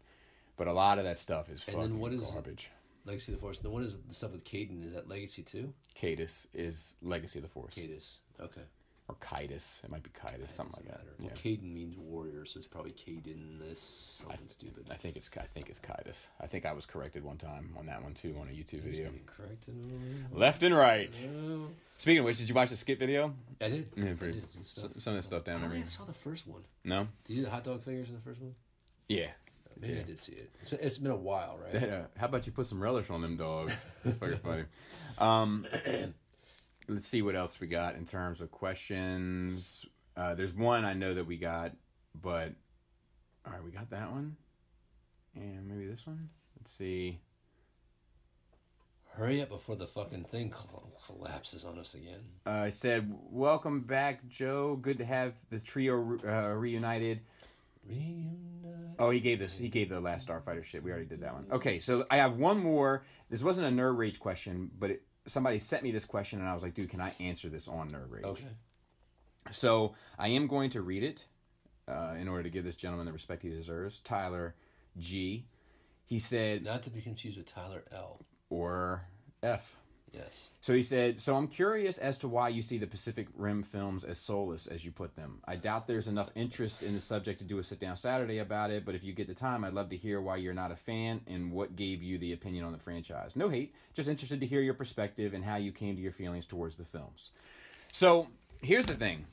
But 0.57 0.67
a 0.67 0.73
lot 0.73 0.97
of 0.97 1.03
that 1.03 1.19
stuff 1.19 1.49
is 1.49 1.63
And 1.67 1.75
fucking 1.75 1.81
then 1.91 1.99
what 1.99 2.13
is- 2.13 2.21
garbage. 2.23 2.69
Legacy 3.05 3.33
of 3.33 3.37
the 3.37 3.41
Force. 3.41 3.59
And 3.61 3.73
what 3.73 3.83
is 3.83 3.97
the 4.07 4.13
stuff 4.13 4.31
with 4.31 4.45
Caden? 4.45 4.81
Is 4.85 4.93
that 4.93 5.09
Legacy 5.09 5.43
too? 5.43 5.73
Caedus 6.01 6.47
is 6.53 6.93
Legacy 7.01 7.39
of 7.39 7.43
the 7.43 7.49
Force, 7.49 7.73
Caedus. 7.75 8.19
Okay. 8.39 8.61
Or 9.09 9.15
Kaitus. 9.15 9.83
It 9.83 9.89
might 9.91 10.03
be 10.03 10.09
Kaitus, 10.11 10.49
something 10.49 10.83
like 10.85 10.91
Doesn't 10.93 11.17
that. 11.17 11.21
matter. 11.21 11.33
Yeah. 11.45 11.51
Caden 11.51 11.73
means 11.73 11.97
warrior, 11.97 12.45
so 12.45 12.57
it's 12.57 12.67
probably 12.67 12.91
Caden 12.91 13.59
this 13.59 14.21
something 14.21 14.47
stupid. 14.47 14.87
I 14.91 14.95
think 14.95 15.15
it's 15.17 15.29
I 15.37 15.43
think 15.43 15.69
it's 15.69 15.79
Kaitus. 15.79 16.27
I 16.39 16.47
think 16.47 16.65
I 16.65 16.73
was 16.73 16.85
corrected 16.85 17.23
one 17.23 17.37
time 17.37 17.75
on 17.77 17.85
that 17.87 18.01
one 18.03 18.13
too 18.13 18.35
on 18.39 18.47
a 18.47 18.51
YouTube 18.51 18.81
video. 18.81 19.09
Correct. 19.25 19.65
Left 20.31 20.63
and 20.63 20.75
right. 20.75 21.17
Oh, 21.37 21.67
Speaking 21.97 22.19
of 22.19 22.25
which, 22.25 22.37
did 22.39 22.49
you 22.49 22.55
watch 22.55 22.69
the 22.69 22.75
skit 22.75 22.99
video? 22.99 23.33
I 23.61 23.69
did. 23.69 23.87
Yeah, 23.95 24.05
I 24.09 24.13
did. 24.13 24.43
Stuff. 24.65 24.91
Some, 24.93 24.99
some 24.99 25.11
of 25.13 25.17
the 25.17 25.23
stuff 25.23 25.43
down 25.43 25.61
there. 25.61 25.69
think 25.69 25.85
I 25.85 25.87
saw 25.87 26.03
the 26.05 26.13
first 26.13 26.47
one. 26.47 26.63
No. 26.83 27.07
Did 27.25 27.33
you 27.33 27.35
do 27.39 27.45
the 27.45 27.51
hot 27.51 27.63
dog 27.63 27.83
fingers 27.83 28.09
in 28.09 28.15
the 28.15 28.21
first 28.21 28.41
one? 28.41 28.55
Yeah. 29.07 29.27
Maybe 29.79 29.99
I 29.99 30.03
did 30.03 30.19
see 30.19 30.33
it. 30.33 30.51
It's 30.61 30.69
been, 30.69 30.79
it's 30.81 30.97
been 30.97 31.11
a 31.11 31.15
while, 31.15 31.57
right? 31.63 31.81
Yeah. 31.81 32.01
How 32.17 32.27
about 32.27 32.45
you 32.45 32.51
put 32.51 32.65
some 32.67 32.81
relish 32.81 33.09
on 33.09 33.21
them 33.21 33.37
dogs? 33.37 33.89
That's 34.03 34.17
fucking 34.17 34.37
funny. 34.43 34.63
Um, 35.17 35.65
let's 36.87 37.07
see 37.07 37.21
what 37.21 37.35
else 37.35 37.59
we 37.59 37.67
got 37.67 37.95
in 37.95 38.05
terms 38.05 38.41
of 38.41 38.51
questions. 38.51 39.85
Uh, 40.15 40.35
there's 40.35 40.53
one 40.53 40.85
I 40.85 40.93
know 40.93 41.13
that 41.13 41.25
we 41.25 41.37
got, 41.37 41.71
but 42.19 42.53
all 43.45 43.53
right, 43.53 43.63
we 43.63 43.71
got 43.71 43.89
that 43.89 44.11
one, 44.11 44.35
and 45.35 45.67
maybe 45.67 45.87
this 45.87 46.05
one. 46.05 46.29
Let's 46.57 46.71
see. 46.71 47.19
Hurry 49.15 49.41
up 49.41 49.49
before 49.49 49.75
the 49.75 49.85
fucking 49.85 50.23
thing 50.23 50.51
collapses 51.05 51.65
on 51.65 51.77
us 51.77 51.93
again. 51.93 52.21
Uh, 52.45 52.49
I 52.49 52.69
said, 52.69 53.13
"Welcome 53.29 53.81
back, 53.81 54.27
Joe. 54.27 54.75
Good 54.75 54.97
to 54.99 55.05
have 55.05 55.33
the 55.49 55.59
trio 55.59 56.17
uh, 56.25 56.53
reunited." 56.55 57.21
Reunite. 57.87 58.95
Oh, 58.97 59.09
he 59.09 59.19
gave 59.19 59.39
this. 59.39 59.57
He 59.57 59.69
gave 59.69 59.89
the 59.89 59.99
last 59.99 60.27
Starfighter 60.27 60.63
shit. 60.63 60.83
We 60.83 60.91
already 60.91 61.05
did 61.05 61.21
that 61.21 61.33
one. 61.33 61.45
Okay, 61.51 61.79
so 61.79 62.05
I 62.09 62.17
have 62.17 62.37
one 62.37 62.59
more. 62.59 63.03
This 63.29 63.43
wasn't 63.43 63.67
a 63.67 63.81
nerd 63.81 63.97
rage 63.97 64.19
question, 64.19 64.71
but 64.79 64.91
it, 64.91 65.03
somebody 65.27 65.59
sent 65.59 65.83
me 65.83 65.91
this 65.91 66.05
question, 66.05 66.39
and 66.39 66.47
I 66.47 66.53
was 66.53 66.63
like, 66.63 66.73
"Dude, 66.73 66.89
can 66.89 67.01
I 67.01 67.13
answer 67.19 67.49
this 67.49 67.67
on 67.67 67.91
nerd 67.91 68.11
rage?" 68.11 68.25
Okay. 68.25 68.43
So 69.51 69.95
I 70.17 70.29
am 70.29 70.47
going 70.47 70.69
to 70.71 70.81
read 70.81 71.03
it 71.03 71.25
uh, 71.87 72.15
in 72.19 72.27
order 72.27 72.43
to 72.43 72.49
give 72.49 72.63
this 72.63 72.75
gentleman 72.75 73.05
the 73.05 73.13
respect 73.13 73.43
he 73.43 73.49
deserves. 73.49 73.99
Tyler 73.99 74.55
G. 74.97 75.45
He 76.05 76.19
said, 76.19 76.63
Not 76.63 76.83
to 76.83 76.89
be 76.89 77.01
confused 77.01 77.37
with 77.37 77.45
Tyler 77.45 77.83
L. 77.91 78.19
or 78.49 79.05
F. 79.41 79.77
Yes. 80.13 80.49
So 80.61 80.73
he 80.73 80.81
said, 80.81 81.19
So 81.19 81.35
I'm 81.35 81.47
curious 81.47 81.97
as 81.97 82.17
to 82.19 82.27
why 82.27 82.49
you 82.49 82.61
see 82.61 82.77
the 82.77 82.87
Pacific 82.87 83.27
Rim 83.35 83.63
films 83.63 84.03
as 84.03 84.17
soulless, 84.17 84.67
as 84.67 84.85
you 84.85 84.91
put 84.91 85.15
them. 85.15 85.39
I 85.45 85.55
doubt 85.55 85.87
there's 85.87 86.07
enough 86.07 86.29
interest 86.35 86.83
in 86.83 86.93
the 86.93 86.99
subject 86.99 87.39
to 87.39 87.45
do 87.45 87.59
a 87.59 87.63
sit 87.63 87.79
down 87.79 87.95
Saturday 87.95 88.39
about 88.39 88.71
it, 88.71 88.85
but 88.85 88.95
if 88.95 89.03
you 89.03 89.13
get 89.13 89.27
the 89.27 89.33
time, 89.33 89.63
I'd 89.63 89.73
love 89.73 89.89
to 89.89 89.97
hear 89.97 90.21
why 90.21 90.37
you're 90.37 90.53
not 90.53 90.71
a 90.71 90.75
fan 90.75 91.21
and 91.27 91.51
what 91.51 91.75
gave 91.75 92.03
you 92.03 92.17
the 92.17 92.33
opinion 92.33 92.63
on 92.65 92.71
the 92.71 92.77
franchise. 92.77 93.35
No 93.35 93.49
hate, 93.49 93.73
just 93.93 94.09
interested 94.09 94.39
to 94.39 94.45
hear 94.45 94.61
your 94.61 94.73
perspective 94.73 95.33
and 95.33 95.43
how 95.43 95.55
you 95.55 95.71
came 95.71 95.95
to 95.95 96.01
your 96.01 96.11
feelings 96.11 96.45
towards 96.45 96.75
the 96.75 96.85
films. 96.85 97.31
So 97.91 98.27
here's 98.61 98.85
the 98.85 98.95
thing 98.95 99.25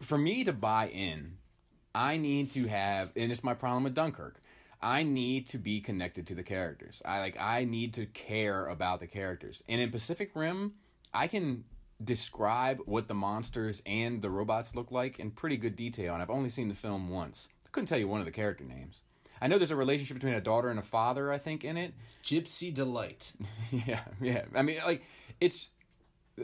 for 0.00 0.18
me 0.18 0.44
to 0.44 0.52
buy 0.52 0.88
in, 0.88 1.38
I 1.94 2.16
need 2.16 2.50
to 2.52 2.66
have, 2.66 3.10
and 3.16 3.32
it's 3.32 3.44
my 3.44 3.54
problem 3.54 3.84
with 3.84 3.94
Dunkirk. 3.94 4.40
I 4.84 5.02
need 5.02 5.46
to 5.48 5.58
be 5.58 5.80
connected 5.80 6.26
to 6.26 6.34
the 6.34 6.42
characters. 6.42 7.00
I 7.06 7.20
like 7.20 7.40
I 7.40 7.64
need 7.64 7.94
to 7.94 8.04
care 8.04 8.66
about 8.66 9.00
the 9.00 9.06
characters. 9.06 9.62
And 9.66 9.80
in 9.80 9.90
Pacific 9.90 10.32
Rim, 10.34 10.74
I 11.14 11.26
can 11.26 11.64
describe 12.02 12.80
what 12.84 13.08
the 13.08 13.14
monsters 13.14 13.82
and 13.86 14.20
the 14.20 14.28
robots 14.28 14.74
look 14.74 14.92
like 14.92 15.18
in 15.18 15.30
pretty 15.30 15.56
good 15.56 15.74
detail. 15.74 16.12
And 16.12 16.22
I've 16.22 16.28
only 16.28 16.50
seen 16.50 16.68
the 16.68 16.74
film 16.74 17.08
once. 17.08 17.48
I 17.64 17.70
couldn't 17.72 17.86
tell 17.86 17.98
you 17.98 18.06
one 18.06 18.20
of 18.20 18.26
the 18.26 18.30
character 18.30 18.62
names. 18.62 19.00
I 19.40 19.46
know 19.46 19.56
there's 19.56 19.70
a 19.70 19.76
relationship 19.76 20.16
between 20.16 20.34
a 20.34 20.40
daughter 20.40 20.68
and 20.68 20.78
a 20.78 20.82
father. 20.82 21.32
I 21.32 21.38
think 21.38 21.64
in 21.64 21.78
it. 21.78 21.94
Gypsy 22.22 22.72
Delight. 22.72 23.32
Yeah, 23.86 24.00
yeah. 24.20 24.44
I 24.54 24.60
mean, 24.60 24.80
like 24.84 25.02
it's. 25.40 25.70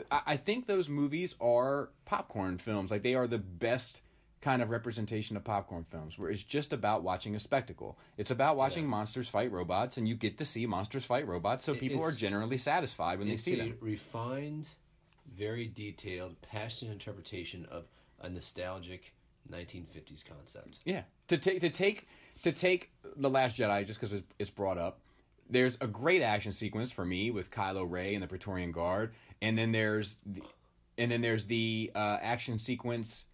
I 0.09 0.21
I 0.25 0.37
think 0.37 0.65
those 0.65 0.89
movies 0.89 1.35
are 1.39 1.89
popcorn 2.05 2.57
films. 2.57 2.89
Like 2.89 3.03
they 3.03 3.13
are 3.13 3.27
the 3.27 3.37
best 3.37 4.01
kind 4.41 4.61
of 4.61 4.69
representation 4.71 5.37
of 5.37 5.43
popcorn 5.43 5.85
films, 5.89 6.17
where 6.17 6.29
it's 6.29 6.43
just 6.43 6.73
about 6.73 7.03
watching 7.03 7.35
a 7.35 7.39
spectacle. 7.39 7.97
It's 8.17 8.31
about 8.31 8.57
watching 8.57 8.83
Yeah. 8.83 8.89
monsters 8.89 9.29
fight 9.29 9.51
robots, 9.51 9.97
and 9.97 10.07
you 10.07 10.15
get 10.15 10.37
to 10.39 10.45
see 10.45 10.65
monsters 10.65 11.05
fight 11.05 11.27
robots, 11.27 11.63
so 11.63 11.75
people 11.75 12.03
are 12.03 12.11
generally 12.11 12.57
satisfied 12.57 13.19
when 13.19 13.27
they 13.27 13.35
It's 13.35 13.43
see 13.43 13.53
a 13.53 13.57
them. 13.57 13.77
refined, 13.79 14.69
very 15.31 15.67
detailed, 15.67 16.41
passionate 16.41 16.91
interpretation 16.91 17.65
of 17.65 17.85
a 18.19 18.29
nostalgic 18.29 19.13
1950s 19.49 20.23
concept. 20.25 20.79
Yeah, 20.85 21.03
to 21.27 21.37
take 21.37 21.59
to 21.61 21.69
take 21.69 22.07
to 22.41 22.51
take 22.51 22.89
the 23.15 23.29
Last 23.29 23.57
Jedi 23.57 23.85
just 23.85 23.99
because 23.99 24.21
it's 24.39 24.49
brought 24.49 24.77
up. 24.77 24.99
There's 25.49 25.77
a 25.81 25.87
great 25.87 26.21
action 26.21 26.51
sequence 26.51 26.91
for 26.91 27.05
me 27.05 27.29
with 27.29 27.51
Kylo 27.51 27.85
Ren 27.87 28.15
and 28.15 28.23
the 28.23 28.27
Praetorian 28.27 28.71
Guard, 28.71 29.13
and 29.41 29.57
then 29.57 29.71
there's 29.71 30.17
the, 30.25 30.41
and 30.97 31.11
then 31.11 31.21
there's 31.21 31.45
the 31.45 31.91
uh, 31.93 32.17
action 32.21 32.57
sequence 32.57 33.25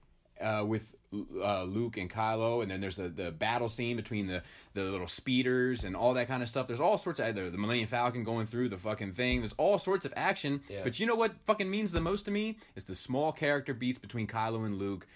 uh, 0.42 0.64
with 0.66 0.96
uh, 1.42 1.64
Luke 1.64 1.98
and 1.98 2.10
Kylo, 2.10 2.62
and 2.62 2.70
then 2.70 2.82
there's 2.82 2.98
the, 2.98 3.08
the 3.10 3.32
battle 3.32 3.70
scene 3.70 3.96
between 3.96 4.28
the, 4.28 4.44
the 4.74 4.84
little 4.84 5.08
speeders 5.08 5.84
and 5.84 5.96
all 5.96 6.14
that 6.16 6.28
kind 6.28 6.44
of 6.44 6.50
stuff. 6.50 6.68
There's 6.68 6.80
all 6.80 6.98
sorts 6.98 7.20
of 7.20 7.34
the, 7.36 7.44
the 7.50 7.58
Millennium 7.58 7.88
Falcon 7.88 8.24
going 8.24 8.46
through 8.46 8.70
the 8.70 8.78
fucking 8.78 9.14
thing. 9.14 9.42
There's 9.42 9.54
all 9.58 9.80
sorts 9.80 10.06
of 10.06 10.14
action, 10.16 10.62
Yeah. 10.70 10.82
but 10.84 11.00
you 11.00 11.06
know 11.06 11.16
what 11.16 11.42
fucking 11.44 11.70
means 11.70 11.92
the 11.92 12.02
most 12.02 12.26
to 12.26 12.32
me? 12.32 12.58
It's 12.76 12.86
the 12.86 12.96
small 12.96 13.32
character 13.32 13.74
beats 13.74 13.98
between 14.00 14.28
Kylo 14.28 14.66
and 14.66 14.78
Luke. 14.78 15.08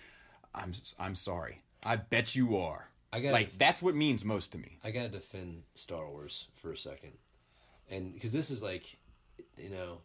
I'm 0.55 0.73
I'm 0.99 1.15
sorry. 1.15 1.61
I 1.83 1.95
bet 1.95 2.35
you 2.35 2.57
are. 2.57 2.87
I 3.13 3.19
gotta- 3.19 3.33
like 3.33 3.57
that's 3.57 3.81
what 3.81 3.95
means 3.95 4.23
most 4.25 4.51
to 4.53 4.57
me. 4.57 4.77
I 4.83 4.91
gotta 4.91 5.09
defend 5.09 5.63
Star 5.75 6.07
Wars 6.09 6.47
for 6.55 6.71
a 6.71 6.77
second, 6.77 7.11
and 7.89 8.13
because 8.13 8.31
this 8.31 8.49
is 8.49 8.61
like, 8.63 8.97
you 9.57 9.69
know, 9.69 9.97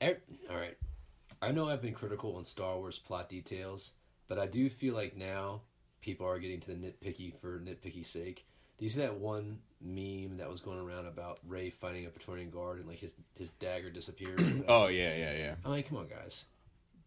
ev- 0.00 0.20
all 0.50 0.56
right. 0.56 0.76
I 1.42 1.52
know 1.52 1.68
I've 1.68 1.82
been 1.82 1.92
critical 1.92 2.36
on 2.36 2.44
Star 2.44 2.76
Wars 2.78 2.98
plot 2.98 3.28
details, 3.28 3.92
but 4.28 4.38
I 4.38 4.46
do 4.46 4.68
feel 4.70 4.94
like 4.94 5.16
now 5.16 5.62
people 6.00 6.26
are 6.26 6.38
getting 6.38 6.60
to 6.60 6.68
the 6.68 6.74
nitpicky 6.76 7.38
for 7.40 7.58
nitpicky 7.60 8.06
sake. 8.06 8.46
Do 8.78 8.84
you 8.84 8.90
see 8.90 9.00
that 9.00 9.16
one 9.18 9.58
meme 9.80 10.36
that 10.36 10.50
was 10.50 10.60
going 10.60 10.78
around 10.78 11.06
about 11.06 11.38
Rey 11.46 11.70
fighting 11.70 12.04
a 12.06 12.10
Praetorian 12.10 12.50
guard 12.50 12.78
and 12.78 12.86
like 12.88 12.98
his 12.98 13.14
his 13.34 13.50
dagger 13.50 13.90
disappeared? 13.90 14.38
Oh 14.68 14.88
yeah, 14.88 15.14
yeah, 15.16 15.32
yeah. 15.36 15.54
I'm 15.64 15.70
like, 15.70 15.88
come 15.88 15.98
on, 15.98 16.08
guys, 16.08 16.44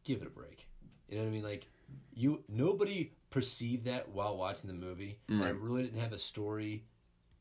give 0.03 0.21
it 0.21 0.27
a 0.27 0.31
break. 0.31 0.67
You 1.09 1.17
know 1.17 1.23
what 1.23 1.29
I 1.29 1.33
mean? 1.33 1.43
Like, 1.43 1.67
you 2.13 2.43
nobody 2.49 3.11
perceived 3.29 3.85
that 3.85 4.09
while 4.09 4.35
watching 4.37 4.67
the 4.67 4.73
movie. 4.75 5.19
And 5.27 5.43
it 5.43 5.55
really 5.55 5.83
didn't 5.83 5.99
have 6.01 6.13
a 6.13 6.17
story 6.17 6.85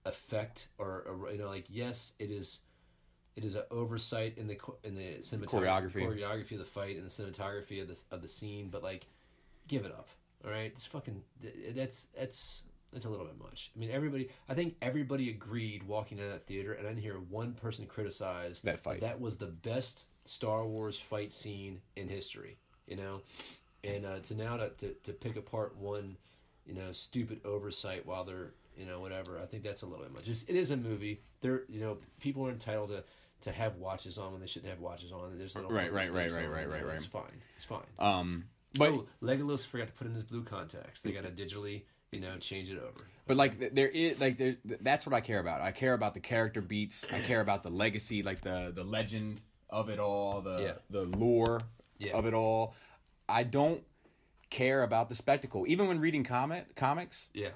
effect 0.05 0.69
or, 0.79 1.05
or 1.07 1.31
you 1.33 1.39
know, 1.39 1.49
like 1.49 1.65
yes, 1.69 2.13
it 2.19 2.31
is. 2.31 2.61
It 3.37 3.45
is 3.45 3.55
an 3.55 3.63
oversight 3.71 4.37
in 4.37 4.49
the 4.49 4.59
in 4.83 4.97
the 4.97 5.19
cinematography, 5.21 5.93
Choreography. 5.93 6.21
choreography 6.23 6.53
of 6.53 6.59
the 6.59 6.65
fight, 6.65 6.97
and 6.97 7.07
the 7.07 7.11
cinematography 7.11 7.81
of 7.81 7.87
the 7.89 7.97
of 8.11 8.21
the 8.21 8.27
scene. 8.27 8.69
But 8.69 8.83
like, 8.83 9.07
give 9.69 9.85
it 9.85 9.93
up, 9.93 10.09
all 10.45 10.51
right? 10.51 10.73
It's 10.75 10.87
fucking. 10.87 11.23
That's 11.75 12.09
that's 12.17 12.63
that's 12.93 13.05
a 13.05 13.09
little 13.09 13.27
bit 13.27 13.39
much. 13.39 13.71
I 13.77 13.79
mean, 13.79 13.91
everybody. 13.91 14.29
I 14.49 14.55
think 14.55 14.77
everybody 14.81 15.31
agreed 15.31 15.83
walking 15.83 16.19
out 16.19 16.27
of 16.27 16.33
that 16.33 16.47
theater, 16.47 16.73
and 16.73 16.87
I 16.87 16.91
didn't 16.91 17.03
hear 17.03 17.15
one 17.29 17.53
person 17.53 17.87
criticize 17.87 18.61
That 18.63 18.81
fight. 18.81 19.01
That 19.03 19.21
was 19.21 19.37
the 19.37 19.47
best 19.47 20.07
Star 20.25 20.65
Wars 20.67 20.99
fight 20.99 21.33
scene 21.33 21.81
in 21.97 22.09
history. 22.09 22.59
You 22.87 22.97
know, 22.97 23.21
and 23.85 24.07
uh, 24.07 24.19
to 24.21 24.35
now 24.35 24.57
to, 24.57 24.71
to 24.71 24.95
to 25.05 25.13
pick 25.13 25.37
apart 25.37 25.77
one, 25.77 26.17
you 26.67 26.75
know, 26.75 26.93
stupid 26.93 27.41
oversight 27.45 28.07
while 28.07 28.25
they're 28.25 28.55
you 28.77 28.87
know 28.87 29.01
whatever. 29.01 29.39
I 29.43 29.47
think 29.47 29.63
that's 29.63 29.83
a 29.83 29.87
little 29.87 30.05
bit 30.05 30.13
much. 30.13 30.27
It's, 30.27 30.45
it 30.45 30.57
is 30.57 30.71
a 30.71 30.77
movie. 30.77 31.21
They're 31.43 31.63
you 31.69 31.81
know 31.81 31.99
people 32.21 32.47
are 32.47 32.51
entitled 32.51 32.91
to. 32.91 33.05
To 33.43 33.53
have 33.53 33.77
watches 33.77 34.19
on 34.19 34.33
when 34.33 34.41
they 34.41 34.49
shouldn't 34.49 34.69
have 34.69 34.81
watches 34.81 35.13
on. 35.13 35.39
There's 35.39 35.55
little 35.55 35.71
Right, 35.71 35.93
right, 35.93 36.13
right, 36.13 36.33
right, 36.33 36.45
on, 36.45 36.51
right, 36.51 36.69
right, 36.69 36.85
right. 36.85 36.97
It's 36.97 37.05
fine. 37.05 37.23
It's 37.55 37.65
fine. 37.65 37.87
Um, 38.01 38.47
but 38.75 38.91
oh, 38.91 39.07
Legolas 39.23 39.67
forgot 39.67 39.87
to 39.89 39.93
put 39.93 40.07
in 40.07 40.15
his 40.15 40.23
blue 40.25 40.43
contacts. 40.45 41.03
They 41.03 41.13
got 41.13 41.25
to 41.25 41.31
digitally, 41.31 41.83
you 42.13 42.21
know, 42.21 42.37
change 42.39 42.71
it 42.71 42.79
over. 42.79 43.07
But 43.27 43.37
like 43.37 43.75
there 43.75 43.89
is 43.89 44.21
like 44.21 44.39
there 44.39 44.57
that's 44.65 45.05
what 45.07 45.15
I 45.15 45.21
care 45.21 45.39
about. 45.41 45.61
I 45.61 45.73
care 45.73 45.95
about 45.95 46.15
the 46.15 46.21
character 46.21 46.61
beats. 46.61 47.07
I 47.13 47.21
care 47.21 47.41
about 47.41 47.63
the 47.63 47.71
legacy, 47.71 48.23
like 48.23 48.41
the 48.41 48.73
the 48.75 48.85
legend 48.85 49.41
of 49.71 49.89
it 49.91 49.99
all, 49.99 50.41
the 50.41 50.59
Yeah. 50.63 50.73
the 50.91 51.03
lore 51.05 51.61
Yeah. 51.99 52.17
of 52.17 52.27
it 52.27 52.35
all. 52.35 52.75
I 53.29 53.43
don't 53.43 53.83
care 54.51 54.83
about 54.83 55.11
the 55.11 55.15
spectacle. 55.15 55.67
Even 55.69 55.89
when 55.89 56.01
reading 56.01 56.25
comic 56.25 56.75
comics 56.75 57.29
Yeah. 57.35 57.51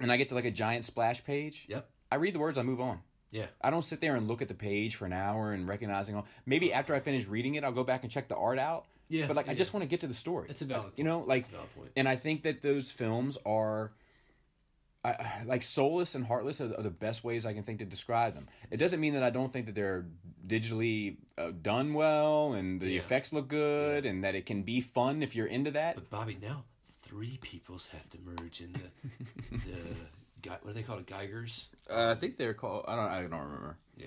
and 0.00 0.12
I 0.12 0.16
get 0.16 0.28
to 0.28 0.36
like 0.36 0.44
a 0.44 0.52
giant 0.52 0.84
splash 0.84 1.24
page, 1.24 1.66
Yep. 1.68 1.90
I 2.12 2.14
read 2.16 2.34
the 2.34 2.38
words, 2.38 2.56
I 2.58 2.62
move 2.62 2.80
on. 2.80 3.00
Yeah. 3.32 3.46
I 3.60 3.70
don't 3.70 3.82
sit 3.82 4.00
there 4.00 4.14
and 4.14 4.28
look 4.28 4.40
at 4.40 4.46
the 4.48 4.54
page 4.54 4.94
for 4.94 5.04
an 5.04 5.12
hour 5.12 5.52
and 5.52 5.66
recognizing 5.66 6.14
all. 6.14 6.26
Maybe 6.46 6.72
after 6.72 6.94
I 6.94 7.00
finish 7.00 7.26
reading 7.26 7.56
it, 7.56 7.64
I'll 7.64 7.72
go 7.72 7.82
back 7.84 8.02
and 8.04 8.10
check 8.12 8.28
the 8.28 8.36
art 8.36 8.58
out. 8.60 8.86
Yeah, 9.08 9.26
but 9.26 9.36
like 9.36 9.48
I 9.48 9.54
just 9.54 9.72
want 9.72 9.82
to 9.84 9.88
get 9.88 10.00
to 10.00 10.06
the 10.06 10.14
story. 10.14 10.48
It's 10.50 10.62
a 10.62 10.66
valid 10.66 10.92
you 10.96 11.04
know, 11.04 11.20
like, 11.20 11.40
It's 11.44 11.48
a 11.48 11.52
valid 11.52 11.74
point. 11.76 11.90
and 11.96 12.08
I 12.08 12.16
think 12.16 12.42
that 12.42 12.62
those 12.62 12.90
films 12.90 13.38
are. 13.46 13.92
I- 15.04 15.10
I, 15.12 15.42
like 15.46 15.62
soulless 15.62 16.16
and 16.16 16.26
heartless 16.26 16.60
are, 16.60 16.74
are 16.76 16.82
the 16.82 16.90
best 16.90 17.22
ways 17.22 17.46
I 17.46 17.54
can 17.54 17.62
think 17.62 17.78
to 17.78 17.84
describe 17.84 18.34
them. 18.34 18.48
It 18.70 18.78
doesn't 18.78 18.98
mean 19.00 19.14
that 19.14 19.22
I 19.22 19.30
don't 19.30 19.52
think 19.52 19.66
that 19.66 19.76
they're 19.76 20.04
digitally 20.46 21.18
uh, 21.38 21.52
done 21.62 21.94
well 21.94 22.52
and 22.54 22.80
the 22.80 22.90
Yeah. 22.90 22.98
effects 22.98 23.32
look 23.32 23.46
good 23.48 24.04
and 24.04 24.24
that 24.24 24.34
it 24.34 24.44
can 24.44 24.62
be 24.64 24.80
fun 24.80 25.22
if 25.22 25.36
you're 25.36 25.46
into 25.46 25.70
that. 25.70 25.94
But 25.94 26.10
Bobby, 26.10 26.36
now 26.42 26.64
three 27.02 27.38
peoples 27.40 27.88
have 27.92 28.10
to 28.10 28.18
merge 28.18 28.60
in 28.60 28.72
the 28.72 29.56
the 30.42 30.50
what 30.50 30.64
do 30.66 30.72
they 30.72 30.82
call 30.82 30.98
it? 30.98 31.06
Jaegers. 31.08 31.68
Uh, 31.88 32.10
I 32.10 32.14
think 32.18 32.36
they're 32.36 32.54
called. 32.54 32.84
I 32.88 32.96
don't. 32.96 33.08
I 33.08 33.20
don't 33.22 33.30
remember. 33.40 33.76
Yeah. 33.96 34.06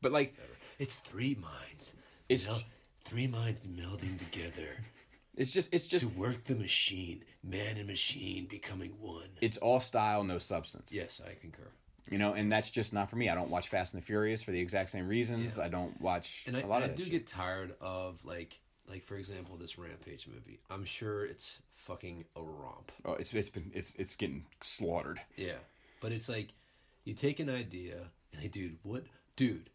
But 0.00 0.12
like, 0.12 0.34
It's 0.78 0.94
three 0.96 1.36
minds. 1.40 1.92
It's- 2.28 2.46
Mel- 2.48 2.62
three 3.04 3.26
minds 3.26 3.66
melding 3.66 4.18
together 4.18 4.68
it's 5.36 5.50
just. 5.52 5.72
It's 5.72 5.88
just. 5.88 6.02
to 6.04 6.08
work 6.10 6.44
the 6.44 6.54
machine. 6.54 7.24
Man 7.42 7.76
and 7.78 7.86
machine 7.88 8.46
becoming 8.48 8.92
one. 9.00 9.28
It's 9.40 9.58
all 9.58 9.80
style, 9.80 10.22
no 10.24 10.38
substance. 10.38 10.92
yes, 10.92 11.20
I 11.26 11.34
concur. 11.40 11.68
You 12.10 12.18
know, 12.18 12.34
and 12.34 12.50
that's 12.52 12.68
just 12.68 12.92
not 12.92 13.08
for 13.08 13.16
me. 13.16 13.28
I 13.28 13.34
don't 13.34 13.48
watch 13.48 13.68
Fast 13.68 13.94
and 13.94 14.02
the 14.02 14.06
Furious 14.06 14.42
for 14.42 14.50
the 14.50 14.60
exact 14.60 14.90
same 14.90 15.08
reasons. 15.08 15.56
Yeah. 15.56 15.64
I 15.64 15.68
don't 15.68 15.98
watch 16.00 16.44
And 16.46 16.56
I, 16.56 16.60
a 16.60 16.66
lot 16.66 16.82
and 16.82 16.90
of 16.90 16.90
I 16.92 16.94
do 16.96 17.02
shit. 17.04 17.12
get 17.12 17.26
tired 17.26 17.74
of 17.80 18.24
like 18.24 18.58
like 18.88 19.04
for 19.04 19.16
example 19.16 19.56
this 19.56 19.78
Rampage 19.78 20.26
movie. 20.28 20.60
I'm 20.70 20.84
sure 20.84 21.24
it's 21.24 21.60
fucking 21.76 22.24
a 22.36 22.42
romp. 22.42 22.92
Oh, 23.04 23.14
it's 23.14 23.32
it's 23.32 23.48
been 23.48 23.70
it's 23.74 23.92
it's 23.96 24.16
getting 24.16 24.44
slaughtered. 24.60 25.20
Yeah, 25.36 25.58
but 26.00 26.12
it's 26.12 26.28
like 26.28 26.48
you 27.04 27.14
take 27.14 27.40
an 27.40 27.48
idea 27.48 27.96
and 28.32 28.42
hey, 28.42 28.48
dude, 28.48 28.78
what, 28.82 29.04
dude, 29.36 29.70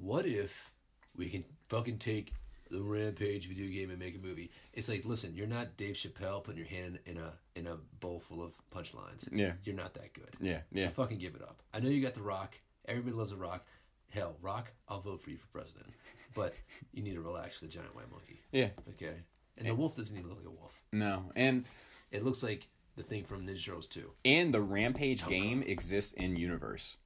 what 0.00 0.26
if 0.26 0.70
we 1.16 1.28
can 1.28 1.44
fucking 1.68 1.98
take 1.98 2.32
the 2.70 2.82
Rampage 2.82 3.46
video 3.48 3.66
game 3.68 3.90
and 3.90 3.98
make 3.98 4.14
a 4.14 4.18
movie? 4.18 4.50
It's 4.72 4.88
like, 4.88 5.04
listen, 5.04 5.34
you're 5.34 5.46
not 5.46 5.76
Dave 5.76 5.94
Chappelle 5.96 6.42
putting 6.44 6.58
your 6.58 6.68
hand 6.68 6.98
in 7.06 7.16
a 7.18 7.32
in 7.56 7.66
a 7.66 7.76
bowl 8.00 8.20
full 8.28 8.42
of 8.42 8.52
punchlines. 8.74 9.28
Yeah. 9.32 9.52
you're 9.64 9.74
not 9.76 9.94
that 9.94 10.12
good. 10.12 10.30
Yeah, 10.40 10.60
yeah. 10.72 10.86
So 10.88 10.92
fucking 11.02 11.18
give 11.18 11.34
it 11.34 11.42
up. 11.42 11.62
I 11.74 11.80
know 11.80 11.88
you 11.88 12.02
got 12.02 12.14
The 12.14 12.22
Rock. 12.22 12.54
Everybody 12.86 13.14
loves 13.16 13.30
The 13.30 13.36
Rock. 13.36 13.66
hell, 14.10 14.36
Rock, 14.40 14.72
I'll 14.88 15.00
vote 15.00 15.22
for 15.22 15.30
you 15.30 15.36
for 15.36 15.46
president, 15.48 15.86
but 16.34 16.54
you 16.92 17.02
need 17.02 17.14
to 17.14 17.20
relax 17.20 17.60
with 17.60 17.70
the 17.70 17.76
giant 17.76 17.94
white 17.94 18.10
monkey. 18.10 18.40
Yeah. 18.52 18.68
Okay. 18.90 19.14
And 19.58 19.66
the 19.68 19.74
wolf 19.74 19.96
doesn't 19.96 20.16
even 20.16 20.28
look 20.28 20.38
like 20.38 20.46
a 20.46 20.50
wolf. 20.50 20.72
No, 20.92 21.30
and 21.36 21.64
It 22.10 22.24
looks 22.24 22.42
like 22.42 22.68
the 22.96 23.02
thing 23.02 23.24
from 23.24 23.46
Ninja 23.46 23.64
Turtles 23.64 23.86
2. 23.88 24.10
and 24.24 24.54
the 24.54 24.60
Rampage 24.62 25.26
game 25.26 25.62
exists 25.62 26.12
in 26.14 26.36
universe. 26.36 26.96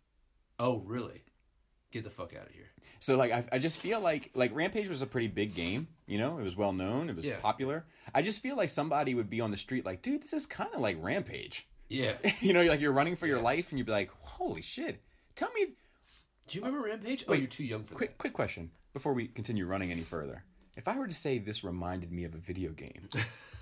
Oh, 0.58 0.78
really? 0.86 1.24
Get 1.92 2.04
the 2.04 2.10
fuck 2.10 2.34
out 2.34 2.46
of 2.46 2.52
here. 2.52 2.70
So 3.00 3.16
like 3.16 3.30
I, 3.32 3.44
I 3.52 3.58
just 3.58 3.78
feel 3.78 4.00
like 4.00 4.30
like 4.34 4.54
Rampage 4.54 4.88
was 4.88 5.02
a 5.02 5.06
pretty 5.06 5.28
big 5.28 5.54
game, 5.54 5.88
you 6.06 6.18
know, 6.18 6.38
it 6.38 6.42
was 6.42 6.56
well 6.56 6.72
known, 6.72 7.08
it 7.10 7.16
was 7.16 7.26
Yeah. 7.26 7.36
popular. 7.40 7.84
I 8.14 8.22
just 8.22 8.40
feel 8.40 8.56
like 8.56 8.68
somebody 8.70 9.14
would 9.14 9.28
be 9.30 9.40
on 9.40 9.50
the 9.50 9.56
street 9.56 9.84
like, 9.84 10.02
dude, 10.02 10.22
this 10.22 10.32
is 10.32 10.46
kind 10.46 10.70
of 10.74 10.80
like 10.80 10.96
Rampage. 11.00 11.68
Yeah. 11.88 12.14
you 12.40 12.52
know, 12.52 12.62
like 12.62 12.80
you're 12.80 12.92
running 12.92 13.14
for 13.16 13.26
your 13.26 13.40
life 13.40 13.70
and 13.70 13.78
you'd 13.78 13.86
be 13.86 13.92
like, 13.92 14.10
holy 14.22 14.62
shit. 14.62 15.02
Tell 15.34 15.50
me 15.52 15.66
Do 16.48 16.58
you 16.58 16.64
remember 16.64 16.86
Rampage? 16.86 17.24
Oh, 17.28 17.34
you're 17.34 17.46
too 17.46 17.64
young 17.64 17.84
for 17.84 17.94
quick 17.94 18.16
quick 18.18 18.32
question 18.32 18.70
before 18.92 19.12
we 19.12 19.26
continue 19.28 19.66
running 19.66 19.90
any 19.92 20.02
further. 20.02 20.44
If 20.76 20.88
I 20.88 20.96
were 20.98 21.06
to 21.06 21.14
say 21.14 21.38
this 21.38 21.62
reminded 21.62 22.10
me 22.12 22.24
of 22.24 22.34
a 22.34 22.38
video 22.38 22.70
game, 22.72 23.08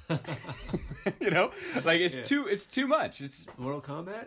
you 1.20 1.30
know, 1.30 1.50
like 1.84 2.00
it's 2.00 2.28
too 2.28 2.46
it's 2.46 2.66
too 2.66 2.86
much. 2.86 3.20
It's. 3.20 3.46
Mortal 3.58 3.80
Kombat? 3.80 4.26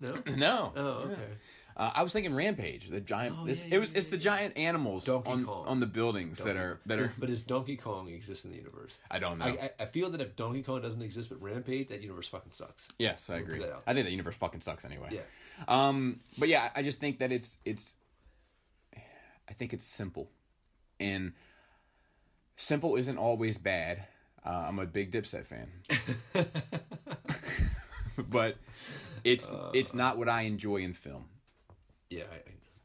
No. 0.00 0.14
no. 0.36 0.72
Oh, 0.76 0.88
okay. 1.10 1.20
Uh, 1.76 1.90
I 1.94 2.02
was 2.02 2.12
thinking 2.12 2.34
Rampage, 2.34 2.88
the 2.88 3.00
giant. 3.00 3.36
Oh, 3.38 3.46
it's, 3.46 3.60
yeah, 3.60 3.64
it 3.66 3.72
yeah, 3.72 3.78
was. 3.78 3.94
It's 3.94 4.06
yeah, 4.08 4.10
the 4.10 4.16
giant 4.18 4.58
animals 4.58 5.04
Donkey 5.04 5.30
on 5.30 5.44
Kong. 5.44 5.64
on 5.66 5.80
the 5.80 5.86
buildings 5.86 6.38
that 6.38 6.56
are 6.56 6.80
that 6.86 6.98
are. 6.98 7.12
But 7.18 7.28
does 7.28 7.42
Donkey 7.42 7.76
Kong 7.76 8.08
exist 8.08 8.44
in 8.44 8.50
the 8.50 8.56
universe? 8.56 8.98
I 9.10 9.18
don't 9.18 9.38
know. 9.38 9.46
I, 9.46 9.48
I, 9.48 9.70
I 9.80 9.86
feel 9.86 10.10
that 10.10 10.20
if 10.20 10.36
Donkey 10.36 10.62
Kong 10.62 10.82
doesn't 10.82 11.02
exist, 11.02 11.28
but 11.28 11.40
Rampage, 11.40 11.88
that 11.88 12.02
universe 12.02 12.28
fucking 12.28 12.52
sucks. 12.52 12.88
yes, 12.98 13.30
I 13.30 13.36
agree. 13.36 13.58
put 13.58 13.66
that 13.66 13.74
out 13.74 13.82
I 13.86 13.94
think 13.94 14.06
the 14.06 14.10
universe 14.10 14.36
fucking 14.36 14.60
sucks 14.60 14.84
anyway. 14.84 15.08
Yeah. 15.10 15.20
Um. 15.68 16.20
But 16.38 16.48
yeah, 16.48 16.70
I 16.74 16.82
just 16.82 17.00
think 17.00 17.18
that 17.18 17.32
it's 17.32 17.58
it's. 17.64 17.94
I 19.48 19.54
think 19.54 19.72
it's 19.72 19.86
simple, 19.86 20.30
and 21.00 21.32
simple 22.56 22.96
isn't 22.96 23.18
always 23.18 23.58
bad. 23.58 24.04
Uh, 24.44 24.64
I'm 24.68 24.78
a 24.78 24.86
big 24.86 25.12
Dipset 25.12 25.46
fan, 25.46 25.68
but 28.18 28.56
it's 29.24 29.50
it's 29.72 29.94
not 29.94 30.18
what 30.18 30.28
I 30.28 30.42
enjoy 30.42 30.78
in 30.78 30.94
film. 30.94 31.26
Yeah, 32.12 32.24
I, 32.30 32.36
I, 32.36 32.40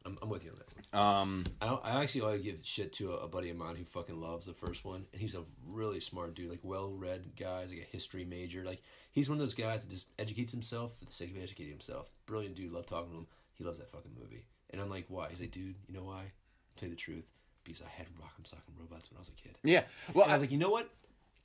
I'm, 0.06 0.18
I'm 0.22 0.30
with 0.30 0.46
you 0.46 0.52
on 0.52 0.58
that. 0.58 0.98
Um. 0.98 1.44
I, 1.62 1.68
I 1.68 2.02
actually 2.02 2.22
ought 2.22 2.32
to 2.32 2.40
give 2.40 2.60
shit 2.64 2.94
to 2.94 3.12
a, 3.12 3.26
a 3.26 3.28
buddy 3.28 3.50
of 3.50 3.58
mine 3.58 3.76
who 3.76 3.84
fucking 3.84 4.20
loves 4.20 4.46
the 4.46 4.54
first 4.54 4.86
one, 4.86 5.06
and 5.12 5.22
he's 5.22 5.36
a 5.36 5.44
really 5.68 6.00
smart 6.00 6.34
dude, 6.34 6.50
like 6.50 6.62
well-read 6.64 7.32
guy, 7.38 7.64
he's 7.64 7.72
like 7.72 7.88
a 7.88 7.92
history 7.92 8.24
major. 8.24 8.64
Like 8.64 8.82
he's 9.12 9.30
one 9.30 9.38
of 9.38 9.42
those 9.42 9.54
guys 9.54 9.84
that 9.84 9.92
just 9.92 10.08
educates 10.18 10.54
himself 10.54 10.94
for 10.98 11.06
the 11.06 11.12
sake 11.12 11.36
of 11.36 11.44
educating 11.44 11.74
himself. 11.74 12.10
Brilliant 12.26 12.56
dude, 12.56 12.72
love 12.72 12.86
talking 12.86 13.12
to 13.12 13.18
him. 13.18 13.28
He 13.56 13.66
loves 13.66 13.80
that 13.80 13.92
fucking 13.92 14.12
movie, 14.18 14.46
and 14.70 14.82
I'm 14.82 14.90
like, 14.90 15.06
why? 15.10 15.28
He's 15.30 15.42
like, 15.42 15.52
dude, 15.52 15.76
you 15.88 15.94
know 15.94 16.06
why? 16.06 16.22
I'll 16.22 16.78
tell 16.78 16.88
you 16.88 16.96
the 16.96 17.02
truth, 17.02 17.26
because 17.66 17.82
I 17.82 17.90
had 17.90 18.08
Rock'em 18.16 18.50
Sock'em 18.50 18.80
Robots 18.80 19.12
when 19.12 19.18
I 19.18 19.20
was 19.20 19.30
a 19.30 19.32
kid. 19.42 19.56
Yeah. 19.64 19.84
Well, 20.14 20.24
And 20.24 20.32
I 20.32 20.36
was 20.36 20.44
like, 20.44 20.52
you 20.52 20.58
know 20.58 20.70
what? 20.70 20.90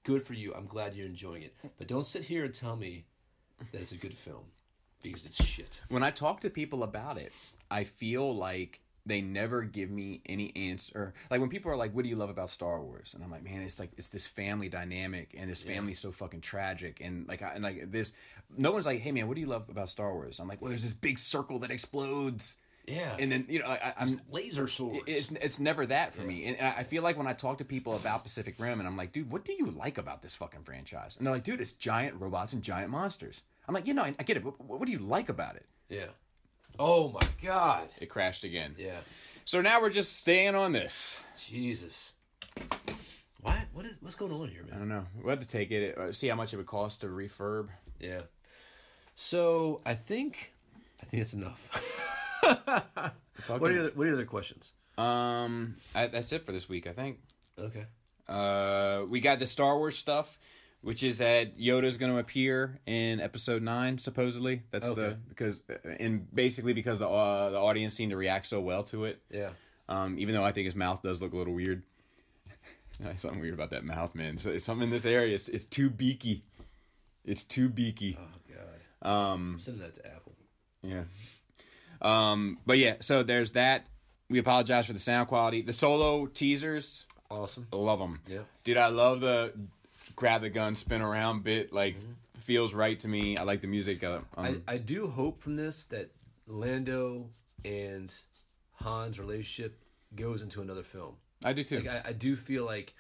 Good 0.05 0.25
for 0.25 0.35
you. 0.35 0.55
I'm 0.55 0.67
glad 0.67 0.95
you're 0.95 1.07
enjoying 1.07 1.43
it, 1.43 1.57
but 1.79 1.89
don't 1.89 2.07
sit 2.07 2.25
here 2.25 2.45
and 2.45 2.55
tell 2.55 2.77
me 2.77 3.07
that 3.73 3.81
it's 3.81 3.93
a 3.93 3.97
good 3.97 4.15
film 4.15 4.45
because 5.03 5.27
it's 5.27 5.43
shit. 5.45 5.81
when 5.89 6.03
I 6.03 6.11
talk 6.11 6.41
to 6.41 6.51
people 6.51 6.83
about 6.83 7.19
it, 7.19 7.33
I 7.71 7.85
feel 7.85 8.35
like 8.35 8.81
they 9.05 9.21
never 9.21 9.63
give 9.63 9.91
me 9.91 10.21
any 10.27 10.53
answer. 10.55 11.13
Like 11.31 11.41
when 11.41 11.49
people 11.49 11.73
are 11.73 11.77
like, 11.77 11.93
"What 11.93 12.05
do 12.05 12.09
you 12.09 12.15
love 12.17 12.31
about 12.31 12.51
Star 12.51 12.81
Wars?" 12.81 13.15
and 13.15 13.25
I'm 13.25 13.31
like, 13.31 13.43
"Man, 13.43 13.63
it's 13.63 13.81
like 13.81 13.91
it's 13.97 14.09
this 14.11 14.27
family 14.27 14.69
dynamic, 14.69 15.35
and 15.37 15.51
this 15.51 15.63
family's 15.63 15.99
so 15.99 16.13
fucking 16.13 16.41
tragic, 16.41 17.01
and 17.01 17.27
like, 17.27 17.43
I, 17.43 17.49
and 17.55 17.65
like 17.65 17.91
this." 17.91 18.13
No 18.57 18.71
one's 18.71 18.87
like, 18.87 19.01
"Hey, 19.01 19.11
man, 19.13 19.27
what 19.27 19.35
do 19.35 19.41
you 19.41 19.49
love 19.49 19.69
about 19.69 19.89
Star 19.89 20.13
Wars?" 20.15 20.39
I'm 20.39 20.47
like, 20.47 20.61
"Well, 20.63 20.69
there's 20.69 20.85
this 20.85 20.93
big 20.93 21.19
circle 21.19 21.59
that 21.61 21.71
explodes." 21.71 22.57
Yeah, 22.87 23.17
And 23.17 23.31
then 23.31 23.47
you 23.49 23.61
know, 23.61 23.67
I, 23.67 23.95
I'm 23.97 24.21
laser 24.29 24.67
swords. 24.67 25.05
it's 25.07 25.31
it's 25.31 25.61
never 25.61 25.87
that 25.87 26.13
for 26.15 26.23
me. 26.23 26.47
And 26.47 26.57
I 26.61 26.81
I 26.81 26.83
feel 26.83 27.03
like 27.05 27.17
when 27.17 27.29
I 27.29 27.33
talk 27.33 27.59
to 27.59 27.65
people 27.65 27.95
about 27.95 28.25
Pacific 28.25 28.57
Rim, 28.59 28.81
and 28.81 28.89
I'm 28.89 28.97
like, 28.97 29.13
dude, 29.13 29.31
what 29.31 29.45
do 29.45 29.53
you 29.53 29.71
like 29.71 29.99
about 29.99 30.21
this 30.23 30.35
fucking 30.35 30.63
franchise? 30.65 31.17
And 31.17 31.25
they're 31.27 31.35
like, 31.35 31.45
dude, 31.45 31.61
it's 31.61 31.73
giant 31.73 32.21
robots 32.21 32.53
and 32.53 32.61
giant 32.63 32.91
monsters. 32.91 33.43
I'm 33.67 33.75
like, 33.75 33.87
you 33.87 33.95
know, 33.95 34.03
I, 34.03 34.15
I 34.19 34.23
get 34.23 34.37
it. 34.37 34.45
But 34.45 34.61
what, 34.61 34.85
do 34.85 34.93
you 34.93 34.99
like 34.99 35.29
about 35.29 35.57
it? 35.57 35.67
yeah. 35.89 36.07
Oh 36.79 37.11
my 37.11 37.27
god. 37.43 37.89
It 38.01 38.07
crashed 38.09 38.45
again. 38.45 38.75
Yeah. 38.79 39.01
So 39.45 39.61
now 39.61 39.81
we're 39.83 39.91
just 39.91 40.17
staying 40.17 40.55
on 40.55 40.73
this. 40.73 41.21
Jesus. 41.47 42.15
Why? 43.43 43.67
What 43.75 43.85
is? 43.85 43.97
What's 44.01 44.15
going 44.15 44.33
on 44.33 44.49
here, 44.49 44.63
man? 44.63 44.75
I 44.75 44.79
don't 44.79 44.89
know. 44.89 45.07
We'll 45.21 45.31
have 45.31 45.41
to 45.41 45.47
take 45.47 45.71
it. 45.71 45.99
Uh, 45.99 46.13
see 46.13 46.29
how 46.29 46.37
much 46.37 46.55
it 46.55 46.57
would 46.57 46.67
cost 46.67 47.03
to 47.03 47.09
refurb. 47.09 47.69
Yeah. 48.01 48.23
So 49.15 49.83
I 49.85 49.95
think 49.95 50.53
I 51.03 51.05
think 51.07 51.23
that's 51.23 51.35
enough. 51.35 51.69
what 53.49 53.71
are 53.71 53.73
your 53.73 53.91
What 53.91 54.07
are 54.07 54.13
other 54.13 54.25
questions? 54.25 54.73
Um, 54.97 55.77
I, 55.95 56.07
that's 56.07 56.33
it 56.33 56.47
for 56.47 56.53
this 56.53 56.69
week, 56.69 56.87
I 56.87 56.93
think. 56.93 57.19
Okay. 57.59 57.87
Uh, 58.29 59.05
we 59.09 59.21
got 59.21 59.39
the 59.39 59.47
Star 59.47 59.77
Wars 59.77 59.97
stuff, 59.97 60.39
which 60.83 61.03
is 61.03 61.19
that 61.19 61.59
Yoda's 61.59 61.97
going 61.97 62.13
to 62.13 62.19
appear 62.19 62.79
in 62.87 63.21
Episode 63.21 63.63
Nine. 63.63 63.99
Supposedly, 63.99 64.63
that's 64.71 64.93
the 64.93 65.17
because 65.29 65.63
uh, 65.71 65.89
and 65.99 66.33
basically 66.35 66.73
because 66.75 66.99
the 66.99 67.09
uh, 67.09 67.51
the 67.51 67.59
audience 67.59 67.95
seemed 67.95 68.11
to 68.11 68.17
react 68.17 68.47
so 68.47 68.61
well 68.61 68.83
to 68.85 69.05
it. 69.07 69.21
Yeah. 69.31 69.51
Um, 69.89 70.17
even 70.19 70.35
though 70.35 70.45
I 70.45 70.53
think 70.53 70.67
his 70.67 70.77
mouth 70.77 71.03
does 71.03 71.21
look 71.21 71.33
a 71.33 71.37
little 71.37 71.55
weird. 71.55 71.83
Something 73.17 73.41
weird 73.41 73.55
about 73.55 73.71
that 73.71 73.85
mouth, 73.85 74.15
man. 74.15 74.39
So, 74.39 74.57
something 74.59 74.85
in 74.85 74.91
this 74.91 75.05
area. 75.07 75.35
It's, 75.35 75.49
it's 75.49 75.65
too 75.65 75.91
beaky. 75.91 76.45
It's 77.25 77.43
too 77.43 77.69
beaky. 77.69 78.17
Oh 78.21 78.55
god. 79.03 79.33
Um, 79.33 79.59
sending 79.61 79.83
that 79.83 79.95
to 79.95 80.07
Apple. 80.07 80.33
Yeah. 80.83 81.03
Um, 82.01 82.59
but 82.67 82.79
yeah, 82.79 82.97
so 83.01 83.23
there's 83.23 83.53
that. 83.53 83.87
We 84.29 84.39
apologize 84.39 84.87
for 84.87 84.93
the 84.93 84.99
sound 84.99 85.29
quality. 85.29 85.63
The 85.63 85.73
solo 85.73 86.27
teasers, 86.27 87.07
Awesome. 87.31 87.67
love 87.73 87.99
them. 87.99 88.21
Yeah. 88.27 88.41
Dude, 88.65 88.77
I 88.77 88.89
love 88.89 89.21
the 89.21 89.53
grab 90.17 90.43
the 90.43 90.51
gun, 90.51 90.77
spin 90.77 91.03
around 91.03 91.45
bit. 91.45 91.73
Like, 91.73 91.97
feels 92.43 92.75
right 92.75 92.99
to 93.01 93.09
me. 93.09 93.37
I 93.37 93.45
like 93.45 93.61
the 93.61 93.69
music. 93.69 94.05
Uh, 94.05 94.21
I, 94.37 94.49
um, 94.49 94.63
I 94.69 94.79
do 94.79 95.07
hope 95.07 95.41
from 95.43 95.57
this 95.57 95.85
that 95.87 96.11
Lando 96.47 97.31
and 97.65 98.15
Han's 98.75 99.19
relationship 99.19 99.83
goes 100.15 100.43
into 100.43 100.61
another 100.61 100.83
film. 100.83 101.17
I 101.45 101.53
do 101.53 101.65
too. 101.65 101.81
Like 101.81 101.89
I, 101.89 102.11
I 102.11 102.13
do 102.13 102.37
feel 102.37 102.65
like 102.65 102.95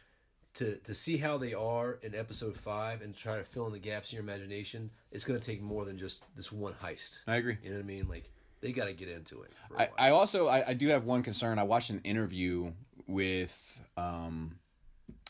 to 0.55 0.76
to 0.76 0.94
see 0.94 1.16
how 1.16 1.39
they 1.39 1.55
are 1.55 1.98
in 2.02 2.14
episode 2.14 2.56
five 2.56 3.02
and 3.02 3.16
try 3.16 3.36
to 3.36 3.44
fill 3.44 3.66
in 3.66 3.72
the 3.72 3.78
gaps 3.78 4.12
in 4.12 4.16
your 4.16 4.22
imagination, 4.22 4.90
it's 5.10 5.24
going 5.24 5.39
to 5.39 5.44
take 5.44 5.62
more 5.62 5.84
than 5.84 5.98
just 5.98 6.24
this 6.36 6.51
one 6.52 6.74
heist. 6.74 7.18
I 7.26 7.36
agree. 7.36 7.59
You 7.62 7.70
know 7.70 7.76
what 7.76 7.84
I 7.84 7.86
mean? 7.86 8.09
Like 8.09 8.30
they 8.60 8.72
got 8.72 8.86
to 8.86 8.93
get 8.93 9.09
into 9.09 9.43
it. 9.43 9.52
I. 9.76 9.89
I 9.98 10.10
also 10.10 10.48
I, 10.48 10.68
I 10.68 10.74
do 10.74 10.89
have 10.89 11.05
one 11.05 11.22
concern. 11.22 11.59
I 11.59 11.64
watched 11.64 11.90
an 11.90 12.01
interview 12.05 12.72
with 13.06 13.80
um, 13.97 14.56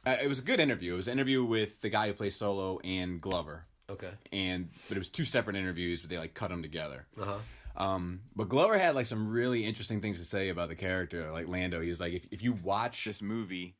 uh, 0.06 0.16
it 0.22 0.28
was 0.28 0.38
a 0.38 0.42
good 0.42 0.60
interview. 0.60 0.94
It 0.94 0.96
was 0.96 1.08
an 1.08 1.12
interview 1.12 1.44
with 1.44 1.80
the 1.80 1.88
guy 1.88 2.06
who 2.08 2.12
plays 2.12 2.36
Solo 2.36 2.78
and 2.84 3.20
Glover, 3.20 3.66
okay. 3.90 4.10
and 4.32 4.68
but 4.88 4.96
it 4.96 5.00
was 5.00 5.08
two 5.08 5.24
separate 5.24 5.56
interviews, 5.56 6.00
but 6.00 6.10
they 6.10 6.18
like 6.18 6.34
cut 6.34 6.50
them 6.50 6.62
together. 6.62 7.06
Uh 7.20 7.24
huh. 7.24 7.38
Um, 7.74 8.20
but 8.36 8.48
Glover 8.50 8.78
had 8.78 8.94
like 8.94 9.06
some 9.06 9.28
really 9.30 9.64
interesting 9.64 10.00
things 10.02 10.18
to 10.18 10.24
say 10.24 10.50
about 10.50 10.68
the 10.68 10.74
character, 10.74 11.30
like 11.32 11.48
Lando. 11.48 11.80
He 11.80 11.88
was 11.88 12.00
like, 12.00 12.12
if 12.12 12.26
if 12.30 12.42
you 12.42 12.52
watch 12.52 13.04
this 13.04 13.22
movie, 13.22 13.76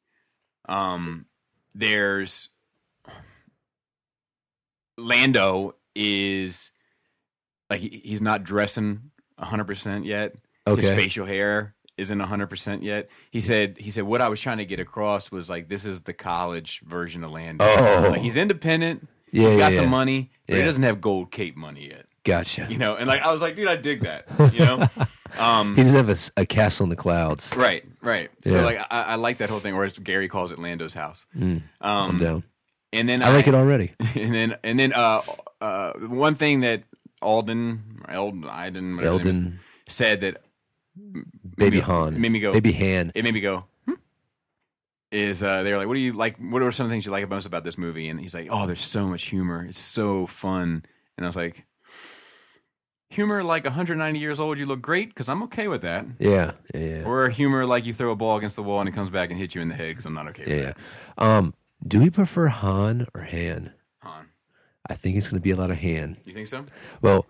um, 0.68 1.26
there's 1.74 2.48
Lando 4.98 5.76
is 5.94 6.70
like 7.70 7.80
he, 7.80 7.88
he's 8.04 8.20
not 8.22 8.44
dressing 8.44 9.10
hundred 9.38 9.64
percent 9.66 10.04
yet. 10.04 10.34
His 10.66 10.78
Okay. 10.86 10.94
facial 10.96 11.26
hair 11.26 11.74
isn't 11.98 12.20
hundred 12.20 12.48
percent 12.48 12.82
yet. 12.82 13.08
He 13.30 13.40
said 13.40 13.76
he 13.78 13.90
said 13.90 14.04
what 14.04 14.20
I 14.20 14.28
was 14.28 14.40
trying 14.40 14.58
to 14.58 14.64
get 14.64 14.80
across 14.80 15.30
was 15.30 15.48
like 15.50 15.68
this 15.68 15.84
is 15.84 16.02
the 16.02 16.12
college 16.12 16.80
version 16.84 17.22
of 17.24 17.30
Lando. 17.30 17.64
Oh. 17.68 18.08
Like, 18.10 18.20
he's 18.20 18.36
independent. 18.36 19.08
Yeah, 19.30 19.48
he's 19.50 19.58
got 19.58 19.72
yeah, 19.72 19.76
some 19.76 19.84
yeah. 19.86 19.90
money, 19.90 20.30
but 20.46 20.56
he 20.56 20.62
doesn't 20.62 20.82
have 20.82 21.00
gold 21.00 21.30
cape 21.30 21.56
money 21.56 21.88
yet 21.88 22.06
Gotcha. 22.24 22.66
you 22.70 22.78
know 22.78 22.94
and 22.94 23.08
like 23.08 23.20
i 23.22 23.32
was 23.32 23.40
like 23.40 23.56
dude 23.56 23.66
i 23.66 23.74
dig 23.76 24.02
that 24.02 24.26
you 24.52 24.60
know 24.60 24.86
um 25.38 25.74
He 25.74 25.82
doesn't 25.82 26.06
have 26.06 26.32
a 26.36 26.46
castle 26.46 26.84
in 26.84 26.90
the 26.90 26.96
clouds. 26.96 27.52
right 27.56 27.84
right 28.00 28.30
so 28.44 28.62
like 28.62 28.78
I, 28.90 29.02
I 29.02 29.14
like 29.16 29.38
that 29.38 29.50
whole 29.50 29.58
thing 29.58 29.74
or 29.74 29.84
as 29.84 29.98
gary 29.98 30.28
calls 30.28 30.52
it 30.52 30.58
lando's 30.58 30.94
house 30.94 31.26
I'm 31.34 31.62
um 31.80 32.18
down. 32.18 32.44
and 32.92 33.08
then 33.08 33.22
I 33.22 33.30
like 33.34 33.48
it 33.48 33.54
already. 33.54 33.92
and 34.14 34.34
then 34.34 34.54
and 34.62 34.78
then 34.78 34.92
uh 34.92 35.22
uh 35.60 35.92
one 35.94 36.34
thing 36.36 36.60
that 36.60 36.82
alden 37.20 38.02
Eldon, 38.08 38.44
Iden, 38.48 38.96
name 38.96 39.60
said 39.88 40.20
that 40.20 40.42
Baby 41.56 41.76
me- 41.78 41.82
Han, 41.82 42.20
made 42.20 42.32
me 42.32 42.40
go- 42.40 42.52
Baby 42.52 42.72
Han. 42.72 43.12
it 43.14 43.22
made 43.24 43.34
me 43.34 43.40
go 43.40 43.64
hmm? 43.86 43.94
is 45.10 45.42
uh 45.42 45.62
they 45.62 45.72
were 45.72 45.78
like 45.78 45.88
what 45.88 45.94
do 45.94 46.00
you 46.00 46.12
like 46.12 46.36
what 46.38 46.62
are 46.62 46.70
some 46.72 46.88
things 46.88 47.06
you 47.06 47.12
like 47.12 47.28
most 47.28 47.46
about 47.46 47.64
this 47.64 47.78
movie 47.78 48.08
and 48.08 48.20
he's 48.20 48.34
like 48.34 48.48
oh 48.50 48.66
there's 48.66 48.82
so 48.82 49.06
much 49.08 49.24
humor 49.26 49.64
it's 49.68 49.78
so 49.78 50.26
fun 50.26 50.84
and 51.16 51.24
i 51.24 51.28
was 51.28 51.36
like 51.36 51.64
humor 53.08 53.42
like 53.44 53.64
190 53.64 54.18
years 54.18 54.40
old 54.40 54.58
you 54.58 54.64
look 54.66 54.80
great 54.82 55.08
because 55.08 55.28
i'm 55.28 55.42
okay 55.42 55.68
with 55.68 55.82
that 55.82 56.06
Yeah, 56.18 56.52
yeah. 56.74 57.04
Or 57.04 57.28
humor 57.28 57.66
like 57.66 57.84
you 57.84 57.92
throw 57.92 58.10
a 58.12 58.16
ball 58.16 58.36
against 58.38 58.56
the 58.56 58.62
wall 58.62 58.80
and 58.80 58.88
it 58.88 58.92
comes 58.92 59.10
back 59.10 59.30
and 59.30 59.38
hits 59.38 59.54
you 59.54 59.60
in 59.62 59.68
the 59.68 59.74
head 59.74 59.88
because 59.90 60.06
I'm 60.06 60.14
not 60.14 60.28
okay 60.28 60.44
with 60.44 60.52
yeah, 60.52 60.64
that. 60.66 60.76
yeah. 61.18 61.36
Um, 61.38 61.54
do 61.86 62.00
we 62.00 62.08
prefer 62.10 62.46
Han 62.48 63.06
or 63.14 63.22
Han? 63.24 63.72
Han. 63.98 64.26
I 64.88 64.94
think 64.94 65.16
it's 65.16 65.28
going 65.28 65.40
to 65.40 65.42
be 65.42 65.50
a 65.50 65.56
lot 65.56 65.70
of 65.70 65.78
Han. 65.80 66.16
You 66.24 66.32
think 66.32 66.46
so? 66.48 66.64
Well, 67.02 67.26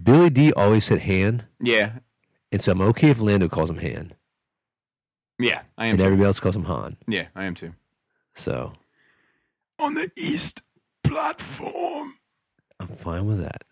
Billy 0.00 0.30
Dee 0.30 0.52
always 0.52 0.84
said 0.84 1.00
Han, 1.02 1.44
Yeah. 1.60 1.98
And 2.52 2.60
so 2.62 2.72
I'm 2.72 2.80
okay 2.80 3.10
if 3.10 3.20
Lando 3.20 3.48
calls 3.48 3.70
him 3.70 3.78
Han, 3.78 4.12
Yeah, 5.38 5.62
I 5.78 5.86
am 5.86 5.90
and 5.90 5.98
too. 6.00 6.04
everybody 6.04 6.26
else 6.26 6.40
calls 6.40 6.56
him 6.56 6.64
Han. 6.64 6.96
Yeah, 7.06 7.28
I 7.34 7.44
am 7.44 7.54
too. 7.54 7.74
So 8.34 8.72
On 9.78 9.94
the 9.94 10.10
east 10.16 10.62
platform. 11.04 12.14
I'm 12.78 12.88
fine 12.88 13.26
with 13.26 13.40
that. 13.40 13.62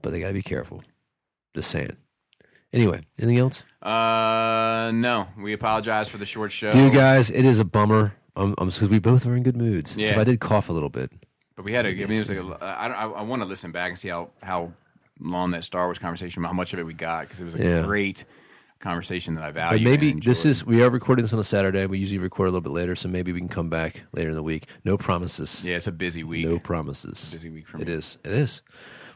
But 0.00 0.10
they 0.12 0.20
got 0.20 0.28
to 0.28 0.32
be 0.34 0.42
careful. 0.42 0.82
Just 1.54 1.70
saying. 1.70 1.96
Anyway, 2.72 3.02
anything 3.18 3.38
else? 3.38 3.64
Uh, 3.82 4.90
no. 4.94 5.28
We 5.38 5.52
apologize 5.52 6.08
for 6.08 6.16
the 6.16 6.24
short 6.26 6.52
show. 6.52 6.72
Dude, 6.72 6.92
guys, 6.94 7.30
it 7.30 7.44
is 7.44 7.58
a 7.58 7.64
bummer. 7.64 8.14
Um, 8.34 8.54
um, 8.56 8.68
because 8.68 8.88
we 8.88 8.98
both 8.98 9.26
are 9.26 9.34
in 9.36 9.42
good 9.42 9.58
moods. 9.58 9.96
Yeah. 9.96 10.08
if 10.12 10.18
I 10.18 10.24
did 10.24 10.40
cough 10.40 10.70
a 10.70 10.72
little 10.72 10.88
bit. 10.88 11.12
But 11.54 11.66
we 11.66 11.72
had 11.74 11.84
a. 11.84 11.90
I 11.90 11.92
mean, 12.06 12.12
it 12.12 12.18
was 12.20 12.30
like 12.30 12.38
a, 12.38 12.64
I, 12.64 12.86
I, 12.88 13.04
I 13.08 13.22
want 13.22 13.42
to 13.42 13.46
listen 13.46 13.72
back 13.72 13.90
and 13.90 13.98
see 13.98 14.08
how 14.08 14.30
how 14.42 14.72
long 15.22 15.50
that 15.52 15.64
Star 15.64 15.86
Wars 15.86 15.98
conversation, 15.98 16.42
how 16.44 16.52
much 16.52 16.72
of 16.72 16.78
it 16.78 16.84
we 16.86 16.94
got, 16.94 17.22
because 17.22 17.40
it 17.40 17.44
was 17.44 17.54
a 17.54 17.58
Yeah. 17.62 17.82
great 17.82 18.24
conversation 18.80 19.34
that 19.36 19.44
I 19.44 19.50
value. 19.52 19.78
But 19.78 19.90
maybe 19.90 20.12
this 20.12 20.44
is 20.44 20.66
we 20.66 20.82
are 20.82 20.90
recording 20.90 21.24
this 21.24 21.32
on 21.32 21.38
a 21.38 21.44
Saturday. 21.44 21.86
We 21.86 21.98
usually 21.98 22.18
record 22.18 22.46
a 22.46 22.50
little 22.50 22.60
bit 22.62 22.72
later, 22.72 22.96
so 22.96 23.08
maybe 23.08 23.32
we 23.32 23.38
can 23.38 23.48
come 23.48 23.70
back 23.70 24.02
later 24.12 24.30
in 24.30 24.34
the 24.34 24.42
week. 24.42 24.66
No 24.84 24.98
promises. 24.98 25.62
Yeah, 25.64 25.76
it's 25.76 25.86
a 25.86 25.92
busy 25.92 26.24
week. 26.24 26.46
No 26.46 26.58
promises. 26.58 27.30
Busy 27.32 27.50
week 27.50 27.68
for 27.68 27.80
It 27.80 27.86
me. 27.86 27.94
is. 27.94 28.18
It 28.24 28.32
is. 28.32 28.60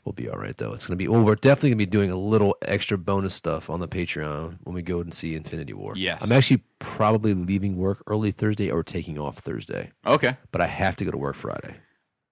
We'll 0.04 0.12
be 0.12 0.28
all 0.28 0.38
right 0.38 0.56
though. 0.56 0.72
It's 0.72 0.86
gonna 0.86 0.96
be. 0.96 1.08
Well, 1.08 1.24
we're 1.24 1.34
definitely 1.34 1.70
gonna 1.70 1.78
be 1.78 1.86
doing 1.86 2.12
a 2.12 2.16
little 2.16 2.56
extra 2.62 2.96
bonus 2.96 3.34
stuff 3.34 3.68
on 3.68 3.80
the 3.80 3.88
Patreon 3.88 4.58
when 4.62 4.72
we 4.76 4.82
go 4.82 5.00
and 5.00 5.12
see 5.12 5.34
Infinity 5.34 5.72
War. 5.72 5.94
Yes. 5.96 6.22
I'm 6.22 6.30
actually 6.30 6.62
probably 6.78 7.34
leaving 7.34 7.76
work 7.76 8.04
early 8.06 8.30
Thursday 8.30 8.70
or 8.70 8.84
taking 8.84 9.18
off 9.18 9.38
Thursday, 9.38 9.90
Okay. 10.06 10.36
but 10.52 10.60
I 10.60 10.68
have 10.68 10.94
to 10.96 11.04
go 11.04 11.10
to 11.10 11.18
work 11.18 11.34
Friday. 11.34 11.74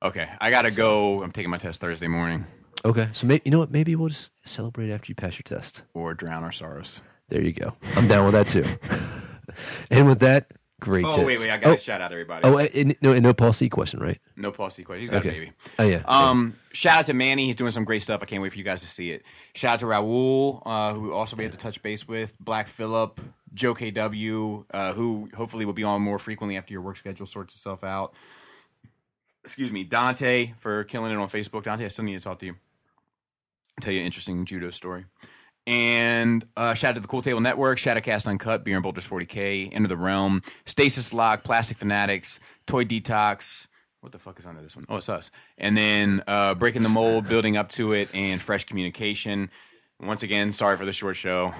Okay. 0.04 0.28
I 0.40 0.50
gotta 0.50 0.70
go. 0.70 1.24
I'm 1.24 1.32
taking 1.32 1.50
my 1.50 1.58
test 1.58 1.80
Thursday 1.80 2.06
morning, 2.06 2.46
Okay, 2.84 3.08
so 3.12 3.26
maybe 3.26 3.42
you 3.46 3.50
know 3.50 3.60
what? 3.60 3.70
Maybe 3.70 3.96
we'll 3.96 4.10
just 4.10 4.30
celebrate 4.46 4.90
after 4.90 5.10
you 5.10 5.14
pass 5.14 5.34
your 5.38 5.44
test. 5.58 5.82
or 5.94 6.12
drown 6.14 6.44
our 6.44 6.52
sorrows. 6.52 7.00
There 7.28 7.40
you 7.40 7.52
go. 7.52 7.74
I'm 7.96 8.06
down 8.06 8.30
with 8.30 8.34
that 8.34 8.48
too. 8.48 8.64
and 9.90 10.06
with 10.06 10.18
that, 10.20 10.50
great. 10.80 11.06
Oh 11.08 11.24
wait, 11.24 11.38
wait! 11.40 11.48
I 11.48 11.56
gotta 11.56 11.74
Oh, 11.74 11.76
shout 11.78 12.02
out 12.02 12.12
everybody. 12.12 12.46
oh, 12.46 12.58
and, 12.58 12.94
no, 13.00 13.12
and 13.12 13.22
no 13.22 13.32
Paul 13.32 13.54
C 13.54 13.70
question, 13.70 14.00
right? 14.00 14.20
no 14.36 14.52
Paul 14.52 14.68
Sequoia. 14.68 14.98
He's 14.98 15.08
got 15.08 15.20
Okay. 15.24 15.30
a 15.30 15.32
baby. 15.32 15.52
Oh 15.78 15.84
yeah. 15.84 16.02
Um, 16.04 16.56
shout 16.74 16.98
out 16.98 17.06
to 17.06 17.14
Manny. 17.14 17.46
He's 17.46 17.56
doing 17.56 17.70
some 17.70 17.84
great 17.84 18.02
stuff. 18.02 18.20
I 18.22 18.26
can't 18.26 18.42
wait 18.42 18.52
for 18.52 18.58
you 18.58 18.64
guys 18.64 18.82
to 18.82 18.86
see 18.86 19.10
it. 19.12 19.22
Shout 19.54 19.74
out 19.74 19.80
to 19.80 19.86
Raul, 19.86 20.60
uh, 20.66 20.92
who 20.92 21.14
also 21.14 21.36
we 21.36 21.44
had 21.44 21.52
to 21.52 21.58
touch 21.58 21.80
base 21.80 22.06
with. 22.06 22.36
Black 22.38 22.66
Phillip, 22.66 23.18
Joe 23.54 23.74
KW, 23.74 24.66
uh, 24.70 24.92
who 24.92 25.30
hopefully 25.34 25.64
will 25.64 25.72
be 25.72 25.84
on 25.84 26.02
more 26.02 26.18
frequently 26.18 26.58
after 26.58 26.74
your 26.74 26.82
work 26.82 26.96
schedule 26.96 27.24
sorts 27.24 27.54
itself 27.54 27.82
out. 27.82 28.12
Excuse 29.42 29.72
me, 29.72 29.84
Dante 29.84 30.52
for 30.58 30.84
killing 30.84 31.12
it 31.12 31.16
on 31.16 31.28
Facebook. 31.28 31.62
Dante, 31.64 31.86
I 31.86 31.88
still 31.88 32.04
need 32.04 32.14
to 32.14 32.20
talk 32.20 32.38
to 32.40 32.46
you. 32.46 32.56
Tell 33.80 33.92
you 33.92 34.00
an 34.00 34.06
interesting 34.06 34.44
judo 34.44 34.70
story. 34.70 35.04
And 35.66 36.44
uh, 36.56 36.74
shout 36.74 36.90
out 36.90 36.94
to 36.96 37.00
the 37.00 37.08
Cool 37.08 37.22
Table 37.22 37.40
Network, 37.40 37.78
Shadowcast 37.78 38.26
Uncut, 38.26 38.64
Beer 38.64 38.76
and 38.76 38.82
Boulders 38.82 39.08
40K, 39.08 39.70
Enter 39.72 39.88
the 39.88 39.96
Realm, 39.96 40.42
Stasis 40.66 41.12
Lock, 41.14 41.42
Plastic 41.42 41.78
Fanatics, 41.78 42.38
Toy 42.66 42.84
Detox. 42.84 43.66
What 44.00 44.12
the 44.12 44.18
fuck 44.18 44.38
is 44.38 44.44
under 44.44 44.60
this 44.60 44.76
one? 44.76 44.84
Oh, 44.90 44.96
it's 44.96 45.08
us. 45.08 45.30
And 45.56 45.76
then 45.76 46.22
uh, 46.28 46.54
Breaking 46.54 46.82
the 46.82 46.90
Mold, 46.90 47.28
Building 47.28 47.56
Up 47.56 47.70
to 47.70 47.92
It, 47.94 48.10
and 48.14 48.40
Fresh 48.40 48.66
Communication. 48.66 49.48
Once 49.98 50.22
again, 50.22 50.52
sorry 50.52 50.76
for 50.76 50.84
the 50.84 50.92
short 50.92 51.16
show. 51.16 51.54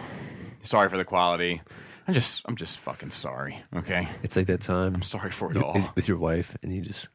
Sorry 0.63 0.91
for 0.91 0.99
the 0.99 1.05
quality. 1.05 1.63
I'm 2.07 2.13
just, 2.13 2.43
I'm 2.45 2.57
just 2.57 2.79
fucking 2.81 3.13
sorry. 3.13 3.63
Okay, 3.75 4.07
it's 4.23 4.37
like 4.37 4.47
that 4.49 4.61
time 4.61 4.95
I'm 4.95 5.03
sorry 5.03 5.31
for 5.31 5.51
it 5.51 5.57
all. 5.57 5.93
with 5.95 6.07
your 6.07 6.19
wife, 6.19 6.55
and 6.63 6.71
you 6.71 6.83
just 6.83 7.09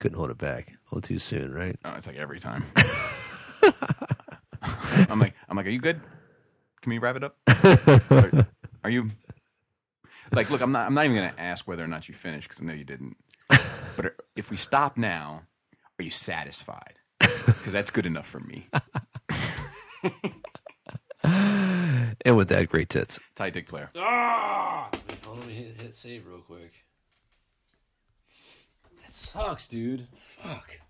couldn't 0.00 0.18
hold 0.18 0.30
it 0.30 0.38
back 0.38 0.70
a 0.70 0.94
little 0.94 1.02
too 1.06 1.20
soon, 1.20 1.52
right? 1.52 1.76
Oh, 1.84 1.94
it's 1.96 2.08
like 2.08 2.16
every 2.16 2.40
time. 2.40 2.64
I'm 5.10 5.18
like, 5.18 5.34
I'm 5.48 5.56
like, 5.56 5.66
are 5.66 5.70
you 5.70 5.80
good? 5.80 6.00
Can 6.82 6.90
we 6.90 6.98
wrap 6.98 7.16
it 7.16 7.24
up? 7.24 7.36
are, 8.10 8.46
are 8.84 8.90
you 8.90 9.10
like, 10.32 10.50
look, 10.50 10.60
I'm 10.60 10.72
not, 10.72 10.86
I'm 10.86 10.94
not 10.94 11.04
even 11.04 11.16
gonna 11.16 11.34
ask 11.38 11.66
whether 11.68 11.84
or 11.84 11.88
not 11.88 12.08
you 12.08 12.14
finished 12.14 12.48
because 12.48 12.62
I 12.62 12.64
know 12.64 12.72
you 12.74 12.84
didn't. 12.84 13.16
But 13.48 14.06
are- 14.06 14.16
if 14.36 14.50
we 14.50 14.56
stop 14.56 14.96
now, 14.96 15.42
are 15.98 16.02
you 16.02 16.10
satisfied? 16.10 16.94
Because 17.20 17.72
that's 17.72 17.90
good 17.90 18.06
enough 18.06 18.26
for 18.26 18.40
me. 18.40 18.66
And 22.24 22.36
with 22.36 22.48
that, 22.48 22.68
great 22.68 22.88
tits. 22.88 23.20
Tight 23.34 23.52
dick 23.52 23.68
player. 23.68 23.90
Ah! 23.96 24.88
let 25.26 25.46
me 25.46 25.54
hit, 25.54 25.80
hit 25.80 25.94
save 25.94 26.26
real 26.26 26.38
quick. 26.38 26.72
That 29.02 29.12
sucks, 29.12 29.68
dude. 29.68 30.06
Fuck. 30.16 30.80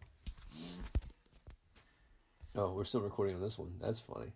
Oh, 2.56 2.72
we're 2.72 2.84
still 2.84 3.00
recording 3.00 3.34
on 3.36 3.42
this 3.42 3.58
one. 3.58 3.74
That's 3.80 4.00
funny. 4.00 4.32